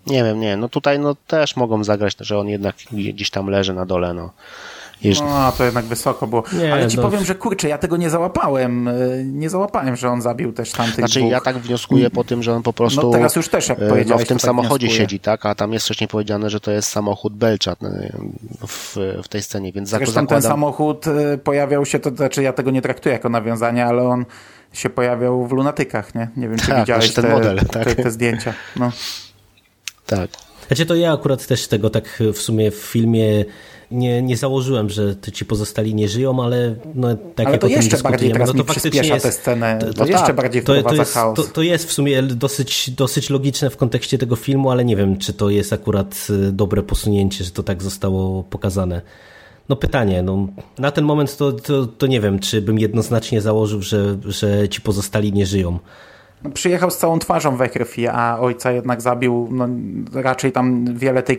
Nie 0.08 0.24
wiem, 0.24 0.40
nie, 0.40 0.56
no 0.56 0.68
tutaj 0.68 0.98
no 0.98 1.16
też 1.26 1.56
mogą 1.56 1.84
zagrać, 1.84 2.16
że 2.20 2.38
on 2.38 2.48
jednak 2.48 2.76
gdzieś 2.92 3.30
tam 3.30 3.46
leży 3.46 3.74
na 3.74 3.86
dole, 3.86 4.14
no. 4.14 4.30
Jeż... 5.02 5.20
No, 5.20 5.52
to 5.58 5.64
jednak 5.64 5.84
wysoko 5.84 6.26
było. 6.26 6.42
Nie, 6.52 6.72
Ale 6.72 6.88
ci 6.88 6.96
no. 6.96 7.02
powiem, 7.02 7.24
że 7.24 7.34
kurczę, 7.34 7.68
ja 7.68 7.78
tego 7.78 7.96
nie 7.96 8.10
załapałem. 8.10 8.88
Y, 8.88 9.24
Nie 9.26 9.50
załapałem, 9.50 9.96
że 9.96 10.08
on 10.08 10.22
zabił 10.22 10.52
też 10.52 10.70
tamtych 10.72 10.94
Znaczy 10.94 11.18
dwóch. 11.20 11.32
ja 11.32 11.40
tak 11.40 11.58
wnioskuję 11.58 12.10
po 12.10 12.24
tym, 12.24 12.42
że 12.42 12.54
on 12.54 12.62
po 12.62 12.72
prostu 12.72 13.02
No 13.02 13.10
teraz 13.10 13.36
już 13.36 13.48
też, 13.48 13.68
jak 13.68 13.78
e, 13.78 13.82
no, 13.82 13.88
powiedziałeś, 13.88 14.24
w 14.24 14.28
tym 14.28 14.38
tak 14.38 14.46
samochodzie 14.46 14.86
wnioskuję. 14.86 15.06
siedzi, 15.06 15.20
tak? 15.20 15.46
A 15.46 15.54
tam 15.54 15.72
jest 15.72 15.84
wcześniej 15.84 16.08
powiedziane, 16.08 16.50
że 16.50 16.60
to 16.60 16.70
jest 16.70 16.88
samochód 16.88 17.34
Belcza 17.36 17.72
e, 17.72 17.76
w, 18.66 18.96
w 19.22 19.28
tej 19.28 19.42
scenie, 19.42 19.72
więc 19.72 19.88
Zresztą 19.88 20.14
ten 20.14 20.24
zakładam... 20.24 20.42
samochód 20.50 21.06
y, 21.06 21.38
pojawiał 21.38 21.86
się, 21.86 21.98
to 21.98 22.10
znaczy 22.10 22.42
ja 22.42 22.52
tego 22.52 22.70
nie 22.70 22.82
traktuję 22.82 23.12
jako 23.12 23.28
nawiązanie, 23.28 23.86
ale 23.86 24.02
on 24.02 24.24
się 24.72 24.90
pojawiał 24.90 25.46
w 25.46 25.52
lunatykach, 25.52 26.14
nie? 26.14 26.28
Nie 26.36 26.48
wiem, 26.48 26.58
czy 26.58 26.66
Tak, 26.66 26.78
widziałeś 26.80 27.04
znaczy 27.04 27.22
ten 27.22 27.24
te, 27.30 27.36
model, 27.36 27.58
tak. 27.72 27.84
te, 27.84 27.94
te 28.02 28.10
zdjęcia. 28.10 28.54
No. 28.76 28.92
Tak. 30.08 30.30
Znaczy 30.66 30.86
to 30.86 30.94
ja 30.94 31.12
akurat 31.12 31.46
też 31.46 31.66
tego 31.66 31.90
tak 31.90 32.22
w 32.32 32.38
sumie 32.38 32.70
w 32.70 32.74
filmie 32.74 33.44
nie, 33.90 34.22
nie 34.22 34.36
założyłem, 34.36 34.90
że 34.90 35.16
ci 35.32 35.44
pozostali 35.44 35.94
nie 35.94 36.08
żyją, 36.08 36.44
ale 36.44 36.74
no, 36.94 37.08
tak 37.34 37.46
ale 37.46 37.54
jak 37.54 37.60
to 37.60 37.66
o 37.66 37.70
tym 37.70 37.76
jeszcze 37.76 37.98
bardziej 37.98 38.32
teraz 38.32 38.48
no 38.48 38.54
to 38.54 38.64
faktycznie 38.64 38.90
przyspiesza 38.90 39.14
jest, 39.14 39.26
tę 39.26 39.32
scenę, 39.32 39.78
to, 39.80 39.94
to 39.94 40.06
jeszcze 40.06 40.26
tak, 40.26 40.36
bardziej 40.36 40.62
to, 40.62 40.82
to, 40.82 40.94
jest, 40.94 41.14
chaos. 41.14 41.36
to, 41.36 41.42
to 41.42 41.62
jest 41.62 41.88
w 41.88 41.92
sumie 41.92 42.22
dosyć, 42.22 42.90
dosyć 42.90 43.30
logiczne 43.30 43.70
w 43.70 43.76
kontekście 43.76 44.18
tego 44.18 44.36
filmu, 44.36 44.70
ale 44.70 44.84
nie 44.84 44.96
wiem, 44.96 45.18
czy 45.18 45.32
to 45.32 45.50
jest 45.50 45.72
akurat 45.72 46.26
y, 46.30 46.52
dobre 46.52 46.82
posunięcie, 46.82 47.44
że 47.44 47.50
to 47.50 47.62
tak 47.62 47.82
zostało 47.82 48.42
pokazane. 48.42 49.02
No 49.68 49.76
pytanie, 49.76 50.22
no, 50.22 50.48
na 50.78 50.90
ten 50.90 51.04
moment 51.04 51.36
to, 51.36 51.52
to, 51.52 51.86
to 51.86 52.06
nie 52.06 52.20
wiem, 52.20 52.38
czy 52.38 52.62
bym 52.62 52.78
jednoznacznie 52.78 53.40
założył, 53.40 53.82
że, 53.82 54.16
że 54.24 54.68
ci 54.68 54.80
pozostali 54.80 55.32
nie 55.32 55.46
żyją. 55.46 55.78
No, 56.44 56.50
przyjechał 56.50 56.90
z 56.90 56.98
całą 56.98 57.18
twarzą 57.18 57.56
we 57.56 57.68
krwi, 57.68 58.08
a 58.08 58.38
ojca 58.40 58.72
jednak 58.72 59.02
zabił, 59.02 59.48
no 59.50 59.68
raczej 60.12 60.52
tam 60.52 60.84
wiele, 60.94 61.22
tej, 61.22 61.38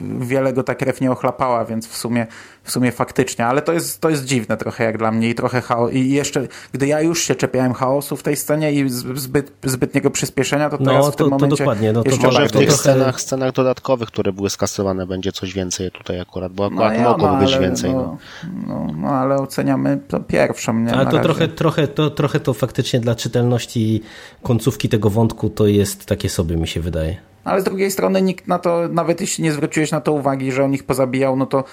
wiele 0.00 0.52
go 0.52 0.62
ta 0.62 0.74
krew 0.74 1.00
nie 1.00 1.12
ochlapała, 1.12 1.64
więc 1.64 1.88
w 1.88 1.96
sumie, 1.96 2.26
w 2.70 2.72
sumie 2.72 2.92
faktycznie, 2.92 3.46
ale 3.46 3.62
to 3.62 3.72
jest, 3.72 4.00
to 4.00 4.10
jest 4.10 4.24
dziwne 4.24 4.56
trochę 4.56 4.84
jak 4.84 4.98
dla 4.98 5.10
mnie 5.10 5.28
i 5.28 5.34
trochę 5.34 5.60
chaos. 5.60 5.92
I 5.92 6.10
jeszcze, 6.10 6.48
gdy 6.72 6.86
ja 6.86 7.00
już 7.00 7.22
się 7.22 7.34
czepiałem 7.34 7.72
chaosu 7.72 8.16
w 8.16 8.22
tej 8.22 8.36
scenie 8.36 8.72
i 8.72 8.90
zbyt, 8.90 9.52
zbytniego 9.64 10.10
przyspieszenia, 10.10 10.70
to 10.70 10.78
teraz 10.78 11.06
no, 11.06 11.12
w 11.12 11.16
tym 11.16 11.26
to, 11.26 11.30
momencie 11.30 11.56
to 11.56 11.56
dokładnie. 11.56 11.92
No, 11.92 12.02
to 12.02 12.10
jeszcze 12.10 12.26
Może 12.26 12.48
w 12.48 12.52
tych 12.52 12.68
trochę... 12.68 12.78
scenach, 12.78 13.20
scenach 13.20 13.52
dodatkowych, 13.52 14.08
które 14.08 14.32
były 14.32 14.50
skasowane, 14.50 15.06
będzie 15.06 15.32
coś 15.32 15.54
więcej 15.54 15.90
tutaj 15.90 16.20
akurat, 16.20 16.52
bo 16.52 16.66
akurat 16.66 16.94
ja, 16.94 17.02
mogłoby 17.02 17.44
być 17.44 17.52
ale, 17.52 17.62
więcej. 17.62 17.92
No, 17.92 18.18
no, 18.66 18.86
no, 18.96 19.08
ale 19.08 19.36
oceniamy 19.36 20.00
to 20.08 20.20
pierwszą, 20.20 20.74
nie? 20.74 20.92
Ale 20.92 21.04
to 21.04 21.10
razie. 21.10 21.22
trochę, 21.22 21.48
trochę, 21.48 21.88
to 21.88 22.10
trochę 22.10 22.40
to 22.40 22.54
faktycznie 22.54 23.00
dla 23.00 23.14
czytelności 23.14 24.02
końcówki 24.42 24.88
tego 24.88 25.10
wątku 25.10 25.50
to 25.50 25.66
jest 25.66 26.06
takie 26.06 26.28
sobie, 26.28 26.56
mi 26.56 26.68
się 26.68 26.80
wydaje. 26.80 27.29
Ale 27.44 27.60
z 27.60 27.64
drugiej 27.64 27.90
strony 27.90 28.22
nikt 28.22 28.48
na 28.48 28.58
to, 28.58 28.88
nawet 28.88 29.20
jeśli 29.20 29.44
nie 29.44 29.52
zwróciłeś 29.52 29.90
na 29.90 30.00
to 30.00 30.12
uwagi, 30.12 30.52
że 30.52 30.64
on 30.64 30.74
ich 30.74 30.84
pozabijał, 30.84 31.36
no 31.36 31.46
to 31.46 31.64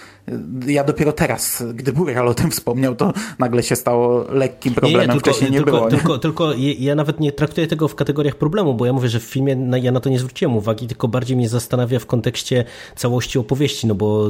y, 0.68 0.72
ja 0.72 0.84
dopiero 0.84 1.12
teraz, 1.12 1.64
gdy 1.74 1.94
Bural 1.94 2.28
o 2.28 2.34
tym 2.34 2.52
wspomniał, 2.52 2.96
to 2.96 3.14
nagle 3.40 3.64
się 3.64 3.76
stało 3.76 4.26
lekkim 4.30 4.74
problemem, 4.74 5.10
tylko, 5.10 5.20
wcześniej 5.20 5.52
nie 5.52 5.58
tylko, 5.58 5.72
było. 5.72 5.90
Nie? 5.90 5.98
Tylko, 5.98 6.18
tylko 6.18 6.54
ja 6.80 6.96
nawet 6.96 7.20
nie 7.20 7.32
traktuję 7.32 7.68
tego 7.68 7.88
w 7.88 7.96
kategoriach 7.96 8.36
problemu, 8.36 8.74
bo 8.74 8.86
ja 8.86 8.94
mówię, 8.94 9.10
że 9.10 9.20
w 9.20 9.24
filmie 9.24 9.58
ja 9.82 9.92
na 9.92 10.00
to 10.00 10.10
nie 10.10 10.20
zwróciłem 10.20 10.58
uwagi, 10.58 10.88
tylko 10.88 11.08
bardziej 11.08 11.38
mnie 11.38 11.50
zastanawia 11.50 12.00
w 12.00 12.06
kontekście 12.06 12.66
całości 12.96 13.40
opowieści, 13.40 13.88
no 13.88 13.96
bo 13.96 14.28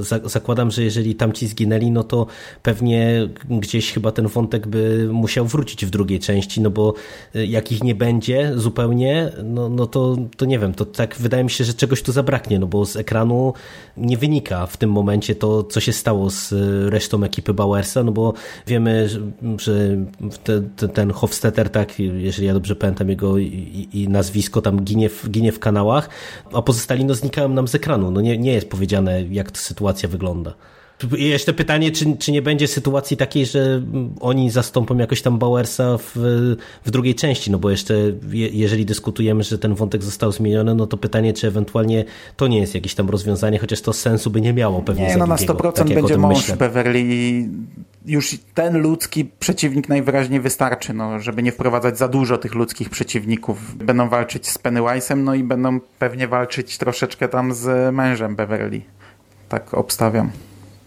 y, 0.00 0.02
za, 0.02 0.20
zakładam, 0.24 0.70
że 0.70 0.82
jeżeli 0.82 1.14
tamci 1.14 1.46
zginęli, 1.46 1.90
no 1.90 2.04
to 2.04 2.26
pewnie 2.62 3.28
gdzieś 3.50 3.92
chyba 3.92 4.12
ten 4.12 4.26
wątek 4.28 4.66
by 4.66 5.08
musiał 5.12 5.46
wrócić 5.46 5.86
w 5.86 5.90
drugiej 5.90 6.20
części, 6.20 6.60
no 6.60 6.70
bo 6.70 6.94
y, 7.36 7.46
jak 7.46 7.72
ich 7.72 7.84
nie 7.84 7.94
będzie 7.94 8.52
zupełnie, 8.56 9.32
no, 9.44 9.68
no 9.68 9.86
to, 9.86 10.16
to 10.36 10.44
nie 10.44 10.58
wiem, 10.58 10.71
to 10.74 10.84
tak 10.84 11.16
wydaje 11.16 11.44
mi 11.44 11.50
się, 11.50 11.64
że 11.64 11.74
czegoś 11.74 12.02
tu 12.02 12.12
zabraknie, 12.12 12.58
no 12.58 12.66
bo 12.66 12.86
z 12.86 12.96
ekranu 12.96 13.52
nie 13.96 14.18
wynika 14.18 14.66
w 14.66 14.76
tym 14.76 14.90
momencie 14.90 15.34
to, 15.34 15.64
co 15.64 15.80
się 15.80 15.92
stało 15.92 16.30
z 16.30 16.52
y, 16.52 16.90
resztą 16.90 17.24
ekipy 17.24 17.54
Bauersa, 17.54 18.02
no 18.04 18.12
bo 18.12 18.34
wiemy, 18.66 19.08
że, 19.58 19.96
te, 20.44 20.62
te, 20.76 20.88
ten 20.88 21.10
Hofstetter, 21.10 21.70
tak, 21.70 21.98
jeżeli 21.98 22.46
ja 22.46 22.54
dobrze 22.54 22.76
pamiętam 22.76 23.08
jego 23.08 23.38
i, 23.38 23.88
i 23.92 24.08
nazwisko 24.08 24.62
tam 24.62 24.84
ginie 24.84 25.08
w, 25.08 25.30
ginie 25.30 25.52
w 25.52 25.58
kanałach, 25.58 26.08
a 26.52 26.62
pozostali 26.62 27.04
no 27.04 27.14
znikają 27.14 27.48
nam 27.48 27.68
z 27.68 27.74
ekranu, 27.74 28.10
no 28.10 28.20
nie, 28.20 28.38
nie 28.38 28.52
jest 28.52 28.68
powiedziane, 28.68 29.22
jak 29.22 29.50
ta 29.50 29.58
sytuacja 29.58 30.08
wygląda. 30.08 30.54
Jeszcze 31.18 31.52
pytanie, 31.52 31.90
czy, 31.90 32.16
czy 32.16 32.32
nie 32.32 32.42
będzie 32.42 32.68
sytuacji 32.68 33.16
takiej, 33.16 33.46
że 33.46 33.82
oni 34.20 34.50
zastąpią 34.50 34.96
jakoś 34.96 35.22
tam 35.22 35.38
Bauersa 35.38 35.98
w, 35.98 36.12
w 36.84 36.90
drugiej 36.90 37.14
części, 37.14 37.50
no 37.50 37.58
bo 37.58 37.70
jeszcze 37.70 37.94
je, 38.30 38.48
jeżeli 38.48 38.86
dyskutujemy, 38.86 39.42
że 39.42 39.58
ten 39.58 39.74
wątek 39.74 40.02
został 40.02 40.32
zmieniony, 40.32 40.74
no 40.74 40.86
to 40.86 40.96
pytanie, 40.96 41.32
czy 41.32 41.46
ewentualnie 41.46 42.04
to 42.36 42.48
nie 42.48 42.58
jest 42.58 42.74
jakieś 42.74 42.94
tam 42.94 43.10
rozwiązanie, 43.10 43.58
chociaż 43.58 43.80
to 43.80 43.92
sensu 43.92 44.30
by 44.30 44.40
nie 44.40 44.52
miało 44.52 44.82
pewnie 44.82 45.06
Nie, 45.06 45.16
no 45.16 45.26
na 45.26 45.36
długiego, 45.36 45.54
100% 45.54 45.72
tak 45.72 45.94
będzie 45.94 46.16
mąż 46.16 46.36
myślę. 46.36 46.56
Beverly 46.56 47.00
i 47.04 47.48
już 48.06 48.38
ten 48.54 48.78
ludzki 48.78 49.24
przeciwnik 49.24 49.88
najwyraźniej 49.88 50.40
wystarczy, 50.40 50.94
no, 50.94 51.20
żeby 51.20 51.42
nie 51.42 51.52
wprowadzać 51.52 51.98
za 51.98 52.08
dużo 52.08 52.38
tych 52.38 52.54
ludzkich 52.54 52.90
przeciwników. 52.90 53.76
Będą 53.76 54.08
walczyć 54.08 54.48
z 54.48 54.58
Pennywise'em, 54.58 55.16
no 55.16 55.34
i 55.34 55.44
będą 55.44 55.80
pewnie 55.98 56.28
walczyć 56.28 56.78
troszeczkę 56.78 57.28
tam 57.28 57.54
z 57.54 57.94
mężem 57.94 58.36
Beverly. 58.36 58.80
Tak 59.48 59.74
obstawiam. 59.74 60.30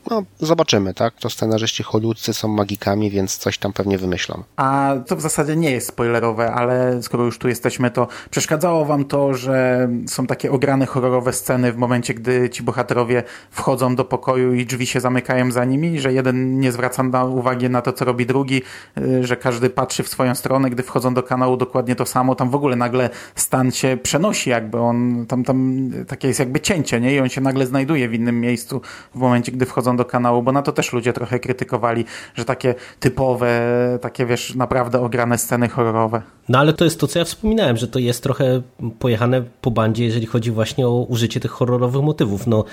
No, 0.10 0.24
zobaczymy, 0.40 0.94
tak? 0.94 1.14
To 1.14 1.30
scenarzyści 1.30 1.84
hollywoodzcy 1.84 2.34
są 2.34 2.48
magikami, 2.48 3.12
więc 3.12 3.38
coś 3.38 3.58
tam 3.58 3.74
pewnie 3.74 3.98
wymyślą. 3.98 4.44
A 4.56 4.94
to 5.08 5.16
w 5.16 5.22
zasadzie 5.22 5.56
nie 5.56 5.72
jest 5.72 5.88
spoilerowe, 5.88 6.54
ale 6.54 7.04
skoro 7.04 7.24
już 7.24 7.38
tu 7.38 7.48
jesteśmy, 7.48 7.92
to 7.92 8.08
przeszkadzało 8.30 8.86
wam 8.86 9.06
to, 9.06 9.34
że 9.34 9.90
są 10.08 10.28
takie 10.28 10.52
ograne 10.52 10.86
horrorowe 10.86 11.34
sceny 11.34 11.72
w 11.72 11.78
momencie, 11.78 12.14
gdy 12.14 12.50
ci 12.50 12.64
bohaterowie 12.64 13.24
wchodzą 13.52 13.96
do 13.96 14.06
pokoju 14.06 14.54
i 14.54 14.66
drzwi 14.66 14.86
się 14.86 15.00
zamykają 15.00 15.52
za 15.52 15.66
nimi, 15.66 16.00
że 16.00 16.14
jeden 16.14 16.60
nie 16.60 16.72
zwraca 16.72 17.04
na 17.04 17.26
uwagi 17.26 17.70
na 17.70 17.82
to, 17.82 17.94
co 17.94 18.06
robi 18.06 18.26
drugi, 18.26 18.62
y, 18.98 19.28
że 19.28 19.38
każdy 19.38 19.70
patrzy 19.70 20.04
w 20.04 20.10
swoją 20.10 20.36
stronę, 20.36 20.70
gdy 20.70 20.84
wchodzą 20.84 21.14
do 21.14 21.24
kanału 21.24 21.58
dokładnie 21.58 21.96
to 21.96 22.06
samo. 22.06 22.36
Tam 22.36 22.50
w 22.50 22.56
ogóle 22.56 22.76
nagle 22.76 23.10
stan 23.36 23.72
się 23.72 23.98
przenosi, 24.04 24.50
jakby 24.50 24.80
on, 24.80 25.26
tam, 25.26 25.44
tam 25.44 25.90
takie 26.08 26.28
jest 26.28 26.40
jakby 26.40 26.60
cięcie, 26.60 27.02
nie? 27.02 27.16
I 27.16 27.20
on 27.20 27.30
się 27.30 27.42
nagle 27.42 27.66
znajduje 27.66 28.10
w 28.10 28.14
innym 28.14 28.42
miejscu 28.42 28.82
w 29.16 29.18
momencie, 29.18 29.52
gdy 29.52 29.66
wchodzą 29.66 29.95
do 29.98 30.06
kanału, 30.06 30.44
bo 30.44 30.52
na 30.52 30.62
to 30.62 30.72
też 30.72 30.94
ludzie 30.94 31.14
trochę 31.14 31.40
krytykowali, 31.40 32.06
że 32.36 32.46
takie 32.46 32.76
typowe, 33.00 33.60
takie 34.02 34.26
wiesz, 34.26 34.56
naprawdę 34.56 35.02
ograne 35.02 35.38
sceny 35.38 35.70
horrorowe. 35.70 36.22
No 36.50 36.60
ale 36.60 36.74
to 36.74 36.86
jest 36.86 37.00
to, 37.00 37.08
co 37.08 37.20
ja 37.20 37.26
wspominałem, 37.26 37.78
że 37.78 37.88
to 37.88 38.00
jest 38.00 38.24
trochę 38.24 38.62
pojechane 39.00 39.44
po 39.62 39.72
bandzie, 39.72 40.06
jeżeli 40.06 40.26
chodzi 40.26 40.52
właśnie 40.52 40.88
o 40.88 41.06
użycie 41.10 41.40
tych 41.40 41.52
horrorowych 41.52 42.02
motywów. 42.02 42.48
No, 42.48 42.64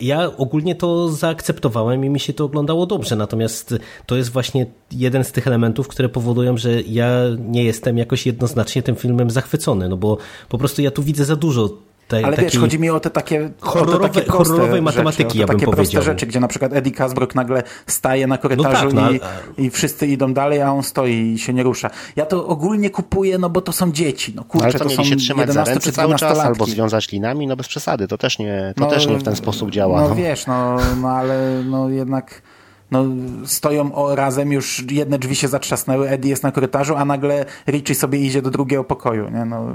ja 0.00 0.36
ogólnie 0.36 0.74
to 0.74 1.08
zaakceptowałem 1.08 2.04
i 2.04 2.10
mi 2.10 2.20
się 2.20 2.32
to 2.32 2.44
oglądało 2.44 2.86
dobrze, 2.86 3.16
natomiast 3.16 3.74
to 4.06 4.16
jest 4.16 4.30
właśnie 4.30 4.66
jeden 4.92 5.24
z 5.24 5.32
tych 5.32 5.46
elementów, 5.46 5.88
które 5.88 6.08
powodują, 6.08 6.56
że 6.56 6.82
ja 6.82 7.10
nie 7.38 7.64
jestem 7.64 7.98
jakoś 7.98 8.26
jednoznacznie 8.26 8.82
tym 8.82 8.96
filmem 8.96 9.30
zachwycony, 9.30 9.88
no 9.88 9.96
bo 9.96 10.18
po 10.48 10.58
prostu 10.58 10.82
ja 10.82 10.90
tu 10.90 11.02
widzę 11.02 11.24
za 11.24 11.36
dużo 11.36 11.68
tej, 12.08 12.24
Ale 12.24 12.36
wiesz, 12.36 12.58
chodzi 12.58 12.78
mi 12.78 12.90
o 12.90 13.00
te 13.00 13.10
takie 13.10 13.50
horrorowe- 13.60 13.94
o 13.94 13.98
te 13.98 14.08
takie 14.08 14.22
proste 14.22 14.52
horrorowej 14.54 14.82
matematyki, 14.82 15.22
rzeczy, 15.22 15.38
ja 15.38 15.46
te 15.46 15.52
bym 15.52 15.60
takie 15.60 15.66
proste 15.72 15.76
powiedział. 15.76 16.02
rzeczy, 16.02 16.26
gdzie 16.26 16.40
na 16.40 16.48
przykład 16.48 16.72
Eddie 16.72 16.92
Casbrook 16.92 17.34
nagle 17.34 17.62
staje 17.86 18.26
na 18.26 18.38
korytarzu 18.38 18.84
No 18.84 18.90
tak, 18.90 18.94
no, 18.94 19.10
i, 19.10 19.20
a- 19.20 19.60
i 19.60 19.70
wszyscy 19.70 20.06
idą 20.06 20.32
dalej, 20.34 20.62
a 20.62 20.72
on 20.72 20.82
stoi 20.82 21.12
i 21.32 21.38
się 21.38 21.54
nie 21.54 21.62
rusza. 21.62 21.90
Ja 22.16 22.26
to 22.26 22.46
ogólnie 22.46 22.90
kupuję, 22.90 23.38
no 23.38 23.50
bo 23.50 23.60
to 23.60 23.72
są 23.72 23.92
dzieci. 23.92 24.32
No 24.36 24.44
kurczę, 24.44 24.64
Ale 24.64 24.72
to 24.72 24.78
to, 24.78 24.84
mieli 24.84 24.96
są 24.96 25.04
się 25.04 25.16
trzymać 25.16 25.46
za 25.46 25.52
11 25.60 25.72
ręce 25.74 25.90
czy 25.90 25.92
cały 25.92 26.06
12 26.08 26.26
czas, 26.28 26.38
albo 26.38 26.58
latki. 26.58 26.72
związać 26.72 27.12
linami, 27.12 27.46
no 27.46 27.56
bez 27.56 27.68
przesady. 27.68 28.08
To 28.08 28.18
też 28.18 28.38
nie, 28.38 28.74
to 28.76 28.86
też 28.86 29.06
nie 29.06 29.18
w 29.18 29.22
ten 29.22 29.36
sposób 29.36 29.70
działa. 29.70 30.00
No, 30.02 30.08
No, 30.08 30.14
wiesz, 30.14 30.46
no, 30.46 30.76
no 31.02 31.08
ale 31.08 31.62
no 31.64 31.88
jednak 31.90 32.42
no, 32.90 33.04
stoją 33.44 33.94
o, 33.94 34.14
razem, 34.14 34.52
już 34.52 34.84
jedne 34.90 35.18
drzwi 35.18 35.36
się 35.36 35.48
zatrzasnęły, 35.48 36.08
Eddie 36.08 36.30
jest 36.30 36.42
na 36.42 36.52
korytarzu, 36.52 36.94
a 36.96 37.04
nagle 37.04 37.44
Richie 37.68 37.94
sobie 37.94 38.18
idzie 38.18 38.42
do 38.42 38.50
drugiego 38.50 38.84
pokoju. 38.84 39.30
Nie? 39.30 39.44
No, 39.44 39.66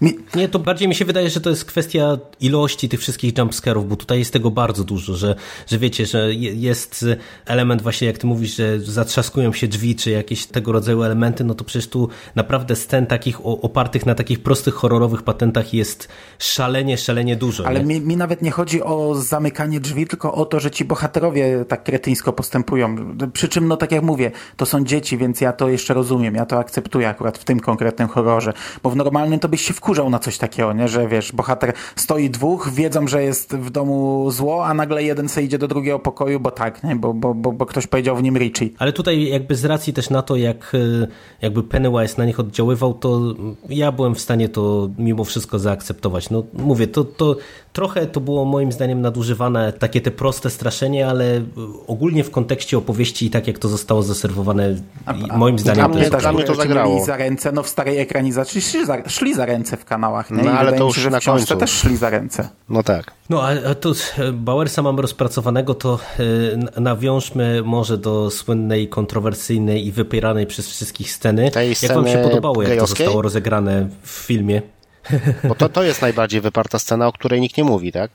mi, 0.00 0.12
Nie, 0.34 0.48
to 0.48 0.58
bardziej 0.58 0.88
mi 0.88 0.94
się 0.94 1.04
wydaje, 1.04 1.30
że 1.30 1.40
to 1.40 1.50
jest 1.50 1.64
kwestia 1.64 2.18
ilości 2.40 2.88
tych 2.88 3.00
wszystkich 3.00 3.38
jumpscarów, 3.38 3.88
bo 3.88 3.96
tutaj 3.96 4.18
jest 4.18 4.32
tego 4.32 4.50
bardzo 4.50 4.84
dużo, 4.84 5.14
że, 5.14 5.34
że 5.66 5.78
wiecie, 5.78 6.06
że 6.06 6.34
je- 6.34 6.54
jest 6.54 7.04
element 7.46 7.82
właśnie, 7.82 8.06
jak 8.06 8.18
ty 8.18 8.26
mówisz, 8.26 8.56
że 8.56 8.80
zatrzaskują 8.80 9.52
się 9.52 9.68
drzwi, 9.68 9.96
czy 9.96 10.10
jakieś 10.10 10.46
tego 10.46 10.72
rodzaju 10.72 11.02
elementy, 11.02 11.44
no 11.44 11.54
to 11.54 11.64
przecież 11.64 11.88
tu 11.88 12.08
naprawdę 12.34 12.76
scen 12.76 13.06
takich 13.06 13.46
opartych 13.46 14.06
na 14.06 14.14
takich 14.14 14.42
prostych 14.42 14.74
horrorowych 14.74 15.22
patentach 15.22 15.74
jest 15.74 16.08
szalenie, 16.38 16.98
szalenie 16.98 17.36
dużo. 17.36 17.66
Ale 17.66 17.84
mi, 17.84 18.00
mi 18.00 18.16
nawet 18.16 18.42
nie 18.42 18.50
chodzi 18.50 18.82
o 18.82 19.14
zamykanie 19.14 19.80
drzwi, 19.80 20.06
tylko 20.06 20.34
o 20.34 20.44
to, 20.46 20.60
że 20.60 20.70
ci 20.70 20.84
bohaterowie 20.84 21.64
tak 21.68 21.84
kretyńsko 21.84 22.32
postępują. 22.42 22.96
Przy 23.32 23.48
czym, 23.48 23.68
no 23.68 23.76
tak 23.76 23.92
jak 23.92 24.02
mówię, 24.02 24.30
to 24.56 24.66
są 24.66 24.84
dzieci, 24.84 25.18
więc 25.18 25.40
ja 25.40 25.52
to 25.52 25.68
jeszcze 25.68 25.94
rozumiem, 25.94 26.34
ja 26.34 26.46
to 26.46 26.58
akceptuję 26.58 27.08
akurat 27.08 27.38
w 27.38 27.44
tym 27.44 27.60
konkretnym 27.60 28.08
horrorze. 28.08 28.52
Bo 28.82 28.90
w 28.90 28.96
normalnym 28.96 29.38
to 29.40 29.48
byś 29.48 29.60
się 29.60 29.74
wkurzał 29.74 30.10
na 30.10 30.18
coś 30.18 30.38
takiego, 30.38 30.72
nie? 30.72 30.88
Że 30.88 31.08
wiesz, 31.08 31.32
bohater 31.32 31.72
stoi 31.96 32.30
dwóch, 32.30 32.70
wiedzą, 32.72 33.08
że 33.08 33.22
jest 33.22 33.56
w 33.56 33.70
domu 33.70 34.30
zło, 34.30 34.66
a 34.66 34.74
nagle 34.74 35.02
jeden 35.02 35.28
se 35.28 35.42
idzie 35.42 35.58
do 35.58 35.68
drugiego 35.68 35.98
pokoju, 35.98 36.40
bo 36.40 36.50
tak, 36.50 36.84
nie? 36.84 36.96
Bo, 36.96 37.14
bo, 37.14 37.34
bo, 37.34 37.52
bo 37.52 37.66
ktoś 37.66 37.86
powiedział 37.86 38.16
w 38.16 38.22
nim 38.22 38.36
Richie. 38.36 38.68
Ale 38.78 38.92
tutaj 38.92 39.28
jakby 39.28 39.54
z 39.54 39.64
racji 39.64 39.92
też 39.92 40.10
na 40.10 40.22
to, 40.22 40.36
jak 40.36 40.74
y, 40.74 41.08
jakby 41.42 41.62
Pennywise 41.62 42.14
na 42.18 42.24
nich 42.24 42.40
oddziaływał, 42.40 42.94
to 42.94 43.20
ja 43.68 43.92
byłem 43.92 44.14
w 44.14 44.20
stanie 44.20 44.48
to 44.48 44.90
mimo 44.98 45.24
wszystko 45.24 45.58
zaakceptować. 45.58 46.30
No 46.30 46.42
mówię, 46.52 46.86
to, 46.86 47.04
to 47.04 47.36
trochę 47.72 48.06
to 48.06 48.20
było 48.20 48.44
moim 48.44 48.72
zdaniem 48.72 49.00
nadużywane, 49.00 49.72
takie 49.72 50.00
te 50.00 50.10
proste 50.10 50.50
straszenie, 50.50 51.08
ale 51.08 51.42
ogólnie 51.86 52.24
w 52.24 52.30
kontekście 52.32 52.78
opowieści 52.78 53.26
i 53.26 53.30
tak 53.30 53.46
jak 53.46 53.58
to 53.58 53.68
zostało 53.68 54.02
zaserwowane, 54.02 54.76
i 55.16 55.36
moim 55.36 55.58
zdaniem 55.58 55.92
to 55.92 55.98
jest 55.98 56.16
dla 56.16 56.32
mnie 56.32 56.44
to 56.44 56.54
zagrało. 56.54 57.04
Za 57.04 57.16
ręce, 57.16 57.52
no 57.52 57.62
w 57.62 57.68
starej 57.68 57.98
ekranizacji 57.98 58.60
szli 58.60 58.86
za, 58.86 59.08
szli 59.08 59.34
za 59.34 59.46
ręce 59.46 59.76
w 59.76 59.84
kanałach, 59.84 60.30
nie? 60.30 60.42
No, 60.42 60.50
ale 60.50 60.72
to 60.72 60.84
już 60.84 60.94
się, 60.94 61.00
że 61.00 61.10
na 61.10 61.20
końcu. 61.20 61.56
też 61.56 61.70
szli 61.70 61.96
za 61.96 62.10
ręce. 62.10 62.48
no 62.68 62.82
tak. 62.82 63.12
No, 63.30 63.42
a, 63.42 63.70
a 63.70 63.74
tu 63.74 63.92
e, 64.18 64.32
Bauersa 64.32 64.82
mamy 64.82 65.02
rozpracowanego, 65.02 65.74
to 65.74 65.98
n- 66.52 66.68
nawiążmy 66.76 67.62
może 67.64 67.98
do 67.98 68.30
słynnej, 68.30 68.88
kontrowersyjnej 68.88 69.86
i 69.86 69.92
wypieranej 69.92 70.46
przez 70.46 70.68
wszystkich 70.68 71.12
sceny. 71.12 71.50
Tej 71.50 71.74
Jak 71.82 71.92
wam 71.92 72.08
się 72.08 72.18
podobało, 72.18 72.62
jak 72.62 72.78
to 72.78 72.86
zostało 72.86 73.22
rozegrane 73.22 73.88
w 74.02 74.10
filmie? 74.10 74.62
Bo 75.48 75.54
to, 75.54 75.68
to 75.68 75.82
jest 75.82 76.02
najbardziej 76.02 76.40
wyparta 76.40 76.78
scena, 76.78 77.06
o 77.06 77.12
której 77.12 77.40
nikt 77.40 77.56
nie 77.56 77.64
mówi, 77.64 77.92
tak? 77.92 78.10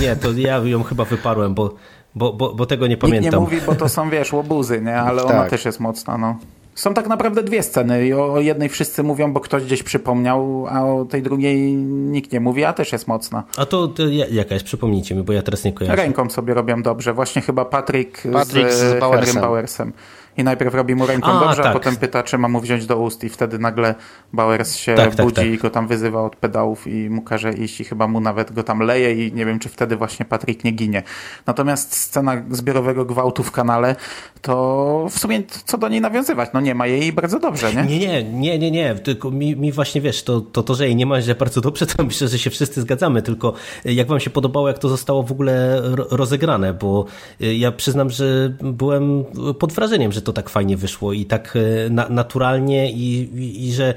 Nie, 0.00 0.16
to 0.16 0.32
ja 0.32 0.58
ją 0.58 0.82
chyba 0.82 1.04
wyparłem, 1.04 1.54
bo, 1.54 1.74
bo, 2.18 2.32
bo, 2.32 2.54
bo 2.54 2.66
tego 2.66 2.86
nie 2.86 2.96
pamiętam. 2.96 3.22
Nikt 3.22 3.32
nie 3.34 3.40
mówi, 3.40 3.66
bo 3.66 3.74
to 3.74 3.88
są, 3.88 4.10
wiesz, 4.14 4.32
łobuzy, 4.32 4.80
nie? 4.80 4.96
Ale 4.96 5.22
ona 5.22 5.32
Tak. 5.32 5.50
też 5.50 5.64
jest 5.64 5.80
mocna, 5.80 6.18
no. 6.18 6.36
Są 6.74 6.94
tak 6.94 7.06
naprawdę 7.06 7.42
dwie 7.42 7.62
sceny 7.62 8.06
i 8.06 8.12
o 8.12 8.40
jednej 8.40 8.68
wszyscy 8.68 9.02
mówią, 9.02 9.32
bo 9.32 9.40
ktoś 9.40 9.64
gdzieś 9.64 9.82
przypomniał, 9.82 10.66
a 10.70 10.84
o 10.84 11.04
tej 11.04 11.22
drugiej 11.22 11.72
nikt 11.86 12.32
nie 12.32 12.40
mówi, 12.40 12.64
a 12.64 12.72
też 12.72 12.92
jest 12.92 13.08
mocna. 13.08 13.44
A 13.56 13.66
to, 13.66 13.88
to 13.88 14.06
ja- 14.08 14.26
jaka 14.30 14.54
jest? 14.54 14.66
Przypomnijcie 14.66 15.14
mi, 15.14 15.22
bo 15.22 15.32
ja 15.32 15.42
teraz 15.42 15.64
nie 15.64 15.72
kojarzę. 15.72 15.96
Ręką 15.96 16.30
sobie 16.30 16.54
robią 16.54 16.82
dobrze. 16.82 17.14
Właśnie 17.14 17.42
chyba 17.42 17.64
Patrick, 17.64 18.22
Patrick 18.32 18.70
z 18.70 18.74
z, 18.74 19.00
Bowersem. 19.00 19.26
Henrym 19.26 19.42
Bowersem. 19.50 19.92
I 20.38 20.44
najpierw 20.44 20.74
robi 20.74 20.94
mu 20.94 21.06
ręką 21.06 21.26
A, 21.28 21.40
dobrze, 21.40 21.60
a 21.60 21.64
tak. 21.64 21.72
potem 21.72 21.96
pyta, 21.96 22.22
czy 22.22 22.38
ma 22.38 22.48
mu 22.48 22.60
wziąć 22.60 22.86
do 22.86 22.98
ust 22.98 23.24
i 23.24 23.28
wtedy 23.28 23.58
nagle 23.58 23.94
Bowers 24.32 24.76
się 24.76 24.94
Tak, 24.94 25.14
tak, 25.14 25.26
budzi 25.26 25.34
tak. 25.36 25.46
i 25.46 25.58
go 25.58 25.70
tam 25.70 25.88
wyzywa 25.88 26.22
od 26.22 26.36
pedałów 26.36 26.86
i 26.86 27.10
mu 27.10 27.22
każe 27.22 27.52
iść 27.52 27.80
i 27.80 27.84
chyba 27.84 28.06
mu 28.08 28.20
nawet 28.20 28.52
go 28.52 28.62
tam 28.62 28.80
leje 28.80 29.26
i 29.26 29.32
nie 29.32 29.46
wiem, 29.46 29.58
czy 29.58 29.68
wtedy 29.68 29.96
właśnie 29.96 30.26
Patrick 30.26 30.64
nie 30.64 30.70
ginie. 30.72 31.02
Natomiast 31.46 31.96
scena 31.96 32.42
zbiorowego 32.50 33.04
gwałtu 33.04 33.42
w 33.42 33.50
kanale, 33.52 33.96
to 34.42 35.06
w 35.10 35.18
sumie 35.18 35.42
co 35.64 35.78
do 35.78 35.88
niej 35.88 36.00
nawiązywać? 36.00 36.50
No 36.54 36.60
nie 36.60 36.74
ma 36.74 36.86
jej 36.86 37.12
bardzo 37.12 37.38
dobrze, 37.38 37.74
nie? 37.74 37.82
Nie, 37.98 37.98
nie, 37.98 38.24
nie, 38.24 38.58
nie, 38.58 38.70
nie, 38.70 38.94
tylko 38.94 39.30
mi, 39.30 39.56
mi 39.56 39.72
właśnie 39.72 40.00
wiesz, 40.00 40.22
to, 40.22 40.40
to, 40.40 40.62
to, 40.62 40.74
że 40.74 40.86
jej 40.86 40.96
nie 40.96 41.06
ma 41.06 41.20
źle 41.22 41.34
bardzo 41.34 41.60
dobrze, 41.60 41.86
to 41.86 42.04
myślę, 42.04 42.28
że 42.28 42.38
się 42.38 42.50
wszyscy 42.50 42.80
zgadzamy, 42.80 43.22
tylko 43.22 43.52
jak 43.84 44.06
wam 44.06 44.20
się 44.20 44.30
podobało, 44.30 44.68
jak 44.68 44.78
to 44.78 44.88
zostało 44.88 45.22
w 45.22 45.32
ogóle 45.32 45.80
ro- 45.82 46.06
rozegrane, 46.10 46.74
bo 46.74 47.04
y, 47.42 47.54
ja 47.54 47.72
przyznam, 47.72 48.10
że 48.10 48.54
byłem 48.60 49.24
pod 49.58 49.72
wrażeniem, 49.72 50.12
że 50.12 50.22
to 50.28 50.32
tak 50.32 50.50
fajnie 50.50 50.76
wyszło 50.76 51.12
i 51.12 51.26
tak 51.26 51.56
y, 51.56 51.88
na, 51.90 52.08
naturalnie 52.08 52.92
i, 52.92 53.20
i, 53.34 53.68
i 53.68 53.72
że 53.72 53.94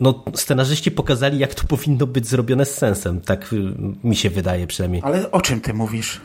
no, 0.00 0.24
scenarzyści 0.34 0.90
pokazali, 0.90 1.38
jak 1.38 1.54
to 1.54 1.66
powinno 1.66 2.06
być 2.06 2.26
zrobione 2.28 2.66
z 2.66 2.74
sensem, 2.74 3.20
tak 3.20 3.52
y, 3.52 3.56
mi 4.04 4.16
się 4.16 4.30
wydaje 4.30 4.66
przynajmniej. 4.66 5.02
Ale 5.04 5.30
o 5.30 5.40
czym 5.40 5.60
ty 5.60 5.74
mówisz? 5.74 6.20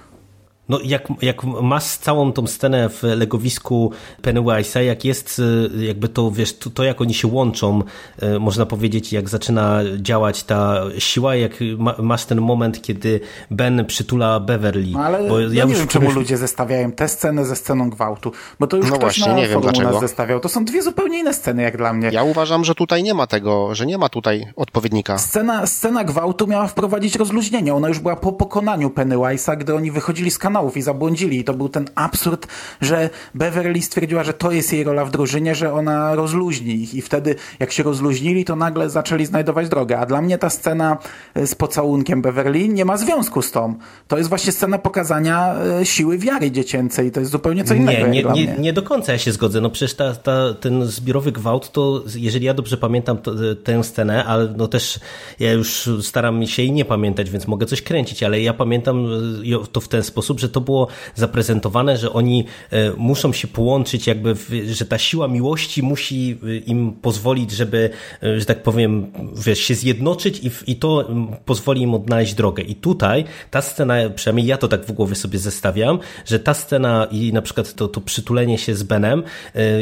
No, 0.70 0.80
jak, 0.84 1.08
jak 1.22 1.44
masz 1.44 1.84
całą 1.86 2.32
tą 2.34 2.48
scenę 2.48 2.90
w 2.90 3.04
legowisku 3.04 3.92
Pennywise'a, 4.22 4.80
jak 4.80 5.06
jest 5.06 5.40
y, 5.40 5.86
jakby 5.86 6.10
to, 6.10 6.32
wiesz, 6.32 6.58
to, 6.58 6.70
to 6.70 6.84
jak 6.84 7.02
oni 7.02 7.14
się 7.14 7.28
łączą, 7.28 7.82
y, 8.24 8.40
można 8.40 8.66
powiedzieć, 8.66 9.14
jak 9.14 9.30
zaczyna 9.30 9.80
działać 9.98 10.44
ta 10.44 10.82
siła, 11.00 11.36
jak 11.36 11.52
ma, 11.78 11.96
masz 12.00 12.26
ten 12.26 12.42
moment, 12.42 12.82
kiedy 12.82 13.20
Ben 13.52 13.86
przytula 13.86 14.40
Beverly. 14.40 14.92
No, 14.92 15.00
ale 15.00 15.30
Bo 15.30 15.40
ja 15.40 15.66
nie 15.66 15.74
wiem, 15.76 15.88
czemu 15.88 16.06
pomyśl- 16.08 16.16
ludzie 16.16 16.38
zestawiają 16.38 16.92
tę 16.92 17.08
scenę 17.08 17.46
ze 17.46 17.56
sceną 17.56 17.90
gwałtu, 17.90 18.32
bo 18.60 18.68
to 18.68 18.78
już 18.78 18.86
No 18.86 18.92
ktoś 18.98 19.02
właśnie, 19.02 19.28
na 19.34 19.40
nie 19.40 19.48
wiem 19.48 19.62
dlaczego. 19.62 19.92
nas 19.92 20.00
zestawiał. 20.00 20.40
To 20.40 20.50
są 20.50 20.66
dwie 20.66 20.82
zupełnie 20.82 21.20
inne 21.20 21.34
sceny, 21.34 21.62
jak 21.62 21.78
dla 21.78 21.94
mnie. 21.94 22.10
Ja 22.14 22.24
uważam, 22.24 22.66
że 22.66 22.76
tutaj 22.76 23.04
nie 23.04 23.14
ma 23.14 23.28
tego, 23.28 23.76
że 23.76 23.86
nie 23.86 23.98
ma 23.98 24.10
tutaj 24.10 24.46
odpowiednika. 24.56 25.18
Scena, 25.18 25.68
scena 25.68 26.04
gwałtu 26.04 26.48
miała 26.48 26.68
wprowadzić 26.68 27.16
rozluźnienie. 27.16 27.74
Ona 27.74 27.88
już 27.88 28.00
była 28.00 28.16
po 28.16 28.32
pokonaniu 28.34 28.90
Pennywise'a, 28.90 29.58
gdy 29.58 29.76
oni 29.76 29.92
wychodzili 29.92 30.32
z 30.32 30.38
kanałów 30.60 30.78
i 30.78 30.82
zabłądzili. 30.82 31.40
I 31.40 31.44
to 31.44 31.54
był 31.54 31.70
ten 31.70 31.86
absurd, 31.96 32.48
że 32.82 33.10
Beverly 33.36 33.82
stwierdziła, 33.82 34.24
że 34.24 34.34
to 34.34 34.52
jest 34.52 34.74
jej 34.74 34.84
rola 34.84 35.06
w 35.06 35.12
drużynie, 35.12 35.56
że 35.56 35.74
ona 35.74 36.16
rozluźni 36.16 36.74
ich. 36.74 36.94
I 36.94 37.02
wtedy, 37.02 37.36
jak 37.60 37.72
się 37.72 37.84
rozluźnili, 37.84 38.46
to 38.46 38.56
nagle 38.56 38.90
zaczęli 38.90 39.26
znajdować 39.26 39.70
drogę. 39.70 40.00
A 40.00 40.06
dla 40.06 40.22
mnie 40.22 40.38
ta 40.38 40.50
scena 40.50 40.98
e, 41.36 41.48
z 41.48 41.56
pocałunkiem 41.56 42.22
Beverly 42.22 42.68
nie 42.68 42.86
ma 42.86 42.98
związku 42.98 43.42
z 43.42 43.52
tą. 43.52 43.76
To 44.08 44.18
jest 44.18 44.30
właśnie 44.30 44.52
scena 44.52 44.78
pokazania 44.78 45.56
e, 45.82 45.86
siły 45.86 46.18
wiary 46.18 46.52
dziecięcej. 46.52 47.12
To 47.12 47.20
jest 47.20 47.32
zupełnie 47.32 47.64
co 47.64 47.74
innego 47.74 48.08
Nie, 48.08 48.24
nie, 48.24 48.34
nie, 48.34 48.56
nie 48.60 48.74
do 48.74 48.82
końca 48.82 49.12
ja 49.12 49.18
się 49.18 49.32
zgodzę. 49.32 49.62
No 49.62 49.70
przecież 49.70 49.96
ta, 49.96 50.16
ta, 50.16 50.54
ten 50.54 50.86
zbiorowy 50.86 51.32
gwałt, 51.32 51.72
to 51.72 52.04
jeżeli 52.16 52.46
ja 52.46 52.54
dobrze 52.54 52.78
pamiętam 52.78 53.18
to, 53.18 53.32
tę 53.64 53.84
scenę, 53.84 54.26
ale 54.26 54.54
no 54.58 54.68
też 54.68 55.00
ja 55.40 55.52
już 55.52 55.90
staram 56.02 56.48
się 56.48 56.62
jej 56.62 56.72
nie 56.72 56.86
pamiętać, 56.86 57.30
więc 57.30 57.48
mogę 57.48 57.66
coś 57.66 57.82
kręcić, 57.82 58.24
ale 58.24 58.42
ja 58.42 58.54
pamiętam 58.54 59.06
e, 59.06 59.68
to 59.72 59.82
w 59.82 59.88
ten 59.88 60.04
sposób, 60.04 60.40
że 60.40 60.49
to 60.50 60.62
było 60.62 60.88
zaprezentowane, 61.16 61.98
że 61.98 62.14
oni 62.14 62.46
e, 62.72 62.92
muszą 62.98 63.34
się 63.34 63.48
połączyć, 63.48 64.08
jakby, 64.08 64.36
że 64.72 64.86
ta 64.86 64.98
siła 64.98 65.28
miłości 65.28 65.84
musi 65.84 66.38
e, 66.44 66.58
im 66.58 66.92
pozwolić, 67.02 67.52
żeby, 67.52 67.90
e, 68.24 68.40
że 68.40 68.46
tak 68.46 68.64
powiem, 68.64 69.12
wiesz, 69.36 69.60
się 69.60 69.76
zjednoczyć 69.76 70.40
i, 70.44 70.72
i 70.72 70.76
to 70.76 71.10
pozwoli 71.46 71.82
im 71.82 71.94
odnaleźć 71.94 72.34
drogę. 72.34 72.64
I 72.64 72.76
tutaj 72.76 73.26
ta 73.52 73.62
scena, 73.62 73.96
przynajmniej 74.16 74.48
ja 74.48 74.58
to 74.58 74.68
tak 74.68 74.86
w 74.86 74.92
głowie 74.92 75.16
sobie 75.16 75.40
zestawiam, 75.40 76.00
że 76.26 76.40
ta 76.40 76.54
scena 76.54 77.08
i 77.12 77.34
na 77.34 77.42
przykład 77.42 77.74
to, 77.74 77.88
to 77.88 78.02
przytulenie 78.02 78.58
się 78.58 78.76
z 78.76 78.84
Benem 78.84 79.24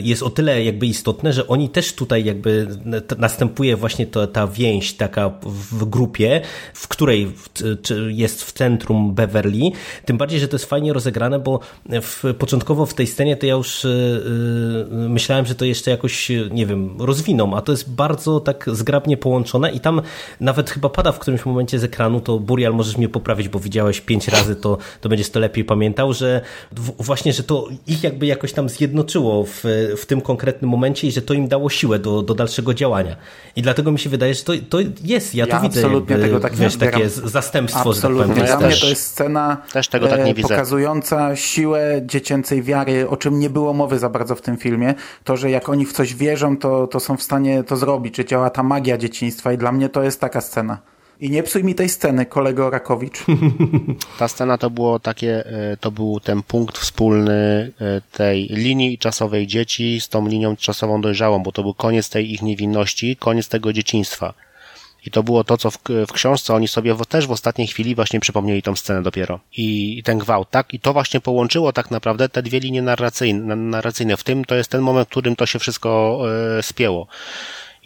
jest 0.03 0.23
o 0.23 0.30
tyle 0.30 0.64
jakby 0.64 0.85
istotne, 0.85 1.34
że 1.34 1.48
oni 1.48 1.69
też 1.69 1.94
tutaj 1.94 2.26
jakby 2.26 2.68
następuje 3.18 3.76
właśnie 3.76 4.07
to, 4.07 4.27
ta 4.27 4.48
więź 4.48 4.94
taka 4.94 5.30
w 5.44 5.85
grupie, 5.85 6.41
w 6.73 6.88
której 6.88 7.31
jest 8.07 8.44
w 8.44 8.52
centrum 8.52 9.15
Beverly, 9.15 9.72
tym 10.06 10.18
bardziej, 10.18 10.39
że 10.39 10.46
to 10.47 10.55
jest 10.55 10.65
fajnie 10.65 10.93
rozegrane, 10.93 11.39
bo 11.39 11.59
w, 12.01 12.23
początkowo 12.39 12.85
w 12.85 12.93
tej 12.93 13.07
scenie 13.07 13.37
to 13.37 13.45
ja 13.45 13.53
już 13.53 13.85
e, 13.85 13.89
e, 13.89 15.09
myślałem, 15.09 15.45
że 15.45 15.55
to 15.55 15.65
jeszcze 15.65 15.91
jakoś, 15.91 16.31
e, 16.31 16.49
nie 16.51 16.65
wiem, 16.65 16.95
rozwiną, 17.01 17.55
a 17.57 17.61
to 17.61 17.71
jest 17.71 17.89
bardzo 17.91 18.39
tak 18.39 18.65
zgrabnie 18.71 19.17
połączone 19.17 19.71
i 19.71 19.79
tam 19.79 20.01
nawet 20.39 20.69
chyba 20.69 20.89
pada 20.89 21.11
w 21.11 21.19
którymś 21.19 21.45
momencie 21.45 21.79
z 21.79 21.83
ekranu, 21.83 22.21
to 22.21 22.39
Burial 22.39 22.73
możesz 22.73 22.97
mnie 22.97 23.09
poprawić, 23.09 23.49
bo 23.49 23.59
widziałeś 23.59 24.01
pięć 24.01 24.27
razy, 24.27 24.55
to, 24.55 24.77
to 25.01 25.09
będziesz 25.09 25.29
to 25.29 25.39
lepiej 25.39 25.65
pamiętał, 25.65 26.13
że 26.13 26.41
w, 26.71 27.03
właśnie, 27.03 27.33
że 27.33 27.43
to 27.43 27.67
ich 27.87 28.03
jakby 28.03 28.25
jakoś 28.25 28.53
tam 28.53 28.69
zjednoczyło 28.69 29.43
w, 29.43 29.63
w 29.97 30.05
tym 30.05 30.21
konkretnym 30.21 30.71
momencie 30.71 31.07
i 31.07 31.11
że 31.11 31.21
to 31.21 31.33
im 31.33 31.47
dało 31.47 31.69
siłę 31.69 31.99
do, 31.99 32.21
do 32.21 32.33
dalszego 32.33 32.73
działania. 32.73 33.15
I 33.55 33.61
dlatego 33.61 33.91
mi 33.91 33.99
się 33.99 34.09
wydaje, 34.09 34.33
że 34.33 34.43
to, 34.43 34.53
to 34.69 34.77
jest, 35.03 35.35
ja, 35.35 35.45
Ja 35.45 35.55
to 35.57 35.61
widzę, 35.67 35.79
absolutnie 35.79 36.13
jakby, 36.13 36.27
tego 36.27 36.39
tak 36.39 36.51
nie 36.51 36.57
wiesz, 36.57 36.73
odbieram. 36.73 36.93
takie 36.93 37.09
zastępstwo, 37.09 37.93
że 37.93 38.01
tak 38.01 38.11
Absolutnie. 38.11 38.33
powiem. 38.33 38.47
Ja 38.47 38.57
Dla 38.57 38.67
mnie 38.67 38.75
też. 38.75 38.81
to 38.81 38.89
jest 38.89 39.03
scena 39.03 39.57
Też 39.73 39.87
tego 39.87 40.07
tak 40.07 40.25
nie 40.25 40.33
widzę. 40.38 40.49
pokazująca 40.49 41.35
siłę 41.35 42.01
dziecięcej 42.05 42.64
wiary, 42.64 43.09
o 43.09 43.18
czym 43.18 43.39
nie 43.39 43.49
było 43.49 43.73
mowy 43.73 43.99
za 43.99 44.09
bardzo 44.09 44.35
w 44.35 44.41
tym 44.41 44.57
filmie. 44.57 44.93
To, 45.23 45.38
że 45.38 45.51
jak 45.51 45.69
oni 45.69 45.85
w 45.85 45.93
coś 45.93 46.15
wierzą, 46.15 46.57
to, 46.57 46.88
to 46.88 46.99
są 46.99 47.18
w 47.18 47.23
stanie 47.23 47.64
to 47.64 47.77
zrobić, 47.77 48.18
że 48.18 48.26
działa 48.26 48.49
ta 48.49 48.64
magia 48.64 48.97
dzieciństwa 48.97 49.53
i 49.53 49.57
dla 49.57 49.72
mnie 49.72 49.89
to 49.89 50.03
jest 50.03 50.22
taka 50.22 50.41
scena. 50.41 50.77
I 51.19 51.30
nie 51.30 51.43
psuj 51.43 51.64
mi 51.64 51.76
tej 51.76 51.89
sceny, 51.89 52.26
kolego 52.26 52.69
Rakowicz. 52.69 53.26
Ta 54.19 54.27
scena 54.27 54.57
to 54.57 54.69
było 54.69 54.99
takie, 54.99 55.45
e, 55.45 55.77
to 55.77 55.91
był 55.91 56.19
ten 56.19 56.43
punkt 56.43 56.77
wspólny 56.77 57.72
e, 57.81 58.01
tej 58.11 58.47
linii 58.47 58.97
czasowej 58.97 59.47
dzieci 59.47 60.01
z 60.01 60.09
tą 60.09 60.27
linią 60.27 60.55
czasową 60.55 61.01
dojrzałą, 61.01 61.43
bo 61.43 61.51
to 61.51 61.64
był 61.64 61.73
koniec 61.73 62.09
tej 62.09 62.34
ich 62.34 62.41
niewinności, 62.41 63.15
koniec 63.15 63.47
tego 63.47 63.73
dzieciństwa. 63.73 64.34
I 65.07 65.11
to 65.11 65.23
było 65.23 65.43
to, 65.43 65.57
co 65.57 65.71
w, 65.71 65.77
w 66.07 66.11
książce 66.11 66.53
oni 66.53 66.67
sobie 66.67 66.93
w, 66.93 67.05
też 67.05 67.27
w 67.27 67.31
ostatniej 67.31 67.67
chwili 67.67 67.95
właśnie 67.95 68.19
przypomnieli 68.19 68.61
tą 68.61 68.75
scenę 68.75 69.01
dopiero. 69.01 69.39
I, 69.57 69.99
I 69.99 70.03
ten 70.03 70.17
gwałt, 70.17 70.49
tak? 70.49 70.73
I 70.73 70.79
to 70.79 70.93
właśnie 70.93 71.19
połączyło 71.19 71.73
tak 71.73 71.91
naprawdę 71.91 72.29
te 72.29 72.43
dwie 72.43 72.59
linie 72.59 72.81
narracyjne. 72.81 73.55
narracyjne. 73.55 74.17
W 74.17 74.23
tym 74.23 74.45
to 74.45 74.55
jest 74.55 74.71
ten 74.71 74.81
moment, 74.81 75.07
w 75.07 75.11
którym 75.11 75.35
to 75.35 75.45
się 75.45 75.59
wszystko 75.59 76.21
e, 76.57 76.63
spięło. 76.63 77.07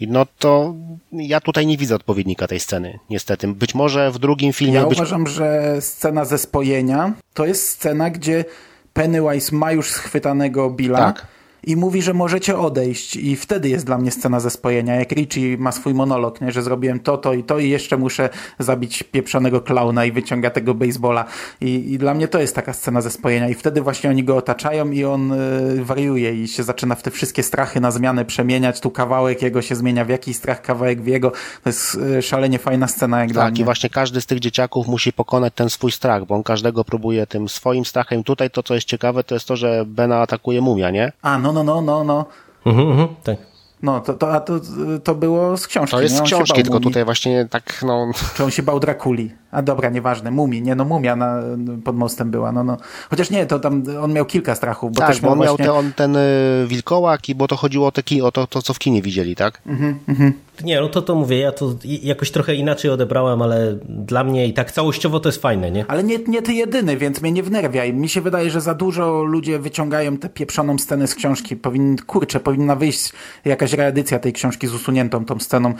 I 0.00 0.08
no 0.08 0.26
to 0.38 0.74
ja 1.12 1.40
tutaj 1.40 1.66
nie 1.66 1.76
widzę 1.76 1.94
odpowiednika 1.94 2.48
tej 2.48 2.60
sceny, 2.60 2.98
niestety. 3.10 3.48
Być 3.48 3.74
może 3.74 4.10
w 4.10 4.18
drugim 4.18 4.52
filmie... 4.52 4.74
Ja 4.74 4.86
być... 4.86 4.98
uważam, 4.98 5.26
że 5.26 5.76
scena 5.80 6.24
ze 6.24 6.38
spojenia 6.38 7.12
to 7.34 7.46
jest 7.46 7.68
scena, 7.68 8.10
gdzie 8.10 8.44
Pennywise 8.92 9.56
ma 9.56 9.72
już 9.72 9.90
schwytanego 9.90 10.70
Billa 10.70 10.98
Tak. 10.98 11.26
I 11.64 11.76
mówi, 11.76 12.02
że 12.02 12.14
możecie 12.14 12.58
odejść 12.58 13.16
i 13.16 13.36
wtedy 13.36 13.68
jest 13.68 13.86
dla 13.86 13.98
mnie 13.98 14.10
scena 14.10 14.40
ze 14.40 14.50
spojenia, 14.50 14.94
jak 14.94 15.12
Richie 15.12 15.58
ma 15.58 15.72
swój 15.72 15.94
monolog, 15.94 16.40
nie? 16.40 16.52
że 16.52 16.62
zrobiłem 16.62 17.00
to, 17.00 17.16
to 17.18 17.34
i 17.34 17.44
to 17.44 17.58
i 17.58 17.70
jeszcze 17.70 17.96
muszę 17.96 18.28
zabić 18.58 19.02
pieprzonego 19.02 19.60
klauna 19.60 20.04
i 20.04 20.12
wyciąga 20.12 20.50
tego 20.50 20.74
baseballa 20.74 21.24
I, 21.60 21.92
i 21.92 21.98
dla 21.98 22.14
mnie 22.14 22.28
to 22.28 22.40
jest 22.40 22.54
taka 22.54 22.72
scena 22.72 23.00
ze 23.00 23.10
spojenia 23.10 23.48
i 23.48 23.54
wtedy 23.54 23.82
właśnie 23.82 24.10
oni 24.10 24.24
go 24.24 24.36
otaczają 24.36 24.90
i 24.90 25.04
on 25.04 25.32
y, 25.32 25.84
wariuje 25.84 26.42
i 26.42 26.48
się 26.48 26.62
zaczyna 26.62 26.94
w 26.94 27.02
te 27.02 27.10
wszystkie 27.10 27.42
strachy 27.42 27.80
na 27.80 27.90
zmianę 27.90 28.24
przemieniać, 28.24 28.80
tu 28.80 28.90
kawałek 28.90 29.42
jego 29.42 29.62
się 29.62 29.74
zmienia 29.76 30.04
w 30.04 30.08
jakiś 30.08 30.36
strach, 30.36 30.62
kawałek 30.62 31.02
w 31.02 31.06
jego, 31.06 31.30
to 31.30 31.68
jest 31.68 31.94
y, 31.94 32.22
szalenie 32.22 32.58
fajna 32.58 32.88
scena 32.88 33.20
jak 33.20 33.32
dla 33.32 33.42
Tak, 33.42 33.52
mnie. 33.52 33.60
i 33.60 33.64
właśnie 33.64 33.90
każdy 33.90 34.20
z 34.20 34.26
tych 34.26 34.40
dzieciaków 34.40 34.86
musi 34.86 35.12
pokonać 35.12 35.52
ten 35.56 35.70
swój 35.70 35.92
strach, 35.92 36.24
bo 36.26 36.34
on 36.34 36.42
każdego 36.42 36.84
próbuje 36.84 37.26
tym 37.26 37.48
swoim 37.48 37.84
strachem. 37.84 38.24
Tutaj 38.24 38.50
to, 38.50 38.62
co 38.62 38.74
jest 38.74 38.86
ciekawe, 38.86 39.24
to 39.24 39.34
jest 39.34 39.48
to, 39.48 39.56
że 39.56 39.84
Bena 39.86 40.20
atakuje 40.20 40.60
mumia, 40.60 40.90
nie? 40.90 41.12
A, 41.22 41.38
no, 41.38 41.51
no, 41.52 41.64
no, 41.64 41.80
no, 41.80 42.04
no. 42.04 42.26
Mhm, 42.66 42.90
mhm, 42.90 43.08
tak. 43.22 43.36
No, 43.82 44.00
to, 44.00 44.14
to, 44.14 44.32
a 44.32 44.40
to, 44.40 44.60
to 45.04 45.14
było 45.14 45.56
z 45.56 45.66
książki. 45.66 45.96
To 45.96 46.02
jest 46.02 46.14
nie? 46.14 46.20
z 46.20 46.22
książki, 46.22 46.62
tylko 46.62 46.74
mumii. 46.74 46.84
tutaj 46.84 47.04
właśnie 47.04 47.46
tak, 47.50 47.82
no... 47.86 48.10
Czy 48.34 48.44
on 48.44 48.50
się 48.50 48.62
bał 48.62 48.80
Drakuli? 48.80 49.30
A 49.50 49.62
dobra, 49.62 49.90
nieważne, 49.90 50.30
mumii, 50.30 50.62
nie 50.62 50.74
no, 50.74 50.84
mumia 50.84 51.16
na, 51.16 51.42
pod 51.84 51.96
mostem 51.96 52.30
była, 52.30 52.52
no, 52.52 52.64
no. 52.64 52.76
Chociaż 53.10 53.30
nie, 53.30 53.46
to 53.46 53.58
tam 53.58 53.82
on 54.02 54.12
miał 54.12 54.24
kilka 54.24 54.54
strachów, 54.54 54.92
bo 54.92 54.98
tak, 54.98 55.08
też 55.08 55.20
bo 55.20 55.26
miał 55.26 55.32
on 55.32 55.38
miał 55.38 55.56
właśnie... 55.56 55.64
te, 55.64 55.72
on, 55.72 55.92
ten 55.92 56.16
y, 56.16 56.66
wilkołak 56.66 57.28
i 57.28 57.34
bo 57.34 57.48
to 57.48 57.56
chodziło 57.56 57.86
o, 57.86 57.92
te 57.92 58.02
ki, 58.02 58.22
o 58.22 58.32
to, 58.32 58.46
to, 58.46 58.62
co 58.62 58.74
w 58.74 58.78
kinie 58.78 59.02
widzieli, 59.02 59.36
tak? 59.36 59.60
Mhm, 59.66 59.98
mhm. 60.08 60.32
Nie, 60.64 60.80
no 60.80 60.88
to 60.88 61.02
to 61.02 61.14
mówię, 61.14 61.38
ja 61.38 61.52
to 61.52 61.74
jakoś 61.84 62.30
trochę 62.30 62.54
inaczej 62.54 62.90
odebrałem, 62.90 63.42
ale 63.42 63.78
dla 63.88 64.24
mnie 64.24 64.46
i 64.46 64.52
tak 64.52 64.72
całościowo 64.72 65.20
to 65.20 65.28
jest 65.28 65.42
fajne, 65.42 65.70
nie? 65.70 65.84
Ale 65.88 66.04
nie, 66.04 66.18
nie 66.28 66.42
ty 66.42 66.52
jedyny, 66.52 66.96
więc 66.96 67.22
mnie 67.22 67.32
nie 67.32 67.42
wnerwiaj. 67.42 67.94
Mi 67.94 68.08
się 68.08 68.20
wydaje, 68.20 68.50
że 68.50 68.60
za 68.60 68.74
dużo 68.74 69.22
ludzie 69.22 69.58
wyciągają 69.58 70.16
tę 70.16 70.28
pieprzoną 70.28 70.78
scenę 70.78 71.06
z 71.06 71.14
książki. 71.14 71.56
Powin, 71.56 71.96
kurczę, 72.06 72.40
powinna 72.40 72.76
wyjść 72.76 73.12
jakaś 73.44 73.72
reedycja 73.72 74.18
tej 74.18 74.32
książki 74.32 74.66
z 74.66 74.74
usuniętą 74.74 75.24
tą 75.24 75.38
sceną. 75.38 75.74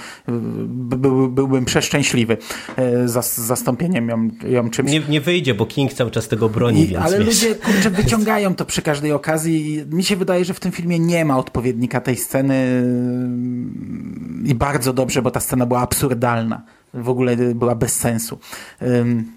By, 0.66 0.96
by, 0.96 1.28
byłbym 1.28 1.64
przeszczęśliwy 1.64 2.36
e, 2.76 3.08
za, 3.08 3.22
z 3.22 3.38
zastąpieniem 3.38 4.08
ją, 4.08 4.28
ją 4.48 4.70
czymś. 4.70 4.90
Nie, 4.90 5.00
nie 5.08 5.20
wyjdzie, 5.20 5.54
bo 5.54 5.66
King 5.66 5.92
cały 5.92 6.10
czas 6.10 6.28
tego 6.28 6.48
broni, 6.48 6.80
I, 6.82 6.86
więc 6.86 7.04
ale 7.04 7.18
wiesz. 7.18 7.26
ludzie 7.26 7.54
kurczę, 7.54 7.90
wyciągają 7.90 8.54
to 8.54 8.64
przy 8.64 8.82
każdej 8.82 9.12
okazji. 9.12 9.74
I 9.74 9.94
Mi 9.94 10.04
się 10.04 10.16
wydaje, 10.16 10.44
że 10.44 10.54
w 10.54 10.60
tym 10.60 10.72
filmie 10.72 10.98
nie 10.98 11.24
ma 11.24 11.38
odpowiednika 11.38 12.00
tej 12.00 12.16
sceny 12.16 12.82
i 14.44 14.54
bardzo 14.54 14.71
dobrze, 14.78 15.22
bo 15.22 15.30
ta 15.30 15.40
scena 15.40 15.66
była 15.66 15.80
absurdalna. 15.80 16.62
W 16.94 17.08
ogóle 17.08 17.36
była 17.36 17.74
bez 17.74 17.96
sensu. 17.96 18.38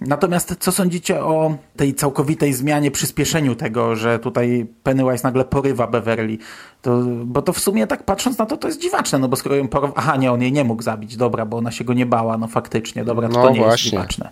Natomiast 0.02 0.56
co 0.60 0.72
sądzicie 0.72 1.24
o 1.24 1.58
tej 1.76 1.94
całkowitej 1.94 2.54
zmianie, 2.54 2.92
przyspieszeniu 2.92 3.56
tego, 3.56 3.96
że 3.96 4.20
tutaj 4.20 4.68
Pennywise 4.84 5.24
nagle 5.24 5.46
porywa 5.46 5.88
Beverly? 5.88 6.38
To, 6.82 7.02
bo 7.26 7.42
to 7.42 7.54
w 7.54 7.60
sumie 7.60 7.88
tak 7.88 8.04
patrząc 8.04 8.38
na 8.38 8.46
to, 8.46 8.58
to 8.58 8.68
jest 8.68 8.82
dziwaczne, 8.82 9.20
no 9.20 9.28
bo 9.28 9.36
skoro 9.36 9.56
ją 9.56 9.68
porwał... 9.68 9.94
Aha, 9.96 10.16
nie, 10.16 10.32
on 10.32 10.42
jej 10.42 10.52
nie 10.52 10.64
mógł 10.64 10.84
zabić, 10.84 11.18
dobra, 11.18 11.46
bo 11.46 11.58
ona 11.58 11.72
się 11.72 11.84
go 11.84 11.94
nie 11.94 12.06
bała, 12.06 12.38
no 12.38 12.48
faktycznie, 12.48 13.06
dobra, 13.06 13.30
to, 13.30 13.34
No 13.34 13.44
to 13.44 13.50
nie 13.50 13.60
właśnie. 13.60 13.72
jest 13.74 13.84
dziwaczne. 13.84 14.30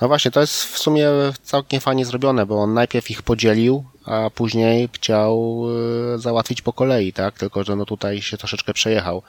No 0.00 0.08
właśnie, 0.08 0.30
to 0.30 0.40
jest 0.40 0.64
w 0.64 0.78
sumie 0.78 1.08
całkiem 1.42 1.80
fajnie 1.80 2.04
zrobione, 2.04 2.46
bo 2.46 2.62
on 2.62 2.74
najpierw 2.74 3.10
ich 3.10 3.22
podzielił, 3.22 3.84
a 4.04 4.30
później 4.34 4.88
chciał 4.92 5.62
e, 6.14 6.18
załatwić 6.18 6.62
po 6.62 6.72
kolei, 6.72 7.12
tak? 7.12 7.38
Tylko, 7.38 7.64
że 7.64 7.76
no 7.76 7.84
tutaj 7.84 8.22
się 8.22 8.36
troszeczkę 8.36 8.72
przejechał 8.72 9.22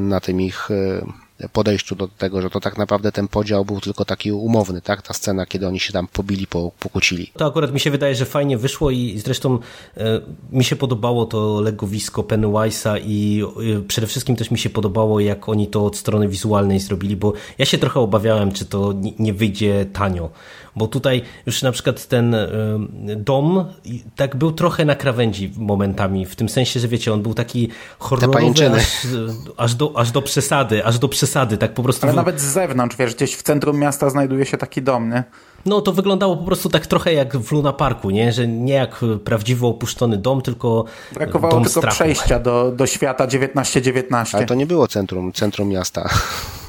na 0.00 0.20
tym 0.20 0.40
ich 0.40 0.70
e, 0.70 1.48
podejściu 1.52 1.96
do 1.96 2.08
tego, 2.08 2.42
że 2.42 2.50
to 2.50 2.60
tak 2.60 2.78
naprawdę 2.78 3.12
ten 3.12 3.28
podział 3.28 3.64
był 3.64 3.80
tylko 3.80 4.04
taki 4.04 4.32
umowny, 4.32 4.80
tak? 4.80 5.02
Ta 5.02 5.14
scena, 5.14 5.46
kiedy 5.46 5.68
oni 5.68 5.80
się 5.80 5.92
tam 5.92 6.06
pobili, 6.06 6.46
po, 6.46 6.72
pokłócili. 6.80 7.30
To 7.36 7.46
akurat 7.46 7.72
mi 7.72 7.80
się 7.80 7.90
wydaje, 7.90 8.14
że 8.14 8.24
fajnie 8.24 8.58
wyszło 8.58 8.90
i 8.90 9.18
zresztą 9.24 9.58
e, 9.96 10.20
mi 10.52 10.64
się 10.64 10.76
podobało 10.76 11.26
to 11.26 11.60
legowisko 11.60 12.22
Pennywise'a 12.22 13.00
i 13.04 13.42
e, 13.76 13.80
przede 13.80 14.06
wszystkim 14.06 14.36
też 14.36 14.50
mi 14.50 14.58
się 14.58 14.70
podobało, 14.70 15.20
jak 15.20 15.48
oni 15.48 15.66
to 15.66 15.84
od 15.86 15.96
strony 15.96 16.28
wizualnej 16.28 16.80
zrobili, 16.80 17.16
bo 17.16 17.32
ja 17.58 17.64
się 17.64 17.78
trochę 17.78 18.00
obawiałem, 18.00 18.52
czy 18.52 18.64
to 18.64 18.94
nie 19.18 19.34
wyjdzie 19.34 19.86
tanio. 19.92 20.30
Bo 20.76 20.86
tutaj 20.86 21.22
już 21.46 21.62
na 21.62 21.72
przykład 21.72 22.06
ten 22.06 22.34
e, 22.34 22.48
dom 23.16 23.64
tak 24.16 24.36
był 24.36 24.52
trochę 24.52 24.84
na 24.84 24.94
krawędzi 24.94 25.52
momentami, 25.56 26.26
w 26.26 26.36
tym 26.36 26.48
sensie, 26.48 26.80
że 26.80 26.88
wiecie, 26.88 27.12
on 27.12 27.22
był 27.22 27.34
taki 27.34 27.68
horrorowy 27.98 28.54
aż, 28.76 29.06
aż, 29.56 29.74
do, 29.74 29.92
aż 29.96 30.10
do 30.10 30.22
przesady, 30.22 30.84
aż 30.84 30.98
do 30.98 31.08
przesady, 31.08 31.56
tak 31.58 31.74
po 31.74 31.82
prostu... 31.82 32.06
Ale 32.06 32.16
nawet 32.16 32.40
z 32.40 32.44
zewnątrz, 32.44 32.96
wiesz, 32.96 33.14
gdzieś 33.14 33.36
w 33.36 33.42
centrum 33.42 33.78
miasta 33.78 34.10
znajduje 34.10 34.46
się 34.46 34.56
taki 34.56 34.82
dom, 34.82 35.10
nie? 35.10 35.24
No 35.66 35.80
to 35.80 35.92
wyglądało 35.92 36.36
po 36.36 36.44
prostu 36.44 36.68
tak 36.68 36.86
trochę 36.86 37.12
jak 37.12 37.36
w 37.36 37.52
Luna 37.52 37.72
Parku, 37.72 38.10
nie? 38.10 38.32
Że 38.32 38.48
nie 38.48 38.74
jak 38.74 39.00
prawdziwy 39.24 39.66
opuszczony 39.66 40.16
dom, 40.16 40.42
tylko 40.42 40.84
Brakowało 41.12 41.54
dom 41.54 41.64
tylko 41.64 41.80
strachu. 41.80 41.94
przejścia 41.94 42.38
do, 42.38 42.72
do 42.76 42.86
świata 42.86 43.26
1919. 43.26 44.36
Ale 44.36 44.46
to 44.46 44.54
nie 44.54 44.66
było 44.66 44.88
centrum, 44.88 45.32
centrum 45.32 45.68
miasta. 45.68 46.08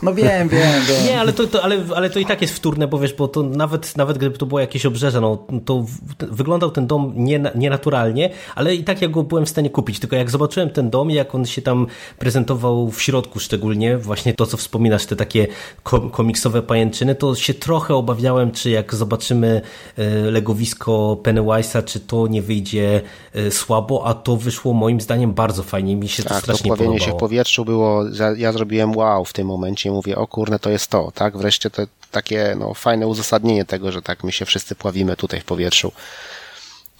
No 0.03 0.13
wiem, 0.13 0.49
wiem, 0.49 0.81
wiem. 0.87 1.05
Nie, 1.05 1.19
ale 1.19 1.33
to, 1.33 1.47
to, 1.47 1.63
ale, 1.63 1.83
ale 1.95 2.09
to 2.09 2.19
i 2.19 2.25
tak 2.25 2.41
jest 2.41 2.53
wtórne, 2.53 2.87
bo 2.87 2.99
wiesz, 2.99 3.13
bo 3.13 3.27
to 3.27 3.43
nawet, 3.43 3.97
nawet 3.97 4.17
gdyby 4.17 4.37
to 4.37 4.45
było 4.45 4.59
jakieś 4.59 4.85
obrzeże, 4.85 5.21
no 5.21 5.47
to 5.65 5.81
w, 5.81 6.35
wyglądał 6.35 6.71
ten 6.71 6.87
dom 6.87 7.13
nie, 7.15 7.41
nienaturalnie, 7.55 8.29
ale 8.55 8.75
i 8.75 8.83
tak 8.83 9.01
ja 9.01 9.07
go 9.07 9.23
byłem 9.23 9.45
w 9.45 9.49
stanie 9.49 9.69
kupić. 9.69 9.99
Tylko 9.99 10.15
jak 10.15 10.29
zobaczyłem 10.29 10.69
ten 10.69 10.89
dom, 10.89 11.11
jak 11.11 11.35
on 11.35 11.45
się 11.45 11.61
tam 11.61 11.87
prezentował 12.19 12.91
w 12.91 13.01
środku 13.01 13.39
szczególnie, 13.39 13.97
właśnie 13.97 14.33
to, 14.33 14.45
co 14.45 14.57
wspominasz, 14.57 15.05
te 15.05 15.15
takie 15.15 15.47
kom, 15.83 16.09
komiksowe 16.09 16.61
pajęczyny, 16.61 17.15
to 17.15 17.35
się 17.35 17.53
trochę 17.53 17.95
obawiałem, 17.95 18.51
czy 18.51 18.69
jak 18.69 18.84
zobaczymy 18.93 19.61
e, 19.97 20.05
legowisko 20.15 21.17
Pennywise'a, 21.23 21.83
czy 21.83 21.99
to 21.99 22.27
nie 22.27 22.41
wyjdzie 22.41 23.01
e, 23.33 23.51
słabo, 23.51 24.05
a 24.07 24.13
to 24.13 24.37
wyszło 24.37 24.73
moim 24.73 25.01
zdaniem 25.01 25.33
bardzo 25.33 25.63
fajnie. 25.63 25.95
Mi 25.95 26.07
się 26.07 26.23
to 26.23 26.29
Tak, 26.29 26.37
to 26.37 26.43
strasznie 26.43 26.67
pławienie 26.67 26.87
podobało. 26.89 27.11
się 27.11 27.17
w 27.17 27.19
powietrzu 27.19 27.65
było, 27.65 28.03
ja, 28.19 28.31
ja 28.37 28.51
zrobiłem 28.51 28.95
wow 28.95 29.25
w 29.25 29.33
tym 29.33 29.47
momencie, 29.47 29.91
mówię, 29.91 30.15
o 30.17 30.27
kurne, 30.27 30.59
to 30.59 30.69
jest 30.69 30.87
to, 30.89 31.11
tak? 31.15 31.37
Wreszcie 31.37 31.69
to 31.69 31.81
takie 32.11 32.55
no, 32.59 32.73
fajne 32.73 33.07
uzasadnienie 33.07 33.65
tego, 33.65 33.91
że 33.91 34.01
tak 34.01 34.23
my 34.23 34.31
się 34.31 34.45
wszyscy 34.45 34.75
pławimy 34.75 35.15
tutaj 35.15 35.41
w 35.41 35.45
powietrzu. 35.45 35.91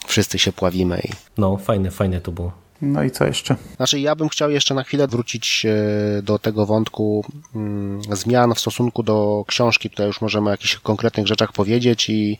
Wszyscy 0.08 0.40
się 0.40 0.52
pławimy 0.52 1.02
i 1.04 1.10
No, 1.38 1.58
fajne, 1.58 1.92
fajne 1.92 2.22
to 2.22 2.32
było. 2.32 2.52
No 2.86 3.04
i 3.04 3.12
co 3.12 3.26
jeszcze? 3.26 3.56
Znaczy, 3.76 4.00
ja 4.00 4.16
bym 4.16 4.30
chciał 4.30 4.52
jeszcze 4.52 4.74
na 4.74 4.84
chwilę 4.84 5.08
wrócić 5.08 5.66
e, 5.66 6.22
do 6.22 6.40
tego 6.40 6.66
wątku 6.66 7.26
mm, 7.56 8.02
zmian 8.12 8.54
w 8.54 8.60
stosunku 8.60 9.04
do 9.04 9.46
książki. 9.48 9.90
Tutaj 9.90 10.08
już 10.08 10.22
możemy 10.22 10.48
o 10.48 10.52
jakichś 10.52 10.76
konkretnych 10.76 11.28
rzeczach 11.28 11.52
powiedzieć 11.52 12.10
i 12.10 12.40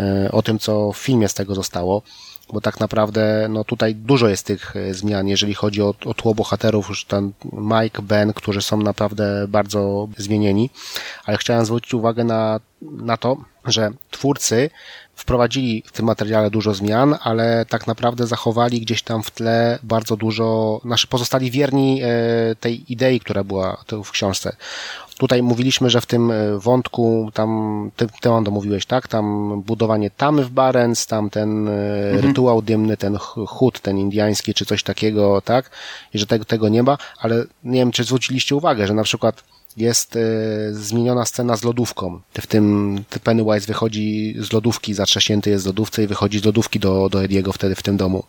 e, 0.00 0.32
o 0.32 0.42
tym, 0.42 0.58
co 0.58 0.92
w 0.92 0.96
filmie 0.96 1.28
z 1.28 1.34
tego 1.34 1.54
zostało. 1.54 2.02
Bo 2.52 2.60
tak 2.60 2.80
naprawdę, 2.80 3.46
no 3.50 3.64
tutaj 3.64 3.94
dużo 3.94 4.28
jest 4.28 4.46
tych 4.46 4.76
e, 4.76 4.94
zmian, 4.94 5.28
jeżeli 5.28 5.54
chodzi 5.54 5.82
o, 5.82 5.94
o 6.04 6.14
tło 6.14 6.34
bohaterów, 6.34 6.88
już 6.88 7.04
ten 7.04 7.32
Mike, 7.52 8.02
Ben, 8.02 8.32
którzy 8.32 8.62
są 8.62 8.76
naprawdę 8.76 9.46
bardzo 9.48 10.08
zmienieni. 10.16 10.70
Ale 11.24 11.38
chciałem 11.38 11.64
zwrócić 11.64 11.94
uwagę 11.94 12.24
na, 12.24 12.60
na 12.82 13.16
to, 13.16 13.36
że 13.64 13.90
twórcy 14.10 14.70
wprowadzili 15.16 15.82
w 15.86 15.92
tym 15.92 16.06
materiale 16.06 16.50
dużo 16.50 16.74
zmian, 16.74 17.16
ale 17.22 17.66
tak 17.68 17.86
naprawdę 17.86 18.26
zachowali 18.26 18.80
gdzieś 18.80 19.02
tam 19.02 19.22
w 19.22 19.30
tle 19.30 19.78
bardzo 19.82 20.16
dużo, 20.16 20.80
znaczy 20.84 21.06
pozostali 21.06 21.50
wierni 21.50 22.00
e, 22.02 22.08
tej 22.60 22.92
idei, 22.92 23.20
która 23.20 23.44
była 23.44 23.84
w 24.04 24.10
książce. 24.10 24.56
Tutaj 25.18 25.42
mówiliśmy, 25.42 25.90
że 25.90 26.00
w 26.00 26.06
tym 26.06 26.30
e, 26.30 26.58
wątku, 26.58 27.30
tam, 27.34 27.90
ty, 27.96 28.06
ty 28.20 28.30
Ondo 28.30 28.50
mówiłeś, 28.50 28.86
tak? 28.86 29.08
Tam 29.08 29.62
budowanie 29.62 30.10
tamy 30.10 30.44
w 30.44 30.50
Barents, 30.50 31.06
tam 31.06 31.30
ten 31.30 31.68
e, 31.68 31.72
rytuał 32.20 32.62
dymny, 32.62 32.96
ten 32.96 33.18
ch- 33.18 33.48
chód, 33.48 33.80
ten 33.80 33.98
indiański, 33.98 34.54
czy 34.54 34.66
coś 34.66 34.82
takiego, 34.82 35.40
tak? 35.40 35.70
I 36.14 36.18
że 36.18 36.26
tego, 36.26 36.44
tego 36.44 36.68
nie 36.68 36.82
ma, 36.82 36.98
ale 37.18 37.44
nie 37.64 37.78
wiem, 37.78 37.90
czy 37.92 38.04
zwróciliście 38.04 38.56
uwagę, 38.56 38.86
że 38.86 38.94
na 38.94 39.02
przykład 39.02 39.44
jest 39.76 40.16
e, 40.16 40.20
zmieniona 40.72 41.24
scena 41.24 41.56
z 41.56 41.64
lodówką. 41.64 42.20
W 42.40 42.46
tym 42.46 42.98
ty- 43.10 43.20
Pennywise 43.20 43.66
wychodzi 43.66 44.34
z 44.38 44.52
lodówki, 44.52 44.94
zatrzaśnięty 44.94 45.50
jest 45.50 45.64
z 45.64 45.66
lodówce 45.66 46.02
i 46.04 46.06
wychodzi 46.06 46.38
z 46.38 46.44
lodówki 46.44 46.80
do, 46.80 47.08
do 47.08 47.24
Ediego 47.24 47.52
wtedy 47.52 47.74
w 47.74 47.82
tym 47.82 47.96
domu. 47.96 48.24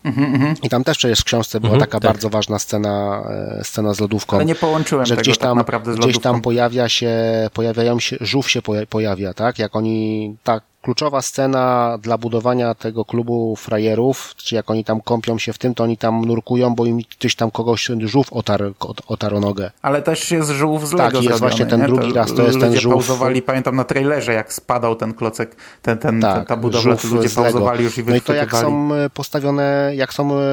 I 0.62 0.68
tam 0.68 0.84
też 0.84 0.98
przecież 0.98 1.20
w 1.20 1.24
książce 1.24 1.60
była 1.60 1.78
taka 1.78 2.00
tak. 2.00 2.12
bardzo 2.12 2.30
ważna 2.30 2.58
scena, 2.58 3.22
e, 3.60 3.64
scena 3.64 3.94
z 3.94 4.00
lodówką. 4.00 4.36
Ale 4.36 4.44
nie 4.46 4.54
połączyłem 4.54 5.06
że 5.06 5.14
tego 5.14 5.22
gdzieś 5.22 5.38
tak 5.38 5.48
tam, 5.48 5.58
naprawdę 5.58 5.92
z 5.92 5.96
gdzieś 5.96 6.06
lodówką. 6.06 6.32
tam 6.32 6.40
pojawia 6.42 6.88
się, 6.88 7.10
pojawiają 7.52 8.00
się, 8.00 8.16
żółw 8.20 8.50
się 8.50 8.62
poja- 8.62 8.86
pojawia, 8.86 9.34
tak? 9.34 9.58
Jak 9.58 9.76
oni, 9.76 10.36
tak, 10.44 10.62
kluczowa 10.86 11.22
scena 11.22 11.98
dla 12.02 12.18
budowania 12.18 12.74
tego 12.74 13.04
klubu 13.04 13.56
frajerów, 13.56 14.34
czy 14.36 14.54
jak 14.54 14.70
oni 14.70 14.84
tam 14.84 15.00
kąpią 15.00 15.38
się 15.38 15.52
w 15.52 15.58
tym, 15.58 15.74
to 15.74 15.84
oni 15.84 15.96
tam 15.96 16.24
nurkują, 16.24 16.74
bo 16.74 16.86
im 16.86 16.98
gdzieś 17.18 17.34
tam 17.34 17.50
kogoś 17.50 17.90
żółw 18.00 18.32
otarł, 18.32 18.74
otarł 19.08 19.40
nogę. 19.40 19.70
Ale 19.82 20.02
też 20.02 20.30
jest 20.30 20.50
żółw 20.50 20.86
z 20.86 20.90
Tak, 20.90 20.98
Lego 20.98 21.16
jest 21.16 21.22
zrobiony, 21.22 21.38
właśnie 21.40 21.66
ten 21.66 21.80
nie? 21.80 21.86
drugi 21.86 22.12
raz, 22.12 22.34
to 22.34 22.42
jest 22.42 22.60
ten 22.60 22.72
żółw- 22.72 22.92
pauzowali, 22.92 23.42
pamiętam 23.42 23.76
na 23.76 23.84
trailerze, 23.84 24.32
jak 24.32 24.52
spadał 24.52 24.96
ten 24.96 25.14
klocek, 25.14 25.56
ten, 25.82 25.98
ten, 25.98 26.20
ten, 26.20 26.44
ta 26.44 26.56
budowla, 26.56 26.96
to 26.96 27.08
ludzie 27.08 27.28
pauzowali 27.30 27.84
już 27.84 27.98
i 27.98 28.04
No 28.04 28.16
i 28.16 28.20
to 28.20 28.34
jak 28.34 28.52
są 28.52 28.94
e, 28.94 29.10
postawione, 29.10 29.92
jak 29.94 30.14
są 30.14 30.34
e, 30.34 30.44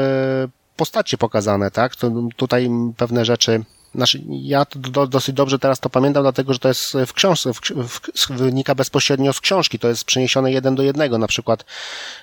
postacie 0.75 1.17
pokazane, 1.17 1.71
tak? 1.71 1.95
To 1.95 2.11
tutaj 2.35 2.69
pewne 2.97 3.25
rzeczy 3.25 3.63
znaczy, 3.95 4.21
ja 4.27 4.65
to 4.65 4.79
do, 4.79 5.07
dosyć 5.07 5.35
dobrze 5.35 5.59
teraz 5.59 5.79
to 5.79 5.89
pamiętam, 5.89 6.23
dlatego 6.23 6.53
że 6.53 6.59
to 6.59 6.67
jest 6.67 6.93
w 7.07 7.13
książce, 7.13 7.53
w, 7.53 7.59
w, 7.59 8.29
wynika 8.29 8.75
bezpośrednio 8.75 9.33
z 9.33 9.41
książki, 9.41 9.79
to 9.79 9.87
jest 9.87 10.05
przeniesione 10.05 10.51
jeden 10.51 10.75
do 10.75 10.83
jednego. 10.83 11.17
Na 11.17 11.27
przykład 11.27 11.65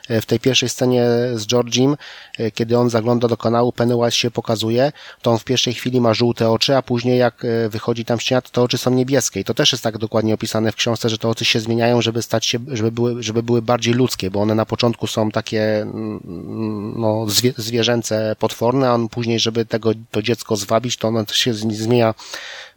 e, 0.09 0.21
w 0.21 0.27
tej 0.27 0.41
pierwszej 0.41 0.69
scenie 0.69 1.07
z 1.35 1.47
Georgiem, 1.47 1.97
e, 2.39 2.51
kiedy 2.51 2.79
on 2.79 2.91
zagląda 2.91 3.29
do 3.29 3.37
kanału, 3.37 3.73
Pennywise 3.73 4.11
się 4.11 4.31
pokazuje, 4.31 4.93
to 5.23 5.31
on 5.31 5.39
w 5.39 5.45
pierwszej 5.45 5.75
chwili 5.75 6.01
ma 6.01 6.15
żółte 6.15 6.51
oczy, 6.51 6.77
a 6.77 6.83
później 6.83 7.19
jak 7.19 7.45
e, 7.45 7.69
wychodzi 7.69 8.05
tam 8.05 8.21
ściana, 8.21 8.43
to 8.43 8.51
te 8.51 8.63
oczy 8.63 8.79
są 8.79 8.91
niebieskie. 8.91 9.41
I 9.41 9.45
to 9.45 9.55
też 9.55 9.73
jest 9.73 9.85
tak 9.85 9.99
dokładnie 9.99 10.35
opisane 10.35 10.73
w 10.73 10.77
książce, 10.77 11.09
że 11.09 11.19
te 11.19 11.29
oczy 11.29 11.45
się 11.45 11.61
zmieniają, 11.61 12.03
żeby 12.03 12.23
stać 12.23 12.47
się, 12.47 12.59
żeby 12.69 12.93
były, 12.93 13.23
żeby 13.23 13.43
były 13.43 13.63
bardziej 13.63 13.95
ludzkie, 13.95 14.31
bo 14.31 14.41
one 14.41 14.55
na 14.55 14.67
początku 14.67 15.07
są 15.07 15.31
takie 15.31 15.83
mm, 15.83 16.95
no, 16.97 17.27
zwie, 17.29 17.53
zwierzęce, 17.57 18.37
potworne, 18.39 18.89
a 18.89 18.95
on 18.95 19.09
później, 19.09 19.41
żeby 19.41 19.67
tego, 19.67 19.93
to 20.11 20.23
dziecko 20.23 20.57
zwabić, 20.57 20.97
to 20.97 21.09
ono 21.09 21.25
się 21.33 21.55
zmienia 21.61 22.15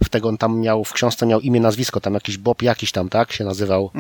w 0.03 0.09
tego, 0.09 0.29
on 0.29 0.37
tam 0.37 0.59
miał, 0.59 0.83
w 0.83 0.93
książce 0.93 1.25
miał 1.25 1.39
imię, 1.39 1.59
nazwisko, 1.59 1.99
tam 1.99 2.13
jakiś 2.13 2.37
Bob 2.37 2.61
jakiś 2.61 2.91
tam, 2.91 3.09
tak, 3.09 3.31
się 3.31 3.43
nazywał. 3.43 3.91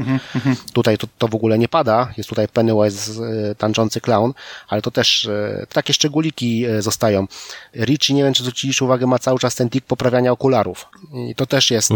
Tutaj 0.73 0.97
to, 0.97 1.07
to 1.17 1.27
w 1.27 1.35
ogóle 1.35 1.57
nie 1.57 1.67
pada, 1.67 2.13
jest 2.17 2.29
tutaj 2.29 2.47
Pennywise 2.47 3.11
e, 3.23 3.55
tańczący 3.55 4.01
clown, 4.01 4.33
ale 4.67 4.81
to 4.81 4.91
też 4.91 5.25
e, 5.25 5.65
takie 5.73 5.93
szczególiki 5.93 6.65
e, 6.65 6.81
zostają. 6.81 7.27
Richie, 7.75 8.15
nie 8.15 8.23
wiem, 8.23 8.33
czy 8.33 8.43
zwróciliście 8.43 8.85
uwagę, 8.85 9.07
ma 9.07 9.19
cały 9.19 9.39
czas 9.39 9.55
ten 9.55 9.69
tik 9.69 9.85
poprawiania 9.85 10.31
okularów. 10.31 10.85
I 11.29 11.35
to 11.35 11.45
też 11.45 11.71
jest, 11.71 11.91
e, 11.91 11.95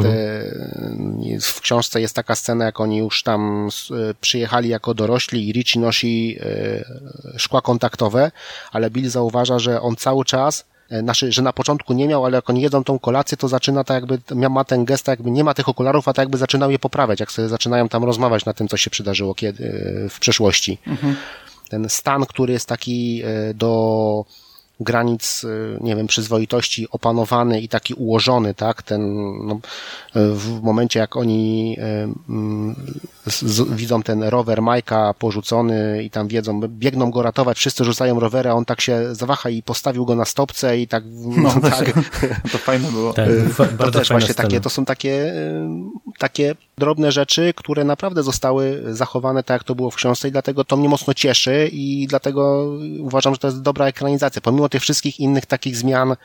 w 1.42 1.62
książce 1.62 2.02
jest 2.02 2.16
taka 2.16 2.36
scena, 2.36 2.66
jak 2.66 2.80
oni 2.80 2.98
już 2.98 3.24
tam 3.24 3.70
przyjechali 4.22 4.70
jako 4.70 4.94
dorośli 4.94 5.50
i 5.50 5.52
Richie 5.52 5.82
nosi 5.82 6.40
szkła 7.38 7.62
kontaktowe, 7.62 8.32
ale 8.72 8.90
Bill 8.90 9.10
zauważa, 9.10 9.60
że 9.60 9.82
on 9.82 9.96
cały 9.96 10.26
czas 10.26 10.66
znaczy, 10.90 11.32
że 11.32 11.42
na 11.42 11.54
początku 11.54 11.94
nie 11.94 12.08
miał, 12.08 12.26
ale 12.26 12.36
jak 12.36 12.50
oni 12.50 12.62
jedzą 12.62 12.84
tą 12.84 13.00
kolację, 13.00 13.38
to 13.38 13.48
zaczyna 13.48 13.84
tak 13.84 13.96
jakby, 13.96 14.50
ma 14.50 14.64
ten 14.64 14.86
gest, 14.86 15.06
tak 15.06 15.20
jakby 15.20 15.32
nie 15.32 15.44
ma 15.44 15.54
tych 15.54 15.70
okularów, 15.70 16.08
a 16.08 16.14
tak 16.14 16.24
jakby 16.24 16.38
zaczynał 16.38 16.72
je 16.72 16.80
poprawiać, 16.80 17.20
jak 17.20 17.32
sobie 17.32 17.48
zaczynają 17.48 17.90
tam 17.90 18.04
rozmawiać 18.04 18.46
na 18.46 18.54
tym, 18.54 18.68
co 18.68 18.78
się 18.78 18.90
przydarzyło 18.90 19.36
kiedy, 19.36 19.64
e, 20.06 20.10
w 20.10 20.20
przeszłości. 20.20 20.78
Ten 21.70 21.90
stan, 21.90 22.26
który 22.26 22.54
jest 22.54 22.70
taki 22.70 23.22
e, 23.24 23.54
do 23.54 24.26
granic, 24.80 25.44
y, 25.44 25.78
nie 25.82 25.96
wiem, 25.96 26.08
przyzwoitości 26.08 26.88
opanowany 26.92 27.62
i 27.62 27.70
taki 27.70 27.94
ułożony, 27.94 28.54
tak, 28.54 28.82
ten, 28.84 29.02
no, 29.48 29.60
w 30.16 30.62
momencie 30.64 31.00
jak 31.00 31.16
oni 31.18 31.76
y, 31.80 31.84
mm, 32.30 32.76
z, 33.28 33.42
z, 33.42 33.74
widzą 33.76 34.04
ten 34.04 34.24
rower 34.24 34.62
Majka 34.62 35.14
porzucony 35.20 36.04
i 36.04 36.10
tam 36.10 36.28
wiedzą, 36.28 36.62
biegną 36.68 37.12
go 37.12 37.22
ratować, 37.22 37.58
wszyscy 37.58 37.84
rzucają 37.86 38.20
rowery, 38.20 38.50
a 38.50 38.54
on 38.54 38.66
tak 38.66 38.82
się 38.82 39.16
zawaha 39.16 39.50
i 39.50 39.64
postawił 39.64 40.06
go 40.06 40.16
na 40.16 40.26
stopce 40.26 40.78
i 40.80 40.88
tak, 40.88 41.04
No, 41.08 41.54
no, 41.62 41.70
tak. 41.70 41.94
To 42.52 42.58
fajne 42.58 42.92
było. 42.92 43.14
Tak, 43.14 43.30
To 43.58 43.66
bardzo 43.66 44.00
też 44.00 44.10
właśnie 44.10 44.34
scena. 44.34 44.48
takie, 44.50 44.62
to 44.62 44.70
są 44.70 44.86
takie, 44.86 45.34
y, 45.34 45.68
takie 46.18 46.56
drobne 46.78 47.12
rzeczy, 47.12 47.54
które 47.56 47.84
naprawdę 47.84 48.24
zostały 48.24 48.84
zachowane 48.88 49.44
tak, 49.44 49.56
jak 49.56 49.64
to 49.64 49.76
było 49.76 49.92
w 49.92 49.96
książce 49.96 50.28
i 50.28 50.32
dlatego 50.32 50.64
to 50.64 50.78
mnie 50.78 50.90
mocno 50.90 51.14
cieszy 51.14 51.70
i 51.72 52.08
dlatego 52.08 52.72
uważam, 53.00 53.34
że 53.34 53.40
to 53.40 53.48
jest 53.48 53.62
dobra 53.62 53.86
ekranizacja. 53.86 54.42
Pomimo 54.42 54.70
tych 54.70 54.82
wszystkich 54.82 55.20
innych 55.20 55.46
takich 55.46 55.78
zmian, 55.78 56.16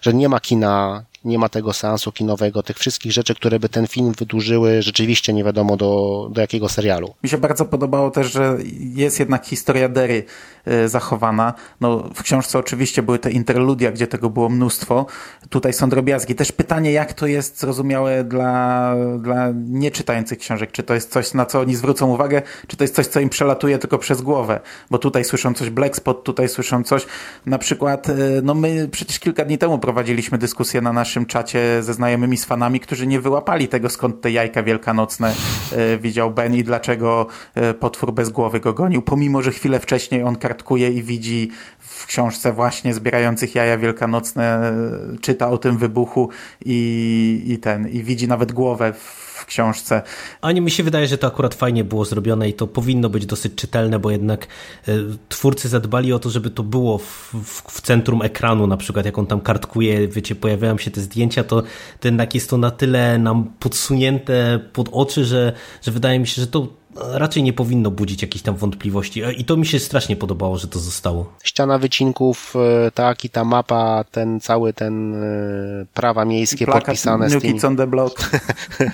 że 0.00 0.14
nie 0.14 0.28
ma 0.28 0.40
kina, 0.40 1.04
nie 1.24 1.38
ma 1.38 1.48
tego 1.48 1.72
seansu 1.72 2.12
kinowego, 2.12 2.62
tych 2.62 2.78
wszystkich 2.78 3.12
rzeczy, 3.12 3.34
które 3.34 3.58
by 3.58 3.68
ten 3.68 3.86
film 3.86 4.12
wydłużyły, 4.18 4.82
rzeczywiście 4.82 5.32
nie 5.32 5.44
wiadomo 5.44 5.76
do, 5.76 6.28
do 6.32 6.40
jakiego 6.40 6.68
serialu. 6.68 7.14
Mi 7.22 7.28
się 7.28 7.38
bardzo 7.38 7.64
podobało 7.64 8.10
też, 8.10 8.32
że 8.32 8.58
jest 8.80 9.20
jednak 9.20 9.46
historia 9.46 9.88
Dery 9.88 10.24
y, 10.68 10.88
zachowana. 10.88 11.54
No, 11.80 11.98
w 12.14 12.22
książce 12.22 12.58
oczywiście 12.58 13.02
były 13.02 13.18
te 13.18 13.30
interludia, 13.30 13.92
gdzie 13.92 14.06
tego 14.06 14.30
było 14.30 14.48
mnóstwo. 14.48 15.06
Tutaj 15.48 15.72
są 15.72 15.88
drobiazgi. 15.88 16.34
Też 16.34 16.52
pytanie, 16.52 16.92
jak 16.92 17.12
to 17.12 17.26
jest 17.26 17.60
zrozumiałe 17.60 18.24
dla, 18.24 18.94
dla 19.18 19.48
nieczytających 19.54 20.38
książek. 20.38 20.72
Czy 20.72 20.82
to 20.82 20.94
jest 20.94 21.10
coś, 21.10 21.34
na 21.34 21.46
co 21.46 21.60
oni 21.60 21.76
zwrócą 21.76 22.10
uwagę, 22.10 22.42
czy 22.66 22.76
to 22.76 22.84
jest 22.84 22.94
coś, 22.94 23.06
co 23.06 23.20
im 23.20 23.28
przelatuje 23.28 23.78
tylko 23.78 23.98
przez 23.98 24.22
głowę. 24.22 24.60
Bo 24.90 24.98
tutaj 24.98 25.24
słyszą 25.24 25.54
coś 25.54 25.70
Black 25.70 25.96
Spot, 25.96 26.24
tutaj 26.24 26.48
słyszą 26.48 26.84
coś. 26.84 27.06
Na 27.46 27.58
przykład, 27.58 28.08
y, 28.08 28.40
no 28.42 28.54
my 28.54 28.88
przecież 28.92 29.18
kilka 29.18 29.44
dni 29.44 29.58
temu 29.58 29.78
prowadziliśmy 29.78 30.38
dyskusję 30.38 30.80
na 30.80 30.92
naszym 30.92 31.09
czacie 31.26 31.82
ze 31.82 31.94
znajomymi 31.94 32.36
z 32.36 32.44
fanami, 32.44 32.80
którzy 32.80 33.06
nie 33.06 33.20
wyłapali 33.20 33.68
tego, 33.68 33.88
skąd 33.88 34.20
te 34.20 34.30
jajka 34.30 34.62
wielkanocne 34.62 35.34
y, 35.72 35.98
widział 35.98 36.30
Ben 36.30 36.54
i 36.54 36.64
dlaczego 36.64 37.26
y, 37.70 37.74
potwór 37.74 38.12
bez 38.12 38.30
głowy 38.30 38.60
go 38.60 38.72
gonił, 38.72 39.02
pomimo, 39.02 39.42
że 39.42 39.52
chwilę 39.52 39.80
wcześniej 39.80 40.22
on 40.22 40.36
kartkuje 40.36 40.90
i 40.90 41.02
widzi 41.02 41.50
w 41.78 42.06
książce 42.06 42.52
właśnie 42.52 42.94
zbierających 42.94 43.54
jaja 43.54 43.78
wielkanocne, 43.78 44.72
y, 45.14 45.18
czyta 45.18 45.50
o 45.50 45.58
tym 45.58 45.78
wybuchu 45.78 46.28
i, 46.64 47.42
i 47.46 47.58
ten, 47.58 47.88
i 47.88 48.02
widzi 48.02 48.28
nawet 48.28 48.52
głowę 48.52 48.92
w 48.92 49.29
książce. 49.46 50.02
Ani 50.40 50.60
mi 50.60 50.70
się 50.70 50.82
wydaje, 50.82 51.06
że 51.06 51.18
to 51.18 51.26
akurat 51.26 51.54
fajnie 51.54 51.84
było 51.84 52.04
zrobione 52.04 52.48
i 52.48 52.54
to 52.54 52.66
powinno 52.66 53.08
być 53.08 53.26
dosyć 53.26 53.54
czytelne, 53.54 53.98
bo 53.98 54.10
jednak 54.10 54.46
e, 54.88 54.92
twórcy 55.28 55.68
zadbali 55.68 56.12
o 56.12 56.18
to, 56.18 56.30
żeby 56.30 56.50
to 56.50 56.62
było 56.62 56.98
w, 56.98 57.34
w, 57.44 57.62
w 57.70 57.80
centrum 57.80 58.22
ekranu, 58.22 58.66
na 58.66 58.76
przykład 58.76 59.06
jak 59.06 59.18
on 59.18 59.26
tam 59.26 59.40
kartkuje, 59.40 60.08
wiecie, 60.08 60.34
pojawiają 60.34 60.78
się 60.78 60.90
te 60.90 61.00
zdjęcia, 61.00 61.44
to, 61.44 61.62
to 62.00 62.08
jednak 62.08 62.34
jest 62.34 62.50
to 62.50 62.56
na 62.56 62.70
tyle 62.70 63.18
nam 63.18 63.52
podsunięte 63.58 64.60
pod 64.72 64.88
oczy, 64.92 65.24
że, 65.24 65.52
że 65.82 65.90
wydaje 65.92 66.18
mi 66.18 66.26
się, 66.26 66.40
że 66.40 66.46
to 66.46 66.79
raczej 66.96 67.42
nie 67.42 67.52
powinno 67.52 67.90
budzić 67.90 68.22
jakichś 68.22 68.42
tam 68.42 68.56
wątpliwości. 68.56 69.22
E, 69.22 69.32
I 69.32 69.44
to 69.44 69.56
mi 69.56 69.66
się 69.66 69.78
strasznie 69.78 70.16
podobało, 70.16 70.58
że 70.58 70.68
to 70.68 70.78
zostało. 70.78 71.32
Ściana 71.44 71.78
wycinków, 71.78 72.54
tak, 72.94 73.24
i 73.24 73.30
ta 73.30 73.44
mapa, 73.44 74.04
ten 74.10 74.40
cały 74.40 74.72
ten 74.72 75.14
e, 75.14 75.86
prawa 75.94 76.24
miejskie 76.24 76.64
Plakat 76.64 76.84
podpisane 76.84 77.30
z 77.30 77.32
New 77.32 77.42
tymi... 77.42 77.54
Kids 77.54 77.64
on 77.64 77.76
the 77.76 77.86
Block. 77.86 78.30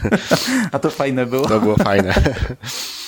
A 0.73 0.79
to 0.79 0.91
fajne 0.91 1.27
było. 1.27 1.49
To 1.49 1.61
było 1.61 1.77
fajne. 1.77 2.15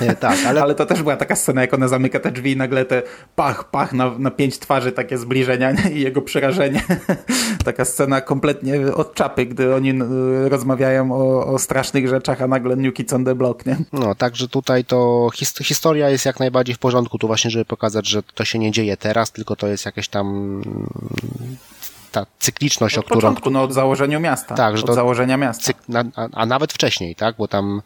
Nie, 0.00 0.16
tak, 0.26 0.38
ale, 0.46 0.62
Ale 0.62 0.74
to 0.74 0.86
też 0.86 1.02
była 1.02 1.16
taka 1.16 1.36
scena, 1.36 1.60
jak 1.60 1.74
ona 1.74 1.88
zamyka 1.88 2.20
te 2.20 2.30
drzwi 2.30 2.52
i 2.52 2.56
nagle 2.56 2.84
te 2.84 3.02
pach, 3.36 3.70
pach 3.70 3.92
na, 3.92 4.18
na 4.18 4.30
pięć 4.30 4.58
twarzy, 4.58 4.92
takie 4.92 5.18
zbliżenia 5.18 5.72
nie? 5.72 5.90
i 5.90 6.00
jego 6.00 6.22
przerażenie. 6.22 6.82
taka 7.64 7.84
scena 7.84 8.20
kompletnie 8.20 8.94
od 8.94 9.14
czapy, 9.14 9.46
gdy 9.46 9.74
oni 9.74 9.90
y, 9.90 10.48
rozmawiają 10.48 11.12
o, 11.12 11.46
o 11.46 11.58
strasznych 11.58 12.08
rzeczach, 12.08 12.42
a 12.42 12.46
nagle 12.46 12.76
New 12.76 12.94
Kids 12.94 13.12
on 13.12 13.24
the 13.24 13.34
Block, 13.34 13.66
nie? 13.66 13.76
no, 13.92 14.14
także 14.14 14.48
tutaj 14.48 14.84
to 14.84 15.28
his, 15.34 15.54
historia 15.62 16.10
jest 16.10 16.26
jak 16.26 16.40
najbardziej 16.40 16.74
w 16.74 16.78
porządku, 16.78 17.18
tu 17.18 17.26
właśnie, 17.26 17.50
żeby 17.50 17.64
pokazać, 17.64 18.08
że 18.08 18.22
to 18.22 18.44
się 18.44 18.58
nie 18.58 18.70
dzieje 18.70 18.96
teraz, 18.96 19.32
tylko 19.32 19.56
to 19.56 19.66
jest 19.66 19.86
jakieś 19.86 20.08
tam 20.08 20.26
mm, 20.26 20.88
ta 22.12 22.26
cykliczność, 22.38 22.98
Od 22.98 23.04
o 23.04 23.04
którą... 23.04 23.20
początku, 23.20 23.50
no 23.50 23.62
od 23.62 23.72
założenia 23.72 24.18
miasta. 24.18 24.54
Tak, 24.54 24.78
że 24.78 24.84
od 24.84 24.94
założenia 24.94 25.36
miasta. 25.36 25.64
Cyk, 25.64 25.76
na, 25.88 26.04
a, 26.16 26.28
a 26.32 26.46
nawet 26.46 26.72
wcześniej, 26.72 27.14
tak, 27.14 27.34
bo 27.38 27.48
tam 27.48 27.82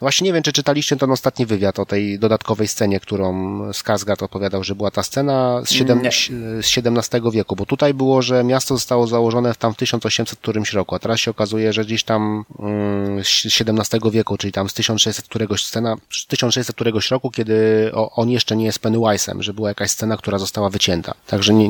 Właśnie 0.00 0.24
nie 0.24 0.32
wiem, 0.32 0.42
czy 0.42 0.52
czytaliście 0.52 0.96
ten 0.96 1.10
ostatni 1.10 1.46
wywiad 1.46 1.78
o 1.78 1.86
tej 1.86 2.18
dodatkowej 2.18 2.68
scenie, 2.68 3.00
którą 3.00 3.58
Skarsgård 3.70 4.24
opowiadał, 4.24 4.64
że 4.64 4.74
była 4.74 4.90
ta 4.90 5.02
scena 5.02 5.62
z, 5.64 5.70
siedem, 5.70 6.02
Nie. 6.02 6.12
z 6.62 6.78
XVII 6.78 7.30
wieku, 7.32 7.56
bo 7.56 7.66
tutaj 7.66 7.94
było, 7.94 8.22
że 8.22 8.44
miasto 8.44 8.74
zostało 8.74 9.06
założone 9.06 9.54
w 9.54 9.56
tam 9.56 9.74
w 9.74 9.76
1800 9.76 10.38
którymś 10.38 10.72
roku, 10.72 10.94
a 10.94 10.98
teraz 10.98 11.20
się 11.20 11.30
okazuje, 11.30 11.72
że 11.72 11.84
gdzieś 11.84 12.04
tam 12.04 12.44
mm, 12.58 13.24
z 13.24 13.46
XVII 13.60 14.10
wieku, 14.10 14.36
czyli 14.36 14.52
tam 14.52 14.68
z 14.68 14.74
1600 14.74 15.24
któregoś 15.28 15.64
scena, 15.64 15.96
z 16.10 16.26
1600 16.26 16.76
któregoś 16.76 17.10
roku, 17.10 17.30
kiedy 17.30 17.90
o, 17.94 18.10
on 18.10 18.30
jeszcze 18.30 18.56
nie 18.56 18.64
jest 18.64 18.80
Pennywise'em, 18.80 19.40
że 19.40 19.54
była 19.54 19.68
jakaś 19.68 19.90
scena, 19.90 20.16
która 20.16 20.38
została 20.38 20.70
wycięta. 20.70 21.14
Także 21.26 21.54
nie, 21.54 21.68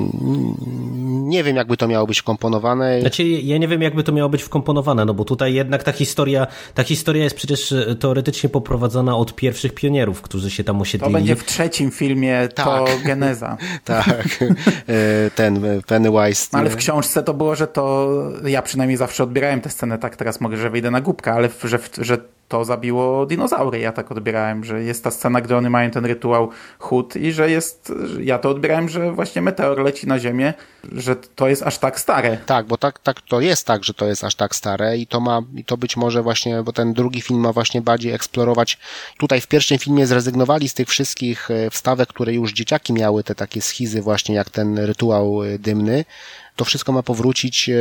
nie 1.08 1.44
wiem, 1.44 1.56
jakby 1.56 1.76
to 1.76 1.88
miało 1.88 2.06
być 2.06 2.22
komponowane. 2.22 3.00
Znaczy, 3.00 3.24
ja 3.24 3.58
nie 3.58 3.68
wiem, 3.68 3.82
jakby 3.82 4.02
to 4.04 4.12
miało 4.12 4.28
być 4.28 4.42
wkomponowane, 4.42 5.04
no 5.04 5.14
bo 5.14 5.24
tutaj 5.24 5.54
jednak 5.54 5.82
ta 5.82 5.92
historia, 5.92 6.46
ta 6.74 6.84
historia 6.84 7.24
jest 7.24 7.36
przecież 7.36 7.72
e, 7.72 7.94
teoretycznie 8.22 8.48
poprowadzona 8.48 9.16
od 9.16 9.34
pierwszych 9.34 9.74
pionierów, 9.74 10.22
którzy 10.22 10.50
się 10.50 10.64
tam 10.64 10.76
To 10.76 10.82
osiedlili. 10.82 11.12
będzie 11.14 11.36
w 11.36 11.44
trzecim 11.44 11.90
filmie, 11.90 12.48
to 12.54 12.64
Tak. 12.64 13.02
geneza. 13.10 13.56
Tak, 13.84 14.38
E, 14.88 15.30
ten 15.30 15.64
e, 15.64 15.80
Pennywise. 15.86 16.48
No, 16.52 16.58
ale 16.58 16.70
w 16.70 16.76
książce 16.76 17.22
to 17.22 17.34
było, 17.34 17.54
że 17.54 17.66
to, 17.66 18.08
ja 18.44 18.62
przynajmniej 18.62 18.96
zawsze 18.96 19.24
odbierałem 19.24 19.60
tę 19.60 19.70
scenę 19.70 19.98
tak, 19.98 20.16
teraz 20.16 20.40
mogę, 20.40 20.56
że 20.56 20.70
wyjdę 20.70 20.90
na 20.90 21.00
głupkę, 21.00 21.32
ale 21.32 21.48
że, 21.64 21.78
że 21.98 22.18
to 22.50 22.64
zabiło 22.64 23.26
dinozaury. 23.26 23.78
Ja 23.78 23.92
tak 23.92 24.12
odbierałem, 24.12 24.64
że 24.64 24.82
jest 24.82 25.04
ta 25.04 25.10
scena, 25.10 25.40
gdy 25.40 25.56
one 25.56 25.70
mają 25.70 25.90
ten 25.90 26.04
rytuał 26.06 26.50
chód 26.78 27.16
i 27.16 27.32
że 27.32 27.50
jest, 27.50 27.92
ja 28.20 28.38
to 28.38 28.50
odbierałem, 28.50 28.88
że 28.88 29.12
właśnie 29.12 29.42
meteor 29.42 29.78
leci 29.78 30.06
na 30.06 30.18
ziemię, 30.18 30.54
że 30.92 31.16
to 31.16 31.48
jest 31.48 31.62
aż 31.62 31.78
tak 31.78 32.00
stare. 32.00 32.36
Tak, 32.46 32.66
bo 32.66 32.76
tak, 32.76 32.98
tak 32.98 33.20
to 33.20 33.40
jest 33.40 33.66
tak, 33.66 33.84
że 33.84 33.94
to 33.94 34.06
jest 34.06 34.24
aż 34.24 34.34
tak 34.34 34.54
stare 34.54 34.98
i 34.98 35.06
to 35.06 35.20
ma, 35.20 35.42
i 35.54 35.64
to 35.64 35.76
być 35.76 35.96
może 35.96 36.22
właśnie, 36.22 36.62
bo 36.62 36.72
ten 36.72 36.92
drugi 36.92 37.20
film 37.20 37.40
ma 37.40 37.52
właśnie 37.52 37.82
bardziej 37.82 38.12
eksplorować. 38.12 38.78
Tutaj 39.18 39.40
w 39.40 39.46
pierwszym 39.46 39.78
filmie 39.78 40.06
zrezygnowali 40.06 40.68
z 40.68 40.74
tych 40.74 40.88
wszystkich 40.88 41.50
e, 41.50 41.70
wstawek, 41.70 42.08
które 42.08 42.34
już 42.34 42.52
dzieciaki 42.52 42.92
miały, 42.92 43.24
te 43.24 43.34
takie 43.34 43.60
schizy 43.60 44.02
właśnie 44.02 44.34
jak 44.34 44.50
ten 44.50 44.78
rytuał 44.78 45.44
e, 45.44 45.58
dymny. 45.58 46.04
To 46.60 46.64
wszystko 46.64 46.92
ma 46.92 47.02
powrócić 47.02 47.68
e, 47.68 47.72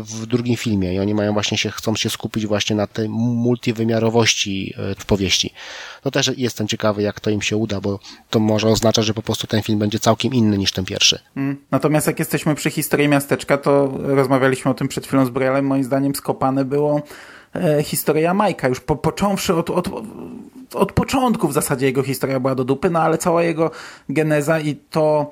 w 0.00 0.26
drugim 0.26 0.56
filmie 0.56 0.94
i 0.94 0.98
oni 0.98 1.14
mają 1.14 1.32
właśnie 1.32 1.58
się, 1.58 1.70
chcą 1.70 1.96
się 1.96 2.10
skupić 2.10 2.46
właśnie 2.46 2.76
na 2.76 2.86
tej 2.86 3.08
multiwymiarowości 3.08 4.74
e, 4.76 4.94
w 4.94 5.06
powieści. 5.06 5.52
No 6.04 6.10
też 6.10 6.30
jestem 6.36 6.68
ciekawy, 6.68 7.02
jak 7.02 7.20
to 7.20 7.30
im 7.30 7.42
się 7.42 7.56
uda, 7.56 7.80
bo 7.80 7.98
to 8.30 8.40
może 8.40 8.68
oznaczać, 8.68 9.04
że 9.04 9.14
po 9.14 9.22
prostu 9.22 9.46
ten 9.46 9.62
film 9.62 9.78
będzie 9.78 9.98
całkiem 9.98 10.34
inny 10.34 10.58
niż 10.58 10.72
ten 10.72 10.84
pierwszy. 10.84 11.18
Mm. 11.36 11.56
Natomiast 11.70 12.06
jak 12.06 12.18
jesteśmy 12.18 12.54
przy 12.54 12.70
historii 12.70 13.08
miasteczka, 13.08 13.58
to 13.58 13.98
rozmawialiśmy 13.98 14.70
o 14.70 14.74
tym 14.74 14.88
przed 14.88 15.06
chwilą 15.06 15.26
z 15.26 15.30
Brielem, 15.30 15.66
moim 15.66 15.84
zdaniem 15.84 16.14
skopane 16.14 16.64
było 16.64 17.02
e, 17.54 17.82
historia 17.82 18.34
Majka, 18.34 18.68
już 18.68 18.80
po, 18.80 18.96
począwszy 18.96 19.54
od, 19.54 19.70
od, 19.70 19.88
od 20.74 20.92
początku 20.92 21.48
w 21.48 21.52
zasadzie 21.52 21.86
jego 21.86 22.02
historia 22.02 22.40
była 22.40 22.54
do 22.54 22.64
dupy, 22.64 22.90
no 22.90 23.00
ale 23.00 23.18
cała 23.18 23.42
jego 23.42 23.70
geneza 24.08 24.60
i 24.60 24.76
to 24.76 25.30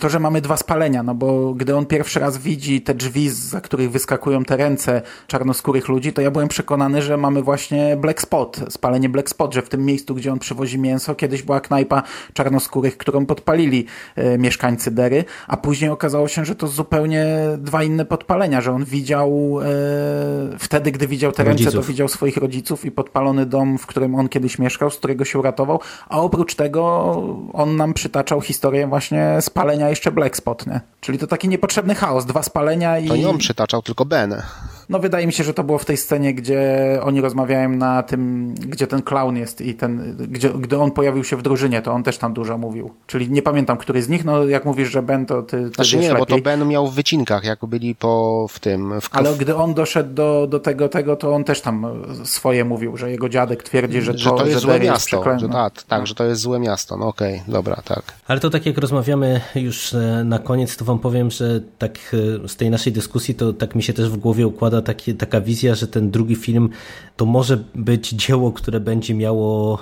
to, 0.00 0.08
że 0.08 0.20
mamy 0.20 0.40
dwa 0.40 0.56
spalenia, 0.56 1.02
no 1.02 1.14
bo 1.14 1.54
gdy 1.54 1.76
on 1.76 1.86
pierwszy 1.86 2.20
raz 2.20 2.38
widzi 2.38 2.82
te 2.82 2.94
drzwi, 2.94 3.30
za 3.30 3.60
których 3.60 3.90
wyskakują 3.90 4.44
te 4.44 4.56
ręce 4.56 5.02
czarnoskórych 5.26 5.88
ludzi, 5.88 6.12
to 6.12 6.22
ja 6.22 6.30
byłem 6.30 6.48
przekonany, 6.48 7.02
że 7.02 7.16
mamy 7.16 7.42
właśnie 7.42 7.96
Black 7.96 8.20
Spot, 8.20 8.60
spalenie 8.68 9.08
Black 9.08 9.28
Spot, 9.28 9.54
że 9.54 9.62
w 9.62 9.68
tym 9.68 9.84
miejscu, 9.84 10.14
gdzie 10.14 10.32
on 10.32 10.38
przywozi 10.38 10.78
mięso, 10.78 11.14
kiedyś 11.14 11.42
była 11.42 11.60
knajpa 11.60 12.02
czarnoskórych, 12.32 12.96
którą 12.96 13.26
podpalili 13.26 13.86
e, 14.16 14.38
mieszkańcy 14.38 14.90
Dery, 14.90 15.24
a 15.48 15.56
później 15.56 15.90
okazało 15.90 16.28
się, 16.28 16.44
że 16.44 16.54
to 16.54 16.66
zupełnie 16.66 17.26
dwa 17.58 17.82
inne 17.82 18.04
podpalenia, 18.04 18.60
że 18.60 18.72
on 18.72 18.84
widział 18.84 19.58
e, 19.62 20.58
wtedy, 20.58 20.92
gdy 20.92 21.06
widział 21.06 21.32
te 21.32 21.44
ręce, 21.44 21.64
to 21.64 21.70
Rodziców. 21.70 21.86
widział 21.86 22.08
swoich 22.08 22.36
rodziców 22.36 22.84
i 22.84 22.90
podpalony 22.90 23.46
dom, 23.46 23.78
w 23.78 23.86
którym 23.86 24.14
on 24.14 24.28
kiedyś 24.28 24.58
mieszkał, 24.58 24.90
z 24.90 24.96
którego 24.96 25.24
się 25.24 25.38
uratował, 25.38 25.80
a 26.08 26.20
oprócz 26.20 26.54
tego 26.54 27.12
on 27.52 27.76
nam 27.76 27.94
przytaczał 27.94 28.40
historię 28.40 28.86
właśnie 28.86 29.15
spalenia 29.40 29.88
jeszcze 29.88 30.12
Black 30.12 30.36
Spot, 30.36 30.66
nie? 30.66 30.80
Czyli 31.00 31.18
to 31.18 31.26
taki 31.26 31.48
niepotrzebny 31.48 31.94
chaos, 31.94 32.26
dwa 32.26 32.42
spalenia 32.42 32.98
i... 32.98 33.08
To 33.08 33.16
nie 33.16 33.28
on 33.28 33.38
przytaczał, 33.38 33.82
tylko 33.82 34.04
Ben. 34.04 34.42
No 34.88 34.98
wydaje 34.98 35.26
mi 35.26 35.32
się, 35.32 35.44
że 35.44 35.54
to 35.54 35.64
było 35.64 35.78
w 35.78 35.84
tej 35.84 35.96
scenie, 35.96 36.34
gdzie 36.34 36.76
oni 37.02 37.20
rozmawiają 37.20 37.68
na 37.68 38.02
tym, 38.02 38.54
gdzie 38.54 38.86
ten 38.86 39.02
clown 39.02 39.36
jest 39.36 39.60
i 39.60 39.74
ten, 39.74 40.16
gdzie, 40.30 40.50
gdy 40.50 40.78
on 40.78 40.90
pojawił 40.90 41.24
się 41.24 41.36
w 41.36 41.42
drużynie, 41.42 41.82
to 41.82 41.92
on 41.92 42.02
też 42.02 42.18
tam 42.18 42.34
dużo 42.34 42.58
mówił. 42.58 42.90
Czyli 43.06 43.30
nie 43.30 43.42
pamiętam, 43.42 43.76
który 43.76 44.02
z 44.02 44.08
nich, 44.08 44.24
no 44.24 44.44
jak 44.44 44.64
mówisz, 44.64 44.90
że 44.90 45.02
Ben, 45.02 45.26
to 45.26 45.42
ty, 45.42 45.56
ty 45.68 45.74
Znaczy 45.74 45.96
nie, 45.96 46.12
bo 46.12 46.18
lepiej. 46.18 46.36
to 46.36 46.42
Ben 46.44 46.68
miał 46.68 46.88
w 46.88 46.94
wycinkach, 46.94 47.44
jak 47.44 47.66
byli 47.66 47.94
po 47.94 48.46
w 48.50 48.58
tym. 48.58 49.00
W, 49.00 49.08
Ale 49.12 49.34
gdy 49.34 49.56
on 49.56 49.74
doszedł 49.74 50.14
do, 50.14 50.46
do 50.50 50.60
tego, 50.60 50.88
tego, 50.88 51.16
to 51.16 51.34
on 51.34 51.44
też 51.44 51.60
tam 51.60 51.86
swoje 52.24 52.64
mówił, 52.64 52.96
że 52.96 53.10
jego 53.10 53.28
dziadek 53.28 53.62
twierdzi, 53.62 54.02
że 54.02 54.12
to, 54.12 54.18
że 54.18 54.30
to 54.30 54.46
jest 54.46 54.60
złe 54.60 54.72
Derry 54.72 54.86
miasto. 54.86 55.06
przeklęte. 55.06 55.46
Że, 55.46 55.52
tak, 55.52 55.82
tak, 55.82 56.06
że 56.06 56.14
to 56.14 56.24
jest 56.24 56.40
złe 56.40 56.58
miasto. 56.58 56.96
No 56.96 57.08
okej, 57.08 57.42
dobra, 57.48 57.76
tak. 57.84 58.02
Ale 58.28 58.40
to 58.40 58.50
tak 58.50 58.66
jak 58.66 58.78
rozmawiamy 58.78 59.40
już 59.54 59.94
e, 59.94 60.22
na 60.24 60.38
koniec, 60.38 60.76
to 60.76 60.84
wam 60.84 60.98
powiem, 60.98 61.30
że 61.30 61.60
tak 61.78 61.98
e, 62.44 62.48
z 62.48 62.56
tej 62.56 62.70
naszej 62.70 62.92
dyskusji 62.92 63.34
to 63.34 63.52
tak 63.52 63.74
mi 63.74 63.82
się 63.82 63.92
też 63.92 64.08
w 64.10 64.16
głowie 64.16 64.46
układa 64.46 64.75
takie, 64.82 65.14
taka 65.14 65.40
wizja, 65.40 65.74
że 65.74 65.88
ten 65.88 66.10
drugi 66.10 66.36
film 66.36 66.68
to 67.16 67.26
może 67.26 67.64
być 67.74 68.08
dzieło, 68.10 68.52
które 68.52 68.80
będzie 68.80 69.14
miało 69.14 69.78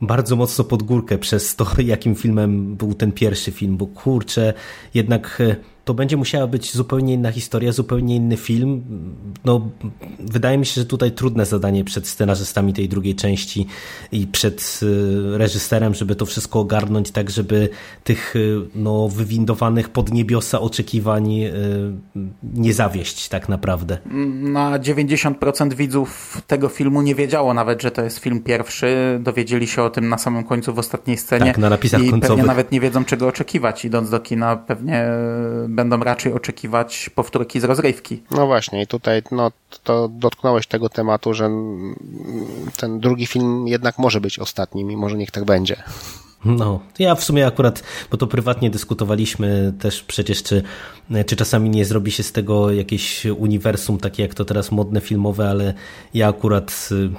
bardzo 0.00 0.36
mocno 0.36 0.64
pod 0.64 0.82
górkę 0.82 1.18
przez 1.18 1.56
to, 1.56 1.66
jakim 1.84 2.14
filmem 2.14 2.76
był 2.76 2.94
ten 2.94 3.12
pierwszy 3.12 3.50
film, 3.50 3.76
bo 3.76 3.86
kurczę, 3.86 4.54
jednak 4.94 5.40
e, 5.40 5.56
to 5.88 5.94
będzie 5.94 6.16
musiała 6.16 6.46
być 6.46 6.74
zupełnie 6.74 7.14
inna 7.14 7.32
historia, 7.32 7.72
zupełnie 7.72 8.16
inny 8.16 8.36
film. 8.36 8.82
No, 9.44 9.70
wydaje 10.18 10.58
mi 10.58 10.66
się, 10.66 10.80
że 10.80 10.86
tutaj 10.86 11.12
trudne 11.12 11.46
zadanie 11.46 11.84
przed 11.84 12.08
scenarzystami 12.08 12.72
tej 12.72 12.88
drugiej 12.88 13.14
części 13.14 13.66
i 14.12 14.26
przed 14.26 14.80
e, 14.82 15.38
reżyserem, 15.38 15.94
żeby 15.94 16.14
to 16.16 16.26
wszystko 16.26 16.60
ogarnąć 16.60 17.10
tak, 17.10 17.30
żeby 17.30 17.68
tych 18.04 18.34
e, 18.36 18.38
no, 18.74 19.08
wywindowanych 19.08 19.88
pod 19.88 20.12
niebiosa 20.12 20.60
oczekiwań 20.60 21.32
e, 21.34 21.52
nie 22.54 22.74
zawieść 22.74 23.28
tak 23.28 23.48
naprawdę. 23.48 23.98
Na 24.42 24.78
90% 24.78 25.74
widzów 25.74 26.42
tego 26.46 26.68
filmu 26.68 27.02
nie 27.02 27.14
wiedziało 27.14 27.54
nawet, 27.54 27.82
że 27.82 27.90
to 27.90 28.02
jest 28.02 28.18
film 28.18 28.42
pierwszy. 28.42 29.18
Dowiedzieli 29.22 29.66
się 29.66 29.82
o 29.82 29.90
tym 29.90 30.08
na 30.08 30.18
samym 30.18 30.44
końcu 30.44 30.74
w 30.74 30.78
ostatniej 30.78 31.16
scenie. 31.16 31.46
Tak, 31.46 31.58
na 31.58 31.70
napisach 31.70 32.02
I 32.02 32.10
końcowych. 32.10 32.28
pewnie 32.28 32.46
nawet 32.46 32.72
nie 32.72 32.80
wiedzą, 32.80 33.04
czego 33.04 33.28
oczekiwać. 33.28 33.84
Idąc 33.84 34.10
do 34.10 34.20
kina, 34.20 34.56
pewnie 34.56 35.08
będą 35.78 36.00
raczej 36.00 36.32
oczekiwać 36.32 37.10
powtórki 37.14 37.60
z 37.60 37.64
rozrywki. 37.64 38.22
No 38.30 38.46
właśnie, 38.46 38.82
i 38.82 38.86
tutaj 38.86 39.22
no, 39.30 39.52
to 39.84 40.08
dotknąłeś 40.08 40.66
tego 40.66 40.88
tematu, 40.88 41.34
że 41.34 41.50
ten 42.76 43.00
drugi 43.00 43.26
film 43.26 43.68
jednak 43.68 43.98
może 43.98 44.20
być 44.20 44.38
ostatnim 44.38 44.90
i 44.90 44.96
może 44.96 45.16
niech 45.16 45.30
tak 45.30 45.44
będzie. 45.44 45.82
No, 46.44 46.80
ja 46.98 47.14
w 47.14 47.24
sumie 47.24 47.46
akurat, 47.46 47.82
bo 48.10 48.16
to 48.16 48.26
prywatnie 48.26 48.70
dyskutowaliśmy 48.70 49.72
też 49.78 50.02
przecież, 50.02 50.42
czy, 50.42 50.62
czy 51.26 51.36
czasami 51.36 51.70
nie 51.70 51.84
zrobi 51.84 52.10
się 52.10 52.22
z 52.22 52.32
tego 52.32 52.72
jakieś 52.72 53.24
uniwersum, 53.24 53.98
takie 53.98 54.22
jak 54.22 54.34
to 54.34 54.44
teraz 54.44 54.72
modne 54.72 55.00
filmowe, 55.00 55.50
ale 55.50 55.74
ja 56.14 56.28
akurat 56.28 56.88
y, 56.92 57.10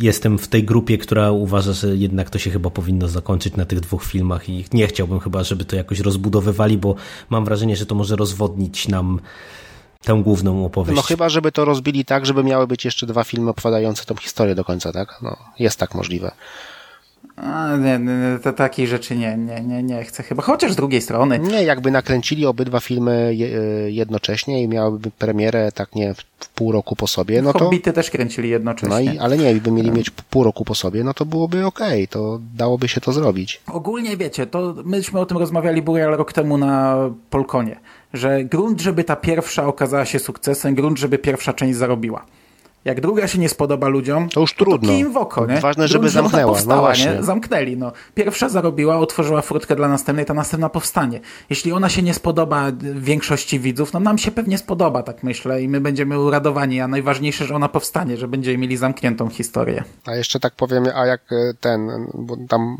jestem 0.00 0.38
w 0.38 0.48
tej 0.48 0.64
grupie, 0.64 0.98
która 0.98 1.30
uważa, 1.30 1.72
że 1.72 1.96
jednak 1.96 2.30
to 2.30 2.38
się 2.38 2.50
chyba 2.50 2.70
powinno 2.70 3.08
zakończyć 3.08 3.56
na 3.56 3.64
tych 3.64 3.80
dwóch 3.80 4.04
filmach 4.04 4.48
i 4.48 4.64
nie 4.72 4.86
chciałbym 4.86 5.20
chyba, 5.20 5.44
żeby 5.44 5.64
to 5.64 5.76
jakoś 5.76 6.00
rozbudowywali, 6.00 6.78
bo 6.78 6.94
mam 7.30 7.44
wrażenie, 7.44 7.76
że 7.76 7.86
to 7.86 7.94
może 7.94 8.16
rozwodnić 8.16 8.88
nam 8.88 9.20
tę 10.02 10.20
główną 10.22 10.64
opowieść. 10.64 10.96
No 10.96 11.02
chyba, 11.02 11.28
żeby 11.28 11.52
to 11.52 11.64
rozbili 11.64 12.04
tak, 12.04 12.26
żeby 12.26 12.44
miały 12.44 12.66
być 12.66 12.84
jeszcze 12.84 13.06
dwa 13.06 13.24
filmy 13.24 13.50
opowiadające 13.50 14.04
tą 14.04 14.16
historię 14.16 14.54
do 14.54 14.64
końca, 14.64 14.92
tak? 14.92 15.18
No, 15.22 15.36
jest 15.58 15.78
tak 15.78 15.94
możliwe. 15.94 16.32
A, 17.36 17.76
nie, 17.76 17.98
nie, 17.98 18.38
to 18.42 18.52
takiej 18.52 18.86
rzeczy 18.86 19.16
nie, 19.16 19.36
nie, 19.36 19.60
nie, 19.60 19.82
nie 19.82 20.04
chcę 20.04 20.22
chyba. 20.22 20.42
Chociaż 20.42 20.72
z 20.72 20.76
drugiej 20.76 21.00
strony, 21.00 21.38
Nie, 21.38 21.64
jakby 21.64 21.90
nakręcili 21.90 22.46
obydwa 22.46 22.80
filmy 22.80 23.12
e, 23.12 23.90
jednocześnie 23.90 24.62
i 24.62 24.68
miałyby 24.68 25.10
premierę 25.10 25.72
tak 25.72 25.94
nie 25.94 26.14
w, 26.14 26.48
pół 26.54 26.72
roku 26.72 26.96
po 26.96 27.06
sobie, 27.06 27.42
no 27.42 27.52
to... 27.52 27.58
Hobbity 27.58 27.92
też 27.92 28.10
kręcili 28.10 28.48
jednocześnie. 28.48 28.94
No 28.94 29.12
i, 29.12 29.18
ale 29.18 29.38
nie, 29.38 29.54
by 29.54 29.70
mieli 29.70 29.90
mieć 29.90 30.10
pół 30.10 30.44
roku 30.44 30.64
po 30.64 30.74
sobie, 30.74 31.04
no 31.04 31.14
to 31.14 31.26
byłoby 31.26 31.66
okej, 31.66 32.08
to 32.08 32.40
dałoby 32.56 32.88
się 32.88 33.00
to 33.00 33.12
zrobić. 33.12 33.60
Ogólnie 33.66 34.16
wiecie, 34.16 34.46
to 34.46 34.74
myśmy 34.84 35.20
o 35.20 35.26
tym 35.26 35.38
rozmawiali 35.38 35.82
Burial 35.82 36.16
rok 36.16 36.32
temu 36.32 36.58
na 36.58 36.96
Polkonie, 37.30 37.80
że 38.12 38.44
grunt, 38.44 38.80
żeby 38.80 39.04
ta 39.04 39.16
pierwsza 39.16 39.66
okazała 39.66 40.04
się 40.04 40.18
sukcesem, 40.18 40.74
grunt, 40.74 40.98
żeby 40.98 41.18
pierwsza 41.18 41.52
część 41.52 41.78
zarobiła. 41.78 42.26
Jak 42.84 43.00
druga 43.00 43.28
się 43.28 43.38
nie 43.38 43.48
spodoba 43.48 43.88
ludziom, 43.88 44.28
To 44.28 44.40
już 44.40 44.52
to 44.54 44.64
trudno. 44.64 44.88
kij 44.88 44.98
im 44.98 45.12
w 45.12 45.16
oko, 45.16 45.46
nie? 45.46 45.60
Ważne, 45.60 45.88
żeby 45.88 46.08
zamknęła, 46.08 46.42
no 46.46 46.52
Powstała, 46.52 46.80
właśnie. 46.80 47.12
nie? 47.14 47.22
Zamknęli, 47.22 47.76
no. 47.76 47.92
Pierwsza 48.14 48.48
zarobiła, 48.48 48.98
otworzyła 48.98 49.42
furtkę 49.42 49.76
dla 49.76 49.88
następnej, 49.88 50.26
ta 50.26 50.34
następna 50.34 50.68
powstanie. 50.68 51.20
Jeśli 51.50 51.72
ona 51.72 51.88
się 51.88 52.02
nie 52.02 52.14
spodoba 52.14 52.66
większości 52.94 53.60
widzów, 53.60 53.92
no 53.92 54.00
nam 54.00 54.18
się 54.18 54.30
pewnie 54.30 54.58
spodoba, 54.58 55.02
tak 55.02 55.22
myślę, 55.22 55.62
i 55.62 55.68
my 55.68 55.80
będziemy 55.80 56.18
uradowani, 56.20 56.80
a 56.80 56.88
najważniejsze, 56.88 57.44
że 57.44 57.54
ona 57.54 57.68
powstanie, 57.68 58.16
że 58.16 58.28
będziemy 58.28 58.58
mieli 58.58 58.76
zamkniętą 58.76 59.28
historię. 59.28 59.84
A 60.06 60.14
jeszcze 60.14 60.40
tak 60.40 60.54
powiem, 60.54 60.84
a 60.94 61.06
jak 61.06 61.20
e, 61.32 61.54
ten, 61.60 61.88
bo 62.14 62.36
tam 62.48 62.76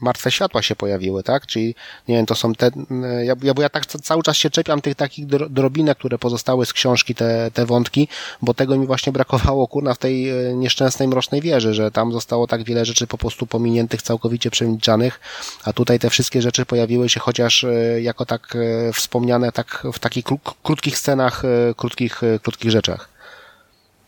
martwe 0.00 0.30
światła 0.30 0.62
się 0.62 0.76
pojawiły, 0.76 1.22
tak? 1.22 1.46
Czyli, 1.46 1.74
nie 2.08 2.16
wiem, 2.16 2.26
to 2.26 2.34
są 2.34 2.54
te, 2.54 2.66
e, 2.66 3.24
ja, 3.24 3.34
ja, 3.42 3.54
bo 3.54 3.62
ja 3.62 3.68
tak 3.68 3.86
ca- 3.86 3.98
cały 3.98 4.22
czas 4.22 4.36
się 4.36 4.50
czepiam 4.50 4.80
tych 4.80 4.94
takich 4.94 5.26
dro- 5.26 5.48
drobinek, 5.48 5.98
które 5.98 6.18
pozostały 6.18 6.66
z 6.66 6.72
książki, 6.72 7.14
te, 7.14 7.50
te 7.54 7.66
wątki, 7.66 8.08
bo 8.42 8.54
tego 8.54 8.76
mi 8.78 8.86
właśnie 8.86 9.12
brakowało, 9.12 9.68
kurna, 9.68 9.94
w 9.94 9.98
tej 9.98 10.30
e, 10.30 10.54
nieszczęsnej 10.54 11.08
Mrocznej 11.08 11.40
Wieży, 11.40 11.74
że 11.74 11.90
tam 11.90 12.12
zostało 12.12 12.46
tak 12.46 12.62
wiele 12.64 12.84
rzeczy 12.84 13.06
po 13.06 13.18
prostu 13.18 13.46
pominiętych, 13.46 14.02
całkowicie 14.02 14.50
przemilczanych, 14.50 15.20
a 15.64 15.72
tutaj 15.72 15.98
te 15.98 16.10
wszystkie 16.10 16.42
rzeczy 16.42 16.66
pojawiły 16.66 17.08
się 17.08 17.20
chociaż 17.20 17.64
e, 17.64 18.00
jako 18.02 18.26
tak 18.26 18.56
wspomniane 18.94 19.52
tak 19.52 19.86
w 19.92 19.98
takich 19.98 20.24
kró- 20.24 20.54
krótkich 20.62 20.98
scenach, 20.98 21.42
krótkich, 21.76 22.20
krótkich 22.42 22.70
rzeczach. 22.70 23.09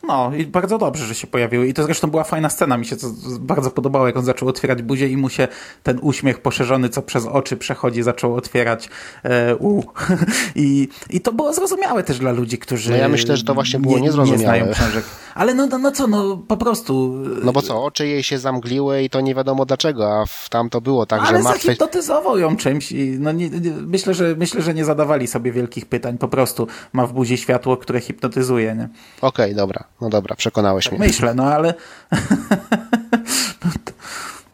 No 0.07 0.35
i 0.35 0.47
bardzo 0.47 0.79
dobrze, 0.79 1.07
że 1.07 1.15
się 1.15 1.27
pojawiły. 1.27 1.67
I 1.69 1.75
to 1.75 1.85
zresztą 1.85 2.11
była 2.11 2.25
fajna 2.25 2.49
scena. 2.49 2.77
Mi 2.77 2.87
się 2.87 2.97
to 2.97 3.07
bardzo 3.41 3.71
podobało, 3.71 4.07
jak 4.07 4.17
on 4.17 4.25
zaczął 4.25 4.49
otwierać 4.49 4.83
buzię 4.83 5.09
i 5.09 5.17
mu 5.17 5.29
się 5.29 5.49
ten 5.83 5.99
uśmiech 6.03 6.41
poszerzony, 6.41 6.89
co 6.89 7.03
przez 7.03 7.27
oczy 7.27 7.57
przechodzi, 7.57 8.03
zaczął 8.03 8.35
otwierać 8.35 8.89
e, 9.25 9.57
u. 9.57 9.83
I, 10.57 10.89
I 11.11 11.21
to 11.21 11.33
było 11.33 11.53
zrozumiałe 11.53 12.03
też 12.03 12.19
dla 12.19 12.33
ludzi, 12.33 12.59
którzy 12.59 12.91
No 12.91 12.97
ja 12.97 13.09
myślę, 13.09 13.37
że 13.37 13.45
to 13.45 13.55
właśnie 13.55 13.81
było 13.81 13.97
nie, 13.97 14.03
niezrozumiałe. 14.03 14.39
nie 14.39 14.45
znają 14.45 14.75
książek. 14.75 15.05
Ale 15.35 15.55
no, 15.55 15.67
no, 15.67 15.79
no 15.79 15.93
co, 15.93 16.07
no 16.07 16.37
po 16.37 16.57
prostu... 16.57 17.15
No 17.45 17.53
bo 17.53 17.63
co, 17.63 17.85
oczy 17.85 18.07
jej 18.07 18.23
się 18.23 18.39
zamgliły 18.39 19.03
i 19.03 19.11
to 19.11 19.21
nie 19.21 19.35
wiadomo 19.35 19.67
dlaczego, 19.67 20.21
a 20.21 20.27
w 20.27 20.49
tam 20.49 20.71
to 20.71 20.81
było 20.81 21.07
tak, 21.07 21.21
że 21.21 21.27
ale 21.27 21.43
martwe... 21.43 21.67
zahipnotyzował 21.67 22.39
ją 22.39 22.57
czymś 22.57 22.93
i 22.93 23.17
no 23.21 23.33
nie, 23.33 23.51
nie, 23.51 23.71
myślę, 23.71 24.15
że, 24.15 24.37
myślę, 24.37 24.63
że 24.63 24.75
nie 24.75 24.85
zadawali 24.85 25.27
sobie 25.27 25.53
wielkich 25.53 25.87
pytań. 25.87 26.19
Po 26.19 26.29
prostu 26.29 26.67
ma 26.93 27.07
w 27.07 27.13
buzi 27.13 27.39
światło, 27.39 27.77
które 27.77 28.01
hipnotyzuje, 28.01 28.75
nie? 28.75 28.89
Okej, 29.21 29.55
dobra, 29.55 29.85
no 30.03 30.11
dobra, 30.11 30.37
przekonałeś 30.37 30.91
mnie. 30.91 31.01
Myślę, 31.01 31.35
no 31.35 31.45
ale... 31.45 31.75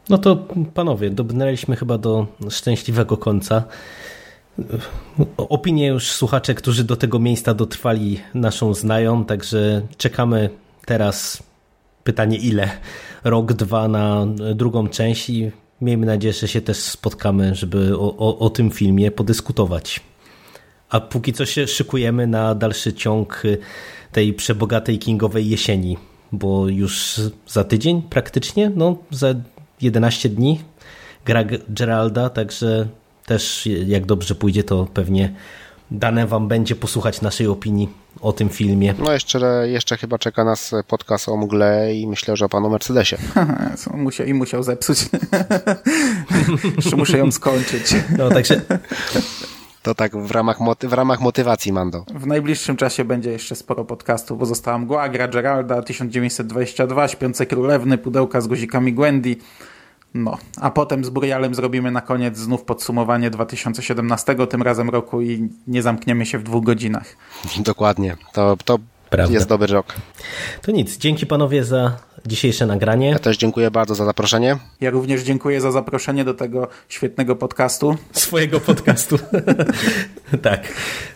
No 0.09 0.19
to 0.19 0.37
panowie, 0.75 1.11
dobrnęliśmy 1.11 1.77
chyba 1.77 1.99
do 1.99 2.27
szczęśliwego 2.51 3.17
końca. 3.17 3.65
Opinie 5.37 5.87
już 5.87 6.11
słuchacze, 6.11 6.55
którzy 6.55 6.85
do 6.85 6.97
tego 6.97 7.19
miejsca 7.19 7.55
dotrwali, 7.55 8.21
naszą 8.35 8.75
znają, 8.75 9.25
także 9.25 9.83
czekamy 9.97 10.51
teraz 10.87 11.43
pytanie 12.05 12.37
ile? 12.37 12.71
Rok, 13.25 13.53
dwa 13.53 13.89
na 13.89 14.27
drugą 14.55 14.89
część 14.89 15.31
i 15.31 15.51
miejmy 15.81 16.07
nadzieję, 16.07 16.33
że 16.33 16.49
się 16.49 16.61
też 16.61 16.77
spotkamy, 16.77 17.55
żeby 17.55 17.99
o, 17.99 18.17
o, 18.17 18.39
o 18.39 18.51
tym 18.51 18.71
filmie 18.71 19.11
podyskutować. 19.11 20.01
A 20.91 21.01
póki 21.01 21.33
co 21.33 21.47
się 21.47 21.67
szykujemy 21.67 22.27
na 22.27 22.55
dalszy 22.55 22.93
ciąg 22.93 23.43
tej 24.13 24.35
przebogatej 24.35 24.99
kingowej 24.99 25.49
jesieni, 25.49 25.97
bo 26.33 26.69
już 26.69 27.21
za 27.47 27.65
tydzień 27.65 28.03
praktycznie, 28.03 28.71
no 28.77 28.97
za 29.11 29.35
11 29.81 30.29
dni 30.29 30.61
gra 31.25 31.45
Geralda, 31.69 32.31
także 32.31 32.89
też 33.27 33.69
jak 33.87 34.07
dobrze 34.07 34.35
pójdzie, 34.35 34.65
to 34.65 34.87
pewnie 34.95 35.35
dane 35.91 36.27
wam 36.27 36.49
będzie 36.49 36.77
posłuchać 36.77 37.21
naszej 37.21 37.47
opinii 37.47 37.89
o 38.21 38.33
tym 38.33 38.49
filmie. 38.49 38.95
No 38.99 39.13
jeszcze, 39.13 39.69
jeszcze 39.69 39.97
chyba 39.97 40.19
czeka 40.19 40.45
nas 40.45 40.75
podcast 40.89 41.29
o 41.29 41.37
mgle 41.37 41.95
i 41.95 42.07
myślę, 42.07 42.37
że 42.37 42.45
o 42.45 42.49
panu 42.49 42.71
Mercedesie. 42.71 43.17
Musiał, 43.95 44.27
I 44.27 44.35
musiał 44.35 44.63
zepsuć. 44.63 44.99
Jeszcze 46.77 46.97
muszę 46.97 47.19
ją 47.19 47.33
skończyć. 47.33 47.95
No 48.19 48.29
także 48.29 48.61
To 49.89 49.95
tak 49.95 50.17
w 50.17 50.31
ramach, 50.31 50.61
moty- 50.61 50.89
w 50.89 50.93
ramach 50.93 51.21
motywacji, 51.21 51.73
Mando. 51.73 52.05
W 52.15 52.27
najbliższym 52.27 52.77
czasie 52.77 53.05
będzie 53.05 53.31
jeszcze 53.31 53.57
sporo 53.57 53.85
podcastów, 53.85 54.39
bo 54.39 54.47
została 54.47 54.79
Mgła, 54.79 55.09
Gra 55.09 55.29
Geralda, 55.29 55.83
1922, 55.83 57.09
Śpiące 57.09 57.47
Królewny, 57.47 57.99
Pudełka 57.99 58.41
z 58.41 58.47
guzikami 58.47 58.93
Gwendy. 58.93 59.37
No, 60.15 60.39
a 60.61 60.71
potem 60.71 61.05
z 61.05 61.11
Burialem 61.11 61.55
zrobimy 61.55 61.91
na 61.91 62.01
koniec 62.01 62.39
znów 62.39 62.63
podsumowanie 62.63 63.31
2017, 63.31 64.47
tym 64.47 64.63
razem 64.63 64.91
roku 64.91 65.23
i 65.23 65.49
nie 65.67 65.83
zamkniemy 65.83 66.27
się 66.27 66.39
w 66.39 66.43
dwóch 66.43 66.65
godzinach. 66.65 67.17
Dokładnie. 67.59 68.17
To, 68.33 68.57
to 68.65 68.79
Prawda. 69.11 69.35
jest 69.35 69.49
dobry 69.49 69.67
rok. 69.75 69.87
To 70.63 70.73
nic, 70.73 70.97
dzięki 70.99 71.27
panowie 71.27 71.65
za 71.65 71.97
dzisiejsze 72.27 72.67
nagranie. 72.67 73.09
Ja 73.11 73.19
też 73.19 73.37
dziękuję 73.37 73.71
bardzo 73.71 73.95
za 73.95 74.05
zaproszenie. 74.05 74.57
Ja 74.81 74.91
również 74.91 75.23
dziękuję 75.23 75.61
za 75.61 75.73
zaproszenie 75.73 76.25
do 76.25 76.35
tego 76.35 76.69
świetnego 76.89 77.37
podcastu. 77.37 77.97
Swojego 78.13 78.61
podcastu. 78.61 79.19
tak. 80.43 80.61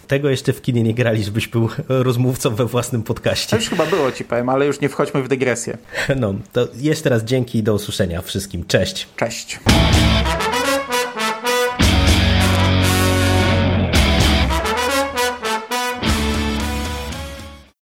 Tego 0.07 0.31
jeszcze 0.31 0.53
w 0.53 0.63
kinie 0.63 0.83
nie 0.83 0.95
grali, 0.95 1.25
żebyś 1.25 1.49
był 1.49 1.69
rozmówcą 1.89 2.55
we 2.55 2.67
własnym 2.67 3.03
To 3.03 3.07
podcaście. 3.07 3.57
już 3.57 3.69
chyba 3.69 3.87
było 3.87 4.13
ci 4.13 4.25
powiem, 4.25 4.49
ale 4.49 4.67
już 4.67 4.81
nie 4.81 4.89
wchodźmy 4.89 5.23
w 5.23 5.29
dygresję. 5.29 5.79
No, 6.17 6.35
to 6.53 6.69
jeszcze 6.77 7.09
raz 7.11 7.23
dzięki 7.25 7.59
i 7.59 7.63
do 7.63 7.75
usłyszenia 7.75 8.23
wszystkim. 8.23 8.65
Cześć. 8.67 9.09
Cześć. 9.17 9.61